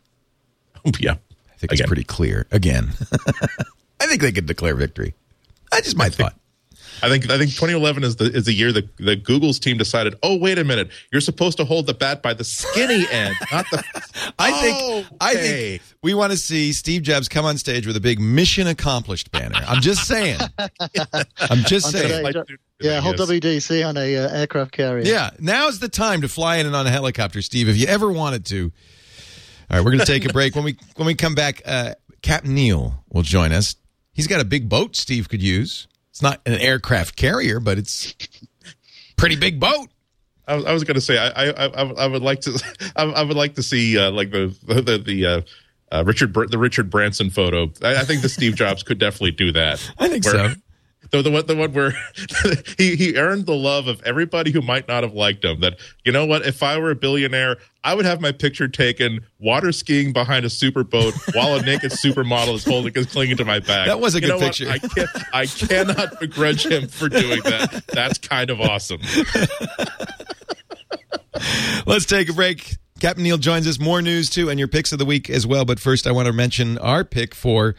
yeah, 0.99 1.13
I 1.13 1.57
think 1.57 1.73
it's 1.73 1.81
pretty 1.81 2.05
clear. 2.05 2.47
Again, 2.51 2.89
I 3.99 4.07
think 4.07 4.21
they 4.21 4.31
could 4.31 4.45
declare 4.45 4.75
victory. 4.75 5.13
That's 5.71 5.83
just 5.83 5.97
my 5.97 6.09
thought. 6.09 6.35
I 7.01 7.09
think 7.09 7.29
I 7.29 7.37
think 7.37 7.51
2011 7.51 8.03
is 8.03 8.15
the 8.17 8.25
is 8.25 8.45
the 8.45 8.53
year 8.53 8.71
that 8.71 8.97
the 8.97 9.15
Google's 9.15 9.59
team 9.59 9.77
decided. 9.77 10.15
Oh, 10.21 10.37
wait 10.37 10.57
a 10.57 10.63
minute, 10.63 10.89
you're 11.11 11.21
supposed 11.21 11.57
to 11.57 11.65
hold 11.65 11.87
the 11.87 11.93
bat 11.93 12.21
by 12.21 12.33
the 12.33 12.43
skinny 12.43 13.05
end, 13.11 13.35
not 13.51 13.65
the. 13.71 13.83
I 14.37 14.51
think 14.51 15.07
I 15.21 15.35
think 15.35 15.81
we 16.01 16.13
want 16.13 16.31
to 16.31 16.37
see 16.37 16.73
Steve 16.73 17.03
Jobs 17.03 17.29
come 17.29 17.45
on 17.45 17.57
stage 17.57 17.87
with 17.87 17.95
a 17.95 18.01
big 18.01 18.19
mission 18.19 18.67
accomplished 18.67 19.31
banner. 19.31 19.59
I'm 19.65 19.81
just 19.81 20.07
saying. 20.07 20.39
I'm 21.39 21.59
just 21.59 21.91
saying. 21.91 22.25
today, 22.25 22.43
yeah, 22.81 22.99
whole 23.01 23.15
yes. 23.15 23.29
WDC 23.29 23.87
on 23.87 23.97
a 23.97 24.17
uh, 24.17 24.29
aircraft 24.29 24.71
carrier. 24.71 25.05
Yeah, 25.05 25.29
now's 25.39 25.79
the 25.79 25.89
time 25.89 26.21
to 26.21 26.27
fly 26.27 26.57
in 26.57 26.65
and 26.65 26.75
on 26.75 26.85
a 26.87 26.91
helicopter, 26.91 27.41
Steve. 27.41 27.69
If 27.69 27.77
you 27.77 27.87
ever 27.87 28.11
wanted 28.11 28.45
to. 28.47 28.71
All 29.71 29.77
right, 29.77 29.85
we're 29.85 29.91
going 29.91 29.99
to 29.99 30.05
take 30.05 30.25
a 30.25 30.33
break. 30.33 30.55
When 30.55 30.63
we 30.65 30.77
when 30.95 31.05
we 31.05 31.13
come 31.13 31.35
back, 31.35 31.61
uh, 31.63 31.93
Captain 32.23 32.55
Neil 32.55 33.03
will 33.09 33.21
join 33.21 33.51
us. 33.51 33.75
He's 34.19 34.27
got 34.27 34.41
a 34.41 34.45
big 34.45 34.67
boat 34.67 34.97
Steve 34.97 35.29
could 35.29 35.41
use. 35.41 35.87
It's 36.09 36.21
not 36.21 36.41
an 36.45 36.55
aircraft 36.55 37.15
carrier, 37.15 37.61
but 37.61 37.77
it's 37.77 38.13
pretty 39.15 39.37
big 39.37 39.61
boat. 39.61 39.87
I, 40.45 40.55
was- 40.57 40.65
I 40.65 40.73
was 40.73 40.83
going 40.83 40.95
to 40.95 41.01
say 41.01 41.17
I, 41.17 41.29
I 41.29 41.65
I 41.67 41.83
I 42.03 42.05
would 42.05 42.21
like 42.21 42.41
to 42.41 42.61
I, 42.97 43.03
I 43.03 43.23
would 43.23 43.37
like 43.37 43.55
to 43.55 43.63
see 43.63 43.97
uh, 43.97 44.11
like 44.11 44.31
the 44.31 44.53
the 44.67 44.97
the. 44.97 45.25
Uh, 45.25 45.41
uh, 45.91 46.03
Richard 46.05 46.33
the 46.51 46.57
Richard 46.59 46.89
Branson 46.91 47.29
photo. 47.31 47.71
I, 47.81 48.01
I 48.01 48.03
think 48.03 48.21
the 48.21 48.29
Steve 48.29 48.55
Jobs 48.55 48.83
could 48.83 48.99
definitely 48.99 49.31
do 49.31 49.51
that. 49.53 49.79
I 49.97 50.09
think 50.09 50.25
Where- 50.25 50.49
so. 50.49 50.59
The, 51.11 51.21
the 51.23 51.31
one 51.31 51.45
the 51.47 51.55
one 51.55 51.73
where 51.73 51.93
he 52.77 52.95
he 52.95 53.15
earned 53.15 53.45
the 53.47 53.55
love 53.55 53.87
of 53.87 54.01
everybody 54.03 54.51
who 54.51 54.61
might 54.61 54.87
not 54.87 55.01
have 55.03 55.13
liked 55.13 55.43
him. 55.43 55.61
That 55.61 55.79
you 56.05 56.11
know 56.11 56.25
what, 56.25 56.45
if 56.45 56.61
I 56.61 56.77
were 56.77 56.91
a 56.91 56.95
billionaire, 56.95 57.57
I 57.83 57.95
would 57.95 58.05
have 58.05 58.21
my 58.21 58.31
picture 58.31 58.67
taken 58.67 59.21
water 59.39 59.71
skiing 59.71 60.13
behind 60.13 60.45
a 60.45 60.49
super 60.49 60.83
boat 60.83 61.13
while 61.33 61.55
a 61.57 61.61
naked 61.63 61.91
supermodel 61.93 62.53
is 62.55 62.63
holding 62.65 62.93
is 62.95 63.07
clinging 63.07 63.37
to 63.37 63.45
my 63.45 63.59
back. 63.59 63.87
That 63.87 63.99
was 63.99 64.13
a 64.13 64.17
You 64.17 64.27
good 64.27 64.27
know 64.27 64.37
what? 64.37 64.55
picture. 64.55 64.69
I 64.69 64.77
can't 64.77 65.09
I 65.33 65.45
cannot 65.47 66.19
begrudge 66.19 66.65
him 66.67 66.87
for 66.87 67.09
doing 67.09 67.41
that. 67.43 67.85
That's 67.87 68.19
kind 68.19 68.49
of 68.51 68.61
awesome. 68.61 68.99
Let's 71.87 72.05
take 72.05 72.29
a 72.29 72.33
break. 72.33 72.75
Captain 72.99 73.23
Neil 73.23 73.37
joins 73.37 73.65
us. 73.67 73.79
More 73.79 74.01
news 74.01 74.29
too, 74.29 74.49
and 74.49 74.59
your 74.59 74.67
picks 74.67 74.91
of 74.91 74.99
the 74.99 75.05
week 75.05 75.29
as 75.29 75.47
well. 75.47 75.63
But 75.65 75.79
first, 75.79 76.05
I 76.05 76.11
want 76.11 76.25
to 76.27 76.33
mention 76.33 76.77
our 76.79 77.03
pick 77.05 77.33
for 77.33 77.75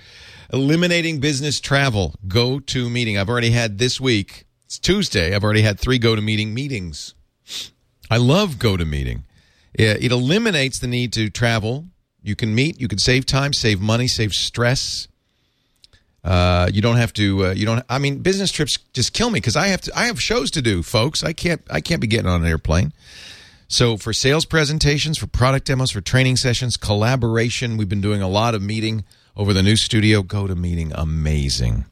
eliminating 0.53 1.21
business 1.21 1.61
travel. 1.61 2.15
Go 2.27 2.61
to 2.61 2.91
meeting. 2.91 3.19
I've 3.19 3.29
already 3.29 3.51
had 3.51 3.79
this 3.79 4.01
week. 4.01 4.45
It's 4.65 4.79
Tuesday. 4.79 5.35
I've 5.35 5.45
already 5.45 5.63
had 5.63 5.79
three 5.79 5.99
go 5.99 6.15
to 6.15 6.23
meeting 6.23 6.55
meetings. 6.55 7.15
I 8.11 8.17
love 8.17 8.59
go 8.59 8.77
to 8.77 8.85
meeting. 8.85 9.25
It 9.73 10.11
eliminates 10.11 10.79
the 10.79 10.87
need 10.87 11.13
to 11.15 11.31
travel. 11.31 11.87
You 12.23 12.37
can 12.37 12.55
meet. 12.55 12.81
You 12.81 12.89
can 12.89 12.99
save 12.99 13.25
time, 13.25 13.53
save 13.53 13.81
money, 13.81 14.09
save 14.09 14.33
stress. 14.33 15.09
Uh, 16.23 16.69
you 16.73 16.83
don't 16.83 16.97
have 16.97 17.13
to. 17.15 17.47
Uh, 17.47 17.51
you 17.53 17.65
don't. 17.65 17.85
I 17.89 17.99
mean, 17.99 18.19
business 18.19 18.53
trips 18.53 18.79
just 18.93 19.13
kill 19.13 19.31
me 19.31 19.39
because 19.39 19.57
I 19.57 19.69
have 19.69 19.81
to. 19.83 19.99
I 19.99 20.07
have 20.07 20.21
shows 20.21 20.51
to 20.53 20.63
do, 20.63 20.83
folks. 20.83 21.25
I 21.25 21.33
can't. 21.33 21.63
I 21.71 21.81
can't 21.81 22.01
be 22.01 22.07
getting 22.07 22.27
on 22.27 22.43
an 22.43 22.49
airplane. 22.49 22.93
So 23.69 23.97
for 23.97 24.13
sales 24.13 24.45
presentations, 24.45 25.17
for 25.17 25.29
product 25.29 25.67
demos, 25.67 25.93
for 25.93 26.01
training 26.01 26.37
sessions, 26.37 26.77
collaboration, 26.77 27.77
we've 27.77 27.89
been 27.89 28.01
doing 28.01 28.21
a 28.21 28.29
lot 28.29 28.55
of 28.55 28.61
meeting 28.61 29.05
over 29.41 29.55
the 29.55 29.63
new 29.63 29.75
studio. 29.75 30.23
Go 30.23 30.47
to 30.47 30.55
meeting, 30.55 30.93
amazing. 30.95 31.87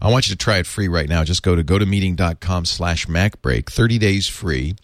I 0.00 0.10
want 0.10 0.26
you 0.26 0.32
to 0.34 0.38
try 0.38 0.56
it 0.56 0.66
free 0.66 0.88
right 0.88 1.06
now. 1.06 1.22
Just 1.22 1.42
go 1.42 1.54
to 1.54 1.62
gotomeeting.com 1.62 2.64
slash 2.64 3.06
MacBreak. 3.06 3.66
30 3.70 3.98
days 3.98 4.26
free. 4.26 4.74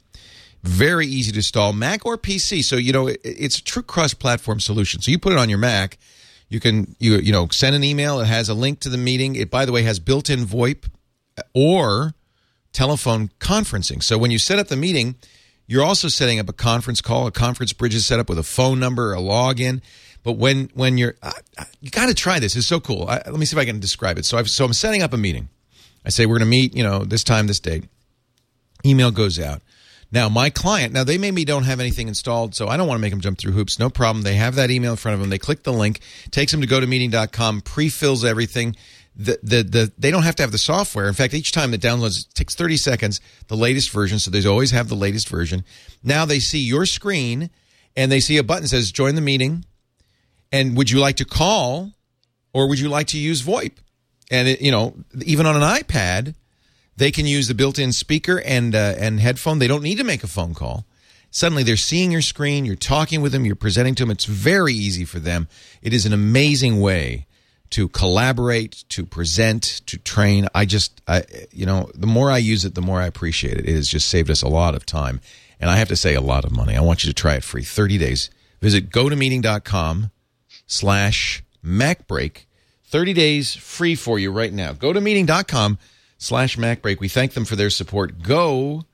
Very 0.63 1.07
easy 1.07 1.33
to 1.33 1.39
install, 1.39 1.73
Mac 1.73 2.05
or 2.05 2.19
PC. 2.19 2.63
So, 2.63 2.77
you 2.77 2.93
know, 2.93 3.07
it, 3.07 3.21
it's 3.25 3.57
a 3.57 3.65
true 3.65 3.83
cross-platform 3.83 4.61
solution. 4.61 5.01
So 5.01 5.11
you 5.11 5.19
put 5.19 5.33
it 5.33 5.39
on 5.39 5.49
your 5.49 5.59
Mac. 5.59 5.97
You 6.51 6.61
can, 6.61 6.95
you, 6.99 7.17
you 7.17 7.33
know, 7.33 7.49
send 7.51 7.75
an 7.75 7.83
email. 7.83 8.21
It 8.21 8.27
has 8.27 8.51
a 8.51 8.55
link 8.55 8.81
to 8.81 8.91
the 8.91 8.99
meeting. 8.99 9.35
It, 9.35 9.51
by 9.51 9.65
the 9.65 9.73
way, 9.73 9.83
has 9.85 9.99
built-in 9.99 10.41
VoIP 10.41 10.91
or 11.55 12.13
telephone 12.75 13.31
conferencing. 13.41 14.03
So 14.03 14.19
when 14.19 14.31
you 14.31 14.39
set 14.39 14.59
up 14.59 14.69
the 14.69 14.77
meeting, 14.77 15.15
you're 15.67 15.85
also 15.85 16.09
setting 16.09 16.39
up 16.39 16.51
a 16.51 16.53
conference 16.53 17.01
call. 17.01 17.27
A 17.27 17.33
conference 17.33 17.73
bridge 17.73 17.95
is 17.95 18.05
set 18.05 18.21
up 18.21 18.29
with 18.29 18.39
a 18.39 18.43
phone 18.43 18.79
number, 18.79 19.15
a 19.15 19.19
login. 19.19 19.81
But 20.23 20.33
when 20.33 20.71
when 20.75 20.99
you're, 20.99 21.17
uh, 21.23 21.33
you 21.81 21.91
got 21.91 22.07
to 22.07 22.15
try 22.15 22.39
this. 22.39 22.57
It's 22.57 22.67
so 22.67 22.81
cool. 22.81 23.09
I, 23.09 23.23
let 23.27 23.37
me 23.37 23.47
see 23.47 23.57
if 23.57 23.61
I 23.61 23.65
can 23.65 23.81
describe 23.81 24.19
it. 24.19 24.25
So 24.25 24.39
I've, 24.39 24.51
so 24.51 24.65
I'm 24.65 24.73
setting 24.73 25.03
up 25.03 25.13
a 25.13 25.17
meeting. 25.17 25.49
I 26.05 26.11
say 26.11 26.27
we're 26.27 26.39
going 26.39 26.47
to 26.47 26.51
meet, 26.51 26.75
you 26.75 26.83
know, 26.83 27.05
this 27.05 27.25
time, 27.25 27.47
this 27.47 27.61
date. 27.61 27.85
Email 28.85 29.11
goes 29.11 29.39
out. 29.39 29.63
Now 30.13 30.29
my 30.29 30.51
client, 30.51 30.93
now 30.93 31.05
they 31.05 31.19
maybe 31.19 31.45
don't 31.45 31.65
have 31.65 31.79
anything 31.79 32.09
installed, 32.09 32.55
so 32.55 32.69
I 32.69 32.77
don't 32.77 32.89
want 32.89 32.99
to 32.99 33.03
make 33.03 33.13
them 33.13 33.21
jump 33.21 33.39
through 33.39 33.53
hoops. 33.53 33.79
No 33.79 33.91
problem. 33.91 34.25
They 34.25 34.35
have 34.35 34.57
that 34.57 34.71
email 34.71 34.93
in 34.93 34.97
front 34.97 35.15
of 35.15 35.21
them. 35.21 35.31
They 35.31 35.39
click 35.39 35.63
the 35.63 35.73
link, 35.73 36.01
takes 36.31 36.51
them 36.53 36.61
to 36.61 36.67
gotomeeting.com, 36.67 37.61
pre-fills 37.61 38.25
everything. 38.25 38.75
The, 39.15 39.39
the 39.43 39.63
the 39.63 39.93
they 39.99 40.11
don't 40.11 40.23
have 40.23 40.35
to 40.37 40.43
have 40.43 40.53
the 40.53 40.59
software. 40.59 41.07
In 41.07 41.15
fact, 41.15 41.35
each 41.35 41.53
time 41.53 41.75
it 41.75 41.81
downloads, 41.81 42.27
it 42.27 42.35
takes 42.35 42.55
30 42.55 42.77
seconds, 42.77 43.21
the 43.49 43.57
latest 43.57 43.91
version. 43.91 44.19
So 44.19 44.31
they 44.31 44.45
always 44.47 44.71
have 44.73 44.89
the 44.89 44.95
latest 44.97 45.29
version. 45.29 45.65
Now 46.03 46.25
they 46.25 46.41
see 46.41 46.59
your 46.59 46.87
screen 46.87 47.51
and 47.97 48.11
they 48.11 48.21
see 48.21 48.37
a 48.37 48.43
button 48.43 48.63
that 48.63 48.69
says 48.69 48.91
join 48.91 49.15
the 49.15 49.21
meeting. 49.21 49.65
And 50.53 50.77
would 50.77 50.91
you 50.91 50.99
like 50.99 51.17
to 51.17 51.25
call 51.25 51.93
or 52.53 52.69
would 52.69 52.79
you 52.79 52.89
like 52.89 53.07
to 53.09 53.19
use 53.19 53.43
VoIP? 53.43 53.73
And 54.31 54.49
it, 54.49 54.61
you 54.61 54.71
know, 54.71 54.95
even 55.25 55.47
on 55.47 55.57
an 55.57 55.63
iPad, 55.63 56.35
they 56.97 57.11
can 57.11 57.27
use 57.27 57.49
the 57.49 57.55
built-in 57.55 57.93
speaker 57.93 58.41
and 58.41 58.75
uh, 58.75 58.95
and 58.99 59.21
headphone. 59.21 59.59
They 59.59 59.67
don't 59.67 59.83
need 59.83 59.99
to 59.99 60.05
make 60.05 60.23
a 60.23 60.29
phone 60.29 60.55
call. 60.55 60.85
Suddenly, 61.33 61.63
they're 61.63 61.77
seeing 61.77 62.11
your 62.11 62.23
screen. 62.23 62.65
You're 62.65 62.77
talking 62.77 63.23
with 63.23 63.33
them. 63.33 63.45
You're 63.45 63.57
presenting 63.57 63.95
to 63.97 64.03
them. 64.03 64.11
It's 64.11 64.25
very 64.25 64.75
easy 64.75 65.05
for 65.05 65.19
them. 65.19 65.49
It 65.81 65.95
is 65.95 66.05
an 66.05 66.13
amazing 66.13 66.81
way 66.81 67.27
to 67.71 67.89
collaborate, 67.89 68.85
to 68.89 69.07
present, 69.07 69.63
to 69.87 69.97
train. 69.97 70.49
I 70.55 70.65
just, 70.65 71.01
I, 71.07 71.23
you 71.53 71.67
know, 71.67 71.89
the 71.95 72.09
more 72.09 72.31
I 72.31 72.39
use 72.39 72.65
it, 72.65 72.75
the 72.75 72.83
more 72.83 73.01
I 73.01 73.07
appreciate 73.07 73.59
it. 73.59 73.69
It 73.69 73.75
has 73.75 73.89
just 73.89 74.09
saved 74.09 74.29
us 74.29 74.43
a 74.43 74.49
lot 74.49 74.75
of 74.75 74.85
time, 74.85 75.21
and 75.61 75.71
I 75.71 75.77
have 75.77 75.89
to 75.89 75.97
say, 75.97 76.15
a 76.15 76.21
lot 76.21 76.45
of 76.45 76.51
money. 76.51 76.77
I 76.77 76.81
want 76.81 77.05
you 77.05 77.11
to 77.11 77.15
try 77.15 77.35
it 77.35 77.45
free, 77.45 77.63
30 77.63 77.97
days. 77.97 78.31
Visit 78.61 78.91
gotomeeting.com 78.91 80.11
slash 80.71 81.43
MacBreak. 81.65 82.45
30 82.85 83.13
days 83.13 83.55
free 83.55 83.95
for 83.95 84.19
you 84.19 84.33
right 84.33 84.53
now. 84.53 84.73
Go 84.73 84.93
to 84.93 85.01
meeting.com 85.01 85.79
slash 86.19 86.57
MacBreak. 86.57 87.01
We 87.01 87.09
thank 87.09 87.35
them 87.35 87.45
for 87.45 87.57
their 87.57 87.71
support. 87.71 88.23
Go 88.23 88.85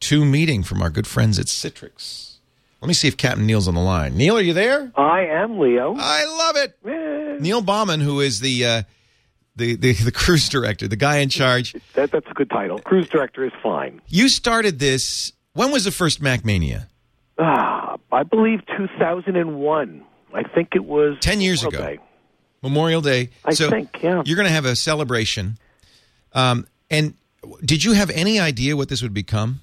to 0.00 0.24
meeting 0.24 0.62
from 0.62 0.82
our 0.82 0.90
good 0.90 1.06
friends 1.06 1.38
at 1.38 1.46
Citrix. 1.46 2.36
Let 2.80 2.88
me 2.88 2.94
see 2.94 3.08
if 3.08 3.16
Captain 3.16 3.46
Neil's 3.46 3.68
on 3.68 3.74
the 3.74 3.80
line. 3.80 4.16
Neil, 4.16 4.36
are 4.36 4.42
you 4.42 4.52
there? 4.52 4.92
I 4.96 5.26
am 5.26 5.58
Leo. 5.58 5.94
I 5.98 6.24
love 6.24 6.56
it. 6.56 6.76
Eh, 6.84 7.38
Neil 7.40 7.62
Bauman, 7.62 8.00
who 8.00 8.20
is 8.20 8.40
the, 8.40 8.66
uh, 8.66 8.82
the 9.56 9.76
the 9.76 9.92
the 9.92 10.12
cruise 10.12 10.48
director, 10.48 10.86
the 10.88 10.96
guy 10.96 11.18
in 11.18 11.28
charge. 11.28 11.74
That, 11.94 12.10
that's 12.10 12.26
a 12.28 12.34
good 12.34 12.50
title. 12.50 12.80
Cruise 12.80 13.08
director 13.08 13.44
is 13.44 13.52
fine. 13.62 14.02
You 14.08 14.28
started 14.28 14.80
this. 14.80 15.32
When 15.52 15.70
was 15.70 15.84
the 15.84 15.92
first 15.92 16.20
Mac 16.20 16.44
Mania? 16.44 16.88
Ah, 17.38 17.96
I 18.10 18.24
believe 18.24 18.60
2001. 18.76 20.04
I 20.34 20.42
think 20.42 20.70
it 20.74 20.84
was 20.84 21.16
10 21.20 21.40
years 21.40 21.62
Memorial 21.62 21.82
ago. 21.82 21.96
Day. 21.96 22.02
Memorial 22.62 23.00
Day. 23.00 23.30
I 23.44 23.54
so 23.54 23.70
think, 23.70 24.02
yeah. 24.02 24.22
You're 24.24 24.36
going 24.36 24.48
to 24.48 24.52
have 24.52 24.64
a 24.64 24.76
celebration. 24.76 25.58
Um, 26.32 26.66
and 26.90 27.14
did 27.64 27.84
you 27.84 27.92
have 27.92 28.10
any 28.10 28.40
idea 28.40 28.76
what 28.76 28.88
this 28.88 29.02
would 29.02 29.14
become? 29.14 29.60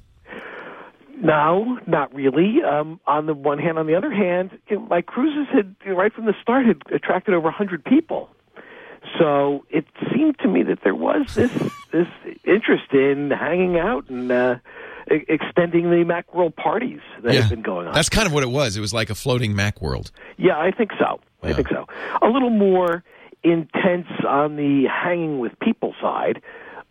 No, 1.17 1.77
not 1.85 2.13
really. 2.13 2.63
Um, 2.63 2.99
on 3.05 3.27
the 3.27 3.33
one 3.33 3.59
hand, 3.59 3.77
on 3.77 3.85
the 3.85 3.95
other 3.95 4.11
hand, 4.11 4.57
you 4.69 4.77
know, 4.77 4.85
my 4.87 5.01
cruises 5.01 5.47
had 5.53 5.75
you 5.85 5.91
know, 5.91 5.97
right 5.97 6.11
from 6.11 6.25
the 6.25 6.33
start 6.41 6.65
had 6.65 6.81
attracted 6.91 7.35
over 7.35 7.45
100 7.45 7.83
people. 7.85 8.29
So 9.19 9.65
it 9.69 9.85
seemed 10.13 10.39
to 10.39 10.47
me 10.47 10.63
that 10.63 10.79
there 10.83 10.95
was 10.95 11.35
this 11.35 11.51
this 11.91 12.07
interest 12.43 12.91
in 12.93 13.31
hanging 13.31 13.77
out 13.77 14.09
and 14.09 14.31
uh, 14.31 14.55
extending 15.07 15.89
the 15.89 15.97
Macworld 16.05 16.55
parties 16.55 16.99
that 17.23 17.33
have 17.41 17.49
been 17.49 17.61
going 17.61 17.87
on. 17.87 17.93
That's 17.93 18.09
kind 18.09 18.27
of 18.27 18.33
what 18.33 18.43
it 18.43 18.49
was. 18.49 18.77
It 18.77 18.81
was 18.81 18.93
like 18.93 19.09
a 19.09 19.15
floating 19.15 19.55
Mac 19.55 19.81
world. 19.81 20.11
Yeah, 20.37 20.57
I 20.57 20.71
think 20.71 20.91
so. 20.99 21.19
I 21.43 21.53
think 21.53 21.69
so. 21.69 21.87
A 22.21 22.27
little 22.27 22.51
more 22.51 23.03
intense 23.43 24.07
on 24.27 24.55
the 24.55 24.85
hanging 24.87 25.39
with 25.39 25.57
people 25.59 25.95
side. 26.01 26.41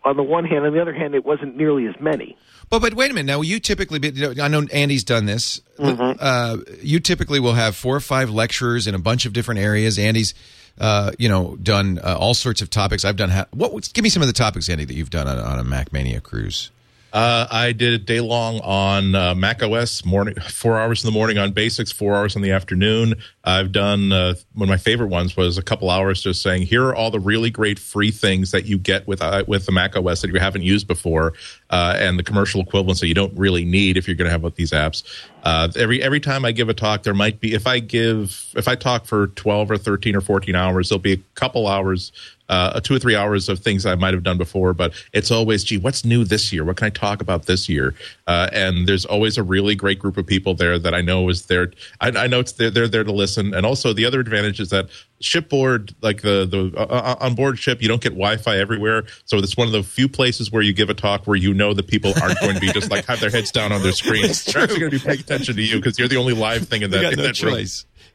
On 0.03 0.17
the 0.17 0.23
one 0.23 0.45
hand, 0.47 0.65
on 0.65 0.73
the 0.73 0.81
other 0.81 0.95
hand, 0.95 1.15
it 1.15 1.27
wasn't 1.27 1.57
nearly 1.57 1.87
as 1.87 1.95
many. 2.01 2.37
But 2.71 2.81
but 2.81 2.95
wait 2.95 3.11
a 3.11 3.15
minute. 3.15 3.31
Now 3.31 3.43
you 3.43 3.61
typically, 3.61 3.99
be- 3.99 4.09
you 4.09 4.35
know, 4.35 4.43
I 4.43 4.49
know 4.49 4.63
Andy's 4.73 5.05
done 5.05 5.27
this. 5.27 5.61
Uh, 5.79 6.57
you 6.81 7.01
typically 7.01 7.39
will 7.39 7.53
have 7.53 7.77
four 7.77 7.97
or 7.97 8.01
five 8.01 8.31
lecturers 8.31 8.87
in 8.87 8.95
a 8.95 8.99
bunch 8.99 9.27
of 9.27 9.33
different 9.35 9.61
areas. 9.61 9.99
Andy's, 9.99 10.33
uh, 10.81 11.13
you 11.19 11.29
know, 11.29 11.57
done 11.63 11.99
uh, 11.99 12.17
all 12.19 12.33
sorts 12.33 12.63
of 12.63 12.71
topics. 12.71 13.05
I've 13.05 13.17
done. 13.17 13.29
Ha- 13.31 13.47
what? 13.53 13.93
Give 13.93 14.03
me 14.03 14.09
some 14.09 14.23
of 14.23 14.27
the 14.29 14.33
topics, 14.35 14.69
Andy, 14.71 14.87
that 14.87 14.95
you've 14.95 15.11
done 15.11 15.29
on, 15.29 15.39
on 15.39 15.59
a 15.59 15.65
Mac 15.65 15.93
Mania 15.93 16.21
cruise. 16.21 16.71
Uh, 17.13 17.47
I 17.51 17.73
did 17.73 17.95
a 17.95 17.99
day 17.99 18.21
long 18.21 18.61
on 18.61 19.15
uh, 19.15 19.35
Mac 19.35 19.63
OS, 19.63 20.05
morning, 20.05 20.35
four 20.37 20.79
hours 20.79 21.03
in 21.03 21.09
the 21.09 21.13
morning 21.13 21.39
on 21.39 21.51
basics, 21.53 21.91
four 21.91 22.15
hours 22.15 22.37
in 22.37 22.43
the 22.43 22.53
afternoon. 22.53 23.15
I've 23.43 23.73
done 23.73 24.13
uh, 24.13 24.35
one 24.55 24.69
of 24.69 24.69
my 24.69 24.77
favorite 24.77 25.09
ones 25.09 25.37
was 25.37 25.59
a 25.59 25.63
couple 25.63 25.91
hours 25.91 26.23
just 26.23 26.43
saying 26.43 26.63
here 26.63 26.87
are 26.87 26.95
all 26.95 27.11
the 27.11 27.19
really 27.19 27.51
great 27.51 27.79
free 27.79 28.11
things 28.11 28.53
that 28.53 28.67
you 28.67 28.79
get 28.79 29.07
with 29.09 29.23
uh, 29.23 29.45
with 29.49 29.67
the 29.67 29.73
Mac 29.73 29.97
OS 29.97 30.21
that 30.21 30.29
you 30.29 30.39
haven't 30.39 30.63
used 30.63 30.87
before, 30.87 31.33
uh, 31.71 31.97
and 31.99 32.19
the 32.19 32.23
commercial 32.23 32.61
equivalents 32.61 33.01
that 33.01 33.09
you 33.09 33.15
don't 33.15 33.37
really 33.37 33.65
need 33.65 33.97
if 33.97 34.07
you're 34.07 34.17
going 34.17 34.31
to 34.31 34.31
have 34.31 34.55
these 34.55 34.71
apps. 34.71 35.03
Uh, 35.43 35.69
every 35.77 36.03
every 36.03 36.21
time 36.21 36.45
I 36.45 36.53
give 36.53 36.69
a 36.69 36.75
talk, 36.75 37.03
there 37.03 37.15
might 37.15 37.41
be 37.41 37.55
if 37.55 37.67
I 37.67 37.81
give 37.81 38.53
if 38.55 38.69
I 38.69 38.77
talk 38.77 39.07
for 39.07 39.29
twelve 39.29 39.71
or 39.71 39.79
thirteen 39.79 40.15
or 40.15 40.21
fourteen 40.21 40.55
hours, 40.55 40.91
there'll 40.91 41.01
be 41.01 41.15
a 41.15 41.21
couple 41.35 41.67
hours 41.67 42.13
uh, 42.51 42.81
two 42.81 42.95
or 42.95 42.99
three 42.99 43.17
hours 43.17 43.49
of 43.49 43.61
things 43.61 43.87
I 43.87 43.95
might 43.95 44.13
have 44.13 44.23
done 44.23 44.37
before, 44.37 44.75
but 44.75 44.93
it's 45.13 45.31
always, 45.31 45.65
gee, 45.65 45.79
what's 45.79 46.05
new 46.05 46.25
this 46.25 46.53
year? 46.53 46.65
What 46.65 46.77
can 46.77 46.89
I 46.89 46.91
talk 46.91 47.23
about 47.23 47.47
this 47.47 47.69
year? 47.69 47.95
Uh, 48.27 48.51
and 48.53 48.87
there's 48.87 49.07
always 49.07 49.39
a 49.39 49.43
really 49.43 49.75
great 49.75 49.99
group 49.99 50.17
of 50.17 50.27
people 50.27 50.55
there 50.55 50.79
that 50.79 50.93
I 50.93 51.01
know 51.01 51.29
is 51.29 51.47
there. 51.47 51.73
I, 52.01 52.09
I 52.09 52.27
know 52.27 52.41
it's 52.41 52.53
they're, 52.53 52.71
they're 52.71 52.89
there 52.89 53.05
to 53.05 53.13
listen. 53.13 53.55
And 53.55 53.65
also 53.65 53.93
the 53.93 54.05
other 54.05 54.21
advantage 54.21 54.61
is 54.61 54.71
that 54.71 54.91
shipboard, 55.21 55.95
like 56.01 56.23
the 56.23 56.47
the 56.47 56.73
uh, 56.77 56.85
uh, 56.85 57.17
on 57.21 57.35
board 57.35 57.59
ship, 57.59 57.81
you 57.81 57.89
don't 57.89 58.03
get 58.03 58.11
Wi-Fi 58.11 58.59
everywhere, 58.59 59.05
so 59.25 59.39
it's 59.39 59.57
one 59.57 59.67
of 59.67 59.73
the 59.73 59.83
few 59.83 60.09
places 60.09 60.51
where 60.51 60.63
you 60.63 60.73
give 60.73 60.91
a 60.91 60.95
talk 60.95 61.27
where 61.27 61.37
you 61.37 61.55
know 61.55 61.73
that 61.75 61.87
people 61.87 62.13
aren't 62.23 62.41
going 62.41 62.55
to 62.55 62.61
be 62.61 62.73
just 62.73 62.91
like 62.91 63.05
have 63.07 63.21
their 63.21 63.31
heads 63.31 63.51
down 63.51 63.73
on 63.73 63.83
their 63.83 63.93
screens. 64.03 64.45
They're 64.45 64.63
actually 64.63 64.81
going 64.81 64.93
to 64.93 64.99
be 64.99 65.05
paying 65.05 65.21
attention 65.21 65.57
to 65.57 65.63
you 65.63 65.77
because 65.77 65.99
you're 65.99 66.09
the 66.09 66.17
only 66.17 66.35
live 66.35 66.69
thing 66.69 66.83
in 66.83 66.91
that. 66.93 67.13
In 67.13 67.19
no 67.19 67.25
that 67.25 67.41
room. 67.43 67.55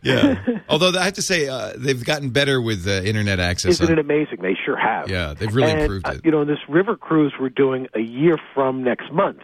Yeah. 0.06 0.40
Although 0.70 0.98
I 0.98 1.04
have 1.06 1.14
to 1.14 1.22
say, 1.22 1.48
uh, 1.50 1.74
they've 1.76 2.04
gotten 2.04 2.30
better 2.30 2.62
with 2.62 2.88
uh, 2.88 3.02
internet 3.04 3.40
access. 3.40 3.82
Isn't 3.82 3.92
it 3.92 4.00
amazing? 4.00 4.38
They 4.42 4.56
sure 4.66 4.78
have. 4.78 5.10
Yeah, 5.10 5.34
they've 5.34 5.54
really 5.54 5.72
And, 5.72 5.82
improved 5.82 6.08
uh, 6.08 6.12
it. 6.12 6.22
you 6.24 6.32
know, 6.32 6.46
this 6.46 6.60
river 6.70 6.96
cruise 6.96 7.34
we're 7.40 7.50
doing 7.50 7.88
a 7.96 8.00
year 8.00 8.36
from 8.54 8.84
next 8.84 9.12
month, 9.12 9.42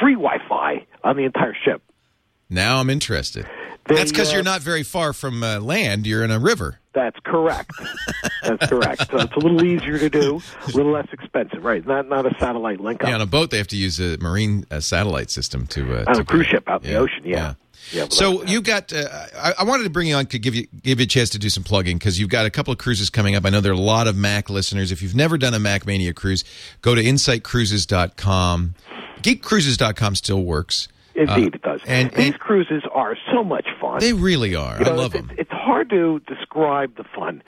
free 0.00 0.14
Wi-Fi 0.14 0.86
on 1.04 1.16
the 1.16 1.24
entire 1.24 1.54
ship. 1.64 1.82
Now 2.48 2.78
I'm 2.78 2.90
interested. 2.90 3.46
They, 3.86 3.94
That's 3.96 4.10
because 4.12 4.30
uh, 4.30 4.34
you're 4.34 4.44
not 4.44 4.60
very 4.60 4.82
far 4.82 5.12
from 5.12 5.42
uh, 5.42 5.58
land. 5.60 6.06
You're 6.06 6.22
in 6.24 6.30
a 6.30 6.38
river. 6.38 6.78
That's 6.92 7.18
correct. 7.24 7.70
That's 8.42 8.66
correct. 8.66 9.10
So 9.10 9.18
it's 9.18 9.32
a 9.34 9.38
little 9.38 9.64
easier 9.64 9.98
to 9.98 10.10
do, 10.10 10.40
a 10.64 10.66
little 10.76 10.92
less 10.92 11.06
expensive, 11.12 11.64
right? 11.64 11.86
Not 11.86 12.08
not 12.08 12.26
a 12.26 12.36
satellite 12.38 12.80
link 12.80 13.02
up. 13.02 13.08
Yeah, 13.08 13.14
on 13.16 13.20
a 13.20 13.26
boat 13.26 13.50
they 13.50 13.58
have 13.58 13.68
to 13.68 13.76
use 13.76 14.00
a 14.00 14.16
marine 14.18 14.64
uh, 14.70 14.80
satellite 14.80 15.30
system 15.30 15.66
to. 15.68 15.98
Uh, 15.98 16.04
on 16.08 16.14
to 16.16 16.20
a 16.22 16.24
cruise 16.24 16.46
ship 16.46 16.68
out 16.68 16.84
in 16.84 16.90
the 16.92 16.96
ocean, 16.98 17.22
yeah. 17.24 17.36
Yeah, 17.36 17.54
So 18.10 18.44
you've 18.44 18.64
got. 18.64 18.92
Uh, 18.92 19.06
I, 19.36 19.54
I 19.60 19.64
wanted 19.64 19.84
to 19.84 19.90
bring 19.90 20.06
you 20.08 20.14
on 20.14 20.26
to 20.26 20.38
give 20.38 20.54
you 20.54 20.66
give 20.82 21.00
you 21.00 21.04
a 21.04 21.06
chance 21.06 21.30
to 21.30 21.38
do 21.38 21.48
some 21.48 21.62
plugging 21.64 21.98
because 21.98 22.18
you've 22.18 22.28
got 22.30 22.46
a 22.46 22.50
couple 22.50 22.72
of 22.72 22.78
cruises 22.78 23.10
coming 23.10 23.34
up. 23.36 23.44
I 23.44 23.50
know 23.50 23.60
there 23.60 23.72
are 23.72 23.74
a 23.74 23.78
lot 23.78 24.06
of 24.06 24.16
Mac 24.16 24.48
listeners. 24.50 24.92
If 24.92 25.02
you've 25.02 25.14
never 25.14 25.36
done 25.38 25.54
a 25.54 25.58
MacMania 25.58 26.14
cruise, 26.14 26.44
go 26.82 26.94
to 26.94 27.02
insightcruises.com. 27.02 28.74
Geekcruises.com 29.22 30.14
still 30.14 30.42
works. 30.42 30.88
Indeed, 31.14 31.28
Uh, 31.54 31.56
it 31.56 31.62
does. 31.62 31.80
and- 31.86 32.10
These 32.12 32.26
and- 32.30 32.38
cruises 32.38 32.82
are 32.92 33.16
so 33.32 33.44
much 33.44 33.66
fun. 33.80 33.98
They 34.00 34.12
really 34.12 34.54
are. 34.54 34.78
You 34.78 34.86
I 34.86 34.88
know, 34.90 34.94
love 34.96 35.14
it's, 35.14 35.26
them. 35.26 35.36
It's 35.38 35.50
hard 35.50 35.90
to 35.90 36.20
describe 36.26 36.96
the 36.96 37.04
fun. 37.04 37.42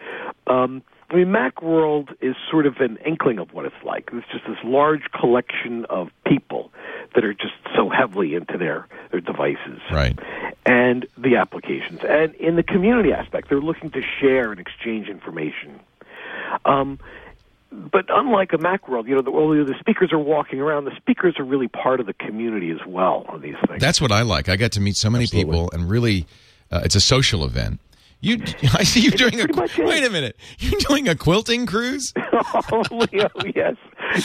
Um, 0.46 0.82
I 1.12 1.16
mean, 1.16 1.26
Macworld 1.26 2.14
is 2.22 2.34
sort 2.50 2.64
of 2.64 2.76
an 2.80 2.96
inkling 3.04 3.38
of 3.38 3.52
what 3.52 3.66
it's 3.66 3.84
like. 3.84 4.08
It's 4.12 4.26
just 4.32 4.46
this 4.46 4.56
large 4.64 5.02
collection 5.12 5.84
of 5.90 6.08
people 6.26 6.72
that 7.14 7.22
are 7.22 7.34
just 7.34 7.52
so 7.76 7.90
heavily 7.90 8.34
into 8.34 8.56
their, 8.56 8.88
their 9.10 9.20
devices 9.20 9.80
Right. 9.90 10.18
and 10.64 11.06
the 11.18 11.36
applications. 11.36 12.00
And 12.02 12.34
in 12.36 12.56
the 12.56 12.62
community 12.62 13.12
aspect, 13.12 13.50
they're 13.50 13.60
looking 13.60 13.90
to 13.90 14.00
share 14.20 14.52
and 14.52 14.58
exchange 14.58 15.08
information. 15.08 15.80
Um, 16.64 16.98
but 17.70 18.06
unlike 18.08 18.52
a 18.54 18.58
Macworld, 18.58 19.06
you 19.06 19.14
know, 19.14 19.22
the, 19.22 19.30
although 19.30 19.64
the 19.64 19.78
speakers 19.80 20.12
are 20.12 20.18
walking 20.18 20.60
around, 20.60 20.86
the 20.86 20.96
speakers 20.96 21.38
are 21.38 21.44
really 21.44 21.68
part 21.68 22.00
of 22.00 22.06
the 22.06 22.14
community 22.14 22.70
as 22.70 22.86
well 22.86 23.26
on 23.28 23.42
these 23.42 23.56
things. 23.66 23.80
That's 23.80 24.00
what 24.00 24.12
I 24.12 24.22
like. 24.22 24.48
I 24.48 24.56
got 24.56 24.72
to 24.72 24.80
meet 24.80 24.96
so 24.96 25.10
many 25.10 25.26
people, 25.26 25.70
and 25.72 25.90
really, 25.90 26.26
uh, 26.70 26.80
it's 26.84 26.94
a 26.94 27.00
social 27.00 27.44
event. 27.44 27.80
You, 28.22 28.38
I 28.74 28.84
see 28.84 29.00
you 29.00 29.10
doing 29.10 29.34
a. 29.40 29.44
pretty 29.44 29.54
much 29.60 29.78
it. 29.78 29.84
Wait 29.86 30.04
a 30.04 30.08
minute, 30.10 30.36
you're 30.58 30.80
doing 30.80 31.08
a 31.08 31.14
quilting 31.16 31.66
cruise. 31.66 32.14
oh, 32.72 32.82
Leo, 32.90 33.28
yes. 33.54 33.76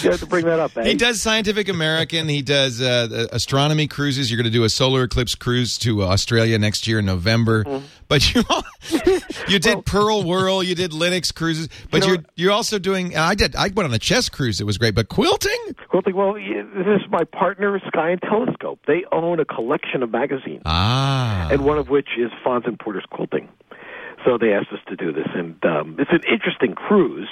You 0.03 0.11
have 0.11 0.19
to 0.19 0.25
bring 0.25 0.45
that 0.45 0.59
up, 0.59 0.77
eh? 0.77 0.83
He 0.83 0.93
does 0.95 1.21
Scientific 1.21 1.67
American. 1.69 2.27
He 2.27 2.41
does 2.41 2.79
uh, 2.81 3.27
astronomy 3.31 3.87
cruises. 3.87 4.29
You're 4.29 4.37
going 4.37 4.51
to 4.51 4.57
do 4.57 4.65
a 4.65 4.69
solar 4.69 5.03
eclipse 5.03 5.33
cruise 5.33 5.77
to 5.79 6.03
uh, 6.03 6.07
Australia 6.07 6.59
next 6.59 6.87
year 6.87 6.99
in 6.99 7.05
November. 7.05 7.63
Mm-hmm. 7.63 7.85
But 8.07 8.33
you 8.35 8.43
you 9.47 9.59
did 9.59 9.85
Perl 9.85 10.23
Whirl. 10.23 10.61
You 10.61 10.75
did 10.75 10.91
Linux 10.91 11.33
cruises. 11.33 11.67
But 11.89 12.01
You 12.03 12.07
know- 12.07 12.13
you 12.13 12.19
are 12.19 12.23
you're 12.35 12.51
also 12.51 12.79
doing. 12.79 13.15
I 13.17 13.33
did. 13.35 13.55
I 13.55 13.69
went 13.69 13.87
on 13.87 13.93
a 13.93 13.99
chess 13.99 14.29
cruise. 14.29 14.61
It 14.61 14.65
was 14.65 14.77
great. 14.77 14.93
But 14.95 15.09
quilting. 15.09 15.57
Quilting, 15.89 16.15
well, 16.15 16.33
this 16.33 16.85
is 16.87 17.01
my 17.09 17.23
partner, 17.23 17.79
Sky 17.87 18.11
and 18.11 18.21
Telescope. 18.21 18.79
They 18.87 19.03
own 19.11 19.39
a 19.39 19.45
collection 19.45 20.03
of 20.03 20.11
magazines, 20.11 20.61
Ah. 20.65 21.49
and 21.51 21.63
one 21.65 21.77
of 21.77 21.89
which 21.89 22.09
is 22.17 22.29
Fons 22.43 22.63
and 22.65 22.77
Porter's 22.79 23.05
Quilting. 23.09 23.47
So 24.25 24.37
they 24.37 24.51
asked 24.53 24.71
us 24.73 24.79
to 24.89 24.95
do 24.95 25.13
this, 25.13 25.27
and 25.35 25.55
um, 25.63 25.95
it's 25.99 26.11
an 26.11 26.21
interesting 26.31 26.73
cruise. 26.75 27.29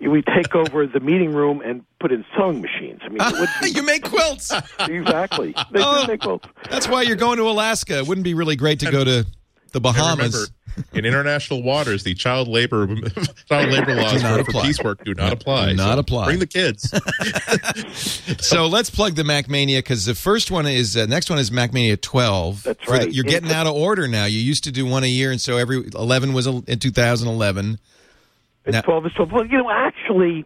We 0.00 0.22
take 0.22 0.54
over 0.54 0.86
the 0.86 1.00
meeting 1.00 1.32
room 1.32 1.60
and 1.64 1.82
put 1.98 2.12
in 2.12 2.24
sewing 2.36 2.60
machines. 2.62 3.00
I 3.04 3.08
mean, 3.08 3.18
it 3.20 3.40
would 3.40 3.48
be, 3.62 3.70
you 3.74 3.82
make 3.82 4.04
quilts. 4.04 4.52
exactly. 4.80 5.54
They 5.72 5.80
Oh. 5.82 6.02
do 6.02 6.12
make 6.12 6.20
quilts. 6.20 6.46
That's 6.70 6.88
why 6.88 7.02
you're 7.02 7.16
going 7.16 7.38
to 7.38 7.48
Alaska. 7.48 7.98
It 7.98 8.06
wouldn't 8.06 8.24
be 8.24 8.34
really 8.34 8.56
great 8.56 8.80
to 8.80 8.90
go 8.90 9.02
to 9.02 9.26
the 9.72 9.80
Bahamas. 9.80 10.50
Remember, 10.76 10.98
in 10.98 11.04
international 11.04 11.62
waters, 11.62 12.02
the 12.04 12.14
child 12.14 12.48
labor 12.48 12.86
child 13.48 13.70
labor 13.70 13.94
laws 13.94 14.22
for, 14.22 14.28
for 14.28 14.40
apply. 14.40 14.62
piecework 14.62 15.04
do 15.04 15.14
not 15.14 15.32
apply. 15.32 15.70
Do 15.70 15.76
not 15.76 15.94
So 15.94 15.98
apply. 16.00 16.24
Bring 16.26 16.38
the 16.38 16.46
kids. 16.46 16.92
So 18.40 18.66
let's 18.66 18.90
plug 18.90 19.14
the 19.14 19.22
MacMania 19.22 19.78
because 19.78 20.04
the 20.04 20.14
first 20.14 20.50
one 20.50 20.66
is 20.66 20.96
uh, 20.96 21.06
next 21.06 21.30
one 21.30 21.38
is 21.38 21.50
MacMania 21.50 22.00
12. 22.00 22.62
That's 22.62 22.84
For 22.84 22.92
the- 22.92 22.98
right. 22.98 23.12
you're 23.12 23.24
getting 23.24 23.50
out 23.50 23.66
of 23.66 23.74
order 23.74 24.06
now. 24.08 24.24
You 24.26 24.38
used 24.38 24.64
to 24.64 24.72
do 24.72 24.84
one 24.86 25.04
a 25.04 25.08
year, 25.08 25.30
and 25.30 25.40
so 25.40 25.56
every 25.56 25.84
11 25.94 26.32
was 26.32 26.46
in 26.46 26.78
2011. 26.78 27.78
It's 28.64 28.72
Now- 28.72 28.80
12 28.82 29.06
is 29.06 29.12
12. 29.12 29.32
Well, 29.32 29.46
you 29.46 29.58
know, 29.58 29.70
actually, 29.70 30.44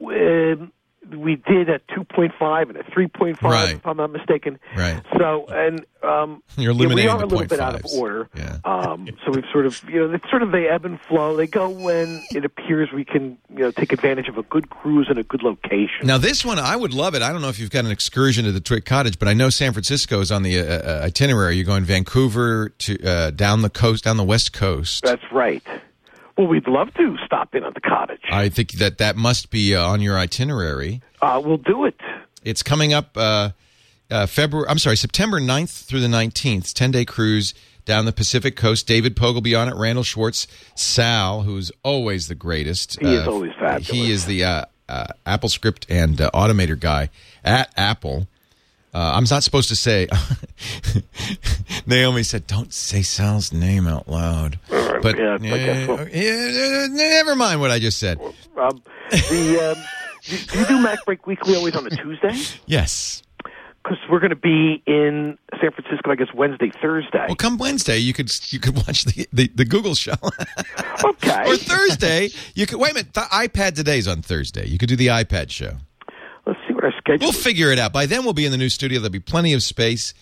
um, 0.00 0.72
we 1.10 1.36
did 1.36 1.68
a 1.68 1.78
2.5 1.96 2.68
and 2.68 2.76
a 2.78 2.82
3.5, 2.84 3.42
Right. 3.42 3.74
if 3.76 3.86
I'm 3.86 3.96
not 3.96 4.10
mistaken. 4.12 4.58
Right. 4.76 5.00
So, 5.18 5.46
and 5.48 5.84
um, 6.02 6.42
You're 6.56 6.72
yeah, 6.74 6.94
we 6.94 7.06
are 7.08 7.22
a 7.22 7.26
little 7.26 7.46
bit 7.46 7.60
out 7.60 7.74
of 7.74 7.82
0.5s. 7.82 7.98
order. 7.98 8.28
Yeah. 8.36 8.58
Um, 8.64 9.08
so 9.24 9.32
we've 9.32 9.44
sort 9.52 9.66
of, 9.66 9.82
you 9.88 10.06
know, 10.06 10.14
it's 10.14 10.28
sort 10.30 10.42
of 10.42 10.52
they 10.52 10.68
ebb 10.68 10.84
and 10.84 11.00
flow. 11.02 11.36
They 11.36 11.46
go 11.46 11.68
when 11.70 12.22
it 12.30 12.44
appears 12.44 12.90
we 12.92 13.04
can, 13.04 13.38
you 13.50 13.60
know, 13.60 13.70
take 13.70 13.92
advantage 13.92 14.28
of 14.28 14.38
a 14.38 14.42
good 14.42 14.70
cruise 14.70 15.06
and 15.08 15.18
a 15.18 15.22
good 15.22 15.42
location. 15.42 16.04
Now 16.06 16.18
this 16.18 16.44
one, 16.44 16.58
I 16.58 16.76
would 16.76 16.92
love 16.94 17.14
it. 17.14 17.22
I 17.22 17.32
don't 17.32 17.40
know 17.42 17.48
if 17.48 17.58
you've 17.58 17.70
got 17.70 17.84
an 17.84 17.90
excursion 17.90 18.44
to 18.44 18.52
the 18.52 18.60
Twit 18.60 18.84
Cottage, 18.84 19.18
but 19.18 19.28
I 19.28 19.34
know 19.34 19.50
San 19.50 19.72
Francisco 19.72 20.20
is 20.20 20.30
on 20.30 20.42
the 20.42 20.58
uh, 20.60 20.64
uh, 20.64 21.00
itinerary. 21.04 21.56
You're 21.56 21.64
going 21.64 21.84
Vancouver 21.84 22.68
to 22.70 23.02
uh, 23.04 23.30
down 23.30 23.62
the 23.62 23.70
coast, 23.70 24.04
down 24.04 24.16
the 24.16 24.24
west 24.24 24.52
coast. 24.52 25.02
That's 25.04 25.22
right. 25.32 25.62
Well, 26.36 26.48
we'd 26.48 26.66
love 26.66 26.92
to 26.94 27.16
stop 27.24 27.54
in 27.54 27.62
at 27.64 27.74
the 27.74 27.80
cottage. 27.80 28.22
I 28.30 28.48
think 28.48 28.72
that 28.72 28.98
that 28.98 29.16
must 29.16 29.50
be 29.50 29.74
uh, 29.74 29.86
on 29.86 30.00
your 30.00 30.18
itinerary. 30.18 31.00
Uh, 31.22 31.40
we'll 31.44 31.58
do 31.58 31.84
it. 31.84 31.98
It's 32.42 32.62
coming 32.62 32.92
up 32.92 33.16
uh, 33.16 33.50
uh, 34.10 34.26
February. 34.26 34.68
I'm 34.68 34.78
sorry, 34.78 34.96
September 34.96 35.40
9th 35.40 35.84
through 35.84 36.00
the 36.00 36.08
19th. 36.08 36.72
Ten 36.72 36.90
day 36.90 37.04
cruise. 37.04 37.54
down 37.84 38.04
the 38.04 38.12
Pacific 38.12 38.56
Coast. 38.56 38.86
David 38.86 39.14
be 39.42 39.54
on 39.54 39.68
it. 39.68 39.74
Randal 39.74 40.04
Schwartz, 40.04 40.46
Sal, 40.74 41.42
who's 41.42 41.70
always 41.82 42.28
the 42.28 42.34
greatest. 42.34 42.98
He 43.00 43.14
is 43.14 43.28
always 43.28 43.52
fabulous. 43.52 43.88
He 43.88 44.10
is 44.10 44.26
the 44.26 44.44
uh, 44.44 44.64
uh, 44.88 45.06
AppleScript 45.26 45.86
and 45.88 46.20
uh, 46.20 46.30
automator 46.34 46.78
guy 46.78 47.10
at 47.44 47.72
Apple. 47.76 48.26
Uh, 48.92 49.12
I'm 49.16 49.24
not 49.28 49.42
supposed 49.42 49.68
to 49.70 49.76
say. 49.76 50.08
Naomi 51.86 52.22
said, 52.22 52.46
"Don't 52.46 52.72
say 52.72 53.02
Sal's 53.02 53.52
name 53.52 53.88
out 53.88 54.08
loud." 54.08 54.58
But 55.04 55.18
yeah, 55.18 55.36
guess 55.36 55.86
so. 55.86 56.06
yeah, 56.10 56.86
never 56.90 57.36
mind 57.36 57.60
what 57.60 57.70
I 57.70 57.78
just 57.78 57.98
said. 57.98 58.18
Um, 58.18 58.82
the 59.10 59.76
um, 59.76 59.84
do, 60.24 60.36
do 60.38 60.58
you 60.58 60.64
do 60.64 60.78
MacBreak 60.78 61.26
Weekly 61.26 61.54
always 61.54 61.76
on 61.76 61.86
a 61.86 61.90
Tuesday? 61.90 62.32
Yes. 62.64 63.22
Because 63.82 63.98
we're 64.10 64.18
going 64.20 64.30
to 64.30 64.36
be 64.36 64.82
in 64.86 65.36
San 65.60 65.72
Francisco, 65.72 66.10
I 66.10 66.14
guess 66.14 66.28
Wednesday, 66.34 66.72
Thursday. 66.80 67.26
Well, 67.28 67.36
come 67.36 67.58
Wednesday, 67.58 67.98
you 67.98 68.14
could 68.14 68.30
you 68.50 68.58
could 68.58 68.76
watch 68.76 69.04
the 69.04 69.28
the, 69.30 69.48
the 69.54 69.66
Google 69.66 69.94
show. 69.94 70.14
okay. 71.04 71.44
or 71.50 71.58
Thursday, 71.58 72.30
you 72.54 72.64
could 72.64 72.78
wait 72.78 72.92
a 72.92 72.94
minute. 72.94 73.12
The 73.12 73.20
iPad 73.20 73.74
today's 73.74 74.08
on 74.08 74.22
Thursday. 74.22 74.66
You 74.66 74.78
could 74.78 74.88
do 74.88 74.96
the 74.96 75.08
iPad 75.08 75.50
show. 75.50 75.76
Let's 76.46 76.58
see 76.66 76.72
what 76.72 76.84
our 76.84 76.94
schedule. 76.96 77.26
We'll 77.26 77.32
figure 77.32 77.70
it 77.72 77.78
out. 77.78 77.92
By 77.92 78.06
then, 78.06 78.24
we'll 78.24 78.32
be 78.32 78.46
in 78.46 78.52
the 78.52 78.58
new 78.58 78.70
studio. 78.70 79.00
There'll 79.00 79.12
be 79.12 79.20
plenty 79.20 79.52
of 79.52 79.62
space. 79.62 80.14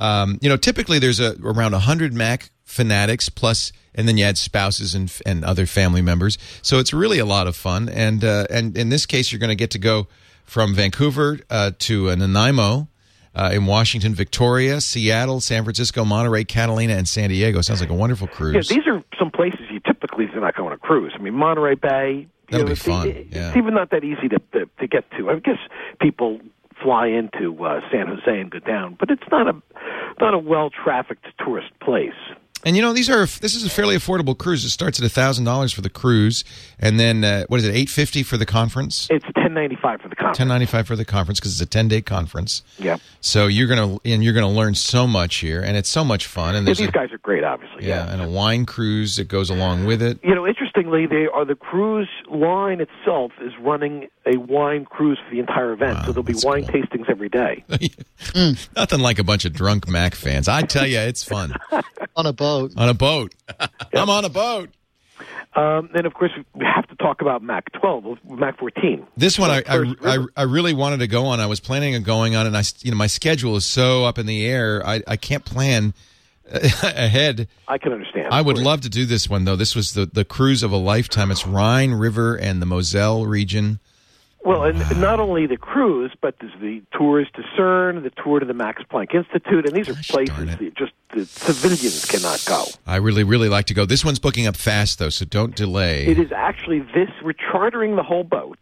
Um, 0.00 0.38
you 0.42 0.48
know, 0.48 0.56
typically 0.56 0.98
there's 0.98 1.20
a 1.20 1.36
around 1.42 1.72
hundred 1.72 2.12
Mac 2.12 2.50
fanatics 2.64 3.28
plus, 3.28 3.72
and 3.94 4.06
then 4.08 4.16
you 4.18 4.24
add 4.24 4.36
spouses 4.38 4.94
and 4.94 5.12
and 5.24 5.44
other 5.44 5.66
family 5.66 6.02
members. 6.02 6.36
So 6.62 6.78
it's 6.78 6.92
really 6.92 7.18
a 7.18 7.26
lot 7.26 7.46
of 7.46 7.56
fun. 7.56 7.88
And 7.88 8.24
uh, 8.24 8.46
and 8.50 8.76
in 8.76 8.88
this 8.90 9.06
case, 9.06 9.32
you're 9.32 9.38
going 9.40 9.48
to 9.50 9.54
get 9.56 9.70
to 9.72 9.78
go 9.78 10.06
from 10.44 10.74
Vancouver 10.74 11.38
uh, 11.50 11.70
to 11.80 12.14
Nanaimo. 12.16 12.88
Uh, 13.38 13.50
in 13.52 13.66
Washington, 13.66 14.14
Victoria, 14.14 14.80
Seattle, 14.80 15.42
San 15.42 15.62
Francisco, 15.62 16.06
Monterey, 16.06 16.42
Catalina, 16.44 16.94
and 16.94 17.06
San 17.06 17.28
Diego. 17.28 17.60
Sounds 17.60 17.82
like 17.82 17.90
a 17.90 17.94
wonderful 17.94 18.28
Yeah, 18.30 18.34
cruise. 18.34 18.68
these 18.68 18.86
are 18.86 19.04
some 19.18 19.30
places 19.30 19.60
you 19.70 19.78
typically 19.80 20.24
do 20.24 20.40
not 20.40 20.56
go 20.56 20.64
on 20.64 20.72
a 20.72 20.78
cruise. 20.78 21.12
I 21.14 21.18
mean, 21.18 21.34
Monterey 21.34 21.74
Bay. 21.74 22.28
That'll 22.50 22.60
know, 22.64 22.66
be 22.68 22.72
it's, 22.72 22.82
fun, 22.82 23.08
it- 23.08 23.26
yeah. 23.30 23.48
It's 23.48 23.56
even 23.58 23.74
not 23.74 23.90
that 23.90 24.04
easy 24.04 24.28
to, 24.30 24.38
to 24.54 24.64
to 24.80 24.86
get 24.86 25.10
to. 25.18 25.28
I 25.28 25.38
guess 25.40 25.58
people 26.00 26.40
fly 26.82 27.06
into 27.08 27.64
uh, 27.64 27.80
San 27.90 28.06
Jose 28.08 28.40
and 28.40 28.50
go 28.50 28.58
down, 28.60 28.96
but 28.98 29.10
it's 29.10 29.22
not 29.30 29.48
a 29.48 29.54
not 30.20 30.34
a 30.34 30.38
well 30.38 30.70
trafficked 30.70 31.26
tourist 31.38 31.68
place. 31.80 32.12
And 32.64 32.74
you 32.74 32.82
know 32.82 32.92
these 32.92 33.08
are 33.08 33.26
this 33.26 33.54
is 33.54 33.64
a 33.64 33.70
fairly 33.70 33.94
affordable 33.96 34.36
cruise. 34.36 34.64
It 34.64 34.70
starts 34.70 35.00
at 35.00 35.08
thousand 35.12 35.44
dollars 35.44 35.72
for 35.72 35.82
the 35.82 35.90
cruise, 35.90 36.42
and 36.80 36.98
then 36.98 37.22
uh, 37.22 37.44
what 37.48 37.58
is 37.60 37.66
it 37.66 37.74
eight 37.74 37.88
fifty 37.88 38.24
for 38.24 38.36
the 38.36 38.46
conference? 38.46 39.06
It's 39.08 39.26
ten 39.36 39.54
ninety 39.54 39.76
five 39.76 40.00
for 40.00 40.08
the 40.08 40.16
conference. 40.16 40.38
Ten 40.38 40.48
ninety 40.48 40.66
five 40.66 40.86
for 40.86 40.96
the 40.96 41.04
conference 41.04 41.38
because 41.38 41.52
it's 41.52 41.60
a 41.60 41.66
ten 41.66 41.86
day 41.86 42.00
conference. 42.00 42.62
Yeah. 42.78 42.96
So 43.20 43.46
you're 43.46 43.68
gonna 43.68 43.98
and 44.04 44.24
you're 44.24 44.32
gonna 44.32 44.50
learn 44.50 44.74
so 44.74 45.06
much 45.06 45.36
here, 45.36 45.60
and 45.60 45.76
it's 45.76 45.88
so 45.90 46.02
much 46.02 46.26
fun. 46.26 46.56
And 46.56 46.66
Yeah, 46.66 46.74
these 46.74 46.88
a, 46.88 46.90
guys 46.90 47.12
are 47.12 47.18
great, 47.18 47.44
obviously. 47.44 47.86
yeah, 47.86 48.10
and 48.10 48.20
a 48.20 48.28
wine 48.28 48.64
cruise 48.66 49.14
that 49.16 49.28
goes 49.28 49.48
along 49.50 49.84
with 49.84 50.02
it. 50.02 50.18
You 50.24 50.34
know, 50.34 50.44
interestingly, 50.76 51.06
they 51.06 51.26
are 51.26 51.44
the 51.44 51.54
cruise 51.54 52.08
line 52.30 52.80
itself 52.80 53.32
is 53.40 53.52
running 53.60 54.08
a 54.26 54.38
wine 54.38 54.84
cruise 54.84 55.18
for 55.24 55.30
the 55.30 55.40
entire 55.40 55.72
event, 55.72 55.98
so 56.04 56.12
there'll 56.12 56.22
be 56.22 56.34
wine 56.42 56.64
tastings 56.64 57.08
every 57.08 57.28
day. 57.28 57.64
Nothing 58.76 59.00
like 59.00 59.18
a 59.18 59.24
bunch 59.24 59.44
of 59.44 59.52
drunk 59.52 59.88
Mac 59.88 60.14
fans. 60.14 60.48
I 60.48 60.62
tell 60.62 60.86
you, 60.86 60.98
it's 60.98 61.24
fun 61.24 61.54
on 62.16 62.26
a 62.26 62.32
boat. 62.32 62.72
on 62.76 62.88
a 62.88 62.94
boat. 62.94 63.34
I'm 63.94 64.10
on 64.10 64.24
a 64.24 64.28
boat. 64.28 64.70
Um, 65.54 65.88
then, 65.94 66.04
of 66.04 66.12
course, 66.12 66.32
we 66.54 66.66
have 66.66 66.86
to 66.88 66.96
talk 66.96 67.22
about 67.22 67.42
Mac 67.42 67.72
12, 67.72 68.18
Mac 68.28 68.58
14. 68.58 69.06
This 69.16 69.38
one 69.38 69.50
I, 69.50 69.62
I, 69.66 69.94
I, 70.04 70.26
I 70.36 70.42
really 70.42 70.74
wanted 70.74 70.98
to 70.98 71.06
go 71.06 71.26
on. 71.26 71.40
I 71.40 71.46
was 71.46 71.60
planning 71.60 71.94
on 71.94 72.02
going 72.02 72.36
on, 72.36 72.46
and 72.46 72.54
I 72.54 72.62
you 72.80 72.90
know 72.90 72.96
my 72.96 73.06
schedule 73.06 73.56
is 73.56 73.64
so 73.64 74.04
up 74.04 74.18
in 74.18 74.26
the 74.26 74.44
air. 74.44 74.86
I, 74.86 75.02
I 75.06 75.16
can't 75.16 75.44
plan 75.44 75.94
ahead. 76.82 77.48
I 77.68 77.78
can 77.78 77.92
understand. 77.92 78.28
I 78.30 78.40
would 78.42 78.58
love 78.58 78.80
to 78.82 78.88
do 78.88 79.04
this 79.04 79.28
one 79.28 79.44
though. 79.44 79.56
This 79.56 79.74
was 79.74 79.94
the 79.94 80.06
the 80.06 80.24
cruise 80.24 80.62
of 80.62 80.72
a 80.72 80.76
lifetime. 80.76 81.30
It's 81.30 81.46
Rhine 81.46 81.92
River 81.92 82.36
and 82.36 82.62
the 82.62 82.66
Moselle 82.66 83.26
region. 83.26 83.80
Well, 84.44 84.62
and 84.62 84.78
not 85.00 85.18
only 85.18 85.46
the 85.48 85.56
cruise, 85.56 86.12
but 86.20 86.36
there's 86.40 86.52
the 86.60 86.80
tours 86.96 87.26
to 87.34 87.42
CERN, 87.58 88.04
the 88.04 88.10
tour 88.22 88.38
to 88.38 88.46
the 88.46 88.54
Max 88.54 88.80
Planck 88.88 89.12
Institute, 89.12 89.66
and 89.66 89.74
these 89.74 89.88
are 89.88 89.94
places 89.94 90.36
that 90.46 90.74
just 90.76 90.92
the 91.12 91.24
civilians 91.26 92.04
cannot 92.04 92.44
go. 92.46 92.64
I 92.86 92.96
really 92.96 93.24
really 93.24 93.48
like 93.48 93.66
to 93.66 93.74
go. 93.74 93.84
This 93.86 94.04
one's 94.04 94.20
booking 94.20 94.46
up 94.46 94.54
fast 94.56 95.00
though, 95.00 95.08
so 95.08 95.24
don't 95.24 95.56
delay. 95.56 96.06
It 96.06 96.20
is 96.20 96.30
actually 96.30 96.78
this. 96.78 97.10
We're 97.24 97.32
chartering 97.32 97.96
the 97.96 98.04
whole 98.04 98.22
boat, 98.22 98.60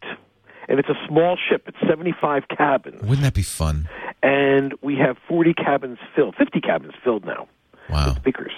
and 0.68 0.78
it's 0.78 0.89
a 0.89 0.97
small 1.07 1.37
ship. 1.37 1.64
It's 1.68 1.76
75 1.87 2.45
cabins, 2.49 3.03
Wouldn't 3.03 3.20
that 3.22 3.35
be 3.35 3.43
fun? 3.43 3.87
and 4.22 4.72
we 4.80 4.97
have 4.97 5.18
40 5.28 5.53
cabins 5.53 5.99
filled, 6.16 6.35
50 6.37 6.62
cabins 6.62 6.95
filled 7.05 7.26
now. 7.26 7.47
Wow. 7.91 8.14
Speakers. 8.16 8.53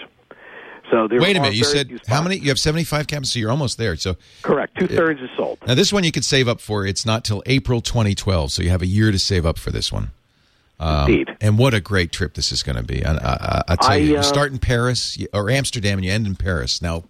So 0.91 1.09
there 1.09 1.21
Wait 1.21 1.37
a 1.37 1.41
minute. 1.41 1.57
You 1.57 1.65
said 1.65 2.01
how 2.07 2.23
many? 2.23 2.37
You 2.37 2.49
have 2.49 2.59
seventy 2.61 2.85
five 2.85 3.09
cabins, 3.09 3.33
so 3.33 3.39
you're 3.41 3.51
almost 3.51 3.77
there. 3.77 3.97
So 3.97 4.17
Correct. 4.43 4.79
Two 4.79 4.87
thirds 4.87 5.21
is 5.21 5.29
sold. 5.37 5.59
now 5.67 5.75
this 5.75 5.93
one 5.93 6.05
you 6.05 6.13
could 6.13 6.25
save 6.25 6.47
up 6.47 6.61
for. 6.61 6.87
It's 6.87 7.05
not 7.05 7.25
till 7.25 7.43
April 7.47 7.81
2012, 7.81 8.53
so 8.53 8.63
you 8.63 8.71
have 8.71 8.83
a 8.83 8.87
year 8.87 9.11
to 9.11 9.19
save 9.19 9.45
up 9.45 9.59
for 9.59 9.71
this 9.73 9.93
one. 9.93 10.13
Um, 10.79 11.11
Indeed. 11.11 11.37
And 11.41 11.59
what 11.59 11.75
a 11.75 11.81
great 11.81 12.13
trip 12.13 12.35
this 12.35 12.53
is 12.53 12.63
going 12.63 12.77
to 12.77 12.85
be. 12.85 13.05
I, 13.05 13.15
I, 13.15 13.63
I 13.69 13.77
tell 13.77 13.91
I, 13.91 13.97
you, 13.97 14.13
you 14.13 14.19
uh, 14.19 14.23
start 14.23 14.53
in 14.53 14.59
Paris 14.59 15.19
or 15.33 15.51
Amsterdam 15.51 15.99
and 15.99 16.05
you 16.05 16.13
end 16.13 16.27
in 16.27 16.37
Paris. 16.37 16.81
Now, 16.83 17.05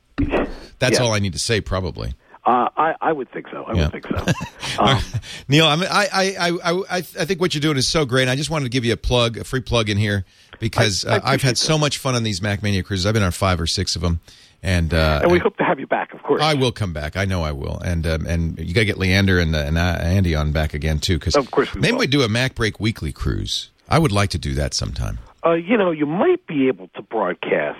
that's 0.79 1.01
all 1.01 1.13
I 1.13 1.19
need 1.19 1.33
to 1.33 1.39
say, 1.39 1.61
probably. 1.61 2.15
Uh, 2.47 2.69
I, 2.77 2.95
I 3.01 3.13
would 3.13 3.29
think 3.33 3.49
so. 3.51 3.65
I 3.65 3.73
Yeah. 3.75 3.89
would 3.91 3.93
think 3.93 4.07
so. 4.07 4.33
Um, 4.79 5.01
Neil, 5.49 5.67
I, 5.67 5.77
mean, 5.77 5.89
I, 5.91 6.07
I, 6.13 6.49
I, 6.63 6.71
I, 6.71 6.97
I 6.99 7.01
think 7.01 7.41
what 7.41 7.55
you're 7.55 7.63
doing 7.63 7.79
is 7.79 7.89
so 7.89 8.05
great. 8.05 8.29
I 8.29 8.37
just 8.37 8.51
wanted 8.51 8.65
to 8.67 8.69
give 8.69 8.85
you 8.85 8.93
a 8.93 8.97
plug, 8.99 9.39
a 9.39 9.45
free 9.45 9.63
plug 9.63 9.89
in 9.89 9.97
here, 9.97 10.27
because 10.59 11.05
I- 11.05 11.15
I 11.15 11.17
uh, 11.17 11.17
I've 11.17 11.23
had 11.25 11.53
appreciate 11.53 11.59
so 11.59 11.79
much 11.79 11.99
fun 11.99 12.15
on 12.15 12.23
these 12.23 12.41
MacMania 12.41 12.85
cruises. 12.85 13.07
I've 13.07 13.15
been 13.15 13.23
on 13.23 13.33
five 13.33 13.61
or 13.61 13.67
six 13.67 13.97
of 13.97 14.03
them, 14.03 14.21
and 14.63 14.93
uh, 14.95 15.21
and 15.23 15.31
we 15.33 15.39
I- 15.39 15.43
hope 15.43 15.57
to 15.59 15.65
have 15.65 15.79
you 15.81 15.87
back, 15.87 16.13
of 16.15 16.23
course. 16.23 16.43
I 16.43 16.55
will 16.55 16.73
come 16.73 16.93
back. 16.93 17.17
I 17.17 17.25
know 17.25 17.43
I 17.43 17.53
will, 17.53 17.79
and 17.81 18.07
um, 18.07 18.27
and 18.27 18.59
you 18.59 18.75
got 18.75 18.81
to 18.81 18.87
get 18.87 18.99
Leander 18.99 19.39
and, 19.39 19.55
uh, 19.55 19.59
and 19.61 19.79
uh, 19.79 19.99
Andy 20.01 20.35
on 20.35 20.53
back 20.53 20.75
again 20.75 20.99
too, 20.99 21.19
because 21.19 21.37
Of 21.37 21.51
course 21.51 21.75
we 21.75 21.81
maybe 21.81 21.93
will. 21.93 21.99
we 22.01 22.07
do 22.07 22.23
a 22.23 22.29
MacBreak 22.29 22.81
Weekly 22.81 23.13
cruise. 23.13 23.71
I 23.89 23.99
would 23.99 24.13
like 24.13 24.31
to 24.31 24.39
do 24.39 24.55
that 24.55 24.75
sometime. 24.75 25.19
Uh, 25.45 25.53
you 25.53 25.77
know, 25.77 25.93
you 25.93 26.07
might 26.07 26.45
be 26.49 26.67
able 26.67 26.89
to 26.97 27.03
broadcast 27.03 27.79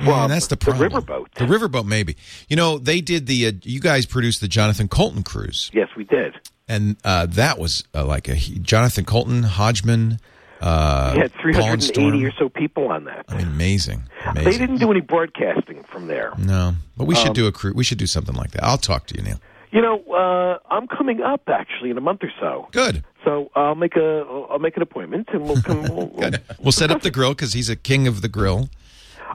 Yeah, 0.00 0.26
that's 0.26 0.48
the 0.48 0.56
problem. 0.56 0.88
The 0.90 1.00
riverboat. 1.00 1.26
The 1.34 1.44
riverboat, 1.44 1.84
maybe. 1.86 2.16
You 2.48 2.56
know, 2.56 2.78
they 2.78 3.00
did 3.00 3.26
the. 3.26 3.46
Uh, 3.46 3.52
you 3.62 3.78
guys 3.80 4.04
produced 4.06 4.40
the 4.40 4.48
Jonathan 4.48 4.88
Coulton 4.88 5.22
cruise, 5.22 5.70
Yes, 5.72 5.88
we 5.96 6.02
did. 6.04 6.34
and 6.68 6.96
uh, 7.04 7.26
that 7.26 7.58
was 7.58 7.84
uh, 7.94 8.04
like 8.04 8.26
a 8.28 8.34
Jonathan 8.36 9.04
Coulton, 9.04 9.44
Hodgman. 9.44 10.18
Uh, 10.60 11.14
had 11.14 11.32
380 11.40 12.24
or 12.24 12.32
so 12.38 12.48
people 12.48 12.88
on 12.88 13.04
that. 13.04 13.24
I 13.28 13.36
mean, 13.38 13.46
amazing, 13.46 14.02
amazing. 14.26 14.44
They 14.50 14.58
didn't 14.58 14.78
do 14.78 14.90
any 14.90 15.00
broadcasting 15.00 15.84
from 15.84 16.08
there. 16.08 16.32
No, 16.38 16.74
but 16.96 17.04
we 17.06 17.14
should 17.14 17.28
Um, 17.28 17.34
do 17.34 17.46
a 17.46 17.52
cruise. 17.52 17.74
We 17.74 17.84
should 17.84 17.98
do 17.98 18.06
something 18.06 18.34
like 18.34 18.50
that. 18.52 18.64
I'll 18.64 18.76
talk 18.78 19.06
to 19.06 19.16
you, 19.16 19.22
Neil. 19.22 19.40
You 19.70 19.82
know, 19.82 20.02
uh, 20.12 20.58
I'm 20.74 20.88
coming 20.88 21.20
up 21.22 21.42
actually 21.48 21.90
in 21.90 21.98
a 21.98 22.00
month 22.00 22.24
or 22.24 22.32
so. 22.40 22.68
Good. 22.72 23.04
So 23.24 23.50
I'll 23.54 23.74
make 23.74 23.96
a 23.96 24.24
I'll 24.50 24.58
make 24.58 24.76
an 24.76 24.82
appointment 24.82 25.28
and 25.32 25.44
we'll 25.44 25.60
come. 25.62 25.82
We'll, 25.82 26.06
we'll, 26.14 26.32
We'll 26.58 26.72
set 26.72 26.90
up 26.90 27.02
the 27.02 27.10
grill 27.10 27.32
because 27.34 27.52
he's 27.52 27.68
a 27.68 27.76
king 27.76 28.06
of 28.08 28.22
the 28.22 28.28
grill. 28.28 28.70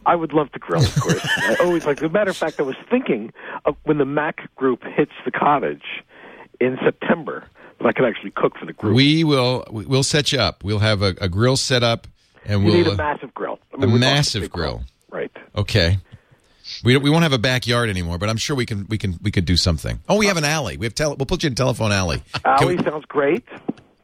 I 0.08 0.16
would 0.16 0.34
love 0.34 0.52
to 0.54 0.60
grill, 0.60 0.82
of 0.84 0.96
course. 1.00 1.22
I 1.38 1.56
always 1.62 1.86
like. 1.86 1.98
As 2.00 2.10
a 2.10 2.10
matter 2.10 2.32
of 2.32 2.38
fact, 2.38 2.60
I 2.60 2.64
was 2.64 2.76
thinking 2.90 3.32
of 3.66 3.76
when 3.84 4.00
the 4.00 4.06
Mac 4.06 4.54
group 4.56 4.84
hits 4.84 5.12
the 5.24 5.32
cottage 5.32 6.04
in 6.60 6.78
September 6.84 7.46
that 7.84 7.90
I 7.90 7.92
could 7.94 8.06
actually 8.06 8.32
cook 8.32 8.58
for 8.58 8.66
the 8.66 8.74
group. 8.74 8.96
We 8.96 9.24
will. 9.24 9.64
We'll 9.70 10.04
set 10.04 10.32
you 10.32 10.40
up. 10.40 10.64
We'll 10.64 10.80
have 10.80 11.02
a, 11.02 11.14
a 11.22 11.30
grill 11.30 11.56
set 11.58 11.84
up, 11.84 12.08
and 12.46 12.62
you 12.62 12.66
we'll 12.68 12.76
need 12.78 12.88
a 12.88 12.96
massive 12.96 13.34
grill. 13.34 13.60
I 13.72 13.76
a 13.76 13.80
mean, 13.82 13.92
we're 13.94 14.00
massive 14.00 14.42
big 14.44 14.52
grill. 14.52 14.84
right? 15.12 15.32
Okay. 15.56 16.00
We 16.84 16.96
we 16.98 17.10
won't 17.10 17.24
have 17.24 17.34
a 17.34 17.38
backyard 17.38 17.90
anymore, 17.90 18.18
but 18.18 18.30
I'm 18.30 18.38
sure 18.38 18.56
we 18.56 18.66
can 18.66 18.86
we 18.90 18.98
can 18.98 19.20
we 19.22 19.32
could 19.32 19.46
do 19.46 19.58
something. 19.58 20.00
Oh, 20.10 20.18
we 20.18 20.26
have 20.28 20.38
an 20.38 20.46
alley. 20.46 20.78
We 20.78 20.86
have 20.86 20.96
tele, 20.96 21.16
We'll 21.18 21.26
put 21.26 21.44
you 21.44 21.48
in 21.48 21.56
telephone 21.56 21.92
alley. 21.92 22.24
Can 22.34 22.42
Alley 22.46 22.76
we- 22.78 22.84
sounds 22.84 23.06
great. 23.06 23.44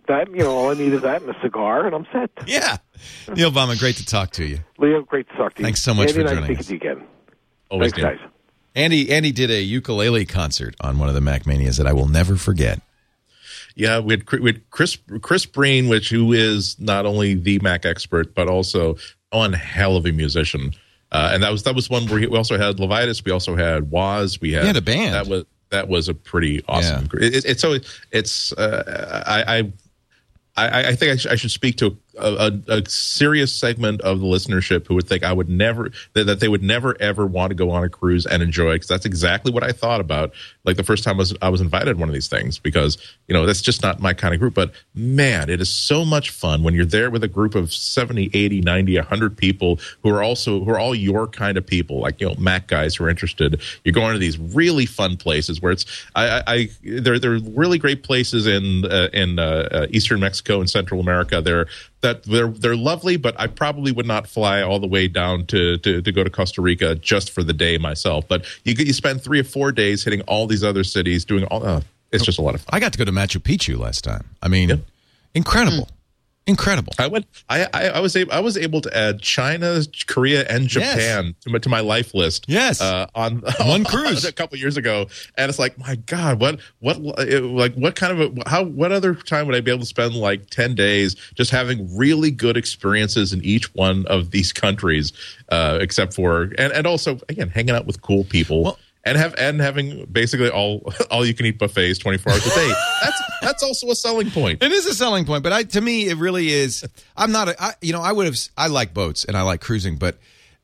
That 0.08 0.30
you 0.32 0.38
know, 0.40 0.56
all 0.58 0.72
I 0.72 0.74
need 0.74 0.92
is 0.94 1.02
that 1.04 1.22
and 1.22 1.30
a 1.34 1.40
cigar, 1.42 1.86
and 1.86 1.94
I'm 1.96 2.06
set. 2.12 2.32
yeah. 2.48 2.78
Neil 3.34 3.52
Bauman, 3.52 3.78
great 3.78 3.96
to 3.98 4.06
talk 4.06 4.32
to 4.32 4.44
you. 4.44 4.60
Leo, 4.80 5.04
great 5.04 5.30
to 5.30 5.36
talk 5.38 5.54
to 5.54 5.62
you. 5.62 5.66
Thanks 5.66 5.82
so 5.84 5.94
much 5.94 6.10
Andy 6.10 6.14
for 6.14 6.20
and 6.22 6.30
I 6.30 6.34
joining 6.34 6.46
speak 6.48 6.60
us. 6.60 6.66
to 6.66 6.72
you 6.74 6.78
again. 6.78 7.08
Always 7.70 7.94
Thanks, 7.94 8.10
good. 8.10 8.20
guys. 8.20 8.30
Andy 8.76 9.12
Andy 9.12 9.32
did 9.32 9.52
a 9.52 9.62
ukulele 9.62 10.26
concert 10.26 10.76
on 10.82 10.98
one 11.00 11.10
of 11.10 11.16
the 11.16 11.22
MacManias 11.22 11.78
that 11.78 11.86
I 11.88 11.94
will 11.94 12.08
never 12.08 12.36
forget. 12.36 12.82
Yeah, 13.80 14.00
we 14.00 14.14
had, 14.14 14.30
we 14.40 14.52
had 14.52 14.70
Chris 14.72 14.98
Chris 15.22 15.46
Breen, 15.46 15.88
which 15.88 16.10
who 16.10 16.34
is 16.34 16.78
not 16.80 17.06
only 17.06 17.34
the 17.34 17.60
Mac 17.60 17.86
expert 17.86 18.36
but 18.36 18.48
also 18.48 18.98
one 19.32 19.54
hell 19.54 19.96
of 19.96 20.06
a 20.06 20.12
musician. 20.12 20.74
Uh, 21.12 21.32
and 21.34 21.42
that 21.42 21.52
was 21.52 21.64
that 21.64 21.76
was 21.76 21.90
one 21.90 22.06
where 22.08 22.20
he, 22.20 22.28
we 22.28 22.38
also 22.38 22.58
had 22.58 22.78
Levitus, 22.78 23.24
we 23.24 23.32
also 23.32 23.56
had 23.56 23.90
Woz, 23.90 24.40
we 24.42 24.52
had, 24.52 24.66
had 24.66 24.76
a 24.76 24.82
band. 24.82 25.16
that 25.16 25.28
was 25.28 25.46
that 25.70 25.88
was 25.88 26.10
a 26.10 26.14
pretty 26.14 26.62
awesome. 26.68 27.08
Yeah. 27.14 27.28
It, 27.28 27.36
it, 27.36 27.46
it's 27.46 27.62
so 27.62 27.78
it's 28.12 28.52
uh, 28.54 29.24
I. 29.26 29.60
I 29.60 29.74
I, 30.58 30.90
I 30.90 30.96
think 30.96 31.14
I, 31.14 31.16
sh- 31.16 31.28
I 31.28 31.36
should 31.36 31.52
speak 31.52 31.78
to 31.78 31.98
a, 32.20 32.62
a, 32.68 32.90
serious 32.90 33.54
segment 33.54 34.02
of 34.02 34.20
the 34.20 34.26
listenership 34.26 34.88
who 34.88 34.96
would 34.96 35.08
think 35.08 35.24
I 35.24 35.34
would 35.34 35.50
never 35.50 35.92
that, 36.14 36.26
that 36.26 36.40
they 36.40 36.48
would 36.48 36.64
never 36.64 36.96
ever 37.00 37.26
want 37.26 37.52
to 37.52 37.56
go 37.56 37.72
on 37.72 37.84
a 37.84 37.90
cruise 37.90 38.26
and 38.26 38.42
enjoy 38.42 38.74
because 38.74 38.88
that's 38.88 39.06
exactly 39.06 39.52
what 39.52 39.64
I 39.64 39.72
thought 39.72 40.02
about 40.02 40.34
like 40.66 40.78
the 40.78 40.84
first 40.84 41.04
time 41.04 41.16
I 41.16 41.20
was 41.20 41.36
I 41.42 41.50
was 41.50 41.62
invited 41.62 41.98
one 41.98 42.10
of 42.10 42.14
these 42.14 42.28
things 42.28 42.60
because 42.60 42.98
you 43.28 43.34
know 43.34 43.46
that's 43.46 43.62
just 43.62 43.82
not 43.82 44.00
my 44.00 44.14
kind 44.14 44.34
of 44.34 44.40
group. 44.40 44.54
But 44.54 44.72
man 44.94 45.50
it 45.50 45.62
is 45.62 45.70
so 45.70 46.06
much 46.06 46.30
fun 46.30 46.64
when 46.64 46.74
you're 46.74 46.86
there 46.86 47.10
with 47.10 47.24
a 47.24 47.28
group 47.28 47.56
of 47.56 47.74
70 47.74 48.30
80 48.34 48.62
90 48.62 48.96
100 48.98 49.38
people 49.38 49.80
who 50.04 50.10
are 50.10 50.24
also 50.24 50.64
who 50.64 50.72
are 50.72 50.80
all 50.80 50.96
your 50.96 51.28
kind 51.28 51.58
of 51.58 51.66
people 51.66 52.00
like 52.00 52.22
you 52.22 52.28
know 52.28 52.36
Mac 52.36 52.68
guys 52.68 52.96
who 52.96 53.06
are 53.06 53.10
interested. 53.10 53.62
You're 53.84 53.94
going 53.94 54.14
to 54.14 54.20
these 54.20 54.38
really 54.38 54.86
fun 54.86 55.18
places 55.18 55.62
where 55.62 55.72
it's 55.72 55.86
I, 56.16 56.30
I, 56.30 56.44
I 56.48 56.70
there 56.84 57.16
are 57.16 57.40
really 57.40 57.78
great 57.78 58.04
places 58.04 58.48
in 58.48 58.86
uh, 58.86 59.10
in 59.14 59.40
uh, 59.40 59.68
uh, 59.72 59.88
eastern 59.90 60.20
Mexico 60.20 60.60
and 60.60 60.70
Central 60.70 61.00
America. 61.00 61.42
There 61.42 61.68
that 62.02 62.24
they're 62.24 62.48
they're 62.48 62.76
lovely, 62.76 63.18
but 63.18 63.40
I 63.40 63.48
probably 63.48 63.92
would 63.92 64.06
not 64.06 64.28
fly 64.28 64.62
all 64.62 64.80
the 64.80 64.88
way 64.88 65.08
down 65.08 65.46
to, 65.48 65.78
to, 65.80 66.02
to 66.02 66.12
go 66.12 66.24
to 66.24 66.30
Costa 66.30 66.62
Rica 66.62 66.96
just 66.96 67.32
for 67.32 67.44
the 67.44 67.54
day 67.54 67.78
myself. 67.78 68.28
But 68.28 68.46
you 68.64 68.74
you 68.74 68.94
spend 68.94 69.22
three 69.22 69.40
or 69.40 69.44
four 69.44 69.72
days 69.72 70.04
hitting 70.04 70.22
all 70.22 70.48
these 70.48 70.64
other 70.64 70.84
cities, 70.84 71.26
doing 71.26 71.44
all. 71.46 71.66
Uh, 71.66 71.82
it's 72.12 72.26
just 72.26 72.40
a 72.40 72.42
lot 72.42 72.56
of 72.56 72.62
fun. 72.62 72.70
I 72.74 72.80
got 72.80 72.92
to 72.94 72.98
go 72.98 73.06
to 73.06 73.12
Machu 73.12 73.40
Picchu 73.40 73.78
last 73.78 74.04
time. 74.04 74.26
I 74.42 74.48
mean, 74.48 74.70
yep. 74.70 74.80
incredible. 75.36 75.86
Mm. 75.86 75.92
Incredible. 76.50 76.94
I 76.98 77.06
went. 77.06 77.28
I, 77.48 77.68
I, 77.72 77.90
I 77.90 78.00
was 78.00 78.16
able. 78.16 78.32
I 78.32 78.40
was 78.40 78.58
able 78.58 78.82
to 78.82 78.98
add 78.98 79.22
China, 79.22 79.82
Korea, 80.08 80.48
and 80.50 80.68
Japan 80.68 81.26
yes. 81.26 81.34
to, 81.42 81.50
my, 81.52 81.60
to 81.60 81.70
my 81.70 81.80
life 81.82 82.16
list. 82.16 82.46
Yes, 82.48 82.82
uh, 82.82 83.06
on 83.14 83.44
one 83.60 83.84
cruise 83.84 84.26
a 84.26 84.32
couple 84.32 84.58
years 84.58 84.76
ago, 84.76 85.06
and 85.38 85.48
it's 85.48 85.60
like, 85.60 85.78
my 85.78 85.96
God, 85.96 86.40
what 86.40 86.60
what 86.80 87.00
like 87.00 87.76
what 87.76 87.96
kind 87.96 88.20
of 88.20 88.36
a, 88.36 88.50
how 88.50 88.64
what 88.64 88.92
other 88.92 89.14
time 89.14 89.46
would 89.46 89.56
I 89.56 89.62
be 89.62 89.70
able 89.70 89.82
to 89.82 89.86
spend 89.86 90.16
like 90.16 90.50
ten 90.50 90.74
days 90.74 91.16
just 91.36 91.52
having 91.52 91.96
really 91.96 92.32
good 92.32 92.58
experiences 92.58 93.32
in 93.32 93.46
each 93.46 93.72
one 93.76 94.08
of 94.08 94.32
these 94.32 94.52
countries, 94.52 95.14
uh, 95.50 95.78
except 95.80 96.16
for 96.16 96.52
and 96.58 96.74
and 96.74 96.88
also 96.88 97.20
again 97.30 97.50
hanging 97.50 97.76
out 97.76 97.86
with 97.86 98.02
cool 98.02 98.24
people. 98.24 98.64
Well, 98.64 98.80
and 99.10 99.18
have 99.18 99.36
and 99.38 99.60
having 99.60 100.06
basically 100.06 100.50
all 100.50 100.94
all 101.12 101.26
you 101.26 101.34
can 101.34 101.46
eat 101.46 101.58
buffets 101.58 102.00
24 102.00 102.32
hours 102.32 102.46
a 102.46 102.50
day 102.50 102.74
that's 103.02 103.22
that's 103.42 103.64
also 103.64 103.90
a 103.90 103.96
selling 103.96 104.30
point 104.32 104.64
it 104.64 104.72
is 104.72 104.86
a 104.86 104.94
selling 104.94 105.26
point 105.26 105.44
but 105.44 105.52
i 105.52 105.64
to 105.64 105.82
me 105.82 106.08
it 106.08 106.18
really 106.18 106.50
is 106.50 106.86
i'm 107.18 107.32
not 107.32 107.50
a 107.50 107.62
I, 107.62 107.74
you 107.82 107.94
know 107.94 108.02
i 108.02 108.12
would 108.12 108.26
have 108.26 108.36
i 108.58 108.68
like 108.68 108.94
boats 108.94 109.26
and 109.26 109.36
i 109.36 109.42
like 109.42 109.62
cruising 109.62 109.98
but 109.98 110.18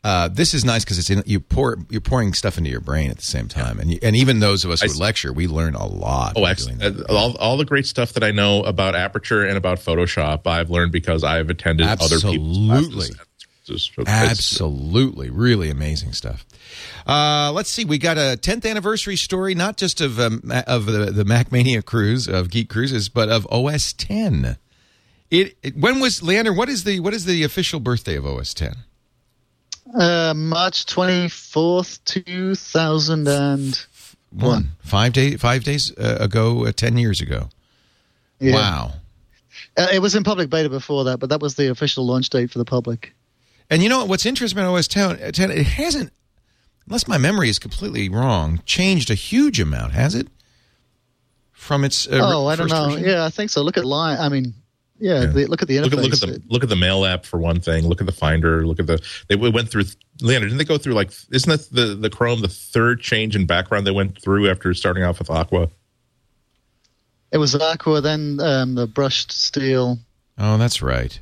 uh, 0.06 0.28
this 0.28 0.54
is 0.54 0.64
nice 0.64 0.86
because 0.86 1.00
it's 1.00 1.10
in, 1.10 1.24
you 1.26 1.40
pour 1.40 1.78
you're 1.90 2.00
pouring 2.00 2.32
stuff 2.36 2.60
into 2.60 2.70
your 2.70 2.80
brain 2.80 3.10
at 3.10 3.18
the 3.18 3.24
same 3.24 3.48
time, 3.48 3.80
and 3.80 3.92
you, 3.92 3.98
and 4.04 4.16
even 4.16 4.40
those 4.40 4.64
of 4.64 4.70
us 4.70 4.84
who 4.84 4.92
I, 4.92 5.04
lecture, 5.04 5.34
we 5.34 5.48
learn 5.48 5.74
a 5.74 5.88
lot. 5.88 6.34
Oh, 6.36 6.46
excellent! 6.46 6.84
Uh, 6.84 7.06
all, 7.10 7.36
all 7.38 7.58
the 7.58 7.66
great 7.66 7.88
stuff 7.88 8.14
that 8.14 8.24
I 8.24 8.30
know 8.30 8.62
about 8.62 8.94
Aperture 8.94 9.44
and 9.44 9.58
about 9.58 9.80
Photoshop, 9.80 10.46
I've 10.46 10.70
learned 10.70 10.92
because 10.92 11.24
I've 11.24 11.50
attended 11.50 11.88
Absolutely. 11.88 12.18
other 12.18 12.38
people's 12.38 12.88
classes. 12.88 13.18
Absolutely, 14.08 15.30
really 15.30 15.70
amazing 15.70 16.14
stuff. 16.14 16.46
Uh, 17.08 17.52
let's 17.54 17.70
see, 17.70 17.86
we 17.86 17.98
got 17.98 18.18
a 18.18 18.38
10th 18.40 18.70
anniversary 18.70 19.16
story, 19.16 19.56
not 19.56 19.78
just 19.78 20.02
of 20.02 20.20
um, 20.20 20.52
of 20.68 20.86
the, 20.86 21.12
the 21.12 21.24
MacMania 21.24 21.84
cruise 21.84 22.28
of 22.28 22.50
Geek 22.50 22.70
Cruises, 22.70 23.10
but 23.10 23.30
of 23.30 23.48
OS 23.52 23.94
10. 23.94 24.58
It, 25.32 25.58
it, 25.64 25.76
when 25.76 26.00
was 26.00 26.22
Leander? 26.22 26.54
What 26.54 26.70
is 26.70 26.84
the 26.84 27.00
what 27.00 27.14
is 27.14 27.26
the 27.26 27.44
official 27.44 27.80
birthday 27.80 28.16
of 28.16 28.26
OS 28.26 28.54
10? 28.54 28.76
Uh, 29.94 30.34
March 30.36 30.86
24th, 30.86 32.04
2001. 32.06 34.70
Five 34.84 35.14
day 35.14 35.38
five 35.38 35.64
days 35.64 35.94
uh, 35.98 36.18
ago, 36.20 36.66
uh, 36.66 36.72
ten 36.72 36.98
years 36.98 37.22
ago. 37.22 37.50
Yeah. 38.40 38.56
Wow. 38.56 38.92
Uh, 39.78 39.88
it 39.94 40.00
was 40.00 40.16
in 40.16 40.24
public 40.24 40.50
beta 40.50 40.70
before 40.70 41.06
that, 41.06 41.20
but 41.20 41.30
that 41.30 41.42
was 41.42 41.56
the 41.56 41.70
official 41.70 42.06
launch 42.06 42.30
date 42.30 42.52
for 42.52 42.58
the 42.58 42.66
public. 42.66 43.14
And 43.70 43.82
you 43.82 43.90
know 43.90 44.06
what's 44.06 44.26
interesting 44.26 44.60
about 44.60 44.74
OS 44.74 44.88
10, 44.88 45.32
10 45.32 45.52
it 45.52 45.66
hasn't, 45.66 46.12
unless 46.88 47.08
my 47.08 47.18
memory 47.18 47.50
is 47.50 47.60
completely 47.60 48.10
wrong, 48.10 48.62
changed 48.66 49.10
a 49.10 49.16
huge 49.16 49.60
amount, 49.60 49.94
has 49.94 50.16
it? 50.16 50.28
From 51.52 51.84
its 51.84 52.08
uh, 52.08 52.20
oh, 52.22 52.46
I 52.48 52.56
don't 52.56 52.70
know. 52.70 52.90
Version? 52.90 53.06
Yeah, 53.06 53.26
I 53.26 53.30
think 53.30 53.50
so. 53.50 53.64
Look 53.64 53.78
at 53.78 53.86
line. 53.86 54.20
I 54.20 54.30
mean, 54.30 54.54
yeah, 55.00 55.22
yeah. 55.22 55.26
The, 55.26 55.46
look 55.48 55.62
at 55.62 55.68
the 55.68 55.78
interface. 55.78 55.84
Look 55.84 55.94
at, 55.94 56.00
look 56.00 56.14
at, 56.14 56.20
the 56.20 56.42
look 56.48 56.64
at 56.64 56.70
the 56.70 56.76
mail 56.76 57.06
app 57.06 57.26
for 57.26 57.40
one 57.40 57.60
thing. 57.60 57.88
Look 57.88 58.02
at 58.02 58.06
the 58.06 58.14
Finder. 58.14 58.68
Look 58.68 58.80
at 58.80 58.86
the 58.86 59.02
they 59.30 59.36
went 59.36 59.70
through. 59.70 59.86
Leonard, 60.22 60.50
didn't 60.50 60.60
they 60.60 60.64
go 60.64 60.78
through 60.78 60.94
like? 60.94 61.12
Isn't 61.32 61.50
that 61.50 61.70
the 61.72 61.96
the 61.96 62.10
Chrome 62.10 62.42
the 62.42 62.48
third 62.48 63.02
change 63.02 63.36
in 63.36 63.48
background 63.48 63.88
they 63.88 63.92
went 63.92 64.22
through 64.22 64.50
after 64.50 64.74
starting 64.76 65.04
off 65.04 65.18
with 65.18 65.32
Aqua? 65.32 65.70
It 67.32 67.40
was 67.40 67.56
Aqua, 67.56 68.00
then 68.00 68.40
um, 68.40 68.76
the 68.76 68.86
brushed 68.86 69.32
steel. 69.32 69.98
Oh, 70.38 70.58
that's 70.58 70.82
right. 70.82 71.20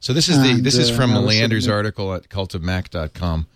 So 0.00 0.12
this 0.12 0.28
is 0.28 0.40
the 0.40 0.50
and, 0.50 0.64
this 0.64 0.76
is 0.76 0.90
from 0.90 1.14
uh, 1.14 1.20
Leander's 1.20 1.68
article 1.68 2.14
at 2.14 2.28
cultofmac.com, 2.28 3.46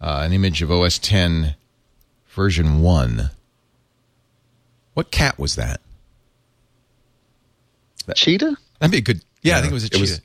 uh, 0.00 0.22
an 0.24 0.32
image 0.32 0.60
of 0.60 0.70
OS 0.70 0.98
10 0.98 1.54
version 2.28 2.82
1. 2.82 3.30
What 4.94 5.10
cat 5.10 5.38
was 5.38 5.56
that? 5.56 5.80
that 8.06 8.16
cheetah? 8.16 8.56
That'd 8.78 8.92
be 8.92 8.98
a 8.98 9.00
good. 9.00 9.24
Yeah, 9.42 9.52
yeah 9.52 9.58
I 9.58 9.60
think 9.62 9.70
it 9.70 9.74
was 9.74 9.84
a 9.84 9.86
it 9.86 9.92
cheetah. 9.92 10.00
Was, 10.00 10.20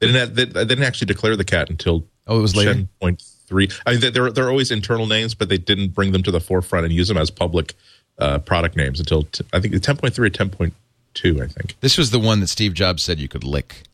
they, 0.00 0.06
didn't 0.06 0.20
have, 0.20 0.34
they, 0.34 0.44
they, 0.44 0.64
didn't 0.64 0.84
actually 0.84 1.06
declare 1.06 1.36
the 1.36 1.44
cat 1.44 1.70
until 1.70 2.04
oh, 2.26 2.38
it 2.38 2.42
was 2.42 2.56
later. 2.56 2.74
10.3. 3.02 3.80
I 3.86 3.92
mean, 3.92 4.12
they're 4.12 4.30
they're 4.30 4.50
always 4.50 4.70
internal 4.70 5.06
names, 5.06 5.34
but 5.34 5.48
they 5.48 5.58
didn't 5.58 5.88
bring 5.88 6.12
them 6.12 6.22
to 6.22 6.30
the 6.30 6.40
forefront 6.40 6.84
and 6.84 6.94
use 6.94 7.08
them 7.08 7.16
as 7.16 7.30
public 7.30 7.74
uh, 8.18 8.38
product 8.38 8.76
names 8.76 9.00
until 9.00 9.24
t- 9.24 9.44
I 9.52 9.60
think 9.60 9.74
10.3 9.74 10.18
or 10.18 10.30
10.2. 10.30 11.42
I 11.42 11.46
think 11.46 11.76
this 11.80 11.96
was 11.96 12.10
the 12.10 12.18
one 12.18 12.40
that 12.40 12.48
Steve 12.48 12.74
Jobs 12.74 13.02
said 13.02 13.18
you 13.18 13.28
could 13.28 13.44
lick. 13.44 13.84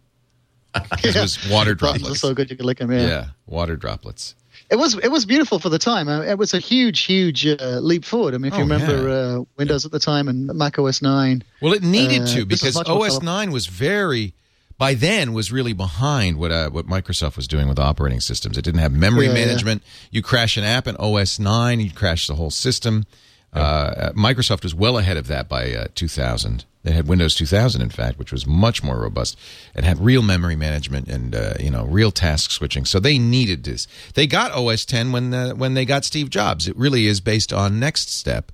it 1.05 1.15
was 1.15 1.39
water 1.51 1.75
droplets. 1.75 2.21
so 2.21 2.35
good 2.35 2.51
you 2.51 2.57
could 2.57 2.67
lick 2.67 2.79
them. 2.79 2.93
Yeah. 2.93 3.07
yeah, 3.07 3.25
water 3.47 3.77
droplets. 3.77 4.35
It 4.71 4.77
was 4.77 4.97
it 4.99 5.09
was 5.09 5.27
beautiful 5.27 5.59
for 5.59 5.69
the 5.69 5.81
time. 5.81 6.09
It 6.09 6.39
was 6.39 6.55
a 6.55 6.59
huge, 6.59 7.01
huge 7.01 7.45
uh, 7.45 7.81
leap 7.81 8.05
forward. 8.05 8.35
I 8.35 8.39
mean, 8.39 8.53
if 8.53 8.59
you 8.59 8.65
oh, 8.65 8.69
remember 8.69 9.09
yeah. 9.09 9.39
uh, 9.41 9.45
Windows 9.57 9.85
at 9.85 9.91
the 9.91 9.99
time 9.99 10.29
and 10.29 10.47
Mac 10.47 10.79
OS 10.79 11.03
nine. 11.03 11.43
Well, 11.61 11.73
it 11.73 11.83
needed 11.83 12.23
uh, 12.23 12.27
to 12.27 12.47
because 12.47 12.77
OS 12.77 13.21
nine 13.21 13.51
was 13.51 13.67
very 13.67 14.33
by 14.79 14.95
then 14.95 15.33
was 15.33 15.51
really 15.51 15.73
behind 15.73 16.39
what 16.39 16.53
uh, 16.53 16.71
what 16.71 16.87
Microsoft 16.87 17.37
was 17.37 17.49
doing 17.49 17.69
with 17.69 17.81
operating 17.81 18.21
systems. 18.21 18.57
It 18.57 18.63
didn't 18.63 18.81
have 18.81 18.93
memory 18.93 19.27
yeah, 19.27 19.35
management. 19.35 19.83
Yeah. 19.85 20.09
You 20.13 20.23
crash 20.23 20.57
an 20.57 20.63
app 20.63 20.87
in 20.87 20.97
OS 20.97 21.41
nine, 21.41 21.81
you 21.81 21.91
crash 21.91 22.29
the 22.29 22.37
whole 22.37 22.51
system. 22.51 23.07
Uh, 23.53 24.13
Microsoft 24.13 24.63
was 24.63 24.75
well 24.75 24.97
ahead 24.97 25.17
of 25.17 25.27
that 25.27 25.49
by 25.49 25.75
uh, 25.75 25.87
2000. 25.97 26.65
They 26.83 26.93
had 26.93 27.07
Windows 27.07 27.35
2000, 27.35 27.83
in 27.83 27.91
fact, 27.91 28.19
which 28.19 28.33
was 28.33 28.47
much 28.47 28.83
more 28.83 28.99
robust 28.99 29.39
and 29.75 29.85
had 29.85 30.01
real 30.01 30.23
memory 30.23 30.57
management 30.57 31.09
and 31.09 31.35
uh, 31.35 31.55
you 31.61 31.71
know 31.71 31.85
real 31.85 32.11
task 32.11 32.51
switching. 32.51 32.87
So 32.87 32.99
they 32.99 33.19
needed 33.19 33.65
this. 33.65 33.87
They 34.15 34.27
got 34.27 34.53
OS 34.53 34.87
10 34.87 35.13
when 35.13 35.35
uh, 35.35 35.51
when 35.51 35.75
they 35.75 35.85
got 35.85 36.05
Steve 36.05 36.31
Jobs. 36.31 36.67
It 36.69 36.77
really 36.77 37.07
is 37.07 37.21
based 37.21 37.53
on 37.53 37.81
NeXTSTEP, 37.81 38.45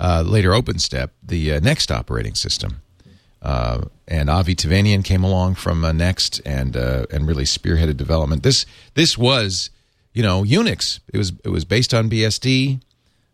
uh, 0.00 0.24
later 0.26 0.50
OpenStep, 0.50 1.10
the 1.22 1.52
uh, 1.52 1.60
Next 1.60 1.92
operating 1.92 2.34
system. 2.34 2.82
Uh, 3.40 3.82
and 4.08 4.28
Avi 4.28 4.54
Tevanian 4.54 5.04
came 5.04 5.22
along 5.22 5.54
from 5.54 5.84
uh, 5.84 5.92
Next 5.92 6.40
and 6.44 6.74
and 6.74 7.28
really 7.28 7.44
spearheaded 7.44 7.96
development. 7.96 8.42
This 8.42 8.66
this 8.94 9.16
was 9.16 9.70
you 10.12 10.22
know 10.24 10.42
Unix. 10.42 10.98
It 11.12 11.18
was 11.18 11.32
it 11.44 11.50
was 11.50 11.64
based 11.64 11.94
on 11.94 12.10
BSD. 12.10 12.80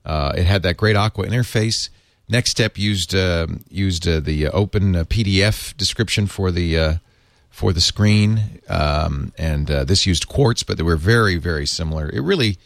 it 0.05 0.45
had 0.45 0.63
that 0.65 0.77
great 0.77 0.97
Aqua 0.97 1.25
interface 1.25 1.89
NeXTSTEP 2.31 2.77
used 2.77 3.15
uh, 3.15 3.47
used 3.71 4.07
uh, 4.07 4.21
the 4.21 4.49
open 4.49 4.95
uh, 4.95 5.05
PDF 5.05 5.77
description 5.77 6.27
for 6.27 6.51
the 6.51 6.79
uh, 6.79 6.95
for 7.49 7.73
the 7.73 7.81
screen, 7.81 8.61
um, 8.69 9.33
and 9.39 9.71
uh, 9.71 9.85
this 9.85 10.07
used 10.07 10.29
Quartz, 10.29 10.63
but 10.63 10.77
they 10.77 10.83
were 10.83 10.97
very 10.97 11.37
very 11.37 11.67
similar. 11.67 12.11
It 12.11 12.21
really 12.21 12.59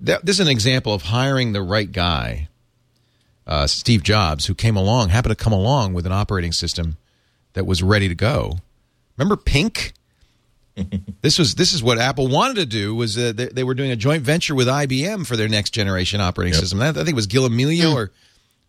that, 0.00 0.24
this 0.24 0.38
is 0.38 0.46
an 0.46 0.52
example 0.52 0.92
of 0.92 1.02
hiring 1.02 1.52
the 1.52 1.62
right 1.62 1.90
guy, 1.90 2.48
uh, 3.46 3.66
Steve 3.66 4.02
Jobs, 4.02 4.46
who 4.46 4.54
came 4.54 4.76
along, 4.76 5.08
happened 5.08 5.36
to 5.36 5.42
come 5.42 5.52
along 5.52 5.94
with 5.94 6.06
an 6.06 6.12
operating 6.12 6.52
system 6.52 6.98
that 7.54 7.66
was 7.66 7.82
ready 7.82 8.08
to 8.08 8.14
go. 8.14 8.58
Remember 9.16 9.36
Pink? 9.36 9.94
this 11.22 11.38
was 11.38 11.54
this 11.54 11.72
is 11.72 11.82
what 11.82 11.98
Apple 11.98 12.28
wanted 12.28 12.56
to 12.56 12.66
do 12.66 12.94
was 12.94 13.14
they, 13.14 13.32
they, 13.32 13.64
were 13.64 13.74
doing 13.74 13.90
a 13.90 13.96
joint 13.96 14.22
venture 14.22 14.54
with 14.54 14.66
IBM 14.66 15.26
for 15.26 15.36
their 15.36 15.48
next 15.48 15.70
generation 15.70 16.20
operating 16.20 16.54
yep. 16.54 16.60
system. 16.60 16.80
I 16.80 16.92
think 16.92 17.10
it 17.10 17.14
was 17.14 17.26
Gil 17.26 17.46
Amelio 17.46 17.94
or 17.94 18.10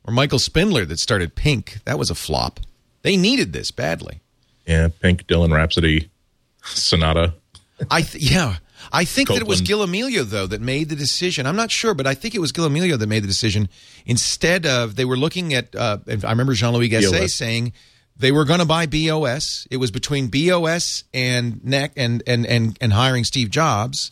or 0.06 0.14
Michael 0.14 0.40
Spindler 0.40 0.86
that 0.86 1.00
started 1.00 1.36
Pink. 1.36 1.80
That 1.86 1.98
was 1.98 2.10
a 2.10 2.16
flop. 2.16 2.60
They 3.02 3.18
needed 3.18 3.54
this 3.54 3.72
badly. 3.72 4.22
Yeah, 4.66 4.90
Pink, 5.02 5.28
Dylan 5.28 5.54
Rhapsody, 5.54 6.10
Sonata. 6.64 7.34
I 7.92 8.02
th- 8.02 8.24
yeah, 8.24 8.58
I 8.92 9.06
think 9.06 9.28
Copland. 9.28 9.42
that 9.42 9.46
it 9.46 9.50
was 9.50 9.62
Gil 9.62 9.86
Amelio 9.86 10.24
though 10.24 10.48
that 10.48 10.62
made 10.62 10.90
the 10.90 10.96
decision. 10.96 11.46
I'm 11.46 11.56
not 11.56 11.72
sure, 11.72 11.94
but 11.94 12.08
I 12.08 12.14
think 12.14 12.36
it 12.36 12.40
was 12.40 12.52
Gil 12.52 12.70
Amelio 12.70 12.98
that 12.98 13.08
made 13.08 13.24
the 13.24 13.28
decision. 13.28 13.70
Instead 14.06 14.66
of 14.66 14.96
they 14.96 15.06
were 15.06 15.18
looking 15.18 15.54
at, 15.54 15.76
uh, 15.76 15.98
I 16.08 16.30
remember 16.30 16.54
Jean 16.54 16.74
Louis 16.74 16.90
Gassée 16.90 17.30
saying 17.30 17.74
they 18.16 18.32
were 18.32 18.46
going 18.46 18.60
to 18.60 18.66
buy 18.66 18.86
BeOS. 18.86 19.68
It 19.72 19.78
was 19.78 19.92
between 19.92 20.30
BeOS 20.30 21.04
and 21.14 21.56
NeXT 21.56 21.94
and 21.98 22.24
and 22.28 22.46
and 22.46 22.78
and 22.80 22.94
hiring 22.94 23.24
Steve 23.24 23.50
Jobs, 23.50 24.12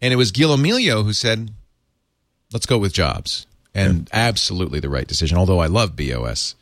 and 0.00 0.12
it 0.12 0.16
was 0.16 0.30
Gil 0.30 0.56
Amelio 0.56 1.04
who 1.04 1.12
said, 1.12 1.50
"Let's 2.52 2.66
go 2.66 2.78
with 2.78 2.92
Jobs." 2.92 3.46
And 3.74 4.08
yeah. 4.12 4.28
absolutely 4.28 4.80
the 4.80 4.88
right 4.88 5.06
decision. 5.06 5.38
Although 5.38 5.60
I 5.60 5.66
love 5.66 5.94
BeOS, 5.96 6.54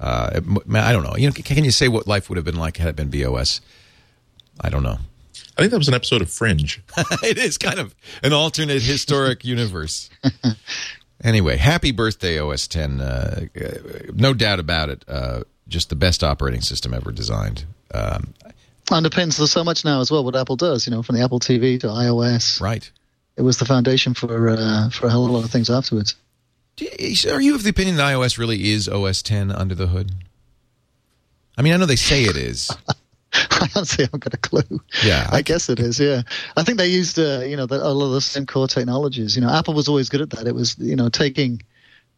Uh, 0.00 0.30
it- 0.34 0.44
I 0.74 0.92
don't 0.92 1.02
know. 1.04 1.16
You 1.16 1.28
know, 1.28 1.32
can 1.32 1.64
you 1.64 1.70
say 1.70 1.88
what 1.88 2.06
life 2.06 2.28
would 2.28 2.36
have 2.36 2.44
been 2.44 2.56
like 2.56 2.76
had 2.78 2.88
it 2.88 2.96
been 2.96 3.10
BeOS? 3.10 3.60
I 4.60 4.68
don't 4.68 4.82
know. 4.82 4.98
I 5.56 5.60
think 5.62 5.70
that 5.70 5.78
was 5.78 5.88
an 5.88 5.94
episode 5.94 6.20
of 6.22 6.30
Fringe. 6.30 6.82
it 7.22 7.38
is 7.38 7.56
kind 7.56 7.78
of 7.78 7.94
an 8.22 8.32
alternate 8.34 8.82
historic 8.82 9.42
universe. 9.54 10.10
Anyway, 11.24 11.56
happy 11.56 11.92
birthday, 11.92 12.38
OS 12.38 12.66
10. 12.68 13.00
Uh, 13.00 13.46
uh, 13.58 13.68
no 14.14 14.34
doubt 14.34 14.60
about 14.60 14.90
it. 14.90 15.02
Uh, 15.08 15.40
just 15.66 15.88
the 15.88 15.96
best 15.96 16.22
operating 16.22 16.60
system 16.60 16.92
ever 16.92 17.10
designed. 17.10 17.64
Um, 17.94 18.34
Underpins 18.90 19.44
so 19.48 19.64
much 19.64 19.84
now 19.84 20.00
as 20.00 20.10
well. 20.10 20.24
What 20.24 20.36
Apple 20.36 20.56
does, 20.56 20.86
you 20.86 20.90
know, 20.92 21.02
from 21.02 21.16
the 21.16 21.22
Apple 21.22 21.40
TV 21.40 21.80
to 21.80 21.86
iOS. 21.88 22.60
right. 22.60 22.88
It 23.36 23.42
was 23.42 23.58
the 23.58 23.64
foundation 23.64 24.14
for 24.14 24.48
uh, 24.48 24.88
for 24.90 25.06
a 25.08 25.10
hell 25.10 25.24
of 25.24 25.30
a 25.30 25.32
lot 25.32 25.44
of 25.44 25.50
things 25.50 25.68
afterwards. 25.68 26.14
You- 26.78 27.30
Are 27.32 27.40
you 27.40 27.54
of 27.54 27.62
the 27.62 27.70
opinion 27.70 27.96
that 27.96 28.04
iOS 28.12 28.38
really 28.38 28.70
is 28.72 28.88
OS 28.88 29.22
10 29.22 29.50
under 29.50 29.74
the 29.74 29.86
hood? 29.88 30.12
I 31.56 31.62
mean, 31.62 31.72
I 31.72 31.76
know 31.78 31.86
they 31.86 31.96
say 31.96 32.24
it 32.24 32.36
is. 32.36 32.70
I 33.32 33.68
honestly 33.74 34.04
haven't 34.04 34.22
got 34.24 34.34
a 34.34 34.38
clue. 34.38 34.80
Yeah, 35.04 35.28
I, 35.30 35.42
guess 35.42 35.68
it 35.68 35.78
is. 35.80 35.98
Yeah, 35.98 36.22
I 36.56 36.62
think 36.62 36.78
they 36.78 36.86
used 36.88 37.18
uh, 37.18 37.40
you 37.46 37.56
know 37.56 37.66
the, 37.66 37.76
a 37.82 37.88
lot 37.92 38.06
of 38.06 38.12
the 38.12 38.20
same 38.20 38.46
core 38.46 38.68
technologies. 38.68 39.34
You 39.36 39.42
know, 39.42 39.50
Apple 39.50 39.74
was 39.74 39.88
always 39.88 40.08
good 40.08 40.20
at 40.20 40.30
that. 40.30 40.46
It 40.46 40.54
was 40.54 40.78
you 40.78 40.96
know 40.96 41.08
taking 41.08 41.60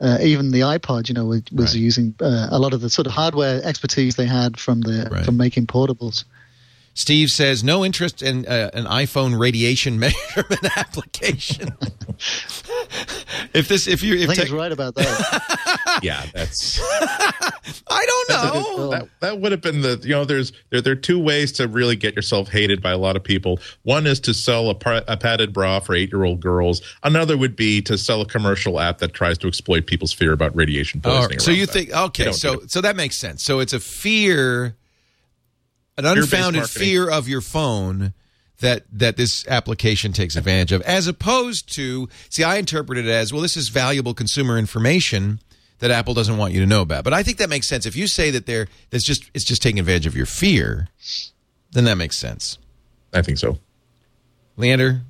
uh, 0.01 0.19
even 0.21 0.51
the 0.53 0.61
iPod. 0.61 1.09
You 1.09 1.15
know, 1.15 1.25
was, 1.27 1.43
was 1.53 1.75
Right. 1.75 1.81
using 1.81 2.15
uh, 2.21 2.49
a 2.51 2.59
lot 2.59 2.73
of 2.73 2.81
the 2.81 2.91
sort 2.91 3.07
of 3.07 3.13
hardware 3.13 3.61
expertise 3.65 4.17
they 4.17 4.27
had 4.27 4.59
from 4.61 4.81
the 4.83 5.09
Right. 5.11 5.25
from 5.25 5.37
making 5.37 5.67
portables. 5.67 6.25
Steve 6.99 7.29
says 7.29 7.63
no 7.63 7.85
interest 7.85 8.23
in 8.23 8.45
uh, 8.45 8.71
an 8.75 8.85
iPhone 8.87 9.39
radiation 9.39 9.99
measurement 10.01 10.77
application. 10.77 11.69
if 13.55 13.69
this, 13.69 13.87
if 13.87 14.03
you, 14.03 14.15
I 14.15 14.23
if 14.23 14.27
think 14.27 14.35
tech- 14.35 14.47
he's 14.49 14.53
right 14.53 14.73
about 14.73 14.97
that. 14.97 15.99
yeah, 16.03 16.27
that's 16.35 16.81
I 17.87 18.05
don't 18.05 18.29
know. 18.31 18.91
that, 18.91 19.09
that 19.21 19.41
would 19.41 19.53
have 19.53 19.61
been 19.61 19.83
the 19.83 20.01
you 20.03 20.11
know 20.11 20.25
there's 20.25 20.53
there, 20.71 20.81
there 20.81 20.95
are 20.95 20.97
two 20.97 21.23
ways 21.23 21.53
to 21.53 21.69
really 21.69 21.95
get 21.95 22.17
yourself 22.17 22.49
hated 22.49 22.83
by 22.83 22.91
a 22.91 22.99
lot 22.99 23.15
of 23.15 23.23
people 23.23 23.61
one 23.85 24.05
is 24.05 24.19
to 24.21 24.35
sell 24.35 24.69
a, 24.69 24.75
pa- 24.75 25.05
a 25.07 25.17
padded 25.17 25.53
bra 25.53 25.79
for 25.79 25.95
eight 25.95 26.11
year 26.11 26.25
old 26.25 26.41
girls 26.41 26.83
another 27.05 27.37
would 27.37 27.55
be 27.55 27.81
to 27.83 27.97
sell 27.97 28.21
a 28.21 28.27
commercial 28.27 28.81
app 28.81 28.99
that 28.99 29.13
tries 29.13 29.39
to 29.39 29.47
exploit 29.47 29.87
people's 29.87 30.13
fear 30.13 30.33
about 30.33 30.55
radiation 30.57 31.01
poisoning 31.01 31.29
right, 31.29 31.41
so 31.41 31.53
you 31.53 31.67
that. 31.67 31.73
think 31.73 31.93
okay, 31.93 32.25
don't 32.25 32.33
so 32.33 32.61
so 32.67 32.81
that 32.81 32.97
makes 32.97 33.17
sense. 33.17 33.43
So 33.45 33.61
it's 33.61 33.73
a 33.73 33.81
fear, 33.81 34.75
an 35.99 36.07
unfounded 36.07 36.69
fear 36.71 37.11
of 37.11 37.29
your 37.29 37.41
phone 37.41 38.15
that 38.61 38.85
that 38.93 39.17
this 39.17 39.47
application 39.47 40.13
takes 40.13 40.35
advantage 40.37 40.73
of, 40.73 40.81
as 40.83 41.07
opposed 41.07 41.73
to 41.75 42.09
see, 42.31 42.43
I 42.43 42.57
interpret 42.57 42.99
it 42.99 43.07
as 43.07 43.33
well. 43.33 43.43
This 43.43 43.57
is 43.57 43.69
valuable 43.69 44.15
consumer 44.15 44.59
information 44.59 45.41
that 45.81 45.91
Apple 45.93 46.15
doesn't 46.15 46.37
want 46.39 46.53
you 46.55 46.61
to 46.61 46.67
know 46.67 46.83
about. 46.83 47.05
But 47.05 47.13
I 47.13 47.23
think 47.23 47.39
that 47.39 47.49
makes 47.49 47.69
sense. 47.69 47.87
If 47.87 47.95
you 47.95 48.07
say 48.07 48.31
that 48.31 48.47
they're 48.47 48.67
that's 48.91 49.05
just 49.05 49.31
it's 49.35 49.45
just 49.45 49.63
taking 49.63 49.79
advantage 49.79 50.07
of 50.07 50.17
your 50.17 50.27
fear, 50.27 50.89
then 51.73 51.85
that 51.85 51.97
makes 51.97 52.17
sense. 52.17 52.59
I 53.13 53.23
think 53.23 53.39
so 53.39 53.59
Leander, 54.57 55.03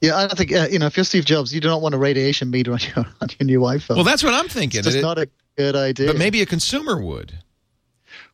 yeah, 0.00 0.16
I 0.16 0.26
don't 0.26 0.36
think 0.38 0.52
uh, 0.52 0.68
you 0.70 0.78
know 0.78 0.86
if 0.86 0.96
you're 0.96 1.04
Steve 1.04 1.24
Jobs, 1.24 1.52
you 1.52 1.60
do 1.60 1.68
not 1.68 1.82
want 1.82 1.94
a 1.94 1.98
radiation 1.98 2.50
meter 2.50 2.72
on 2.72 2.78
your 2.96 3.04
on 3.20 3.28
your 3.38 3.46
new 3.46 3.60
iPhone. 3.60 3.96
well, 3.96 4.04
that's 4.04 4.22
what 4.22 4.32
I'm 4.32 4.48
thinking. 4.48 4.78
it's 4.78 4.86
just 4.86 4.98
It- 4.98 5.02
not 5.02 5.18
a 5.18 5.28
good 5.56 5.74
idea. 5.76 6.06
but 6.06 6.16
maybe 6.16 6.40
a 6.40 6.46
consumer 6.46 7.00
would. 7.00 7.38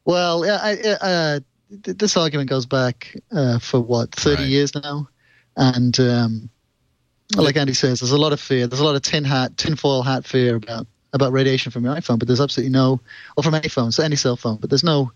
Well, 0.04 0.44
yeah, 0.46 0.58
I, 0.62 0.72
uh, 1.00 1.40
th- 1.82 1.96
this 1.98 2.16
argument 2.16 2.48
goes 2.50 2.66
back 2.66 3.16
uh, 3.32 3.58
for 3.58 3.80
what 3.80 4.12
thirty 4.12 4.42
Right. 4.42 4.48
years 4.50 4.74
now, 4.74 5.08
and 5.56 5.98
um, 6.00 6.48
like 7.36 7.56
Andy 7.56 7.74
says, 7.74 8.00
there's 8.00 8.12
a 8.12 8.18
lot 8.18 8.32
of 8.32 8.40
fear. 8.40 8.66
There's 8.66 8.80
a 8.80 8.84
lot 8.84 8.96
of 8.96 9.02
tin 9.02 9.24
hat, 9.24 9.56
tinfoil 9.56 10.02
hat 10.02 10.24
fear 10.24 10.56
about 10.56 10.86
about 11.12 11.32
radiation 11.32 11.72
from 11.72 11.84
your 11.84 11.94
iPhone, 11.94 12.18
but 12.18 12.28
there's 12.28 12.40
absolutely 12.40 12.72
no, 12.72 13.00
or 13.36 13.42
from 13.42 13.54
any 13.54 13.68
phone, 13.68 13.90
so 13.90 14.02
any 14.02 14.16
cell 14.16 14.36
phone, 14.36 14.56
but 14.56 14.68
there's 14.68 14.84
no, 14.84 15.10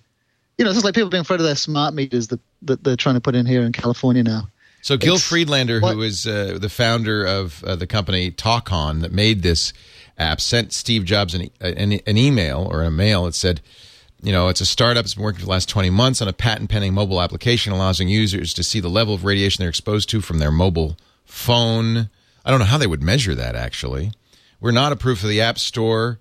you 0.57 0.65
know, 0.65 0.71
it's 0.71 0.77
just 0.77 0.85
like 0.85 0.95
people 0.95 1.11
being 1.11 1.21
afraid 1.23 1.41
of 1.41 1.45
their 1.47 1.55
smart 1.57 1.93
meters 1.93 2.29
that, 2.29 2.41
that 2.63 2.83
they're 2.83 2.97
trying 2.97 3.17
to 3.17 3.21
put 3.21 3.35
in 3.35 3.45
here 3.45 3.61
in 3.63 3.73
California 3.73 4.23
now. 4.23 4.49
So 4.81 4.97
Gil 4.97 5.17
It's- 5.17 5.29
Friedlander, 5.29 5.79
what- 5.81 5.95
who 5.97 6.03
is 6.03 6.27
uh, 6.27 6.57
the 6.59 6.71
founder 6.71 7.27
of 7.27 7.63
uh, 7.65 7.77
the 7.77 7.87
company 7.87 8.31
Tawkon 8.31 9.03
that 9.03 9.13
made 9.13 9.43
this 9.43 9.75
app, 10.17 10.41
sent 10.41 10.73
Steve 10.73 11.05
Jobs 11.05 11.35
an, 11.35 11.51
an, 11.61 11.93
an 12.07 12.17
email 12.17 12.67
or 12.71 12.83
a 12.83 12.91
mail 12.91 13.25
that 13.27 13.35
said, 13.35 13.61
you 14.23 14.33
know, 14.33 14.49
it's 14.49 14.61
a 14.61 14.67
startup. 14.67 15.05
It's 15.05 15.15
been 15.15 15.25
working 15.25 15.41
for 15.41 15.47
the 15.47 15.51
last 15.51 15.69
20 15.69 15.91
months 15.91 16.21
on 16.21 16.29
a 16.29 16.33
patent 16.33 16.71
pending 16.71 16.95
mobile 16.95 17.23
application 17.23 17.73
allowing 17.73 18.09
users 18.09 18.53
to 18.55 18.63
see 18.63 18.81
the 18.81 18.89
level 18.89 19.15
of 19.15 19.25
radiation 19.25 19.63
they're 19.63 19.71
exposed 19.71 20.09
to 20.11 20.21
from 20.21 20.39
their 20.39 20.51
mobile 20.51 20.97
phone. 21.25 22.11
I 22.45 22.51
don't 22.51 22.61
know 22.61 22.67
how 22.67 22.79
they 22.79 22.87
would 22.87 23.03
measure 23.03 23.35
that, 23.35 23.55
actually. 23.55 24.13
We're 24.61 24.73
not 24.73 24.93
approved 24.93 25.21
for 25.21 25.27
the 25.27 25.41
App 25.41 25.59
Store. 25.59 26.19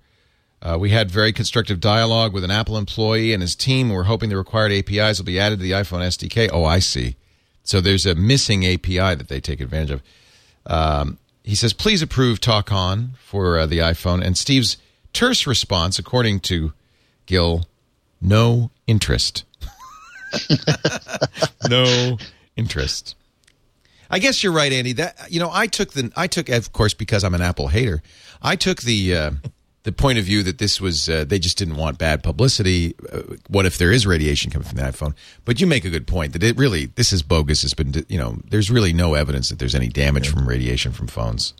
Uh, 0.62 0.76
we 0.78 0.90
had 0.90 1.10
very 1.10 1.32
constructive 1.32 1.80
dialogue 1.80 2.32
with 2.32 2.44
an 2.44 2.50
Apple 2.50 2.76
employee 2.76 3.32
and 3.32 3.42
his 3.42 3.56
team. 3.56 3.90
We're 3.90 4.04
hoping 4.04 4.28
the 4.28 4.36
required 4.36 4.72
APIs 4.72 5.18
will 5.18 5.26
be 5.26 5.40
added 5.40 5.58
to 5.58 5.62
the 5.62 5.72
iPhone 5.72 6.00
SDK. 6.00 6.50
Oh, 6.52 6.64
I 6.64 6.78
see. 6.78 7.16
So 7.62 7.80
there's 7.80 8.06
a 8.06 8.14
missing 8.14 8.66
API 8.66 9.14
that 9.14 9.28
they 9.28 9.40
take 9.40 9.60
advantage 9.60 9.90
of. 9.90 10.02
Um, 10.66 11.18
he 11.42 11.54
says, 11.54 11.72
please 11.72 12.02
approve 12.02 12.40
Tawkon 12.40 13.16
for 13.18 13.58
uh, 13.58 13.66
the 13.66 13.78
iPhone. 13.78 14.22
And 14.24 14.36
Steve's 14.36 14.76
terse 15.12 15.46
response, 15.46 15.98
according 15.98 16.40
to 16.40 16.72
Gil, 17.26 17.64
no 18.20 18.70
interest. 18.86 19.44
no 21.68 22.18
interest. 22.56 23.16
I 24.10 24.18
guess 24.18 24.42
you're 24.42 24.52
right, 24.52 24.72
Andy. 24.72 24.92
That 24.92 25.16
you 25.30 25.40
know, 25.40 25.50
I 25.52 25.66
took 25.66 25.92
the 25.92 26.12
I 26.16 26.26
took 26.26 26.48
of 26.48 26.72
course 26.72 26.94
because 26.94 27.24
I'm 27.24 27.34
an 27.34 27.42
Apple 27.42 27.68
hater. 27.68 28.02
I 28.42 28.56
took 28.56 28.82
the 28.82 29.14
uh, 29.14 29.30
the 29.84 29.92
point 29.92 30.18
of 30.18 30.24
view 30.24 30.42
that 30.42 30.58
this 30.58 30.80
was 30.80 31.08
uh, 31.08 31.24
they 31.24 31.38
just 31.38 31.56
didn't 31.56 31.76
want 31.76 31.98
bad 31.98 32.22
publicity. 32.22 32.94
Uh, 33.12 33.22
what 33.48 33.66
if 33.66 33.78
there 33.78 33.92
is 33.92 34.06
radiation 34.06 34.50
coming 34.50 34.66
from 34.66 34.78
the 34.78 34.82
iPhone? 34.82 35.14
But 35.44 35.60
you 35.60 35.66
make 35.66 35.84
a 35.84 35.90
good 35.90 36.06
point 36.06 36.32
that 36.32 36.42
it 36.42 36.56
really 36.56 36.86
this 36.86 37.12
is 37.12 37.22
bogus. 37.22 37.62
Has 37.62 37.74
been 37.74 38.04
you 38.08 38.18
know 38.18 38.38
there's 38.50 38.70
really 38.70 38.92
no 38.92 39.14
evidence 39.14 39.48
that 39.48 39.58
there's 39.58 39.74
any 39.74 39.88
damage 39.88 40.28
from 40.28 40.48
radiation 40.48 40.92
from 40.92 41.06
phones. 41.06 41.54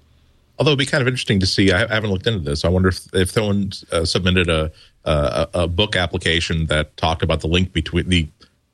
Although 0.60 0.72
it'd 0.72 0.78
be 0.78 0.84
kind 0.86 1.00
of 1.00 1.08
interesting 1.08 1.40
to 1.40 1.46
see. 1.46 1.72
I 1.72 1.92
haven't 1.92 2.10
looked 2.10 2.26
into 2.26 2.40
this. 2.40 2.66
I 2.66 2.68
wonder 2.68 2.90
if 2.90 3.12
if 3.14 3.30
someone 3.30 3.72
uh, 3.90 4.04
submitted 4.04 4.50
a, 4.50 4.70
a 5.06 5.48
a 5.54 5.66
book 5.66 5.96
application 5.96 6.66
that 6.66 6.94
talked 6.98 7.22
about 7.22 7.40
the 7.40 7.48
link 7.48 7.72
between 7.72 8.10
the. 8.10 8.28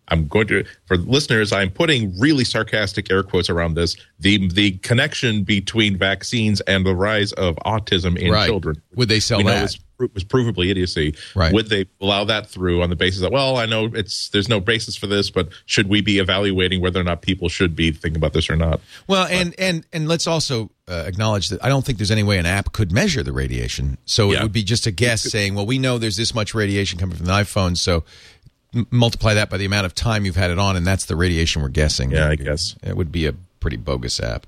I'm 0.09 0.27
going 0.27 0.49
to 0.49 0.65
for 0.87 0.97
listeners. 0.97 1.53
I'm 1.53 1.71
putting 1.71 2.19
really 2.19 2.43
sarcastic 2.45 3.09
air 3.11 3.23
quotes 3.23 3.49
around 3.49 3.75
this. 3.75 3.97
The 4.19 4.49
the 4.49 4.73
connection 4.79 5.45
between 5.45 5.97
vaccines 5.97 6.61
and 6.63 6.85
the 6.85 6.95
rise 6.95 7.33
of 7.35 7.55
autism 7.65 8.19
in 8.19 8.33
Right. 8.33 8.47
children. 8.49 8.83
Would 8.97 9.09
they 9.09 9.21
sell 9.21 9.43
that? 9.45 9.77
Was, 9.99 10.25
provably 10.25 10.71
idiocy. 10.71 11.15
Right. 11.35 11.53
Would 11.53 11.69
they 11.69 11.87
allow 12.01 12.25
that 12.25 12.49
through 12.49 12.83
on 12.83 12.91
the 12.91 12.97
basis 12.97 13.21
that 13.21 13.33
well, 13.33 13.57
I 13.57 13.67
know 13.67 13.87
it's 13.87 14.29
there's 14.31 14.49
no 14.49 14.61
basis 14.61 14.97
for 14.97 15.07
this, 15.07 15.31
but 15.31 15.49
should 15.67 15.89
we 15.89 16.01
be 16.01 16.19
evaluating 16.19 16.81
whether 16.81 17.01
or 17.01 17.05
not 17.05 17.23
people 17.23 17.49
should 17.49 17.75
be 17.77 17.91
thinking 17.91 18.17
about 18.17 18.33
this 18.33 18.51
or 18.51 18.57
not? 18.57 18.81
Well, 19.07 19.27
and 19.31 19.55
and 19.59 19.87
and 19.93 20.09
let's 20.09 20.27
also 20.27 20.71
uh, 20.89 21.05
acknowledge 21.07 21.49
that 21.49 21.65
I 21.65 21.69
don't 21.69 21.85
think 21.85 21.99
there's 21.99 22.11
any 22.11 22.23
way 22.23 22.39
an 22.39 22.47
app 22.47 22.73
could 22.73 22.93
measure 22.93 23.23
the 23.23 23.33
radiation. 23.33 23.99
So 24.05 24.33
it 24.33 24.43
would 24.43 24.53
be 24.53 24.63
just 24.63 24.87
a 24.87 24.91
guess 24.91 25.23
saying, 25.23 25.55
well, 25.55 25.67
we 25.67 25.79
know 25.79 25.99
there's 25.99 26.17
this 26.17 26.35
much 26.35 26.55
radiation 26.55 26.99
coming 26.99 27.17
from 27.17 27.27
the 27.27 27.33
iPhone, 27.33 27.77
so 27.77 28.05
m- 28.75 28.87
multiply 28.91 29.35
that 29.35 29.51
by 29.51 29.57
the 29.57 29.65
amount 29.65 29.87
of 29.87 29.95
time 29.95 30.25
you've 30.25 30.37
had 30.37 30.51
it 30.51 30.59
on, 30.59 30.77
and 30.77 30.87
that's 30.87 31.07
the 31.07 31.17
radiation 31.17 31.63
we're 31.63 31.69
guessing. 31.69 32.11
Yeah, 32.11 32.29
I 32.29 32.37
guess. 32.37 32.77
it 32.83 32.97
would 32.97 33.11
be 33.11 33.27
a 33.27 33.35
pretty 33.61 33.77
bogus 33.77 34.21
app. 34.21 34.47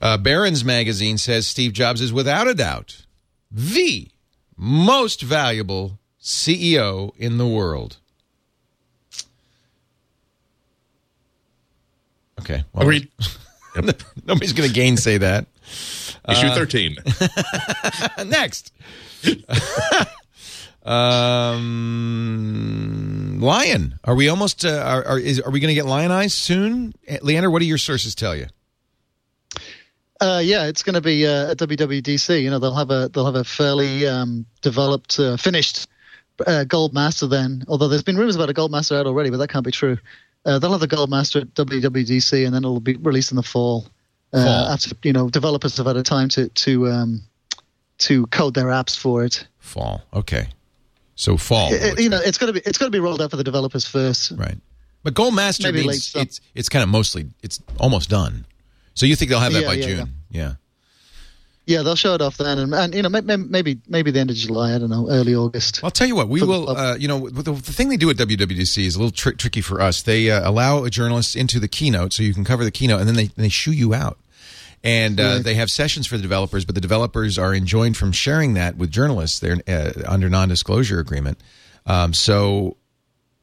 Uh, 0.00 0.18
Barron's 0.18 0.64
magazine 0.64 1.16
says 1.16 1.46
Steve 1.46 1.72
Jobs 1.72 2.00
is 2.00 2.12
without 2.12 2.46
a 2.46 2.54
doubt 2.54 3.04
the 3.50 4.08
most 4.56 5.22
valuable 5.22 5.98
CEO 6.20 7.12
in 7.16 7.38
the 7.38 7.46
world. 7.46 7.98
Okay, 12.40 12.64
well, 12.72 12.82
Agreed. 12.82 13.08
Yep. 13.76 14.02
Nobody's 14.24 14.52
going 14.52 14.68
to 14.68 14.74
gainsay 14.74 15.18
that. 15.18 15.46
Issue 16.28 16.48
13. 16.48 16.96
Next. 18.26 18.72
um, 20.84 22.20
Lion. 23.40 23.98
Are 24.04 24.14
we 24.14 24.28
almost? 24.28 24.64
Uh, 24.64 24.80
are 24.86 25.04
are, 25.04 25.18
is, 25.18 25.40
are 25.40 25.50
we 25.50 25.58
going 25.58 25.70
to 25.70 25.74
get 25.74 25.86
lionized 25.86 26.36
soon? 26.38 26.94
Eh, 27.08 27.18
Leander, 27.20 27.50
what 27.50 27.58
do 27.58 27.66
your 27.66 27.78
sources 27.78 28.14
tell 28.14 28.36
you? 28.36 28.46
Uh, 30.24 30.38
yeah, 30.38 30.66
it's 30.66 30.82
going 30.82 30.94
to 30.94 31.02
be 31.02 31.26
uh, 31.26 31.50
at 31.50 31.58
WWDC. 31.58 32.42
You 32.42 32.48
know, 32.50 32.58
they'll 32.58 32.74
have 32.74 32.90
a 32.90 33.10
they'll 33.12 33.26
have 33.26 33.34
a 33.34 33.44
fairly 33.44 34.06
um, 34.06 34.46
developed, 34.62 35.18
uh, 35.20 35.36
finished 35.36 35.86
uh, 36.46 36.64
Gold 36.64 36.94
Master 36.94 37.26
then. 37.26 37.62
Although 37.68 37.88
there's 37.88 38.02
been 38.02 38.16
rumors 38.16 38.34
about 38.36 38.48
a 38.48 38.54
Gold 38.54 38.70
Master 38.70 38.96
out 38.96 39.06
already, 39.06 39.28
but 39.28 39.36
that 39.36 39.48
can't 39.48 39.64
be 39.66 39.70
true. 39.70 39.98
Uh, 40.46 40.58
they'll 40.58 40.70
have 40.72 40.80
the 40.80 40.86
Gold 40.86 41.10
Master 41.10 41.40
at 41.40 41.54
WWDC, 41.54 42.44
and 42.46 42.54
then 42.54 42.64
it'll 42.64 42.80
be 42.80 42.96
released 42.96 43.32
in 43.32 43.36
the 43.36 43.42
fall. 43.42 43.86
Uh, 44.32 44.44
Fall. 44.44 44.66
After 44.68 44.90
you 45.02 45.12
know, 45.12 45.28
developers 45.28 45.76
have 45.76 45.86
had 45.86 45.96
a 45.96 46.02
time 46.02 46.28
to 46.30 46.48
to 46.48 46.88
um, 46.88 47.22
to 47.98 48.26
code 48.28 48.54
their 48.54 48.66
apps 48.66 48.98
for 48.98 49.24
it. 49.24 49.46
Fall. 49.58 50.02
Okay. 50.14 50.48
So 51.16 51.36
fall. 51.36 51.68
It- 51.72 52.00
you 52.00 52.08
know, 52.08 52.20
it's 52.24 52.38
going 52.38 52.52
to 52.52 52.58
be 52.58 52.66
it's 52.66 52.78
going 52.78 52.90
to 52.90 52.96
be 52.96 53.00
rolled 53.00 53.20
out 53.20 53.30
for 53.30 53.36
the 53.36 53.44
developers 53.44 53.86
first. 53.86 54.32
right. 54.36 54.56
But 55.02 55.12
Gold 55.12 55.34
Master 55.34 55.64
Maybe 55.70 55.86
means 55.86 56.14
it's 56.16 56.40
it's 56.54 56.70
kind 56.70 56.82
of 56.82 56.88
mostly 56.88 57.26
it's 57.42 57.60
almost 57.78 58.08
done. 58.08 58.46
So 58.94 59.06
you 59.06 59.16
think 59.16 59.30
they'll 59.30 59.40
have 59.40 59.52
that 59.52 59.62
Yeah, 59.62 59.68
by 59.68 59.74
yeah, 59.74 59.86
June? 59.86 60.14
Yeah. 60.30 60.54
Yeah, 61.66 61.82
they'll 61.82 61.96
show 61.96 62.14
it 62.14 62.20
off 62.20 62.36
then, 62.36 62.58
and, 62.58 62.74
and 62.74 62.94
you 62.94 63.00
know 63.00 63.08
maybe, 63.08 63.36
maybe 63.36 63.80
maybe 63.88 64.10
the 64.10 64.20
end 64.20 64.28
of 64.28 64.36
July. 64.36 64.74
I 64.74 64.78
don't 64.78 64.90
know, 64.90 65.08
early 65.08 65.34
August. 65.34 65.82
I'll 65.82 65.90
tell 65.90 66.06
you 66.06 66.14
what, 66.14 66.28
we 66.28 66.42
will. 66.42 66.68
Uh, 66.68 66.94
you 66.96 67.08
know, 67.08 67.30
the, 67.30 67.52
the 67.52 67.72
thing 67.72 67.88
they 67.88 67.96
do 67.96 68.10
at 68.10 68.16
WWDC 68.16 68.84
is 68.84 68.96
a 68.96 68.98
little 68.98 69.10
tri- 69.10 69.32
tricky 69.32 69.62
for 69.62 69.80
us. 69.80 70.02
They 70.02 70.30
uh, 70.30 70.46
allow 70.46 70.86
journalists 70.88 71.34
into 71.34 71.58
the 71.58 71.68
keynote, 71.68 72.12
so 72.12 72.22
you 72.22 72.34
can 72.34 72.44
cover 72.44 72.64
the 72.64 72.70
keynote, 72.70 73.00
and 73.00 73.08
then 73.08 73.16
they 73.16 73.28
they 73.28 73.48
shoo 73.48 73.72
you 73.72 73.94
out. 73.94 74.18
And 74.82 75.18
uh, 75.18 75.38
they 75.38 75.54
have 75.54 75.70
sessions 75.70 76.06
for 76.06 76.18
the 76.18 76.22
developers, 76.22 76.66
but 76.66 76.74
the 76.74 76.80
developers 76.82 77.38
are 77.38 77.54
enjoined 77.54 77.96
from 77.96 78.12
sharing 78.12 78.52
that 78.52 78.76
with 78.76 78.90
journalists. 78.90 79.38
They're 79.38 79.56
uh, 79.66 79.92
under 80.06 80.28
non-disclosure 80.28 80.98
agreement. 80.98 81.40
Um, 81.86 82.12
so 82.12 82.76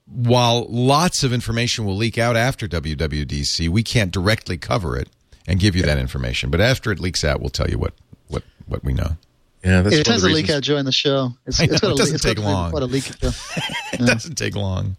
while 0.06 0.68
lots 0.70 1.24
of 1.24 1.34
information 1.34 1.86
will 1.86 1.96
leak 1.96 2.20
out 2.20 2.36
after 2.36 2.68
WWDC, 2.68 3.70
we 3.70 3.82
can't 3.82 4.12
directly 4.12 4.60
cover 4.60 4.96
it 4.96 5.10
and 5.48 5.60
give 5.60 5.76
you 5.76 5.84
that 5.84 5.98
information. 5.98 6.50
But 6.50 6.62
after 6.62 6.92
it 6.92 7.00
leaks 7.00 7.24
out, 7.24 7.40
we'll 7.42 7.50
tell 7.50 7.70
you 7.70 7.78
what 7.78 7.94
what 8.28 8.44
what 8.68 8.84
we 8.84 8.94
know. 8.94 9.18
Yeah, 9.64 9.82
that's 9.84 9.96
it 9.96 10.00
one 10.00 10.04
tends 10.06 10.24
to 10.24 10.28
the 10.30 10.34
leak 10.34 10.44
reasons- 10.46 10.58
out 10.58 10.64
during 10.64 10.86
the 10.86 10.92
show. 10.92 11.34
It's, 11.46 11.60
I 11.62 11.66
know, 11.68 11.74
it's 11.74 11.82
got 11.82 11.90
it 11.92 11.94
a, 11.94 11.98
doesn't 11.98 12.16
it's 12.16 12.24
got 12.24 12.30
take 12.30 12.38
to 12.38 12.44
long. 12.44 12.72
Quite 12.72 12.84
a 12.84 12.88
leak. 12.88 13.04
show. 13.04 13.30
It 13.94 14.06
doesn't 14.08 14.36
take 14.36 14.56
long. 14.56 14.96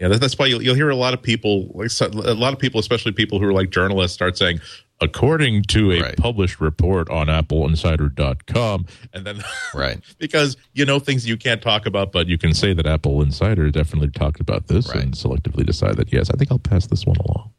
Yeah, 0.00 0.08
that, 0.08 0.20
that's 0.20 0.36
why 0.36 0.46
you'll, 0.46 0.60
you'll 0.60 0.74
hear 0.74 0.90
a 0.90 0.96
lot 0.96 1.14
of 1.14 1.22
people, 1.22 1.70
like 1.72 1.88
a 2.00 2.34
lot 2.34 2.52
of 2.52 2.58
people, 2.58 2.80
especially 2.80 3.12
people 3.12 3.38
who 3.38 3.46
are 3.46 3.52
like 3.52 3.70
journalists, 3.70 4.12
start 4.14 4.36
saying, 4.36 4.60
according 5.00 5.62
to 5.68 5.92
a 5.92 6.00
Right. 6.02 6.16
published 6.16 6.60
report 6.60 7.08
on 7.10 7.28
AppleInsider.com, 7.28 8.86
and 9.12 9.24
then 9.24 9.42
Right. 9.74 10.00
because 10.18 10.56
you 10.72 10.84
know 10.84 10.98
things 10.98 11.26
you 11.26 11.36
can't 11.36 11.62
talk 11.62 11.86
about, 11.86 12.12
but 12.12 12.26
you 12.26 12.36
can 12.38 12.54
say 12.54 12.74
that 12.74 12.86
Apple 12.86 13.22
Insider 13.22 13.70
definitely 13.70 14.10
talked 14.10 14.40
about 14.40 14.66
this 14.66 14.88
Right. 14.88 15.04
and 15.04 15.14
selectively 15.14 15.64
decide 15.64 15.96
that 15.96 16.12
yes, 16.12 16.28
I 16.28 16.36
think 16.36 16.50
I'll 16.50 16.58
pass 16.58 16.86
this 16.88 17.06
one 17.06 17.16
along. 17.16 17.52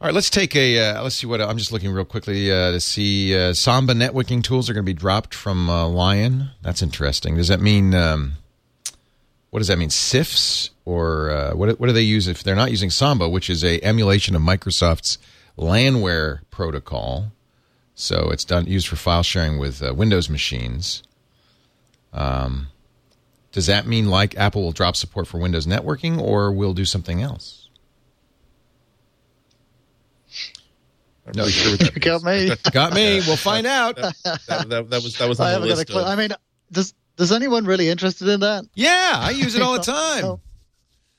All 0.00 0.06
right, 0.06 0.14
let's 0.14 0.30
take 0.30 0.54
a. 0.54 0.78
Uh, 0.78 1.02
let's 1.02 1.16
see 1.16 1.26
what 1.26 1.40
I'm 1.40 1.58
just 1.58 1.72
looking 1.72 1.90
real 1.90 2.04
quickly 2.04 2.52
uh, 2.52 2.70
to 2.70 2.78
see. 2.78 3.36
Uh, 3.36 3.52
Samba 3.52 3.94
networking 3.94 4.44
tools 4.44 4.70
are 4.70 4.72
going 4.72 4.86
to 4.86 4.88
be 4.88 4.94
dropped 4.94 5.34
from 5.34 5.68
uh, 5.68 5.88
Lion. 5.88 6.50
That's 6.62 6.82
interesting. 6.82 7.34
Does 7.36 7.48
that 7.48 7.60
mean? 7.60 7.96
Um, 7.96 8.34
what 9.50 9.58
does 9.58 9.66
that 9.66 9.76
mean? 9.76 9.88
CIFS 9.88 10.70
or 10.84 11.30
uh, 11.30 11.56
what? 11.56 11.80
What 11.80 11.88
do 11.88 11.92
they 11.92 12.02
use 12.02 12.28
if 12.28 12.44
they're 12.44 12.54
not 12.54 12.70
using 12.70 12.90
Samba, 12.90 13.28
which 13.28 13.50
is 13.50 13.64
a 13.64 13.82
emulation 13.82 14.36
of 14.36 14.42
Microsoft's 14.42 15.18
LANware 15.58 16.42
protocol? 16.52 17.32
So 17.96 18.30
it's 18.30 18.44
done 18.44 18.68
used 18.68 18.86
for 18.86 18.94
file 18.94 19.24
sharing 19.24 19.58
with 19.58 19.82
uh, 19.82 19.92
Windows 19.94 20.30
machines. 20.30 21.02
Um, 22.12 22.68
does 23.50 23.66
that 23.66 23.84
mean 23.84 24.06
like 24.06 24.36
Apple 24.36 24.62
will 24.62 24.70
drop 24.70 24.94
support 24.94 25.26
for 25.26 25.38
Windows 25.38 25.66
networking, 25.66 26.20
or 26.20 26.52
will 26.52 26.72
do 26.72 26.84
something 26.84 27.20
else? 27.20 27.57
I'm 31.28 31.32
not 31.36 31.42
really 31.42 31.52
sure 31.52 31.72
You 31.94 32.00
got 32.00 32.22
me. 32.22 32.50
Got 32.72 32.94
me. 32.94 33.20
We'll 33.26 33.36
find 33.36 33.66
out. 33.78 33.96
that, 33.96 34.14
that, 34.46 34.68
that 34.90 35.02
was 35.02 35.16
that 35.18 35.28
was 35.28 35.38
on 35.40 35.46
I 35.46 35.50
the 35.50 35.54
haven't 35.54 35.68
got 35.68 35.74
a 35.74 35.76
list. 35.78 35.90
clue. 35.90 36.00
Of, 36.02 36.06
I 36.08 36.16
mean, 36.16 36.30
does 36.72 36.94
does 37.16 37.32
anyone 37.32 37.64
really 37.64 37.88
interested 37.88 38.28
in 38.28 38.40
that? 38.40 38.64
Yeah, 38.74 39.12
I 39.16 39.30
use 39.30 39.54
it 39.54 39.62
all 39.62 39.74
the 39.74 39.82
time. 39.82 40.22
No. 40.22 40.40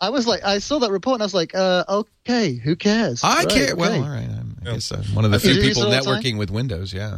I 0.02 0.10
was 0.12 0.26
like, 0.26 0.44
I 0.46 0.60
saw 0.60 0.80
that 0.80 0.92
report 0.92 1.16
and 1.16 1.24
I 1.24 1.26
was 1.26 1.34
like, 1.34 1.54
uh, 1.54 1.84
okay, 2.24 2.54
who 2.54 2.78
cares? 2.78 3.22
I 3.22 3.40
Right, 3.44 3.50
care. 3.50 3.76
Well, 3.76 4.02
all 4.02 4.10
right. 4.10 4.24
I'm, 4.30 4.56
guess 4.64 4.92
I'm 4.92 5.04
one 5.14 5.26
of 5.26 5.32
the 5.32 5.38
Uh, 5.38 5.40
few 5.42 5.56
people 5.60 5.82
it 5.84 5.86
all 5.86 5.92
the 5.92 6.00
time? 6.00 6.24
networking 6.24 6.38
with 6.38 6.50
Windows. 6.52 6.94
Yeah, 6.94 7.18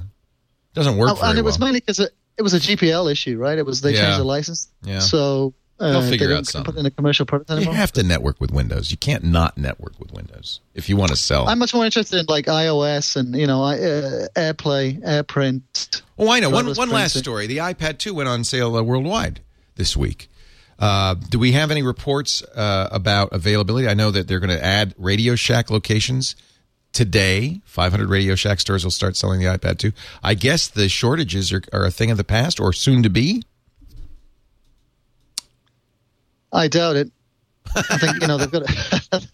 doesn't 0.73 0.97
work 0.97 1.11
Oh, 1.11 1.13
very 1.15 1.29
and 1.29 1.37
it 1.39 1.45
was 1.45 1.59
mainly 1.59 1.79
because 1.79 1.99
it, 1.99 2.11
it 2.37 2.41
was 2.41 2.55
a 2.55 2.59
GPL 2.59 3.11
issue, 3.11 3.37
right? 3.37 3.57
It 3.59 3.65
was 3.67 3.81
they 3.81 3.93
Yeah. 3.93 4.01
changed 4.05 4.19
the 4.19 4.23
license, 4.23 4.67
Yeah. 4.83 4.97
so 4.99 5.53
uh, 5.81 5.91
They'll 5.91 6.09
figure 6.09 6.27
they 6.27 6.35
out 6.35 6.45
something. 6.45 6.73
put 6.73 6.79
in 6.79 6.85
a 6.85 6.91
commercial 6.91 7.25
product 7.25 7.49
you 7.49 7.71
have 7.71 7.91
to 7.93 8.03
network 8.03 8.39
with 8.39 8.51
Windows. 8.51 8.91
You 8.91 8.97
can't 8.97 9.23
not 9.23 9.57
network 9.57 9.99
with 9.99 10.13
Windows 10.13 10.61
if 10.75 10.87
you 10.87 10.95
want 10.95 11.11
to 11.11 11.17
sell. 11.17 11.47
I'm 11.47 11.59
much 11.59 11.73
more 11.73 11.83
interested 11.85 12.19
in 12.19 12.25
like 12.29 12.45
iOS 12.45 13.15
and 13.15 13.35
you 13.35 13.47
know 13.47 13.63
uh, 13.63 14.27
AirPlay, 14.35 15.01
AirPrint. 15.01 16.01
oh, 16.19 16.29
I 16.29 16.39
know. 16.39 16.49
One 16.49 16.73
one 16.73 16.89
last 16.89 17.17
story. 17.17 17.47
The 17.47 17.57
iPad 17.57 17.97
2 17.97 18.13
went 18.13 18.29
on 18.29 18.43
sale 18.43 18.75
uh, 18.75 18.83
worldwide 18.83 19.41
this 19.75 19.97
week. 19.97 20.29
Uh, 20.77 21.13
do 21.29 21.37
we 21.37 21.51
have 21.51 21.69
any 21.69 21.83
reports 21.83 22.41
uh, 22.55 22.89
about 22.91 23.33
availability? 23.33 23.87
I 23.87 23.93
know 23.93 24.09
that 24.11 24.27
they're 24.27 24.39
going 24.39 24.49
to 24.57 24.63
add 24.63 24.95
Radio 24.97 25.35
Shack 25.35 25.69
locations 25.69 26.35
today. 26.91 27.61
500 27.65 28.09
Radio 28.09 28.35
Shack 28.35 28.59
stores 28.59 28.83
will 28.83 28.91
start 28.91 29.15
selling 29.15 29.39
the 29.39 29.45
iPad 29.45 29.77
2. 29.77 29.91
I 30.23 30.33
guess 30.33 30.67
the 30.67 30.89
shortages 30.89 31.53
are, 31.53 31.61
are 31.71 31.85
a 31.85 31.91
thing 31.91 32.09
of 32.09 32.17
the 32.17 32.23
past 32.23 32.59
or 32.59 32.73
soon 32.73 33.03
to 33.03 33.09
be. 33.09 33.43
I 36.51 36.67
doubt 36.67 36.95
it. 36.95 37.11
I 37.75 37.97
think 37.99 38.21
you 38.21 38.27
know 38.27 38.37
they've 38.37 38.51
got 38.51 38.63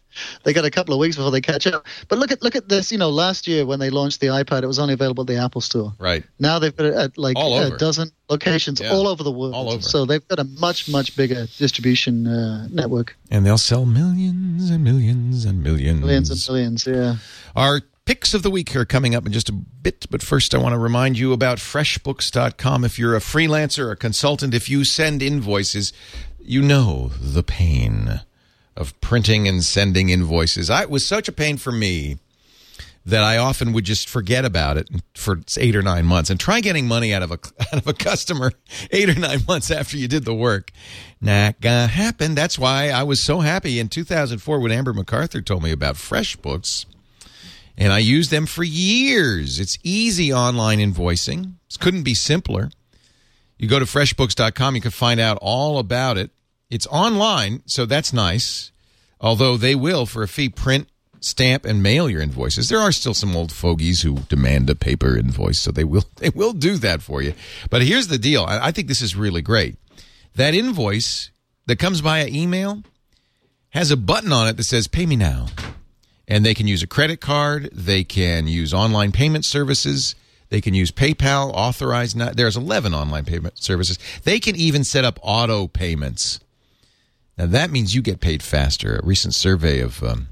they 0.43 0.53
got 0.53 0.65
a 0.65 0.69
couple 0.69 0.93
of 0.93 0.99
weeks 0.99 1.15
before 1.15 1.31
they 1.31 1.41
catch 1.41 1.65
up. 1.65 1.85
But 2.07 2.19
look 2.19 2.31
at 2.31 2.43
look 2.43 2.55
at 2.55 2.69
this. 2.69 2.91
You 2.91 2.97
know, 2.97 3.09
last 3.09 3.47
year 3.47 3.65
when 3.65 3.79
they 3.79 3.89
launched 3.89 4.19
the 4.19 4.27
iPad, 4.27 4.63
it 4.63 4.67
was 4.67 4.77
only 4.79 4.93
available 4.93 5.21
at 5.21 5.27
the 5.27 5.37
Apple 5.37 5.61
Store. 5.61 5.93
Right. 5.97 6.23
Now 6.37 6.59
they've 6.59 6.75
got 6.75 6.85
it 6.87 6.93
at 6.93 7.17
like 7.17 7.35
a 7.37 7.75
dozen 7.77 8.11
locations 8.29 8.79
Yeah. 8.81 8.91
all 8.91 9.07
over 9.07 9.23
the 9.23 9.31
world. 9.31 9.55
All 9.55 9.71
over. 9.71 9.81
So 9.81 10.05
they've 10.05 10.27
got 10.27 10.39
a 10.39 10.43
much 10.43 10.89
much 10.89 11.15
bigger 11.15 11.47
distribution 11.57 12.27
uh, 12.27 12.67
network, 12.69 13.15
And 13.31 13.45
they'll 13.45 13.57
sell 13.57 13.85
millions 13.85 14.69
and 14.69 14.83
millions 14.83 15.45
and 15.45 15.63
millions. 15.63 16.01
millions 16.01 16.29
and 16.29 16.53
millions. 16.53 16.85
Yeah. 16.85 17.15
Our 17.55 17.81
picks 18.05 18.33
of 18.33 18.43
the 18.43 18.51
week 18.51 18.75
are 18.75 18.85
coming 18.85 19.15
up 19.15 19.25
in 19.25 19.31
just 19.33 19.49
a 19.49 19.53
bit, 19.53 20.05
but 20.11 20.21
first 20.21 20.53
I 20.53 20.57
want 20.59 20.73
to 20.73 20.79
remind 20.79 21.17
you 21.17 21.33
about 21.33 21.57
freshbooks.com. 21.57 22.83
If 22.85 22.97
you're 22.99 23.15
a 23.15 23.19
freelancer, 23.19 23.91
a 23.91 23.95
consultant, 23.95 24.53
if 24.53 24.69
you 24.69 24.85
send 24.85 25.21
invoices, 25.21 25.91
you 26.47 26.61
know 26.61 27.11
the 27.21 27.43
pain 27.43 28.21
of 28.75 28.99
printing 29.01 29.47
and 29.47 29.63
sending 29.63 30.09
invoices. 30.09 30.69
I, 30.69 30.83
it 30.83 30.89
was 30.89 31.05
such 31.05 31.27
a 31.27 31.31
pain 31.31 31.57
for 31.57 31.71
me 31.71 32.17
that 33.05 33.23
I 33.23 33.37
often 33.37 33.71
would 33.73 33.85
just 33.85 34.09
forget 34.09 34.43
about 34.43 34.77
it 34.77 34.89
for 35.15 35.39
eight 35.57 35.75
or 35.75 35.81
nine 35.81 36.05
months 36.05 36.29
and 36.29 36.39
try 36.39 36.59
getting 36.59 36.87
money 36.87 37.13
out 37.13 37.23
of 37.23 37.31
a 37.31 37.39
out 37.59 37.73
of 37.73 37.87
a 37.87 37.93
customer 37.93 38.51
eight 38.91 39.09
or 39.09 39.19
nine 39.19 39.43
months 39.47 39.71
after 39.71 39.97
you 39.97 40.07
did 40.07 40.25
the 40.25 40.33
work. 40.33 40.71
Not 41.19 41.59
gonna 41.61 41.87
happen. 41.87 42.35
That's 42.35 42.59
why 42.59 42.89
I 42.89 43.03
was 43.03 43.21
so 43.21 43.39
happy 43.39 43.79
in 43.79 43.89
2004 43.89 44.59
when 44.59 44.71
Amber 44.71 44.93
MacArthur 44.93 45.41
told 45.41 45.63
me 45.63 45.71
about 45.71 45.95
FreshBooks 45.95 46.85
and 47.77 47.93
I 47.93 47.99
used 47.99 48.31
them 48.31 48.45
for 48.45 48.63
years. 48.63 49.59
It's 49.59 49.77
easy 49.83 50.33
online 50.33 50.79
invoicing. 50.79 51.53
It 51.69 51.79
couldn't 51.79 52.03
be 52.03 52.15
simpler. 52.15 52.71
You 53.57 53.67
go 53.67 53.79
to 53.79 53.85
freshbooks.com, 53.85 54.75
you 54.75 54.81
can 54.81 54.91
find 54.91 55.19
out 55.19 55.37
all 55.41 55.79
about 55.79 56.17
it. 56.17 56.31
It's 56.69 56.87
online, 56.87 57.63
so 57.65 57.85
that's 57.85 58.13
nice. 58.13 58.71
Although 59.19 59.57
they 59.57 59.73
will, 59.73 60.05
for 60.05 60.21
a 60.21 60.27
fee, 60.27 60.49
print, 60.49 60.87
stamp, 61.21 61.65
and 61.65 61.81
mail 61.81 62.09
your 62.09 62.21
invoices. 62.21 62.69
There 62.69 62.79
are 62.79 62.91
still 62.91 63.13
some 63.13 63.35
old 63.35 63.51
fogies 63.51 64.01
who 64.01 64.19
demand 64.29 64.69
a 64.69 64.75
paper 64.75 65.17
invoice, 65.17 65.59
so 65.59 65.71
they 65.71 65.83
will 65.83 66.05
they 66.17 66.29
will 66.29 66.53
do 66.53 66.77
that 66.77 67.01
for 67.01 67.21
you. 67.21 67.33
But 67.69 67.81
here's 67.81 68.07
the 68.07 68.19
deal. 68.19 68.43
I, 68.43 68.67
I 68.67 68.71
think 68.71 68.87
this 68.87 69.01
is 69.01 69.15
really 69.15 69.41
great. 69.41 69.77
That 70.35 70.53
invoice 70.53 71.31
that 71.65 71.79
comes 71.79 71.99
via 72.01 72.27
email 72.27 72.83
has 73.69 73.89
a 73.89 73.97
button 73.97 74.31
on 74.31 74.47
it 74.47 74.57
that 74.57 74.63
says 74.63 74.87
"Pay 74.87 75.05
me 75.05 75.15
now." 75.15 75.47
and 76.27 76.45
they 76.45 76.53
can 76.53 76.67
use 76.67 76.83
a 76.83 76.87
credit 76.87 77.21
card. 77.21 77.69
They 77.71 78.03
can 78.03 78.47
use 78.47 78.73
online 78.73 79.11
payment 79.11 79.45
services. 79.45 80.15
They 80.49 80.61
can 80.61 80.73
use 80.73 80.91
PayPal, 80.91 81.51
authorized. 81.53 82.15
Not, 82.15 82.37
there's 82.37 82.55
11 82.55 82.93
online 82.93 83.25
payment 83.25 83.57
services. 83.57 83.99
They 84.23 84.39
can 84.39 84.55
even 84.55 84.83
set 84.83 85.03
up 85.03 85.19
auto 85.21 85.67
payments. 85.67 86.39
Now 87.37 87.47
that 87.47 87.69
means 87.69 87.93
you 87.93 88.01
get 88.01 88.21
paid 88.21 88.41
faster. 88.41 88.95
A 88.95 89.05
recent 89.05 89.35
survey 89.35 89.79
of 89.79 90.01
um, 90.01 90.27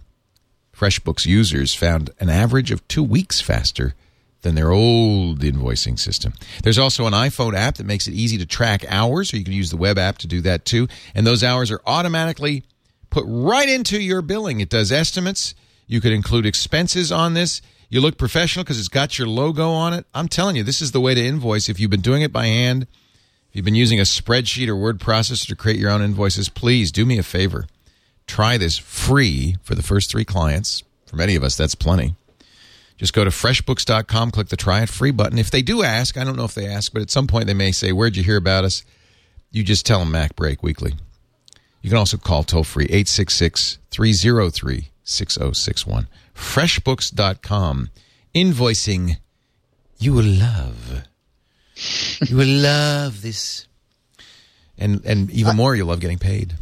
FreshBooks 0.75 1.25
users 1.25 1.75
found 1.75 2.09
an 2.19 2.29
average 2.29 2.71
of 2.71 2.87
two 2.87 3.03
weeks 3.03 3.41
faster 3.41 3.93
than 4.41 4.55
their 4.55 4.71
old 4.71 5.39
invoicing 5.39 5.99
system. 5.99 6.33
There's 6.63 6.77
also 6.77 7.07
an 7.07 7.13
iPhone 7.13 7.55
app 7.55 7.75
that 7.75 7.85
makes 7.85 8.07
it 8.07 8.13
easy 8.13 8.37
to 8.37 8.45
track 8.45 8.85
hours, 8.87 9.33
or 9.33 9.37
you 9.37 9.43
can 9.43 9.53
use 9.53 9.71
the 9.71 9.77
web 9.77 9.97
app 9.97 10.19
to 10.19 10.27
do 10.27 10.39
that 10.41 10.65
too. 10.65 10.87
And 11.13 11.25
those 11.25 11.43
hours 11.43 11.71
are 11.71 11.81
automatically 11.85 12.63
put 13.09 13.25
right 13.27 13.67
into 13.67 13.99
your 13.99 14.21
billing. 14.21 14.59
It 14.59 14.69
does 14.69 14.91
estimates. 14.91 15.55
You 15.87 15.99
could 15.99 16.11
include 16.11 16.45
expenses 16.45 17.11
on 17.11 17.33
this. 17.33 17.61
You 17.89 18.01
look 18.01 18.17
professional 18.17 18.63
because 18.63 18.79
it's 18.79 18.87
got 18.87 19.19
your 19.19 19.27
logo 19.27 19.69
on 19.69 19.93
it. 19.93 20.05
I'm 20.13 20.27
telling 20.27 20.55
you, 20.55 20.63
this 20.63 20.81
is 20.81 20.91
the 20.91 21.01
way 21.01 21.13
to 21.13 21.23
invoice. 21.23 21.69
If 21.69 21.79
you've 21.79 21.91
been 21.91 22.01
doing 22.01 22.21
it 22.21 22.33
by 22.33 22.47
hand, 22.47 22.87
if 23.49 23.55
you've 23.55 23.65
been 23.65 23.75
using 23.75 23.99
a 23.99 24.03
spreadsheet 24.03 24.67
or 24.67 24.75
word 24.75 24.99
processor 24.99 25.47
to 25.47 25.55
create 25.55 25.79
your 25.79 25.91
own 25.91 26.01
invoices, 26.01 26.49
please 26.49 26.91
do 26.91 27.05
me 27.05 27.17
a 27.17 27.23
favor. 27.23 27.67
Try 28.27 28.57
this 28.57 28.77
free 28.77 29.57
for 29.61 29.75
the 29.75 29.83
first 29.83 30.09
three 30.09 30.25
clients. 30.25 30.83
For 31.05 31.15
many 31.15 31.35
of 31.35 31.43
us, 31.43 31.55
that's 31.55 31.75
plenty. 31.75 32.15
Just 32.97 33.13
go 33.13 33.23
to 33.23 33.29
freshbooks.com, 33.29 34.31
click 34.31 34.47
the 34.47 34.55
try 34.55 34.81
it 34.81 34.89
free 34.89 35.11
button. 35.11 35.37
If 35.37 35.51
they 35.51 35.61
do 35.61 35.83
ask, 35.83 36.17
I 36.17 36.23
don't 36.23 36.37
know 36.37 36.45
if 36.45 36.55
they 36.55 36.67
ask, 36.67 36.93
but 36.93 37.01
at 37.01 37.11
some 37.11 37.27
point 37.27 37.45
they 37.45 37.53
may 37.53 37.71
say, 37.71 37.91
Where'd 37.91 38.15
you 38.15 38.23
hear 38.23 38.37
about 38.37 38.63
us? 38.63 38.83
You 39.51 39.63
just 39.63 39.85
tell 39.85 39.99
them 39.99 40.11
MacBreak 40.11 40.63
Weekly. 40.63 40.95
You 41.81 41.89
can 41.89 41.99
also 41.99 42.17
call 42.17 42.43
toll 42.43 42.63
free 42.63 42.85
866 42.85 43.77
303 43.91 44.89
6061. 45.03 46.07
Freshbooks.com. 46.35 47.89
Invoicing 48.33 49.17
you 49.97 50.13
will 50.13 50.25
love. 50.25 51.03
You 52.27 52.35
will 52.37 52.47
love 52.61 53.21
this. 53.21 53.67
And 54.77 55.03
and 55.05 55.31
even 55.31 55.55
more, 55.55 55.75
you'll 55.75 55.87
love 55.87 56.01
getting 56.01 56.17
paid. 56.19 56.53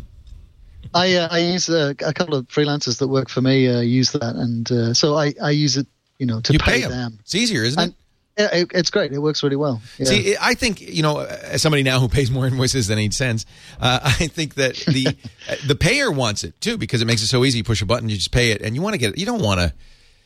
I 0.94 1.16
uh, 1.16 1.28
I 1.32 1.40
use 1.40 1.68
uh, 1.70 1.94
a 2.06 2.14
couple 2.14 2.36
of 2.36 2.48
freelancers 2.48 3.00
that 3.00 3.08
work 3.08 3.30
for 3.30 3.42
me 3.42 3.68
uh, 3.68 3.82
use 3.82 4.12
that, 4.12 4.36
and 4.36 4.72
uh, 4.72 4.94
so 4.94 5.16
I, 5.16 5.34
I 5.42 5.50
use 5.50 5.78
it, 5.78 5.88
you 6.20 6.28
know, 6.28 6.40
to 6.42 6.54
You 6.54 6.60
pay, 6.60 6.74
pay 6.74 6.82
them. 6.82 6.92
them. 6.92 7.18
It's 7.22 7.34
easier, 7.34 7.64
isn't 7.64 7.80
And 7.82 7.92
it? 7.94 7.98
Yeah, 8.38 8.50
it, 8.52 8.72
it's 8.74 8.90
great. 8.90 9.12
It 9.12 9.20
works 9.20 9.44
really 9.44 9.56
well. 9.56 9.80
Yeah. 10.00 10.06
See, 10.06 10.36
I 10.42 10.56
think 10.56 10.82
you 10.82 11.04
know, 11.04 11.20
as 11.20 11.62
somebody 11.62 11.84
now 11.84 12.00
who 12.00 12.08
pays 12.10 12.32
more 12.32 12.48
invoices 12.48 12.88
than 12.88 12.98
he 12.98 13.12
sends, 13.12 13.46
uh, 13.80 14.00
I 14.04 14.28
think 14.28 14.56
that 14.56 14.76
the 14.88 15.16
the 15.68 15.76
payer 15.76 16.12
wants 16.12 16.44
it 16.44 16.60
too 16.60 16.78
because 16.78 17.02
it 17.02 17.06
makes 17.06 17.22
it 17.22 17.28
so 17.28 17.46
easy. 17.46 17.60
You 17.60 17.64
push 17.64 17.82
a 17.82 17.86
button, 17.86 18.10
you 18.10 18.16
just 18.16 18.32
pay 18.32 18.52
it, 18.52 18.62
and 18.62 18.76
you 18.76 18.82
want 18.82 18.96
to 18.96 18.98
get 18.98 19.14
it. 19.14 19.20
You 19.20 19.26
don't 19.28 19.42
want 19.42 19.60
to. 19.60 19.74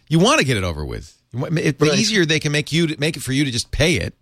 You 0.09 0.19
want 0.19 0.39
to 0.39 0.45
get 0.45 0.55
it 0.57 0.63
over 0.63 0.85
with. 0.85 1.13
It- 1.34 1.79
The 1.79 1.85
Right. 1.88 1.99
easier 1.99 2.25
they 2.25 2.39
can 2.39 2.53
make 2.53 2.71
you 2.71 2.88
to 2.88 2.97
make 2.99 3.17
it 3.17 3.23
for 3.23 3.34
you 3.34 3.43
to 3.43 3.51
just 3.51 3.71
pay 3.71 3.95
it, 3.95 4.15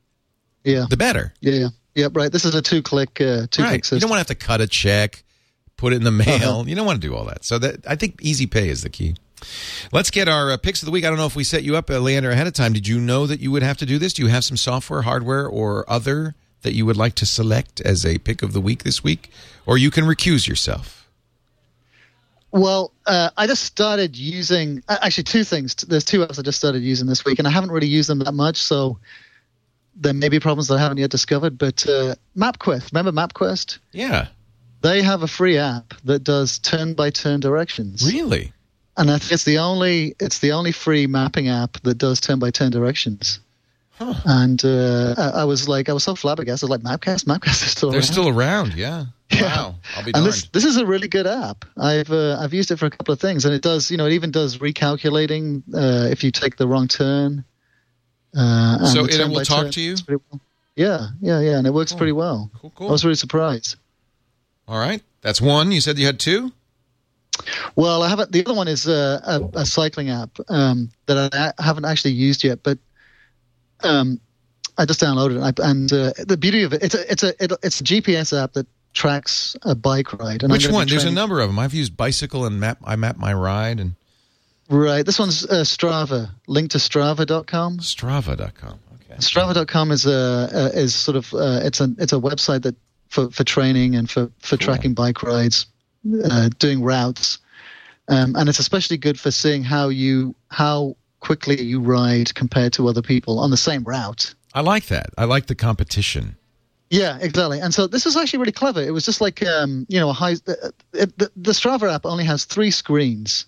yeah, 0.64 0.86
the 0.90 0.98
better. 0.98 1.34
yeah, 1.42 1.54
yeah, 1.54 1.68
yeah. 1.94 2.08
Right. 2.12 2.32
This 2.32 2.44
is 2.44 2.56
a 2.56 2.62
two-click, 2.64 3.22
uh, 3.22 3.46
two-click 3.52 3.60
Right. 3.60 3.92
You 3.92 4.00
don't 4.00 4.10
want 4.10 4.18
to 4.18 4.34
have 4.34 4.40
to 4.40 4.46
cut 4.46 4.62
a 4.62 4.68
check, 4.68 5.24
put 5.78 5.94
it 5.94 5.98
in 5.98 6.04
the 6.04 6.12
mail. 6.12 6.26
Uh-huh. 6.62 6.64
You 6.66 6.74
don't 6.76 6.88
want 6.88 7.00
to 7.00 7.08
do 7.08 7.14
all 7.16 7.26
that. 7.26 7.46
So 7.46 7.60
that 7.60 7.86
I 7.88 7.96
think 7.96 8.18
easy 8.24 8.48
pay 8.48 8.70
is 8.70 8.82
the 8.82 8.90
key. 8.90 9.16
Let's 9.92 10.10
get 10.12 10.28
our 10.28 10.52
uh, 10.52 10.58
picks 10.58 10.82
of 10.82 10.86
the 10.86 10.92
week. 10.92 11.06
I 11.06 11.10
don't 11.10 11.18
know 11.18 11.26
if 11.26 11.36
we 11.36 11.44
set 11.44 11.64
you 11.64 11.76
up, 11.76 11.90
uh, 11.90 12.00
Leander, 12.00 12.32
ahead 12.32 12.48
of 12.48 12.54
time. 12.54 12.74
Did 12.74 12.88
you 12.88 13.00
know 13.00 13.28
that 13.28 13.40
you 13.40 13.52
would 13.52 13.64
have 13.64 13.78
to 13.78 13.86
do 13.86 13.98
this? 13.98 14.14
Do 14.14 14.24
you 14.24 14.30
have 14.30 14.44
some 14.44 14.58
software, 14.58 15.04
hardware, 15.04 15.48
or 15.48 15.86
other 15.90 16.36
that 16.62 16.74
you 16.74 16.86
would 16.86 16.98
like 16.98 17.16
to 17.16 17.26
select 17.26 17.80
as 17.82 18.06
a 18.06 18.18
pick 18.18 18.42
of 18.42 18.54
the 18.54 18.62
week 18.62 18.84
this 18.84 19.04
week, 19.04 19.30
or 19.66 19.78
you 19.78 19.92
can 19.92 20.06
recuse 20.06 20.48
yourself? 20.48 21.08
Well, 22.52 22.92
uh, 23.06 23.32
I 23.36 23.48
just 23.48 23.64
started 23.64 24.16
using 24.18 24.82
uh, 24.88 24.98
actually 25.02 25.26
two 25.26 25.44
things. 25.44 25.76
There's 25.76 26.06
two 26.06 26.20
apps 26.20 26.40
I 26.40 26.42
just 26.42 26.58
started 26.58 26.82
using 26.82 27.06
this 27.06 27.26
week, 27.26 27.38
and 27.38 27.48
I 27.48 27.52
haven't 27.52 27.72
really 27.72 27.88
used 27.88 28.10
them 28.10 28.20
that 28.20 28.32
much, 28.32 28.58
so 28.58 28.98
there 29.98 30.14
may 30.14 30.30
be 30.30 30.40
problems 30.40 30.70
that 30.70 30.76
I 30.76 30.80
haven't 30.80 30.98
yet 30.98 31.10
discovered. 31.10 31.58
But 31.58 31.86
uh, 31.88 32.16
MapQuest, 32.38 32.94
remember 32.94 33.12
MapQuest? 33.12 33.80
Yeah. 33.92 34.28
They 34.82 35.02
have 35.02 35.22
a 35.24 35.28
free 35.28 35.58
app 35.58 35.94
that 36.06 36.24
does 36.24 36.60
turn-by-turn 36.60 37.42
directions, 37.42 38.12
Really? 38.12 38.54
And 38.98 39.12
I 39.12 39.18
think 39.18 39.34
it's 39.34 39.44
the 39.44 39.58
only 39.60 40.16
it's 40.20 40.40
the 40.40 40.52
only 40.54 40.72
free 40.72 41.06
mapping 41.08 41.50
app 41.50 41.74
that 41.84 41.98
does 41.98 42.22
turn-by-turn 42.22 42.72
directions. 42.72 43.40
And 44.00 44.64
uh, 44.66 45.16
I, 45.18 45.30
I 45.42 45.44
was 45.46 45.70
like, 45.70 45.88
I 45.90 45.94
was 45.94 46.04
so 46.04 46.16
flabbergasted. 46.16 46.70
Like 46.70 46.82
MapQuest, 46.82 47.26
MapQuest 47.26 47.64
is 47.64 47.72
still 47.72 47.92
They're 47.92 48.00
around. 48.00 48.06
still 48.06 48.28
around. 48.30 48.74
Yeah. 48.74 49.06
Wow. 49.40 49.76
I'll 49.96 50.04
be 50.04 50.12
and 50.14 50.26
this 50.26 50.48
this 50.50 50.66
is 50.66 50.78
a 50.78 50.86
really 50.86 51.08
good 51.08 51.26
app. 51.28 51.66
I've 51.78 52.12
uh, 52.12 52.38
I've 52.40 52.54
used 52.54 52.72
it 52.72 52.78
for 52.78 52.86
a 52.86 52.90
couple 52.90 53.14
of 53.14 53.20
things, 53.20 53.44
and 53.46 53.54
it 53.54 53.62
does 53.62 53.90
you 53.90 53.98
know 53.98 54.06
it 54.06 54.14
even 54.14 54.32
does 54.32 54.58
recalculating 54.60 55.64
uh, 55.74 56.10
if 56.12 56.24
you 56.24 56.32
take 56.32 56.58
the 56.58 56.68
wrong 56.68 56.88
turn. 56.88 57.44
Uh, 58.38 58.78
and 58.82 58.88
So 58.90 59.06
it 59.06 59.28
will 59.30 59.44
talk 59.46 59.64
turn 59.64 59.72
to 59.72 59.82
you? 59.82 59.96
well. 60.08 60.42
Yeah, 60.76 61.08
yeah, 61.22 61.40
yeah, 61.40 61.58
and 61.58 61.66
it 61.66 61.74
works 61.74 61.94
pretty 61.94 62.12
well. 62.12 62.52
Cool, 62.60 62.72
cool. 62.76 62.88
I 62.90 62.92
was 62.92 63.06
really 63.06 63.16
surprised. 63.16 63.78
All 64.68 64.78
right. 64.78 65.02
That's 65.22 65.40
one. 65.42 65.72
You 65.72 65.80
said 65.80 65.98
you 65.98 66.06
had 66.06 66.20
two? 66.20 66.52
Well, 67.76 68.04
I 68.04 68.10
haven't. 68.10 68.32
The 68.32 68.46
other 68.46 68.56
one 68.56 68.68
is 68.68 68.88
uh, 68.88 69.20
a, 69.26 69.60
a 69.60 69.66
cycling 69.66 70.10
app 70.10 70.38
um, 70.48 70.90
that 71.08 71.34
I 71.34 71.62
haven't 71.62 71.86
actually 71.86 72.12
used 72.12 72.44
yet, 72.44 72.60
but 72.64 72.78
um, 73.84 74.20
I 74.78 74.86
just 74.86 75.02
downloaded 75.02 75.38
it. 75.38 75.60
I, 75.60 75.70
and 75.70 75.92
uh, 75.92 76.14
the 76.26 76.38
beauty 76.38 76.64
of 76.64 76.74
it, 76.74 76.84
it's 76.84 76.96
a 76.96 77.12
it's 77.12 77.24
a 77.24 77.44
it, 77.44 77.52
it's 77.64 77.82
a 77.82 77.84
GPS 77.84 78.38
app 78.38 78.54
that 78.54 78.68
tracks 78.94 79.56
a 79.64 79.76
bike 79.76 80.14
ride. 80.14 80.44
And 80.44 80.52
Which 80.52 80.70
one? 80.70 80.88
There's 80.88 81.04
a 81.04 81.12
number 81.12 81.42
of 81.42 81.50
them. 81.50 81.60
I've 81.60 81.74
used 81.74 81.98
bicycle 81.98 82.46
and 82.46 82.60
map. 82.60 82.80
I 82.84 82.96
map 82.96 83.18
my 83.18 83.34
ride 83.34 83.80
and 83.80 83.96
Right. 84.70 85.06
This 85.06 85.20
one's 85.20 85.46
uh, 85.46 85.64
Strava. 85.64 86.32
Link 86.48 86.72
to 86.72 86.80
Strava.com. 86.80 87.78
Strava.com. 87.78 88.80
Okay. 88.96 89.20
Strava.com 89.20 89.92
is 89.92 90.06
a 90.08 90.50
uh, 90.52 90.70
is 90.74 90.96
sort 90.96 91.18
of 91.18 91.34
uh, 91.34 91.62
it's 91.64 91.80
a 91.82 91.94
it's 92.00 92.14
a 92.14 92.20
website 92.20 92.64
that 92.64 92.76
for, 93.10 93.30
for 93.30 93.44
training 93.44 93.96
and 93.96 94.10
for, 94.10 94.32
for 94.40 94.58
tracking 94.58 94.94
bike 94.94 95.22
rides, 95.24 95.68
uh, 96.24 96.50
doing 96.60 96.84
routes, 96.84 97.40
um, 98.08 98.36
and 98.36 98.50
it's 98.50 98.60
especially 98.60 98.98
good 98.98 99.20
for 99.20 99.32
seeing 99.32 99.64
how 99.64 99.90
you 99.90 100.36
how 100.50 100.96
quickly 101.20 101.62
you 101.62 101.80
ride 101.80 102.34
compared 102.36 102.74
to 102.74 102.88
other 102.88 103.02
people 103.02 103.40
on 103.40 103.50
the 103.50 103.58
same 103.58 103.84
route. 103.84 104.34
I 104.54 104.62
like 104.62 104.86
that. 104.88 105.08
I 105.18 105.26
like 105.26 105.48
the 105.48 105.56
competition. 105.56 106.38
Yeah, 106.90 107.18
exactly. 107.20 107.60
And 107.60 107.74
so 107.74 107.88
this 107.88 108.06
is 108.06 108.16
actually 108.16 108.40
really 108.40 108.52
clever. 108.52 108.82
It 108.82 108.92
was 108.92 109.06
just 109.06 109.22
like 109.22 109.46
um, 109.46 109.86
you 109.90 110.00
know 110.00 110.10
a 110.10 110.14
high. 110.14 110.36
Uh, 110.48 110.70
it, 110.94 111.18
the, 111.18 111.32
the 111.36 111.52
Strava 111.52 111.94
app 111.94 112.06
only 112.06 112.24
has 112.26 112.46
three 112.46 112.72
screens. 112.72 113.46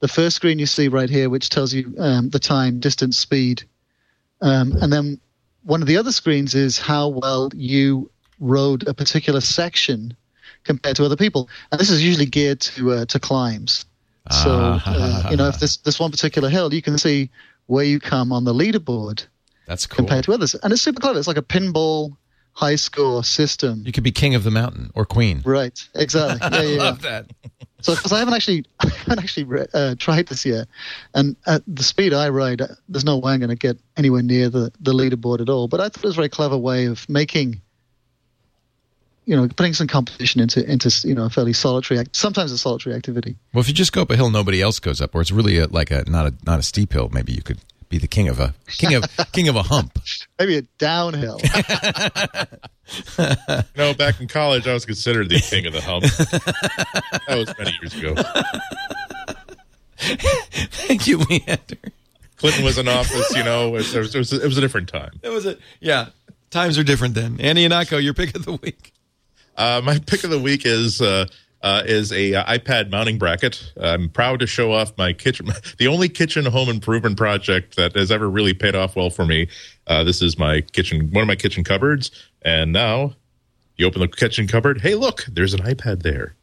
The 0.00 0.08
first 0.08 0.36
screen 0.36 0.58
you 0.58 0.66
see 0.66 0.88
right 0.88 1.10
here, 1.10 1.28
which 1.28 1.50
tells 1.50 1.74
you 1.74 1.94
um, 1.98 2.30
the 2.30 2.38
time, 2.38 2.80
distance, 2.80 3.18
speed, 3.18 3.62
um, 4.40 4.72
and 4.80 4.92
then 4.92 5.20
one 5.62 5.82
of 5.82 5.88
the 5.88 5.96
other 5.96 6.12
screens 6.12 6.54
is 6.54 6.78
how 6.78 7.08
well 7.08 7.50
you 7.54 8.10
rode 8.38 8.88
a 8.88 8.94
particular 8.94 9.40
section 9.40 10.16
compared 10.64 10.96
to 10.96 11.04
other 11.04 11.16
people. 11.16 11.48
And 11.70 11.80
this 11.80 11.90
is 11.90 12.02
usually 12.02 12.26
geared 12.26 12.60
to 12.60 12.92
uh, 12.92 13.04
to 13.06 13.18
climbs. 13.18 13.86
So 14.30 14.50
uh, 14.86 15.28
you 15.30 15.36
know, 15.36 15.48
if 15.48 15.58
this 15.58 15.78
this 15.78 15.98
one 15.98 16.10
particular 16.10 16.48
hill, 16.48 16.72
you 16.72 16.82
can 16.82 16.98
see 16.98 17.30
where 17.66 17.84
you 17.84 17.98
come 17.98 18.32
on 18.32 18.44
the 18.44 18.52
leaderboard 18.52 19.26
That's 19.66 19.86
cool. 19.86 19.96
compared 19.96 20.24
to 20.24 20.32
others, 20.32 20.54
and 20.54 20.72
it's 20.72 20.82
super 20.82 21.00
clever. 21.00 21.18
It's 21.18 21.28
like 21.28 21.36
a 21.36 21.42
pinball 21.42 22.16
high 22.52 22.76
score 22.76 23.24
system. 23.24 23.82
You 23.86 23.92
could 23.92 24.04
be 24.04 24.12
king 24.12 24.34
of 24.34 24.44
the 24.44 24.50
mountain 24.50 24.90
or 24.94 25.04
queen. 25.04 25.42
Right, 25.44 25.80
exactly. 25.94 26.48
Yeah, 26.52 26.62
yeah, 26.62 26.76
yeah. 26.76 26.82
Love 26.82 27.02
that. 27.02 27.26
So, 27.82 27.94
because 27.94 28.12
I 28.12 28.18
haven't 28.18 28.34
actually, 28.34 28.66
I 28.80 28.88
haven't 28.88 29.20
actually 29.20 29.44
re- 29.44 29.66
uh, 29.72 29.94
tried 29.98 30.26
this 30.28 30.44
yet, 30.44 30.68
and 31.14 31.34
at 31.46 31.62
the 31.66 31.82
speed 31.82 32.12
I 32.12 32.28
ride, 32.28 32.60
uh, 32.60 32.68
there's 32.88 33.04
no 33.04 33.16
way 33.16 33.32
I'm 33.32 33.40
going 33.40 33.50
to 33.50 33.56
get 33.56 33.78
anywhere 33.96 34.22
near 34.22 34.48
the 34.50 34.70
the 34.80 34.92
leaderboard 34.92 35.40
at 35.40 35.48
all. 35.48 35.66
But 35.66 35.80
I 35.80 35.84
thought 35.84 36.04
it 36.04 36.08
was 36.08 36.14
a 36.14 36.16
very 36.16 36.28
clever 36.28 36.58
way 36.58 36.84
of 36.86 37.08
making, 37.08 37.60
you 39.26 39.36
know, 39.36 39.48
putting 39.48 39.74
some 39.74 39.86
competition 39.86 40.40
into 40.40 40.64
into 40.70 40.90
you 41.06 41.14
know 41.14 41.24
a 41.26 41.30
fairly 41.30 41.52
solitary, 41.52 42.00
act- 42.00 42.16
sometimes 42.16 42.52
a 42.52 42.58
solitary 42.58 42.94
activity. 42.96 43.36
Well, 43.52 43.60
if 43.60 43.68
you 43.68 43.74
just 43.74 43.92
go 43.92 44.02
up 44.02 44.10
a 44.10 44.16
hill 44.16 44.30
nobody 44.30 44.60
else 44.62 44.78
goes 44.80 45.00
up, 45.00 45.14
or 45.14 45.20
it's 45.20 45.30
really 45.32 45.58
a, 45.58 45.66
like 45.66 45.90
a 45.90 46.04
not 46.08 46.26
a 46.26 46.34
not 46.44 46.58
a 46.58 46.62
steep 46.62 46.92
hill, 46.92 47.08
maybe 47.12 47.32
you 47.32 47.42
could 47.42 47.58
be 47.88 47.98
the 47.98 48.08
king 48.08 48.28
of 48.28 48.40
a 48.40 48.54
king 48.66 48.94
of 48.94 49.04
king 49.32 49.48
of 49.48 49.56
a 49.56 49.62
hump. 49.62 49.98
Maybe 50.38 50.56
a 50.56 50.62
downhill. 50.78 51.40
You 53.18 53.64
know, 53.76 53.94
back 53.94 54.20
in 54.20 54.26
college, 54.26 54.66
I 54.66 54.74
was 54.74 54.84
considered 54.84 55.28
the 55.28 55.38
king 55.38 55.64
of 55.64 55.72
the 55.72 55.80
hump. 55.80 56.02
that 56.02 57.36
was 57.36 57.54
many 57.56 57.70
years 57.80 57.94
ago. 57.94 58.14
Thank 59.96 61.06
you, 61.06 61.18
Leander. 61.18 61.78
Clinton 62.36 62.64
was 62.64 62.78
in 62.78 62.88
office. 62.88 63.32
You 63.36 63.44
know, 63.44 63.68
it 63.68 63.72
was, 63.72 63.94
it 63.94 64.18
was, 64.18 64.32
it 64.32 64.42
was 64.42 64.58
a 64.58 64.60
different 64.60 64.88
time. 64.88 65.12
That 65.22 65.30
was 65.30 65.46
it. 65.46 65.60
Yeah, 65.78 66.08
times 66.50 66.78
are 66.78 66.82
different 66.82 67.14
then. 67.14 67.38
Andy 67.40 67.68
Ihnatko, 67.68 68.02
your 68.02 68.14
pick 68.14 68.34
of 68.34 68.44
the 68.44 68.52
week. 68.54 68.92
Uh, 69.60 69.82
my 69.84 69.98
pick 70.06 70.24
of 70.24 70.30
the 70.30 70.38
week 70.38 70.62
is 70.64 71.00
uh, 71.02 71.26
uh, 71.62 71.82
is 71.84 72.10
a 72.12 72.34
uh, 72.34 72.58
iPad 72.58 72.90
mounting 72.90 73.18
bracket. 73.18 73.72
I'm 73.78 74.08
proud 74.08 74.40
to 74.40 74.46
show 74.46 74.72
off 74.72 74.96
my 74.96 75.12
kitchen, 75.12 75.48
the 75.78 75.86
only 75.86 76.08
kitchen 76.08 76.46
home 76.46 76.70
improvement 76.70 77.18
project 77.18 77.76
that 77.76 77.94
has 77.94 78.10
ever 78.10 78.28
really 78.28 78.54
paid 78.54 78.74
off 78.74 78.96
well 78.96 79.10
for 79.10 79.26
me. 79.26 79.48
Uh, 79.86 80.02
this 80.02 80.22
is 80.22 80.38
my 80.38 80.62
kitchen, 80.62 81.10
one 81.12 81.22
of 81.22 81.28
my 81.28 81.36
kitchen 81.36 81.62
cupboards, 81.62 82.10
and 82.42 82.72
now 82.72 83.14
you 83.76 83.86
open 83.86 84.00
the 84.00 84.08
kitchen 84.08 84.48
cupboard. 84.48 84.80
Hey, 84.80 84.94
look, 84.94 85.26
there's 85.30 85.52
an 85.52 85.60
iPad 85.60 86.02
there. 86.02 86.34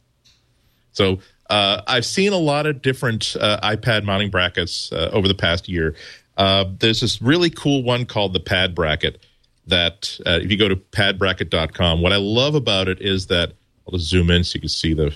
So 0.92 1.18
uh, 1.50 1.82
I've 1.88 2.06
seen 2.06 2.32
a 2.32 2.38
lot 2.38 2.66
of 2.66 2.82
different 2.82 3.36
iPad 3.40 4.04
mounting 4.04 4.30
brackets 4.30 4.92
over 4.92 5.26
the 5.26 5.34
past 5.34 5.68
year. 5.68 5.94
There's 6.36 7.00
this 7.00 7.20
really 7.22 7.50
cool 7.50 7.82
one 7.82 8.06
called 8.06 8.32
the 8.32 8.40
Pad 8.40 8.74
Bracket. 8.74 9.24
That 9.68 10.18
uh, 10.26 10.40
if 10.42 10.50
you 10.50 10.56
go 10.56 10.68
to 10.68 10.76
padbracket.com, 10.76 12.02
what 12.02 12.12
I 12.12 12.16
love 12.16 12.54
about 12.54 12.88
it 12.88 13.00
is 13.00 13.26
that 13.26 13.52
I'll 13.86 13.98
just 13.98 14.10
zoom 14.10 14.30
in 14.30 14.44
so 14.44 14.56
you 14.56 14.60
can 14.60 14.68
see 14.68 14.94
the 14.94 15.10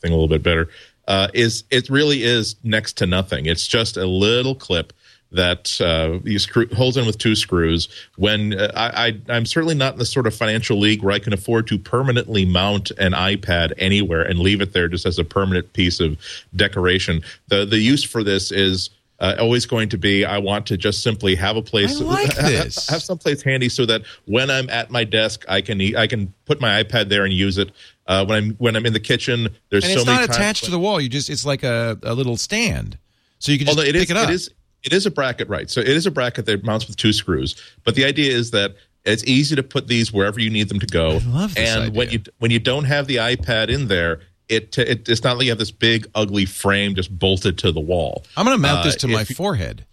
thing 0.00 0.12
a 0.12 0.14
little 0.14 0.28
bit 0.28 0.42
better. 0.42 0.68
Uh, 1.06 1.28
is 1.34 1.64
it 1.70 1.88
really 1.88 2.22
is 2.22 2.56
next 2.62 2.94
to 2.98 3.06
nothing? 3.06 3.46
It's 3.46 3.66
just 3.66 3.96
a 3.96 4.06
little 4.06 4.54
clip 4.54 4.92
that 5.32 5.80
uh, 5.80 6.20
you 6.24 6.38
screw, 6.38 6.66
holds 6.74 6.96
in 6.96 7.06
with 7.06 7.18
two 7.18 7.34
screws. 7.34 7.88
When 8.16 8.58
uh, 8.58 8.72
I, 8.74 9.06
I, 9.06 9.20
I'm 9.28 9.46
certainly 9.46 9.74
not 9.74 9.94
in 9.94 9.98
the 9.98 10.06
sort 10.06 10.26
of 10.26 10.34
financial 10.34 10.78
league 10.78 11.02
where 11.02 11.14
I 11.14 11.18
can 11.18 11.32
afford 11.32 11.66
to 11.68 11.78
permanently 11.78 12.44
mount 12.46 12.90
an 12.92 13.12
iPad 13.12 13.72
anywhere 13.76 14.22
and 14.22 14.38
leave 14.38 14.60
it 14.60 14.72
there 14.72 14.88
just 14.88 15.06
as 15.06 15.18
a 15.18 15.24
permanent 15.24 15.72
piece 15.72 16.00
of 16.00 16.18
decoration. 16.56 17.22
The 17.48 17.64
the 17.64 17.78
use 17.78 18.04
for 18.04 18.22
this 18.22 18.50
is. 18.52 18.90
Uh, 19.20 19.34
always 19.40 19.66
going 19.66 19.88
to 19.88 19.98
be. 19.98 20.24
I 20.24 20.38
want 20.38 20.66
to 20.66 20.76
just 20.76 21.02
simply 21.02 21.34
have 21.34 21.56
a 21.56 21.62
place, 21.62 22.00
I 22.00 22.04
like 22.04 22.34
this. 22.36 22.88
have 22.88 23.02
some 23.02 23.18
place 23.18 23.42
handy 23.42 23.68
so 23.68 23.84
that 23.86 24.02
when 24.26 24.48
I'm 24.48 24.70
at 24.70 24.90
my 24.90 25.02
desk, 25.02 25.44
I 25.48 25.60
can 25.60 25.80
I 25.96 26.06
can 26.06 26.32
put 26.44 26.60
my 26.60 26.82
iPad 26.82 27.08
there 27.08 27.24
and 27.24 27.32
use 27.32 27.58
it. 27.58 27.72
Uh, 28.06 28.24
when 28.24 28.38
I'm 28.38 28.50
when 28.58 28.76
I'm 28.76 28.86
in 28.86 28.92
the 28.92 29.00
kitchen, 29.00 29.48
there's 29.70 29.84
And 29.84 29.92
so 29.92 29.98
it's 30.00 30.06
not 30.06 30.22
attached 30.22 30.64
to 30.64 30.70
the 30.70 30.78
wall. 30.78 31.00
You 31.00 31.08
just 31.08 31.30
it's 31.30 31.44
like 31.44 31.64
a, 31.64 31.98
a 32.04 32.14
little 32.14 32.36
stand, 32.36 32.96
so 33.40 33.50
you 33.50 33.58
can 33.58 33.66
just 33.66 33.78
it 33.80 33.92
pick 33.92 33.96
is, 33.96 34.10
it 34.10 34.16
up. 34.16 34.28
it 34.28 34.32
is 34.34 34.50
it 34.84 34.92
is 34.92 35.04
a 35.04 35.10
bracket, 35.10 35.48
right? 35.48 35.68
So 35.68 35.80
it 35.80 35.88
is 35.88 36.06
a 36.06 36.10
bracket 36.10 36.46
that 36.46 36.64
mounts 36.64 36.86
with 36.86 36.96
two 36.96 37.12
screws. 37.12 37.56
But 37.84 37.96
the 37.96 38.04
idea 38.04 38.32
is 38.32 38.52
that 38.52 38.76
it's 39.04 39.24
easy 39.24 39.56
to 39.56 39.62
put 39.62 39.88
these 39.88 40.12
wherever 40.12 40.38
you 40.38 40.50
need 40.50 40.68
them 40.68 40.80
to 40.80 40.86
go. 40.86 41.12
I 41.12 41.18
love 41.26 41.54
this 41.54 41.68
and 41.68 41.96
when 41.96 42.10
you 42.10 42.22
when 42.38 42.50
you 42.50 42.58
don't 42.58 42.84
have 42.84 43.06
the 43.06 43.16
iPad 43.16 43.68
in 43.68 43.88
there, 43.88 44.20
it, 44.48 44.76
it 44.78 45.08
it's 45.08 45.22
not 45.24 45.36
like 45.36 45.44
you 45.46 45.50
have 45.52 45.58
this 45.58 45.70
big 45.70 46.06
ugly 46.14 46.44
frame 46.46 46.94
just 46.94 47.16
bolted 47.16 47.58
to 47.58 47.72
the 47.72 47.80
wall. 47.80 48.24
I'm 48.36 48.44
going 48.46 48.56
to 48.56 48.60
mount 48.62 48.80
Uh, 48.80 48.84
this 48.84 48.96
to 48.96 49.08
my 49.08 49.20
you- 49.20 49.34
forehead. 49.34 49.84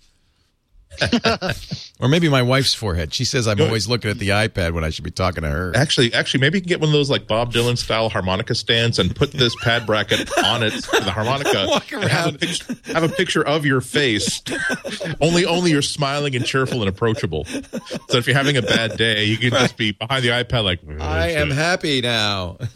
or 1.99 2.07
maybe 2.07 2.29
my 2.29 2.41
wife's 2.41 2.73
forehead. 2.73 3.13
She 3.13 3.25
says 3.25 3.49
I'm 3.49 3.59
always 3.59 3.85
looking 3.89 4.09
at 4.11 4.17
the 4.17 4.29
iPad 4.29 4.71
when 4.71 4.85
I 4.85 4.91
should 4.91 5.03
be 5.03 5.11
talking 5.11 5.43
to 5.43 5.49
her. 5.49 5.73
Actually, 5.75 6.13
actually, 6.13 6.39
maybe 6.39 6.57
you 6.59 6.61
can 6.61 6.69
get 6.69 6.79
one 6.79 6.87
of 6.87 6.93
those 6.93 7.09
like 7.09 7.27
Bob 7.27 7.51
Dylan 7.51 7.77
style 7.77 8.07
harmonica 8.07 8.55
stands 8.55 8.97
and 8.97 9.13
put 9.13 9.33
this 9.33 9.53
pad 9.61 9.85
bracket 9.85 10.29
on 10.45 10.63
it 10.63 10.71
for 10.71 11.01
the 11.01 11.11
harmonica. 11.11 11.65
Walk 11.69 11.83
Have 11.87 12.35
a, 12.35 12.37
picture, 12.37 12.75
have 12.85 13.03
a 13.03 13.09
picture 13.09 13.45
of 13.45 13.65
your 13.65 13.81
face. 13.81 14.41
only, 15.19 15.45
only 15.45 15.71
you're 15.71 15.81
smiling 15.81 16.33
and 16.33 16.45
cheerful 16.45 16.79
and 16.79 16.87
approachable. 16.87 17.43
So 17.43 18.17
if 18.17 18.25
you're 18.25 18.37
having 18.37 18.55
a 18.55 18.61
bad 18.61 18.95
day, 18.95 19.25
you 19.25 19.35
can 19.35 19.49
just 19.49 19.75
be 19.75 19.91
behind 19.91 20.23
the 20.23 20.29
iPad 20.29 20.63
like. 20.63 20.79
I 21.01 21.31
am 21.31 21.49
happy 21.51 21.99
now. 21.99 22.57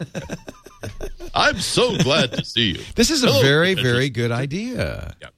I'm 1.34 1.58
so 1.58 1.96
glad 1.98 2.32
to 2.32 2.44
see 2.44 2.72
you. 2.72 2.80
This 2.94 3.10
is 3.10 3.22
a 3.22 3.28
Hello, 3.28 3.42
very, 3.42 3.74
very 3.74 4.10
good 4.10 4.32
idea. 4.32 5.14
Yeah. 5.20 5.28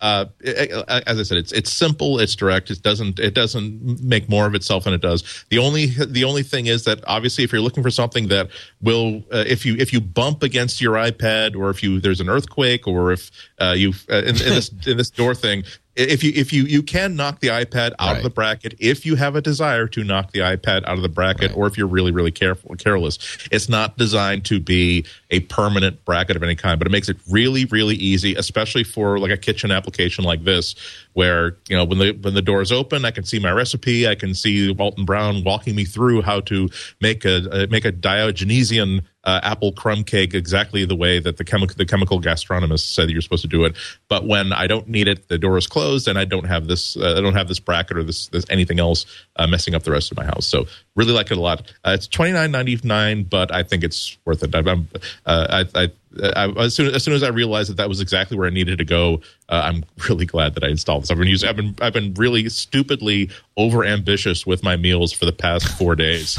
Uh, 0.00 0.24
as 0.42 1.20
I 1.20 1.22
said, 1.24 1.36
it's 1.36 1.52
it's 1.52 1.70
simple, 1.70 2.18
it's 2.20 2.34
direct. 2.34 2.70
It 2.70 2.80
doesn't 2.80 3.18
it 3.18 3.34
doesn't 3.34 4.02
make 4.02 4.30
more 4.30 4.46
of 4.46 4.54
itself 4.54 4.84
than 4.84 4.94
it 4.94 5.02
does. 5.02 5.44
The 5.50 5.58
only 5.58 5.86
the 5.86 6.24
only 6.24 6.42
thing 6.42 6.66
is 6.66 6.84
that 6.84 7.04
obviously, 7.06 7.44
if 7.44 7.52
you're 7.52 7.60
looking 7.60 7.82
for 7.82 7.90
something 7.90 8.28
that 8.28 8.48
will, 8.80 9.22
uh, 9.30 9.44
if 9.46 9.66
you 9.66 9.76
if 9.76 9.92
you 9.92 10.00
bump 10.00 10.42
against 10.42 10.80
your 10.80 10.94
iPad, 10.94 11.54
or 11.54 11.68
if 11.68 11.82
you 11.82 12.00
there's 12.00 12.20
an 12.20 12.30
earthquake, 12.30 12.86
or 12.86 13.12
if 13.12 13.30
uh, 13.60 13.74
you 13.76 13.92
uh, 14.10 14.22
in, 14.22 14.28
in 14.28 14.34
this 14.36 14.70
in 14.86 14.96
this 14.96 15.10
door 15.10 15.34
thing, 15.34 15.64
if 16.08 16.24
you 16.24 16.32
if 16.34 16.52
you 16.52 16.64
you 16.64 16.82
can 16.82 17.16
knock 17.16 17.40
the 17.40 17.48
iPad 17.48 17.92
out 17.98 18.08
Right. 18.10 18.16
of 18.18 18.22
the 18.22 18.30
bracket 18.30 18.74
if 18.78 19.04
you 19.04 19.16
have 19.16 19.36
a 19.36 19.40
desire 19.40 19.86
to 19.88 20.04
knock 20.04 20.32
the 20.32 20.40
iPad 20.40 20.84
out 20.86 20.96
of 20.96 21.02
the 21.02 21.08
bracket, 21.08 21.50
Right. 21.50 21.56
or 21.56 21.66
if 21.66 21.76
you're 21.76 21.86
really 21.86 22.10
really 22.12 22.30
careful 22.30 22.74
careless. 22.76 23.18
It's 23.50 23.68
not 23.68 23.96
designed 23.98 24.44
to 24.46 24.60
be 24.60 25.04
a 25.30 25.40
permanent 25.40 26.04
bracket 26.04 26.36
of 26.36 26.42
any 26.42 26.56
kind, 26.56 26.78
but 26.78 26.86
it 26.86 26.90
makes 26.90 27.08
it 27.08 27.16
really 27.30 27.64
really 27.66 27.96
easy, 27.96 28.34
especially 28.34 28.84
for 28.84 29.18
like 29.18 29.30
a 29.30 29.36
kitchen 29.36 29.70
application 29.70 30.24
like 30.24 30.44
this, 30.44 30.74
where 31.12 31.56
you 31.68 31.76
know 31.76 31.84
when 31.84 31.98
the 31.98 32.12
when 32.12 32.34
the 32.34 32.42
door 32.42 32.60
is 32.60 32.72
open, 32.72 33.04
I 33.04 33.10
can 33.10 33.24
see 33.24 33.38
my 33.38 33.52
recipe, 33.52 34.08
I 34.08 34.14
can 34.14 34.34
see 34.34 34.74
Alton 34.74 35.04
Brown 35.04 35.44
walking 35.44 35.74
me 35.74 35.84
through 35.84 36.22
how 36.22 36.40
to 36.42 36.68
make 37.00 37.24
a 37.24 37.64
uh, 37.64 37.66
make 37.70 37.84
a 37.84 37.92
Diogenesian 37.92 39.04
uh, 39.24 39.40
apple 39.42 39.72
crumb 39.72 40.02
cake 40.02 40.32
exactly 40.34 40.84
the 40.84 40.96
way 40.96 41.18
that 41.18 41.36
the 41.36 41.44
chemical 41.44 41.76
the 41.76 41.84
chemical 41.84 42.20
gastronomist 42.20 42.94
said 42.94 43.10
you're 43.10 43.20
supposed 43.20 43.42
to 43.42 43.48
do 43.48 43.64
it. 43.64 43.76
But 44.08 44.26
when 44.26 44.52
I 44.52 44.66
don't 44.66 44.88
need 44.88 45.08
it, 45.08 45.28
the 45.28 45.38
door 45.38 45.58
is 45.58 45.66
closed, 45.66 46.08
and 46.08 46.18
I 46.18 46.24
don't 46.24 46.46
have 46.46 46.66
this 46.66 46.96
uh, 46.96 47.16
I 47.18 47.20
don't 47.20 47.34
have 47.34 47.48
this 47.48 47.60
bracket 47.60 47.98
or 47.98 48.02
this 48.02 48.28
this 48.28 48.46
anything 48.48 48.80
else 48.80 49.06
uh, 49.36 49.46
messing 49.46 49.74
up 49.74 49.82
the 49.82 49.90
rest 49.90 50.10
of 50.10 50.16
my 50.16 50.24
house. 50.24 50.46
So 50.46 50.66
really 50.96 51.12
like 51.12 51.30
it 51.30 51.38
a 51.38 51.40
lot. 51.40 51.72
Uh, 51.84 51.92
it's 51.92 52.06
twenty 52.06 52.32
nine 52.32 52.50
ninety 52.50 52.78
nine, 52.82 53.24
but 53.24 53.52
I 53.54 53.62
think 53.62 53.84
it's 53.84 54.16
worth 54.24 54.42
it. 54.42 54.54
I'm, 54.54 54.88
uh, 55.26 55.64
I, 55.74 55.82
I, 55.82 55.90
I, 56.34 56.48
as 56.64 56.74
soon 56.74 56.92
as 56.94 57.04
soon 57.04 57.14
as 57.14 57.22
I 57.22 57.28
realized 57.28 57.70
that 57.70 57.76
that 57.76 57.88
was 57.88 58.00
exactly 58.00 58.36
where 58.36 58.46
I 58.46 58.50
needed 58.50 58.78
to 58.78 58.84
go, 58.84 59.20
uh, 59.48 59.62
I'm 59.64 59.84
really 60.08 60.26
glad 60.26 60.54
that 60.54 60.64
I 60.64 60.68
installed 60.68 61.02
this. 61.02 61.10
I've 61.10 61.18
been 61.18 61.28
using 61.28 61.48
I've 61.48 61.56
been 61.56 61.74
I've 61.80 61.92
been 61.92 62.14
really 62.14 62.48
stupidly 62.48 63.30
over 63.56 63.84
ambitious 63.84 64.46
with 64.46 64.62
my 64.62 64.76
meals 64.76 65.12
for 65.12 65.24
the 65.24 65.32
past 65.32 65.68
four 65.78 65.94
days, 65.94 66.38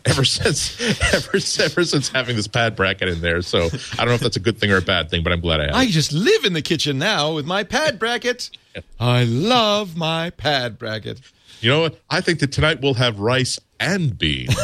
ever 0.04 0.24
since 0.24 0.80
ever 1.14 1.38
ever 1.64 1.84
since 1.84 2.08
having 2.08 2.36
this 2.36 2.48
pad 2.48 2.74
bracket 2.74 3.08
in 3.08 3.20
there. 3.20 3.42
So 3.42 3.66
I 3.92 3.96
don't 3.98 4.08
know 4.08 4.14
if 4.14 4.20
that's 4.20 4.36
a 4.36 4.40
good 4.40 4.58
thing 4.58 4.72
or 4.72 4.78
a 4.78 4.82
bad 4.82 5.10
thing, 5.10 5.22
but 5.22 5.32
I'm 5.32 5.40
glad 5.40 5.60
I 5.60 5.66
have. 5.66 5.74
I 5.74 5.86
just 5.86 6.12
live 6.12 6.44
in 6.44 6.52
the 6.52 6.62
kitchen 6.62 6.98
now 6.98 7.34
with 7.34 7.46
my 7.46 7.62
pad 7.64 7.98
bracket. 7.98 8.50
I 8.98 9.24
love 9.24 9.96
my 9.96 10.30
pad 10.30 10.78
bracket. 10.78 11.20
You 11.60 11.70
know 11.70 11.80
what? 11.80 12.00
I 12.10 12.20
think 12.20 12.40
that 12.40 12.50
tonight 12.50 12.80
we'll 12.80 12.94
have 12.94 13.20
rice 13.20 13.60
and 13.82 14.16
beans. 14.16 14.54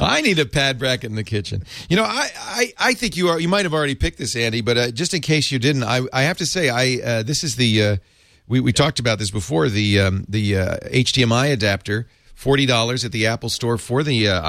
I 0.00 0.20
need 0.22 0.38
a 0.38 0.46
pad 0.46 0.78
bracket 0.78 1.10
in 1.10 1.16
the 1.16 1.24
kitchen. 1.24 1.64
You 1.88 1.96
know, 1.96 2.04
I, 2.04 2.28
I, 2.38 2.72
I 2.78 2.94
think 2.94 3.16
you 3.16 3.28
are. 3.28 3.40
You 3.40 3.48
might 3.48 3.64
have 3.64 3.74
already 3.74 3.94
picked 3.94 4.18
this, 4.18 4.36
Andy, 4.36 4.60
but 4.60 4.76
uh, 4.76 4.90
just 4.90 5.14
in 5.14 5.22
case 5.22 5.50
you 5.50 5.58
didn't, 5.58 5.84
I, 5.84 6.02
I 6.12 6.22
have 6.22 6.38
to 6.38 6.46
say, 6.46 6.68
I 6.68 7.00
uh, 7.04 7.22
this 7.22 7.42
is 7.42 7.56
the 7.56 7.82
uh, 7.82 7.96
we 8.46 8.60
we 8.60 8.72
talked 8.72 8.98
about 8.98 9.18
this 9.18 9.30
before 9.30 9.68
the 9.68 10.00
um, 10.00 10.24
the 10.28 10.58
uh, 10.58 10.76
HDMI 10.86 11.52
adapter, 11.52 12.06
forty 12.34 12.66
dollars 12.66 13.04
at 13.04 13.12
the 13.12 13.26
Apple 13.26 13.48
Store 13.48 13.78
for 13.78 14.02
the 14.02 14.28
uh, 14.28 14.42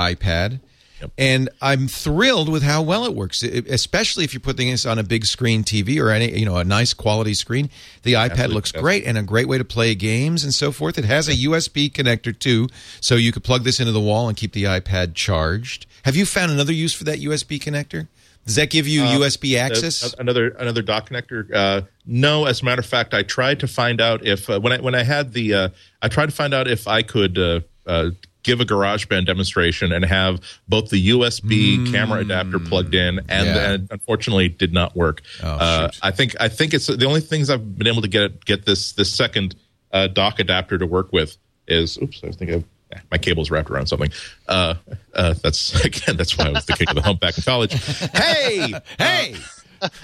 iPad. 1.02 1.12
And 1.18 1.50
I'm 1.62 1.88
thrilled 1.88 2.50
with 2.50 2.64
how 2.64 2.82
well 2.82 3.06
it 3.06 3.14
works, 3.16 3.44
It- 3.44 3.68
especially 3.68 4.24
if 4.24 4.34
you're 4.34 4.40
putting 4.42 4.70
this 4.70 4.86
on 4.86 5.00
a 5.00 5.04
big 5.04 5.26
screen 5.26 5.64
TV 5.64 6.00
or 6.00 6.10
any, 6.10 6.38
you 6.38 6.46
know, 6.46 6.58
a 6.58 6.64
nice 6.64 6.94
quality 6.94 7.34
screen. 7.34 7.70
The 8.04 8.14
iPad 8.14 8.32
Absolutely. 8.32 8.56
looks 8.56 8.72
great 8.72 9.04
and 9.06 9.18
a 9.18 9.24
great 9.24 9.48
way 9.48 9.58
to 9.58 9.66
play 9.66 9.96
games 9.96 10.44
and 10.44 10.54
so 10.54 10.72
forth. 10.72 10.98
It 10.98 11.06
has 11.06 11.28
a 11.28 11.34
USB 11.36 11.90
connector 11.90 12.38
too, 12.38 12.68
so 13.02 13.16
you 13.16 13.32
could 13.32 13.44
plug 13.44 13.64
this 13.64 13.80
into 13.80 13.92
the 13.92 14.00
wall 14.02 14.28
and 14.28 14.38
keep 14.38 14.54
the 14.54 14.64
iPad 14.66 15.16
charged. 15.16 15.86
Have 16.04 16.16
you 16.16 16.26
found 16.26 16.52
another 16.52 16.74
use 16.74 16.94
for 16.94 17.04
that 17.06 17.20
USB 17.20 17.60
connector? 17.60 18.08
Does 18.46 18.56
that 18.56 18.72
give 18.72 18.88
you 18.88 19.02
USB 19.02 19.58
access? 19.58 20.04
Uh, 20.04 20.10
another 20.18 20.50
another 20.58 20.82
dock 20.82 21.10
connector. 21.10 21.54
Uh, 21.54 21.82
no, 22.08 22.46
as 22.46 22.62
a 22.62 22.66
matter 22.66 22.80
of 22.80 22.86
fact, 22.86 23.14
I 23.14 23.22
tried 23.22 23.60
to 23.60 23.68
find 23.68 24.02
out 24.02 24.26
if 24.26 24.50
uh, 24.50 24.60
when 24.60 24.74
I 24.74 24.80
when 24.80 24.96
I 24.96 25.04
had 25.04 25.34
the 25.34 25.54
uh, 25.54 25.70
I 26.02 26.08
tried 26.08 26.28
to 26.28 26.32
find 26.36 26.54
out 26.54 26.68
if 26.68 26.88
I 26.88 27.04
could 27.04 27.38
uh, 27.38 27.60
uh, 27.86 28.10
give 28.50 28.60
a 28.62 28.66
GarageBand 28.66 29.26
demonstration 29.26 29.92
and 29.92 30.04
have 30.06 30.40
both 30.68 30.90
the 30.90 31.10
USB 31.10 31.90
camera 31.92 32.20
adapter 32.20 32.60
plugged 32.60 32.94
in, 32.96 33.20
and, 33.30 33.48
Mm. 33.48 33.56
Yeah. 33.56 33.72
and 33.72 33.88
unfortunately 33.92 34.50
did 34.50 34.74
not 34.74 34.96
work. 34.96 35.22
Oh, 35.44 35.48
uh. 35.48 35.92
I 36.02 36.12
think 36.12 36.36
I 36.40 36.50
think 36.50 36.74
it's 36.74 36.88
the 36.88 37.06
only 37.06 37.22
things 37.22 37.50
I've 37.50 37.78
been 37.78 37.88
able 37.88 38.02
to 38.02 38.08
get 38.08 38.44
get 38.46 38.66
this 38.66 38.94
this 38.94 39.14
second 39.14 39.56
uh, 39.92 40.08
dock 40.08 40.40
adapter 40.40 40.78
to 40.78 40.86
work 40.86 41.12
with 41.14 41.38
is 41.68 41.98
oops 42.02 42.22
I 42.24 42.32
think 42.32 42.52
I've 42.52 42.64
my 43.12 43.20
cable's 43.20 43.52
wrapped 43.52 43.70
around 43.70 43.86
something. 43.86 44.10
Uh, 44.48 44.74
uh, 45.14 45.36
that's 45.44 45.74
again. 45.86 46.18
That's 46.18 46.36
why 46.38 46.46
I 46.48 46.50
was 46.50 46.66
the 46.66 46.74
king 46.74 46.90
of 46.90 46.96
the 46.96 47.04
humpback 47.04 47.38
in 47.38 47.44
college. 47.44 47.74
Hey, 48.14 48.74
hey, 48.98 49.36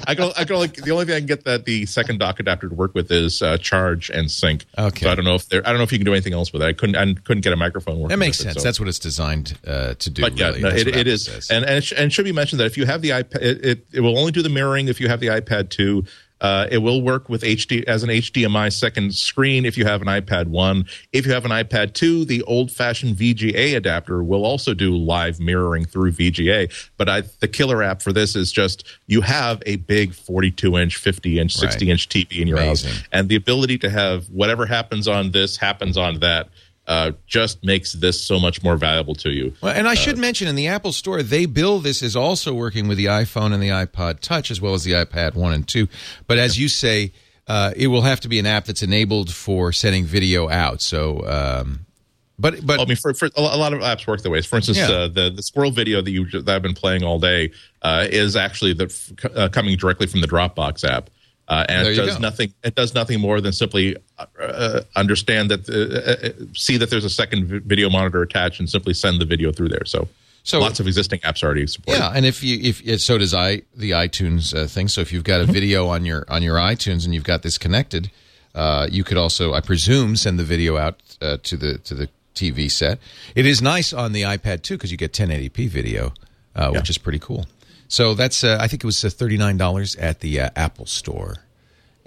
I 0.08 0.16
can, 0.16 0.32
I 0.38 0.44
can 0.46 0.56
only, 0.56 0.68
the 0.68 0.92
only 0.92 1.06
thing 1.06 1.16
I 1.16 1.20
can 1.20 1.28
get 1.28 1.44
that 1.46 1.66
the 1.66 1.86
second 1.86 2.20
dock 2.20 2.40
adapter 2.40 2.70
to 2.70 2.76
work 2.76 2.94
with 2.96 3.12
is 3.12 3.42
uh, 3.42 3.58
charge 3.58 4.10
and 4.10 4.30
sync. 4.32 4.66
Okay. 4.78 5.06
So 5.06 5.12
I 5.12 5.16
don't 5.16 5.26
know 5.26 5.36
if 5.36 5.48
there. 5.50 5.62
I 5.66 5.70
don't 5.70 5.78
know 5.78 5.84
if 5.84 5.92
you 5.92 5.98
can 5.98 6.06
do 6.06 6.14
anything 6.14 6.34
else 6.34 6.52
with 6.54 6.62
it. 6.62 6.66
I 6.66 6.74
couldn't. 6.74 6.96
I 6.96 7.14
couldn't 7.22 7.42
get 7.42 7.54
a 7.54 7.56
microphone 7.56 7.96
working. 8.00 8.10
that 8.10 8.18
makes 8.18 8.40
with 8.40 8.48
it, 8.48 8.52
sense. 8.54 8.62
so- 8.64 8.68
That's 8.68 8.80
what 8.80 8.90
it's 8.90 9.00
designed 9.00 9.58
uh, 9.66 9.94
to 9.96 10.10
do. 10.10 10.22
But 10.22 10.38
yeah, 10.38 10.48
really. 10.48 10.62
no, 10.62 10.70
it, 10.70 10.88
it 10.88 11.08
is, 11.08 11.26
says. 11.26 11.50
and 11.50 11.66
and 11.66 11.76
it, 11.78 11.84
sh- 11.84 11.94
and 11.98 12.12
should 12.12 12.26
be 12.26 12.32
mentioned 12.32 12.60
that 12.60 12.66
if 12.66 12.78
you 12.78 12.86
have 12.86 13.02
the 13.02 13.10
iPad, 13.10 13.42
it, 13.42 13.66
it, 13.66 13.86
it 13.94 14.02
will 14.02 14.18
only 14.18 14.32
do 14.32 14.42
the 14.42 14.50
mirroring 14.50 14.88
if 14.88 15.00
you 15.00 15.08
have 15.08 15.20
the 15.20 15.28
iPad 15.28 15.70
two. 15.70 16.06
Uh, 16.42 16.68
it 16.70 16.80
will 16.80 17.02
work 17.02 17.30
with 17.30 17.44
HD 17.44 17.84
as 17.86 18.04
an 18.04 18.10
HDMI 18.10 18.72
second 18.72 19.16
screen 19.16 19.66
if 19.66 19.78
you 19.78 19.86
have 19.86 20.02
an 20.02 20.08
iPad 20.08 20.48
one. 20.48 20.86
If 21.14 21.26
you 21.26 21.32
have 21.32 21.46
an 21.46 21.52
iPad 21.52 21.94
two, 21.94 22.26
the 22.26 22.44
old-fashioned 22.44 23.16
VGA 23.16 23.76
adapter 23.76 24.22
will 24.24 24.46
also 24.46 24.74
do 24.74 24.96
live 24.96 25.40
mirroring 25.40 25.86
through 25.86 26.12
VGA. 26.12 26.72
But 26.98 27.10
I, 27.10 27.22
the 27.40 27.48
killer 27.48 27.82
app 27.82 28.02
for 28.02 28.12
this 28.12 28.36
is 28.36 28.52
just 28.52 28.86
you 29.08 29.22
have 29.22 29.64
a 29.66 29.78
big 29.78 30.12
42-inch, 30.12 31.02
50-inch, 31.02 31.56
60-inch 31.56 32.10
TV 32.10 32.42
in 32.42 32.48
your 32.48 32.58
Amazing. 32.58 32.92
house, 32.92 33.04
and 33.12 33.30
the 33.30 33.36
ability 33.36 33.78
to 33.80 33.90
have 33.90 34.26
whatever 34.26 34.66
happens 34.66 35.08
on 35.08 35.32
this 35.32 35.58
happens 35.58 35.98
on 35.98 36.20
that. 36.20 36.50
Uh, 36.88 37.12
just 37.26 37.64
makes 37.64 37.94
this 37.94 38.22
so 38.22 38.40
much 38.40 38.62
more 38.62 38.78
valuable 38.78 39.16
to 39.16 39.32
you. 39.32 39.54
Well, 39.60 39.74
and 39.76 39.88
I 39.88 39.96
should 39.96 40.20
mention 40.20 40.48
in 40.48 40.54
the 40.56 40.68
Apple 40.68 40.92
Store, 40.92 41.24
they 41.24 41.48
bill 41.48 41.80
this 41.80 42.04
as 42.04 42.16
also 42.16 42.54
working 42.54 42.88
with 42.88 43.00
the 43.00 43.06
iPhone 43.06 43.54
and 43.54 43.64
the 43.64 43.70
iPod 43.70 44.20
Touch 44.20 44.52
as 44.52 44.62
well 44.62 44.76
as 44.76 44.84
the 44.84 44.92
iPad 44.92 45.34
1 45.34 45.54
and 45.54 45.68
2. 45.68 45.88
But 46.28 46.38
as 46.38 46.60
you 46.60 46.70
say, 46.70 47.12
uh, 47.48 47.74
it 47.76 47.88
will 47.88 48.04
have 48.04 48.20
to 48.22 48.28
be 48.28 48.38
an 48.38 48.46
app 48.46 48.66
that's 48.66 48.84
enabled 48.84 49.34
for 49.34 49.72
sending 49.72 50.06
video 50.06 50.48
out. 50.48 50.82
So, 50.82 51.28
um, 51.28 51.86
but 52.38 52.66
but 52.66 52.80
I 52.80 52.86
mean, 52.86 52.98
for, 52.98 53.14
for 53.14 53.30
a 53.36 53.42
lot 53.42 53.74
of 53.74 53.80
apps 53.80 54.06
work 54.06 54.22
that 54.22 54.30
way. 54.30 54.42
For 54.42 54.58
instance, 54.58 54.78
Yeah. 54.78 54.92
uh, 54.92 55.08
the 55.08 55.32
the 55.34 55.42
squirrel 55.42 55.72
video 55.72 56.02
that 56.02 56.12
you 56.12 56.26
that 56.42 56.50
I've 56.50 56.62
been 56.62 56.74
playing 56.74 57.04
all 57.04 57.18
day 57.20 57.52
uh, 57.82 58.08
is 58.10 58.36
actually 58.36 58.74
the 58.74 59.32
uh, 59.36 59.48
coming 59.50 59.78
directly 59.78 60.06
from 60.08 60.22
the 60.22 60.28
Dropbox 60.28 60.84
app, 60.84 61.10
uh, 61.48 61.66
and 61.70 61.86
There 61.86 61.94
it 61.94 61.96
does 61.96 62.20
nothing. 62.20 62.54
It 62.64 62.76
does 62.76 62.94
nothing 62.94 63.20
more 63.20 63.40
than 63.40 63.54
simply 63.54 63.96
uh, 64.18 64.26
uh, 64.42 64.82
understand 64.96 65.52
that 65.52 65.70
uh, 65.70 66.28
uh, 66.28 66.46
see 66.54 66.78
that 66.78 66.90
there's 66.90 67.06
a 67.06 67.10
second 67.10 67.48
video 67.66 67.90
monitor 67.90 68.22
attached 68.22 68.60
and 68.60 68.70
simply 68.70 68.94
send 68.94 69.22
the 69.22 69.26
video 69.26 69.52
through 69.52 69.70
there. 69.70 69.86
So, 69.86 70.08
So- 70.44 70.60
lots 70.60 70.80
of 70.80 70.88
existing 70.88 71.20
apps 71.20 71.44
already 71.44 71.68
support. 71.68 71.98
it. 71.98 72.00
Yeah, 72.00 72.12
and 72.16 72.26
if 72.26 72.44
you 72.44 72.60
if 72.62 73.02
so 73.02 73.18
does 73.18 73.34
i 73.34 73.62
the 73.76 73.92
iTunes 73.92 74.56
uh, 74.56 74.66
thing. 74.68 74.88
So 74.88 75.02
if 75.02 75.14
you've 75.14 75.24
got 75.24 75.42
a 75.42 75.46
video 75.46 75.88
on 75.88 76.04
your 76.06 76.26
on 76.28 76.42
your 76.42 76.58
iTunes 76.58 77.06
and 77.06 77.14
you've 77.14 77.24
got 77.24 77.44
this 77.44 77.58
connected, 77.60 78.10
uh, 78.56 78.88
you 78.90 79.04
could 79.04 79.18
also, 79.18 79.54
I 79.54 79.62
presume, 79.62 80.16
send 80.16 80.40
the 80.40 80.44
video 80.44 80.78
out 80.78 81.00
uh, 81.22 81.38
to 81.44 81.58
the 81.58 81.78
to 81.80 81.94
the 81.94 82.10
TV 82.34 82.72
set. 82.72 83.00
It 83.36 83.46
is 83.46 83.62
nice 83.62 83.94
on 83.94 84.14
the 84.14 84.24
iPad 84.24 84.64
too 84.64 84.76
because 84.78 84.92
you 84.92 84.98
get 84.98 85.14
1080p 85.14 85.70
video, 85.70 86.14
uh, 86.56 86.72
which 86.72 86.90
is 86.90 86.98
pretty 86.98 87.20
cool. 87.20 87.46
So 87.88 88.14
that's 88.14 88.44
uh, 88.44 88.58
I 88.60 88.68
think 88.68 88.84
it 88.84 88.88
was 88.88 89.04
uh, 89.04 89.10
thirty 89.10 89.38
nine 89.38 89.58
dollars 89.58 89.96
at 89.96 90.20
the 90.20 90.40
uh, 90.40 90.50
Apple 90.56 90.86
Store. 90.86 91.36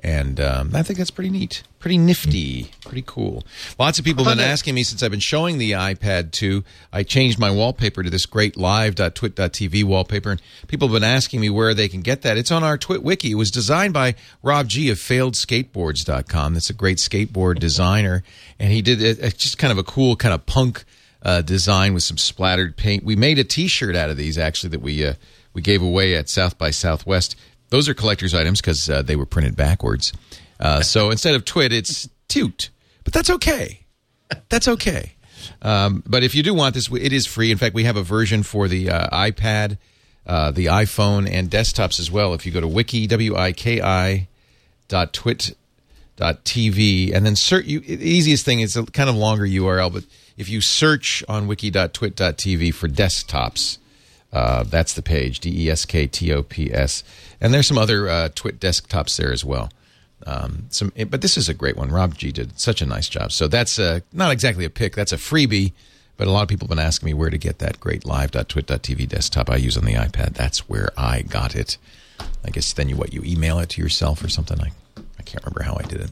And 0.00 0.38
um, 0.38 0.76
I 0.76 0.84
think 0.84 0.98
that's 0.98 1.10
pretty 1.10 1.30
neat, 1.30 1.64
pretty 1.80 1.98
nifty, 1.98 2.70
pretty 2.82 3.02
cool. 3.04 3.42
Lots 3.80 3.98
of 3.98 4.04
people 4.04 4.24
have 4.24 4.36
been 4.36 4.46
asking 4.46 4.76
me 4.76 4.84
since 4.84 5.02
I've 5.02 5.10
been 5.10 5.18
showing 5.18 5.58
the 5.58 5.72
iPad 5.72 6.30
2. 6.30 6.62
I 6.92 7.02
changed 7.02 7.36
my 7.40 7.50
wallpaper 7.50 8.04
to 8.04 8.10
this 8.10 8.24
great 8.24 8.56
live.twit.tv 8.56 9.82
wallpaper, 9.82 10.30
and 10.30 10.42
people 10.68 10.86
have 10.86 10.92
been 10.92 11.02
asking 11.02 11.40
me 11.40 11.50
where 11.50 11.74
they 11.74 11.88
can 11.88 12.02
get 12.02 12.22
that. 12.22 12.38
It's 12.38 12.52
on 12.52 12.62
our 12.62 12.78
Twit 12.78 13.02
wiki. 13.02 13.32
It 13.32 13.34
was 13.34 13.50
designed 13.50 13.92
by 13.92 14.14
Rob 14.40 14.68
G 14.68 14.88
of 14.88 14.98
FailedSkateboards.com. 14.98 16.54
That's 16.54 16.70
a 16.70 16.74
great 16.74 16.98
skateboard 16.98 17.58
designer, 17.58 18.22
and 18.60 18.70
he 18.70 18.82
did 18.82 19.02
it, 19.02 19.18
it's 19.18 19.34
just 19.34 19.58
kind 19.58 19.72
of 19.72 19.78
a 19.78 19.84
cool 19.84 20.14
kind 20.14 20.32
of 20.32 20.46
punk 20.46 20.84
uh, 21.22 21.42
design 21.42 21.92
with 21.92 22.04
some 22.04 22.18
splattered 22.18 22.76
paint. 22.76 23.02
We 23.02 23.16
made 23.16 23.40
a 23.40 23.44
T-shirt 23.44 23.96
out 23.96 24.10
of 24.10 24.16
these 24.16 24.38
actually 24.38 24.70
that 24.70 24.80
we 24.80 25.04
uh, 25.04 25.14
we 25.58 25.62
gave 25.62 25.82
away 25.82 26.14
at 26.14 26.28
South 26.28 26.56
by 26.56 26.70
Southwest. 26.70 27.34
Those 27.70 27.88
are 27.88 27.94
collector's 27.94 28.32
items 28.32 28.60
because 28.60 28.88
uh, 28.88 29.02
they 29.02 29.16
were 29.16 29.26
printed 29.26 29.56
backwards. 29.56 30.12
Uh, 30.60 30.82
so 30.82 31.10
instead 31.10 31.34
of 31.34 31.44
twit, 31.44 31.72
it's 31.72 32.08
toot. 32.28 32.70
But 33.02 33.12
that's 33.12 33.28
okay. 33.28 33.80
That's 34.50 34.68
okay. 34.68 35.14
Um, 35.60 36.04
but 36.06 36.22
if 36.22 36.36
you 36.36 36.44
do 36.44 36.54
want 36.54 36.76
this, 36.76 36.88
it 36.92 37.12
is 37.12 37.26
free. 37.26 37.50
In 37.50 37.58
fact, 37.58 37.74
we 37.74 37.82
have 37.84 37.96
a 37.96 38.04
version 38.04 38.44
for 38.44 38.68
the 38.68 38.88
uh, 38.88 39.08
iPad, 39.08 39.78
uh, 40.24 40.52
the 40.52 40.66
iPhone, 40.66 41.28
and 41.28 41.50
desktops 41.50 41.98
as 41.98 42.08
well. 42.08 42.34
If 42.34 42.46
you 42.46 42.52
go 42.52 42.60
to 42.60 42.68
wiki, 42.68 43.08
W-I-K-I, 43.08 44.28
dot 44.86 45.12
twit 45.12 45.56
dot 46.14 46.44
TV, 46.44 47.12
and 47.12 47.26
then 47.26 47.34
search, 47.34 47.66
you, 47.66 47.80
the 47.80 48.08
easiest 48.08 48.44
thing 48.44 48.60
is 48.60 48.76
a 48.76 48.84
kind 48.84 49.10
of 49.10 49.16
longer 49.16 49.44
URL, 49.44 49.92
but 49.92 50.04
if 50.36 50.48
you 50.48 50.60
search 50.60 51.24
on 51.28 51.48
wiki.twit.tv 51.48 52.72
for 52.74 52.86
desktops, 52.86 53.78
uh, 54.32 54.64
that's 54.64 54.94
the 54.94 55.02
page, 55.02 55.40
D 55.40 55.66
E 55.66 55.70
S 55.70 55.84
K 55.84 56.06
T 56.06 56.32
O 56.32 56.42
P 56.42 56.72
S. 56.72 57.02
And 57.40 57.54
there's 57.54 57.66
some 57.66 57.78
other 57.78 58.08
uh, 58.08 58.28
Twit 58.34 58.60
desktops 58.60 59.16
there 59.16 59.32
as 59.32 59.44
well. 59.44 59.70
Um, 60.26 60.66
some, 60.70 60.92
but 61.08 61.22
this 61.22 61.36
is 61.36 61.48
a 61.48 61.54
great 61.54 61.76
one. 61.76 61.90
Rob 61.90 62.16
G 62.16 62.32
did 62.32 62.58
such 62.58 62.82
a 62.82 62.86
nice 62.86 63.08
job. 63.08 63.32
So 63.32 63.48
that's 63.48 63.78
uh, 63.78 64.00
not 64.12 64.32
exactly 64.32 64.64
a 64.64 64.70
pick, 64.70 64.94
that's 64.94 65.12
a 65.12 65.16
freebie. 65.16 65.72
But 66.16 66.26
a 66.26 66.32
lot 66.32 66.42
of 66.42 66.48
people 66.48 66.66
have 66.66 66.76
been 66.76 66.84
asking 66.84 67.06
me 67.06 67.14
where 67.14 67.30
to 67.30 67.38
get 67.38 67.60
that 67.60 67.78
great 67.78 68.04
live.twit.tv 68.04 69.08
desktop 69.08 69.48
I 69.48 69.54
use 69.54 69.76
on 69.76 69.84
the 69.84 69.94
iPad. 69.94 70.34
That's 70.34 70.68
where 70.68 70.90
I 70.96 71.22
got 71.22 71.54
it. 71.54 71.78
I 72.44 72.50
guess 72.50 72.72
then 72.72 72.88
you 72.88 72.96
what 72.96 73.12
you 73.12 73.22
email 73.24 73.60
it 73.60 73.68
to 73.70 73.82
yourself 73.82 74.22
or 74.24 74.28
something. 74.28 74.60
I 74.60 74.72
I 75.18 75.22
can't 75.22 75.44
remember 75.44 75.62
how 75.62 75.76
I 75.78 75.86
did 75.86 76.00
it. 76.00 76.10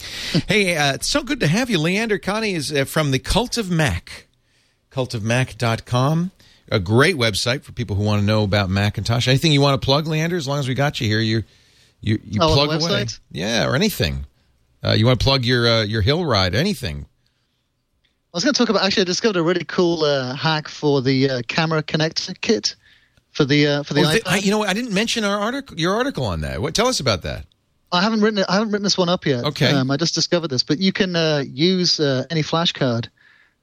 hey, 0.48 0.76
uh, 0.76 0.94
it's 0.94 1.08
so 1.08 1.22
good 1.22 1.40
to 1.40 1.48
have 1.48 1.70
you. 1.70 1.78
Leander 1.78 2.18
Kahney 2.18 2.54
is 2.54 2.72
uh, 2.72 2.84
from 2.84 3.10
the 3.10 3.18
Cult 3.18 3.58
of 3.58 3.70
Mac, 3.70 4.28
cultofmac.com. 4.92 6.30
A 6.70 6.78
great 6.78 7.16
website 7.16 7.62
for 7.64 7.72
people 7.72 7.96
who 7.96 8.02
want 8.02 8.20
to 8.20 8.26
know 8.26 8.42
about 8.44 8.68
Macintosh. 8.68 9.26
Anything 9.28 9.52
you 9.52 9.60
want 9.60 9.80
to 9.80 9.84
plug, 9.84 10.06
Leander? 10.06 10.36
As 10.36 10.46
long 10.46 10.58
as 10.58 10.68
we 10.68 10.74
got 10.74 11.00
you 11.00 11.06
here, 11.08 11.20
you 11.20 11.44
you, 12.00 12.20
you 12.22 12.40
Oh, 12.42 12.52
plug 12.54 12.82
away. 12.82 13.06
Yeah, 13.32 13.66
or 13.66 13.74
anything. 13.74 14.26
Uh, 14.84 14.92
you 14.92 15.06
want 15.06 15.18
to 15.18 15.24
plug 15.24 15.44
your 15.44 15.66
uh, 15.66 15.82
your 15.82 16.02
hill 16.02 16.24
ride? 16.24 16.54
Anything? 16.54 17.06
I 18.32 18.36
was 18.36 18.44
going 18.44 18.52
to 18.54 18.58
talk 18.58 18.68
about 18.68 18.84
actually. 18.84 19.02
I 19.02 19.04
discovered 19.04 19.36
a 19.38 19.42
really 19.42 19.64
cool 19.64 20.04
uh, 20.04 20.34
hack 20.34 20.68
for 20.68 21.00
the 21.02 21.30
uh, 21.30 21.42
camera 21.48 21.82
connector 21.82 22.38
kit 22.40 22.76
for 23.30 23.44
the 23.44 23.66
uh, 23.66 23.82
for 23.82 23.94
the 23.94 24.02
Oh, 24.02 24.04
iPad. 24.04 24.22
I, 24.26 24.36
you 24.38 24.50
know. 24.50 24.62
I 24.62 24.74
didn't 24.74 24.92
mention 24.92 25.24
our 25.24 25.38
article, 25.40 25.78
your 25.80 25.94
article 25.94 26.24
on 26.24 26.42
that. 26.42 26.60
What? 26.60 26.74
Tell 26.74 26.86
us 26.88 27.00
about 27.00 27.22
that. 27.22 27.46
I 27.90 28.02
haven't 28.02 28.20
written 28.20 28.38
it. 28.40 28.46
I 28.48 28.54
haven't 28.54 28.68
written 28.70 28.84
this 28.84 28.98
one 28.98 29.08
up 29.08 29.24
yet. 29.24 29.44
Okay. 29.44 29.70
Um, 29.72 29.90
I 29.90 29.96
just 29.96 30.14
discovered 30.14 30.48
this, 30.48 30.62
but 30.62 30.78
you 30.78 30.92
can 30.92 31.16
uh, 31.16 31.42
use 31.48 31.98
uh, 31.98 32.26
any 32.28 32.42
flash 32.42 32.72
card 32.72 33.08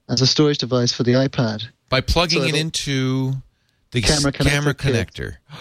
as 0.09 0.19
a 0.21 0.27
storage 0.27 0.57
device 0.57 0.91
for 0.91 1.03
the 1.03 1.11
iPad. 1.11 1.65
By 1.89 2.01
plugging 2.01 2.41
So 2.41 2.47
it 2.47 2.55
into 2.55 3.33
the 3.91 4.01
Camera 4.01 4.31
s- 4.37 4.45
camera 4.47 4.73
connector 4.73 5.37
connector. 5.51 5.59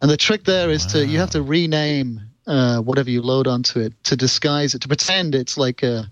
And 0.00 0.10
the 0.10 0.16
trick 0.16 0.44
there 0.44 0.70
is 0.70 0.84
to 0.86 1.06
you 1.06 1.18
have 1.18 1.30
to 1.30 1.42
rename 1.42 2.20
uh, 2.46 2.80
whatever 2.80 3.08
you 3.10 3.22
load 3.22 3.46
onto 3.46 3.78
it 3.80 3.92
to 4.04 4.16
disguise 4.16 4.74
it 4.74 4.82
to 4.82 4.88
pretend 4.88 5.34
it's 5.34 5.56
like 5.56 5.82
a 5.84 6.10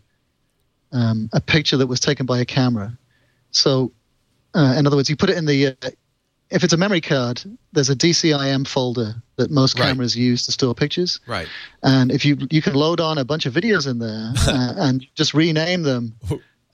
um, 0.93 1.29
a 1.33 1.41
picture 1.41 1.77
that 1.77 1.87
was 1.87 2.01
taken 2.01 2.27
by 2.27 2.39
a 2.39 2.45
camera. 2.45 2.97
So, 3.53 3.93
uh, 4.55 4.75
in 4.79 4.87
other 4.87 4.97
words, 4.97 5.09
you 5.11 5.17
put 5.17 5.31
it 5.31 5.37
in 5.37 5.47
the 5.47 5.69
uh, 5.69 5.91
if 6.51 6.65
it's 6.65 6.73
a 6.73 6.77
memory 6.77 7.01
card, 7.01 7.43
there's 7.73 7.91
a 7.91 7.95
DCIM 7.97 8.67
folder 8.67 9.15
that 9.37 9.51
most 9.53 9.79
Right. 9.79 9.87
cameras 9.87 10.17
use 10.17 10.47
to 10.47 10.53
store 10.53 10.75
pictures. 10.75 11.21
Right. 11.27 11.49
and 11.83 12.11
if 12.13 12.25
you 12.25 12.37
you 12.51 12.63
can 12.63 12.75
load 12.75 13.01
on 13.01 13.19
a 13.19 13.25
bunch 13.25 13.47
of 13.47 13.55
videos 13.55 13.89
in 13.89 13.99
there 13.99 14.33
uh, 14.49 14.75
and 14.77 15.05
just 15.15 15.35
rename 15.35 15.83
them 15.83 16.15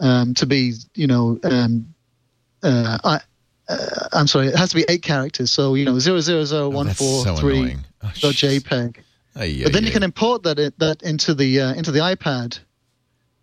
um, 0.00 0.34
to 0.34 0.44
be 0.46 0.72
you 0.94 1.06
know 1.06 1.38
um, 1.44 1.94
uh, 2.62 2.98
I, 3.04 3.20
uh, 3.68 4.08
I'm 4.12 4.26
sorry, 4.26 4.48
it 4.48 4.56
has 4.56 4.70
to 4.70 4.76
be 4.76 4.84
eight 4.88 5.02
characters. 5.02 5.50
So 5.50 5.74
you 5.74 5.84
know 5.84 5.98
zero 5.98 6.20
zero 6.20 6.44
zero 6.44 6.68
one 6.68 6.88
Oh, 6.88 6.92
four 6.92 7.24
so 7.24 7.36
three. 7.36 7.76
Oh. 8.02 8.08
JPEG. 8.08 8.96
But 9.64 9.72
then 9.72 9.84
you 9.84 9.90
can 9.90 10.02
import 10.02 10.44
that 10.44 10.58
it, 10.58 10.78
that 10.78 11.02
into 11.02 11.34
the 11.34 11.60
uh, 11.60 11.74
into 11.74 11.90
the 11.90 11.98
iPad, 11.98 12.58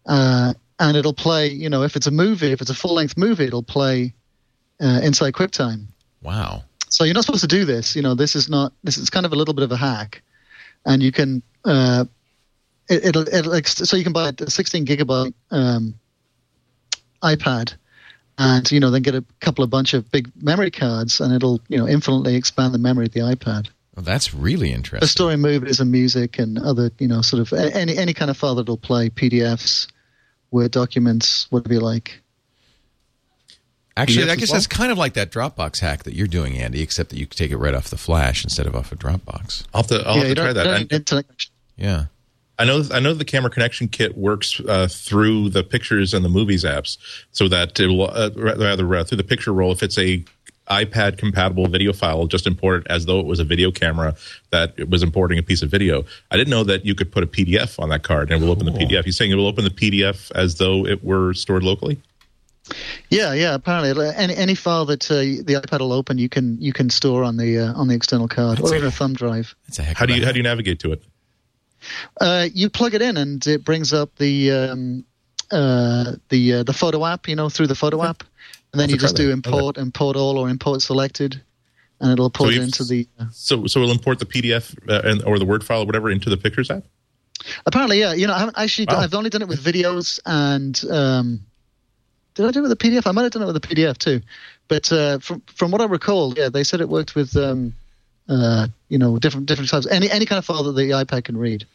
uh, 0.05 0.53
and 0.79 0.97
it'll 0.97 1.13
play. 1.13 1.47
You 1.49 1.69
know, 1.69 1.83
if 1.83 1.95
it's 1.95 2.07
a 2.07 2.11
movie, 2.11 2.51
if 2.51 2.61
it's 2.61 2.69
a 2.69 2.75
full 2.75 2.95
length 2.95 3.17
movie, 3.17 3.45
it'll 3.45 3.61
play 3.61 4.13
uh, 4.81 5.01
inside 5.03 5.33
QuickTime. 5.33 5.85
Wow. 6.21 6.63
So 6.89 7.03
you're 7.03 7.13
not 7.13 7.25
supposed 7.25 7.41
to 7.41 7.47
do 7.47 7.65
this. 7.65 7.95
You 7.95 8.01
know, 8.01 8.15
this 8.15 8.35
is 8.35 8.49
not. 8.49 8.73
This 8.83 8.97
is 8.97 9.09
kind 9.09 9.25
of 9.25 9.33
a 9.33 9.35
little 9.35 9.53
bit 9.53 9.63
of 9.63 9.71
a 9.71 9.77
hack, 9.77 10.21
and 10.85 11.03
you 11.03 11.11
can. 11.11 11.43
Uh, 11.65 12.05
it, 12.89 13.05
it'll, 13.05 13.27
it'll 13.27 13.63
so 13.63 13.95
you 13.95 14.03
can 14.03 14.13
buy 14.13 14.31
a 14.37 14.49
16 14.49 14.85
gigabyte 14.85 15.33
um, 15.51 15.95
iPad, 17.23 17.75
and 18.37 18.69
you 18.71 18.79
know 18.79 18.91
then 18.91 19.01
get 19.01 19.15
a 19.15 19.23
couple 19.39 19.63
of 19.63 19.69
bunch 19.69 19.93
of 19.93 20.09
big 20.11 20.31
memory 20.41 20.71
cards, 20.71 21.19
and 21.19 21.33
it'll 21.33 21.61
you 21.67 21.77
know 21.77 21.87
infinitely 21.87 22.35
expand 22.35 22.73
the 22.73 22.77
memory 22.79 23.05
of 23.05 23.11
the 23.13 23.19
iPad. 23.21 23.67
Well, 23.95 24.03
that's 24.03 24.33
really 24.33 24.69
For 24.71 24.75
interesting. 24.75 25.07
storing 25.07 25.39
movies 25.41 25.79
and 25.79 25.91
music 25.91 26.39
and 26.39 26.57
other 26.57 26.91
you 26.99 27.07
know 27.07 27.21
sort 27.21 27.41
of 27.41 27.53
any 27.53 27.97
any 27.97 28.13
kind 28.13 28.31
of 28.31 28.37
file 28.37 28.55
that'll 28.55 28.77
play 28.77 29.09
PDFs, 29.09 29.87
Word 30.51 30.71
documents, 30.71 31.47
whatever 31.51 31.75
you 31.75 31.79
like. 31.79 32.19
Actually, 33.95 34.25
PDFs 34.25 34.29
I 34.31 34.35
guess 34.37 34.49
well? 34.49 34.53
that's 34.55 34.67
kind 34.67 34.91
of 34.91 34.97
like 34.97 35.13
that 35.13 35.31
Dropbox 35.31 35.79
hack 35.79 36.03
that 36.03 36.15
you're 36.15 36.25
doing, 36.25 36.57
Andy, 36.57 36.81
except 36.81 37.11
that 37.11 37.19
you 37.19 37.27
take 37.27 37.51
it 37.51 37.57
right 37.57 37.75
off 37.75 37.89
the 37.91 37.97
flash 37.97 38.43
instead 38.43 38.65
of 38.65 38.75
off 38.75 38.91
a 38.91 38.95
Dropbox. 38.95 39.65
I'll 39.73 39.83
have 39.83 39.87
to, 39.89 40.07
I'll 40.07 40.15
yeah, 40.17 40.23
have 40.23 40.29
to 40.29 40.35
try 40.35 40.53
that. 40.53 40.59
you 40.59 40.63
don't 40.63 40.73
I- 40.73 40.79
need 40.79 40.91
internet. 40.93 41.25
Yeah. 41.77 42.05
I 42.59 42.65
know 42.65 42.83
I 42.91 42.99
know 42.99 43.13
the 43.13 43.25
camera 43.25 43.49
connection 43.49 43.87
kit 43.87 44.17
works 44.17 44.59
uh, 44.67 44.87
through 44.87 45.49
the 45.49 45.63
pictures 45.63 46.13
and 46.13 46.23
the 46.23 46.29
movies 46.29 46.63
apps, 46.63 46.97
so 47.31 47.47
that 47.47 47.79
it'll 47.79 48.09
uh, 48.09 48.29
rather 48.35 48.95
uh, 48.95 49.03
through 49.03 49.17
the 49.17 49.23
picture 49.23 49.53
roll. 49.53 49.71
If 49.71 49.81
it's 49.81 49.97
a 49.97 50.23
iPad 50.69 51.17
compatible 51.17 51.67
video 51.67 51.93
file, 51.93 52.25
just 52.27 52.47
import 52.47 52.81
it 52.81 52.87
as 52.89 53.05
though 53.05 53.19
it 53.19 53.25
was 53.25 53.39
a 53.39 53.43
video 53.43 53.71
camera 53.71 54.15
that 54.51 54.73
it 54.77 54.89
was 54.89 55.03
importing 55.03 55.37
a 55.37 55.43
piece 55.43 55.61
of 55.61 55.69
video. 55.69 56.05
I 56.31 56.37
didn't 56.37 56.51
know 56.51 56.63
that 56.63 56.85
you 56.85 56.95
could 56.95 57.11
put 57.11 57.23
a 57.23 57.27
PDF 57.27 57.79
on 57.79 57.89
that 57.89 58.03
card 58.03 58.31
and 58.31 58.41
it 58.41 58.45
will 58.45 58.51
open 58.51 58.65
the 58.65 58.71
PDF. 58.71 59.05
You're 59.05 59.11
saying 59.11 59.31
it 59.31 59.35
will 59.35 59.47
open 59.47 59.65
the 59.65 59.69
PDF 59.69 60.31
as 60.31 60.55
though 60.55 60.85
it 60.85 61.03
were 61.03 61.33
stored 61.33 61.63
locally? 61.63 62.01
Yeah, 63.09 63.33
yeah. 63.33 63.55
Apparently, 63.55 64.09
any 64.15 64.35
any 64.35 64.55
file 64.55 64.85
that 64.85 65.11
uh, 65.11 65.15
the 65.15 65.61
iPad 65.61 65.79
will 65.81 65.91
open, 65.91 66.17
you 66.17 66.29
can 66.29 66.57
you 66.61 66.71
can 66.71 66.89
store 66.89 67.23
on 67.23 67.35
the 67.35 67.59
uh, 67.59 67.73
on 67.73 67.89
the 67.89 67.95
external 67.95 68.29
card 68.29 68.61
or 68.61 68.73
in 68.73 68.85
a 68.85 68.91
thumb 68.91 69.13
drive. 69.13 69.53
That's 69.67 69.79
a 69.79 69.83
heck 69.83 69.97
How 69.97 70.05
do 70.05 70.13
a 70.13 70.17
you 70.17 70.25
how 70.25 70.31
do 70.31 70.37
you 70.37 70.43
navigate 70.43 70.79
to 70.79 70.93
it? 70.93 71.03
Uh, 72.19 72.47
you 72.53 72.69
plug 72.69 72.93
it 72.93 73.01
in, 73.01 73.17
and 73.17 73.45
it 73.47 73.63
brings 73.63 73.93
up 73.93 74.15
the 74.15 74.51
um, 74.51 75.05
uh, 75.51 76.13
the 76.29 76.53
uh, 76.53 76.63
the 76.63 76.73
photo 76.73 77.05
app. 77.05 77.27
You 77.27 77.35
know, 77.35 77.49
through 77.49 77.67
the 77.67 77.75
photo 77.75 78.03
app, 78.03 78.23
and 78.71 78.79
then 78.79 78.89
I'll 78.89 78.95
you 78.95 78.97
just 78.97 79.15
do 79.15 79.31
import, 79.31 79.77
import 79.77 80.15
all, 80.15 80.37
or 80.37 80.49
import 80.49 80.81
selected, 80.81 81.41
and 81.99 82.11
it'll 82.11 82.29
put 82.29 82.53
it 82.53 82.61
into 82.61 82.83
the. 82.83 83.07
Uh, 83.19 83.25
So 83.31 83.67
so 83.67 83.79
we'll 83.79 83.91
import 83.91 84.19
the 84.19 84.25
PDF 84.25 84.75
uh, 84.89 85.07
and, 85.07 85.23
or 85.23 85.39
the 85.39 85.45
Word 85.45 85.63
file 85.63 85.81
or 85.81 85.85
whatever 85.85 86.09
into 86.09 86.29
the 86.29 86.37
Pictures 86.37 86.69
app. 86.71 86.83
apparently, 87.65 87.99
yeah. 87.99 88.13
You 88.13 88.27
know, 88.27 88.33
I 88.33 88.39
haven't 88.39 88.57
actually. 88.57 88.87
Wow. 88.89 88.99
I've 88.99 89.13
only 89.13 89.29
done 89.29 89.41
it 89.41 89.47
with 89.47 89.63
videos, 89.63 90.19
and 90.25 90.81
um, 90.89 91.41
did 92.33 92.45
I 92.45 92.51
do 92.51 92.59
it 92.59 92.63
with 92.63 92.71
a 92.71 92.75
PDF? 92.75 93.05
I 93.07 93.11
might 93.11 93.23
have 93.23 93.31
done 93.31 93.43
it 93.43 93.47
with 93.47 93.57
a 93.57 93.59
PDF 93.59 93.97
too, 93.97 94.21
but 94.67 94.91
uh, 94.91 95.19
from 95.19 95.41
from 95.47 95.71
what 95.71 95.81
I 95.81 95.85
recall, 95.85 96.33
yeah, 96.37 96.49
they 96.49 96.63
said 96.63 96.81
it 96.81 96.89
worked 96.89 97.15
with. 97.15 97.35
Um, 97.37 97.73
uh, 98.29 98.67
you 98.93 98.99
know, 98.99 99.17
different 99.17 99.47
different 99.47 99.69
types. 99.71 99.87
Any 99.87 100.07
any 100.11 100.25
kind 100.27 100.37
of 100.37 100.45
file 100.45 100.63
that 100.63 100.73
the 100.73 100.91
iPad 100.91 101.23
can 101.25 101.35
read. 101.35 101.65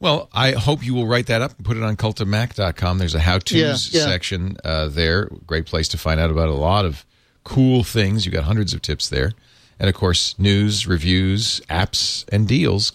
Well, 0.00 0.28
I 0.32 0.52
hope 0.52 0.84
you 0.84 0.92
will 0.92 1.06
write 1.06 1.26
that 1.28 1.40
up 1.40 1.56
and 1.56 1.64
put 1.64 1.76
it 1.76 1.82
on 1.84 1.96
cultofmac.com. 1.96 2.98
There's 2.98 3.14
a 3.14 3.20
how-tos 3.20 3.54
Yeah, 3.54 4.00
yeah. 4.00 4.04
section 4.06 4.56
uh, 4.64 4.88
there. 4.88 5.30
Great 5.46 5.66
place 5.66 5.86
to 5.88 5.98
find 5.98 6.18
out 6.18 6.30
about 6.30 6.48
a 6.48 6.52
lot 6.70 6.84
of 6.84 7.06
cool 7.44 7.84
things. 7.84 8.26
You 8.26 8.32
got 8.32 8.42
hundreds 8.44 8.74
of 8.74 8.82
tips 8.82 9.08
there. 9.08 9.32
And 9.78 9.88
of 9.88 9.94
course, 9.94 10.34
news, 10.38 10.86
reviews, 10.88 11.60
apps, 11.70 12.24
and 12.32 12.46
deals. 12.48 12.90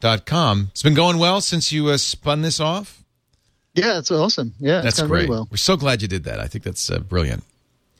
Cultofmac.com. 0.00 0.68
It's 0.70 0.82
been 0.82 0.94
going 0.94 1.18
well 1.18 1.40
since 1.40 1.72
you 1.72 1.88
uh, 1.88 1.96
spun 1.96 2.42
this 2.42 2.60
off. 2.60 3.02
Yeah, 3.74 3.98
it's 3.98 4.10
awesome. 4.10 4.54
Yeah, 4.58 4.80
That's 4.80 4.98
it's 5.00 5.06
great. 5.08 5.22
really 5.22 5.30
well. 5.30 5.48
We're 5.50 5.56
so 5.56 5.76
glad 5.76 6.02
you 6.02 6.08
did 6.08 6.24
that. 6.24 6.40
I 6.40 6.46
think 6.46 6.64
that's 6.64 6.90
uh, 6.90 6.98
brilliant. 7.00 7.44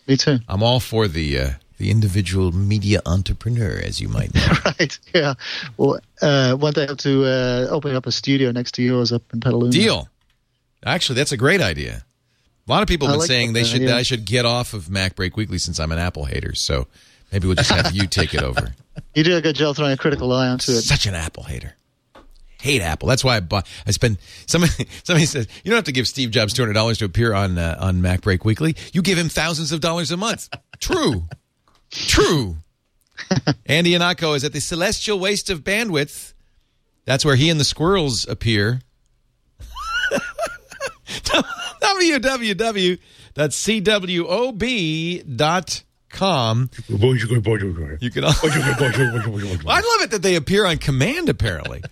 Me 0.06 0.16
too. 0.16 0.38
I'm 0.48 0.62
all 0.62 0.80
for 0.80 1.06
the 1.08 1.38
uh, 1.38 1.50
the 1.78 1.90
individual 1.90 2.52
media 2.52 3.00
entrepreneur, 3.06 3.80
as 3.82 4.00
you 4.00 4.08
might 4.08 4.34
know. 4.34 4.46
right. 4.78 4.98
Yeah. 5.14 5.34
Well, 5.76 6.00
uh, 6.20 6.54
one 6.54 6.72
day 6.72 6.84
I 6.84 6.86
have 6.88 6.98
to 6.98 7.24
uh, 7.24 7.66
open 7.70 7.94
up 7.94 8.06
a 8.06 8.12
studio 8.12 8.50
next 8.50 8.72
to 8.72 8.82
yours 8.82 9.12
up 9.12 9.22
in 9.32 9.40
Petaluma. 9.40 9.70
Deal. 9.70 10.08
Actually, 10.84 11.16
that's 11.16 11.32
a 11.32 11.36
great 11.36 11.60
idea. 11.60 12.04
A 12.66 12.70
lot 12.70 12.82
of 12.82 12.88
people 12.88 13.06
have 13.08 13.14
been 13.14 13.20
like 13.20 13.28
saying 13.28 13.52
that 13.52 13.60
they 13.60 13.64
should. 13.64 13.88
I 13.88 14.02
should 14.02 14.24
get 14.24 14.44
off 14.44 14.74
of 14.74 14.86
MacBreak 14.86 15.36
Weekly 15.36 15.58
since 15.58 15.80
I'm 15.80 15.90
an 15.90 15.98
Apple 15.98 16.26
hater. 16.26 16.54
So 16.54 16.86
maybe 17.32 17.46
we'll 17.46 17.56
just 17.56 17.70
have 17.70 17.94
you 17.94 18.06
take 18.06 18.34
it 18.34 18.42
over. 18.42 18.74
You 19.14 19.22
do 19.22 19.36
a 19.36 19.40
good 19.40 19.54
job 19.54 19.76
throwing 19.76 19.92
a 19.92 19.96
critical 19.96 20.32
eye 20.32 20.48
onto 20.48 20.72
it. 20.72 20.82
Such 20.82 21.06
an 21.06 21.14
Apple 21.14 21.44
hater. 21.44 21.74
Hate 22.60 22.82
Apple. 22.82 23.08
That's 23.08 23.22
why 23.22 23.36
I 23.36 23.40
bought. 23.40 23.66
I 23.86 23.92
spend. 23.92 24.18
Somebody 24.46 24.88
somebody 25.04 25.24
says 25.24 25.46
you 25.62 25.70
don't 25.70 25.76
have 25.76 25.84
to 25.84 25.92
give 25.92 26.08
Steve 26.08 26.32
Jobs 26.32 26.52
two 26.52 26.62
hundred 26.62 26.72
dollars 26.72 26.98
to 26.98 27.04
appear 27.04 27.32
on 27.32 27.56
uh, 27.58 27.76
on 27.78 28.02
MacBreak 28.02 28.44
Weekly. 28.44 28.74
You 28.92 29.02
give 29.02 29.16
him 29.16 29.28
thousands 29.28 29.70
of 29.70 29.80
dollars 29.80 30.10
a 30.10 30.16
month. 30.16 30.48
True. 30.80 31.24
True. 31.90 32.56
Andy 33.66 33.92
Ihnatko 33.92 34.36
is 34.36 34.44
at 34.44 34.52
the 34.52 34.60
celestial 34.60 35.18
waste 35.18 35.50
of 35.50 35.64
bandwidth. 35.64 36.34
That's 37.04 37.24
where 37.24 37.36
he 37.36 37.50
and 37.50 37.58
the 37.58 37.64
squirrels 37.64 38.28
appear. 38.28 38.80
www.cwob.com. 41.08 42.98
You 48.00 48.10
can. 48.10 48.22
Well, 48.22 48.32
I 48.42 49.80
love 49.80 50.02
it 50.02 50.10
that 50.10 50.20
they 50.22 50.36
appear 50.36 50.64
on 50.64 50.78
command. 50.78 51.28
Apparently, 51.28 51.82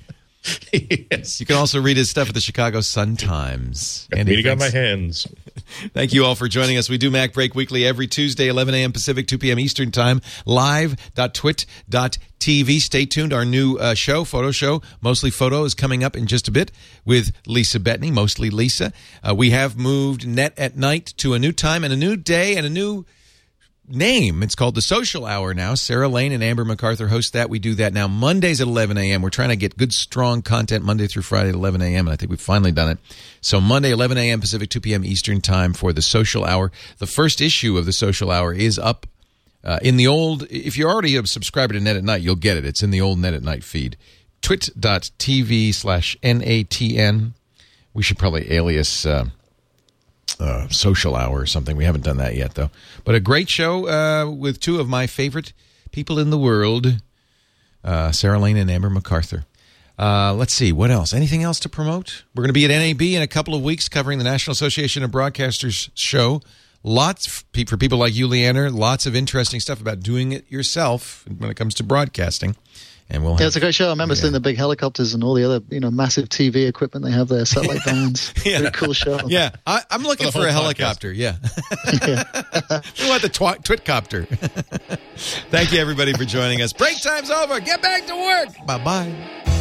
yes. 0.73 1.41
You 1.41 1.47
can 1.47 1.57
also 1.57 1.81
read 1.81 1.97
his 1.97 2.11
stuff 2.11 2.29
at 2.29 2.35
the 2.35 2.41
Chicago 2.41 2.81
Sun 2.81 3.17
Times. 3.17 4.09
Got 4.11 4.21
Andy, 4.21 4.37
meeting 4.37 4.53
on 4.53 4.59
my 4.59 4.71
hands. 4.71 5.27
Thank 5.93 6.13
you 6.13 6.25
all 6.25 6.35
for 6.35 6.49
joining 6.49 6.79
us. 6.79 6.89
We 6.89 6.99
do 6.99 7.11
MacBreak 7.11 7.55
Weekly 7.55 7.85
every 7.85 8.07
Tuesday, 8.07 8.49
11 8.49 8.75
a.m. 8.75 8.93
Pacific, 8.93 9.27
2 9.27 9.39
p.m. 9.39 9.59
Eastern 9.59 9.91
Time, 9.91 10.21
live.twit.tv. 10.45 12.81
Stay 12.81 13.07
tuned. 13.07 13.33
Our 13.33 13.45
new 13.45 13.77
uh, 13.77 13.95
show, 13.95 14.25
photo 14.25 14.51
show, 14.51 14.83
Mostly 15.01 15.31
Photo, 15.31 15.65
is 15.65 15.75
coming 15.75 16.05
up 16.05 16.17
in 16.17 16.27
just 16.27 16.49
a 16.49 16.51
bit 16.51 16.73
with 17.05 17.33
Lisa 17.47 17.81
Bettany, 17.81 18.11
mostly 18.11 18.51
Lisa. 18.51 18.93
Uh, 19.23 19.35
we 19.35 19.51
have 19.51 19.77
moved 19.77 20.27
Net 20.27 20.59
at 20.59 20.77
Night 20.77 21.15
to 21.19 21.35
a 21.35 21.39
new 21.39 21.53
time 21.53 21.85
and 21.85 21.93
a 21.93 21.97
new 21.97 22.17
day 22.17 22.57
and 22.57 22.67
a 22.67 22.71
new 22.71 23.05
name. 23.89 24.43
It's 24.43 24.55
called 24.55 24.75
the 24.75 24.83
Social 24.83 25.27
Hour 25.27 25.55
now. 25.55 25.75
Sarah 25.75 26.09
Lane 26.09 26.33
and 26.33 26.43
Amber 26.43 26.65
MacArthur 26.65 27.09
host 27.09 27.33
that. 27.33 27.51
We 27.51 27.59
do 27.59 27.75
that 27.77 27.93
now 27.93 28.09
Mondays 28.09 28.61
at 28.61 28.67
11 28.67 28.99
a.m. 28.99 29.23
We're 29.23 29.31
trying 29.31 29.51
to 29.51 29.57
get 29.57 29.77
good, 29.77 29.93
strong 29.93 30.43
content 30.43 30.85
Monday 30.85 31.07
through 31.07 31.23
Friday 31.23 31.51
at 31.51 31.55
11 31.55 31.83
a.m. 31.83 32.07
And 32.07 32.13
I 32.13 32.17
think 32.17 32.31
we've 32.31 32.41
finally 32.41 32.73
done 32.73 32.91
it. 32.91 32.99
So 33.41 33.61
Monday, 33.61 33.91
11 33.91 34.19
a.m. 34.19 34.41
Pacific, 34.41 34.71
2 34.71 34.81
p.m. 34.81 35.05
Eastern 35.05 35.41
Time 35.41 35.73
for 35.73 35.93
the 35.93 36.03
Social 36.03 36.45
Hour. 36.45 36.73
The 36.99 37.07
first 37.07 37.41
issue 37.41 37.77
of 37.79 37.87
the 37.87 37.93
Social 37.93 38.31
Hour 38.31 38.53
is 38.53 38.79
up 38.79 39.07
uh, 39.65 39.79
in 39.83 39.97
the 39.97 40.07
old. 40.07 40.45
If 40.51 40.77
you're 40.77 40.91
already 40.91 41.17
a 41.17 41.27
subscriber 41.27 41.75
to 41.75 41.81
Net 41.81 41.97
at 41.97 42.05
Night, 42.05 42.23
you'll 42.23 42.37
get 42.37 42.57
it. 42.57 42.65
It's 42.65 42.83
in 42.83 42.91
the 42.91 43.01
old 43.01 43.19
Net 43.19 43.35
at 43.35 43.43
Night 43.43 43.65
feed. 43.65 43.97
Twit.tv 44.43 45.75
slash 45.75 46.17
NATN. 46.23 47.33
We 47.95 48.03
should 48.03 48.19
probably 48.19 48.53
alias. 48.53 49.07
Uh, 49.07 49.27
uh, 50.41 50.69
social 50.69 51.17
hour 51.17 51.41
or 51.41 51.47
something. 51.47 51.77
We 51.77 51.85
haven't 51.85 52.05
done 52.05 52.19
that 52.19 52.35
yet, 52.35 52.55
though. 52.55 52.71
But 53.05 53.15
a 53.15 53.21
great 53.21 53.49
show 53.49 53.89
uh, 53.89 54.31
with 54.31 54.61
two 54.61 54.81
of 54.81 54.89
my 54.89 55.07
favorite 55.07 55.53
people 55.91 56.19
in 56.19 56.31
the 56.31 56.39
world, 56.39 57.01
uh, 57.85 58.13
Sarah 58.13 58.39
Lane 58.39 58.57
and 58.57 58.71
Amber 58.71 58.91
MacArthur. 58.91 59.45
Uh, 59.99 60.35
let's 60.35 60.53
see 60.53 60.73
what 60.73 60.91
else. 60.91 61.15
Anything 61.15 61.43
else 61.43 61.59
to 61.61 61.69
promote? 61.69 62.25
We're 62.35 62.43
going 62.43 62.49
to 62.49 62.53
be 62.53 62.65
at 62.67 62.69
NAB 62.69 63.01
in 63.01 63.23
a 63.23 63.27
couple 63.27 63.55
of 63.55 63.63
weeks, 63.63 63.89
covering 63.89 64.19
the 64.19 64.25
National 64.25 64.53
Association 64.53 65.03
of 65.03 65.11
Broadcasters 65.11 65.91
show. 65.95 66.43
Lots 66.83 67.45
for 67.67 67.77
people 67.77 67.99
like 67.99 68.15
you, 68.15 68.29
Leander, 68.29 68.71
Lots 68.71 69.07
of 69.07 69.17
interesting 69.17 69.59
stuff 69.59 69.81
about 69.81 70.01
doing 70.01 70.33
it 70.33 70.51
yourself 70.51 71.25
when 71.39 71.51
it 71.51 71.55
comes 71.55 71.75
to 71.77 71.83
broadcasting. 71.83 72.57
And 73.09 73.23
we'll 73.23 73.35
Yeah, 73.35 73.39
have 73.39 73.47
it's 73.49 73.57
a 73.57 73.61
great 73.61 73.75
show. 73.75 73.87
I 73.87 73.91
remember 73.91 74.17
seeing 74.17 74.33
the 74.33 74.41
big 74.41 74.57
helicopters 74.57 75.15
and 75.15 75.23
all 75.23 75.35
the 75.35 75.45
other, 75.45 75.61
you 75.71 75.79
know, 75.79 75.91
massive 75.93 76.29
TV 76.29 76.67
equipment 76.69 77.05
they 77.05 77.13
have 77.13 77.29
there, 77.29 77.45
satellite 77.45 77.83
vans. 77.85 78.31
Very 78.31 78.71
cool 78.73 78.93
show. 78.93 79.21
Yeah, 79.29 79.51
I, 79.67 79.83
I'm 79.91 80.03
looking 80.03 80.27
For 80.27 80.33
for, 80.33 80.41
the 80.41 80.49
a 80.49 80.53
whole 80.53 80.63
helicopter. 80.63 81.13
Yeah. 81.13 81.37
we 83.01 83.09
want 83.09 83.23
the 83.23 83.31
twi- 83.33 83.59
twitcopter. 83.59 84.27
Thank 85.51 85.73
you, 85.73 85.79
everybody, 85.81 86.15
for 86.15 86.25
joining 86.25 86.63
us. 86.63 86.73
Break 86.73 87.01
time's 87.01 87.31
over. 87.31 87.61
Get 87.61 87.81
back 87.81 88.07
to 88.07 88.17
work. 88.17 88.67
Bye 88.67 88.83
bye. 88.83 89.53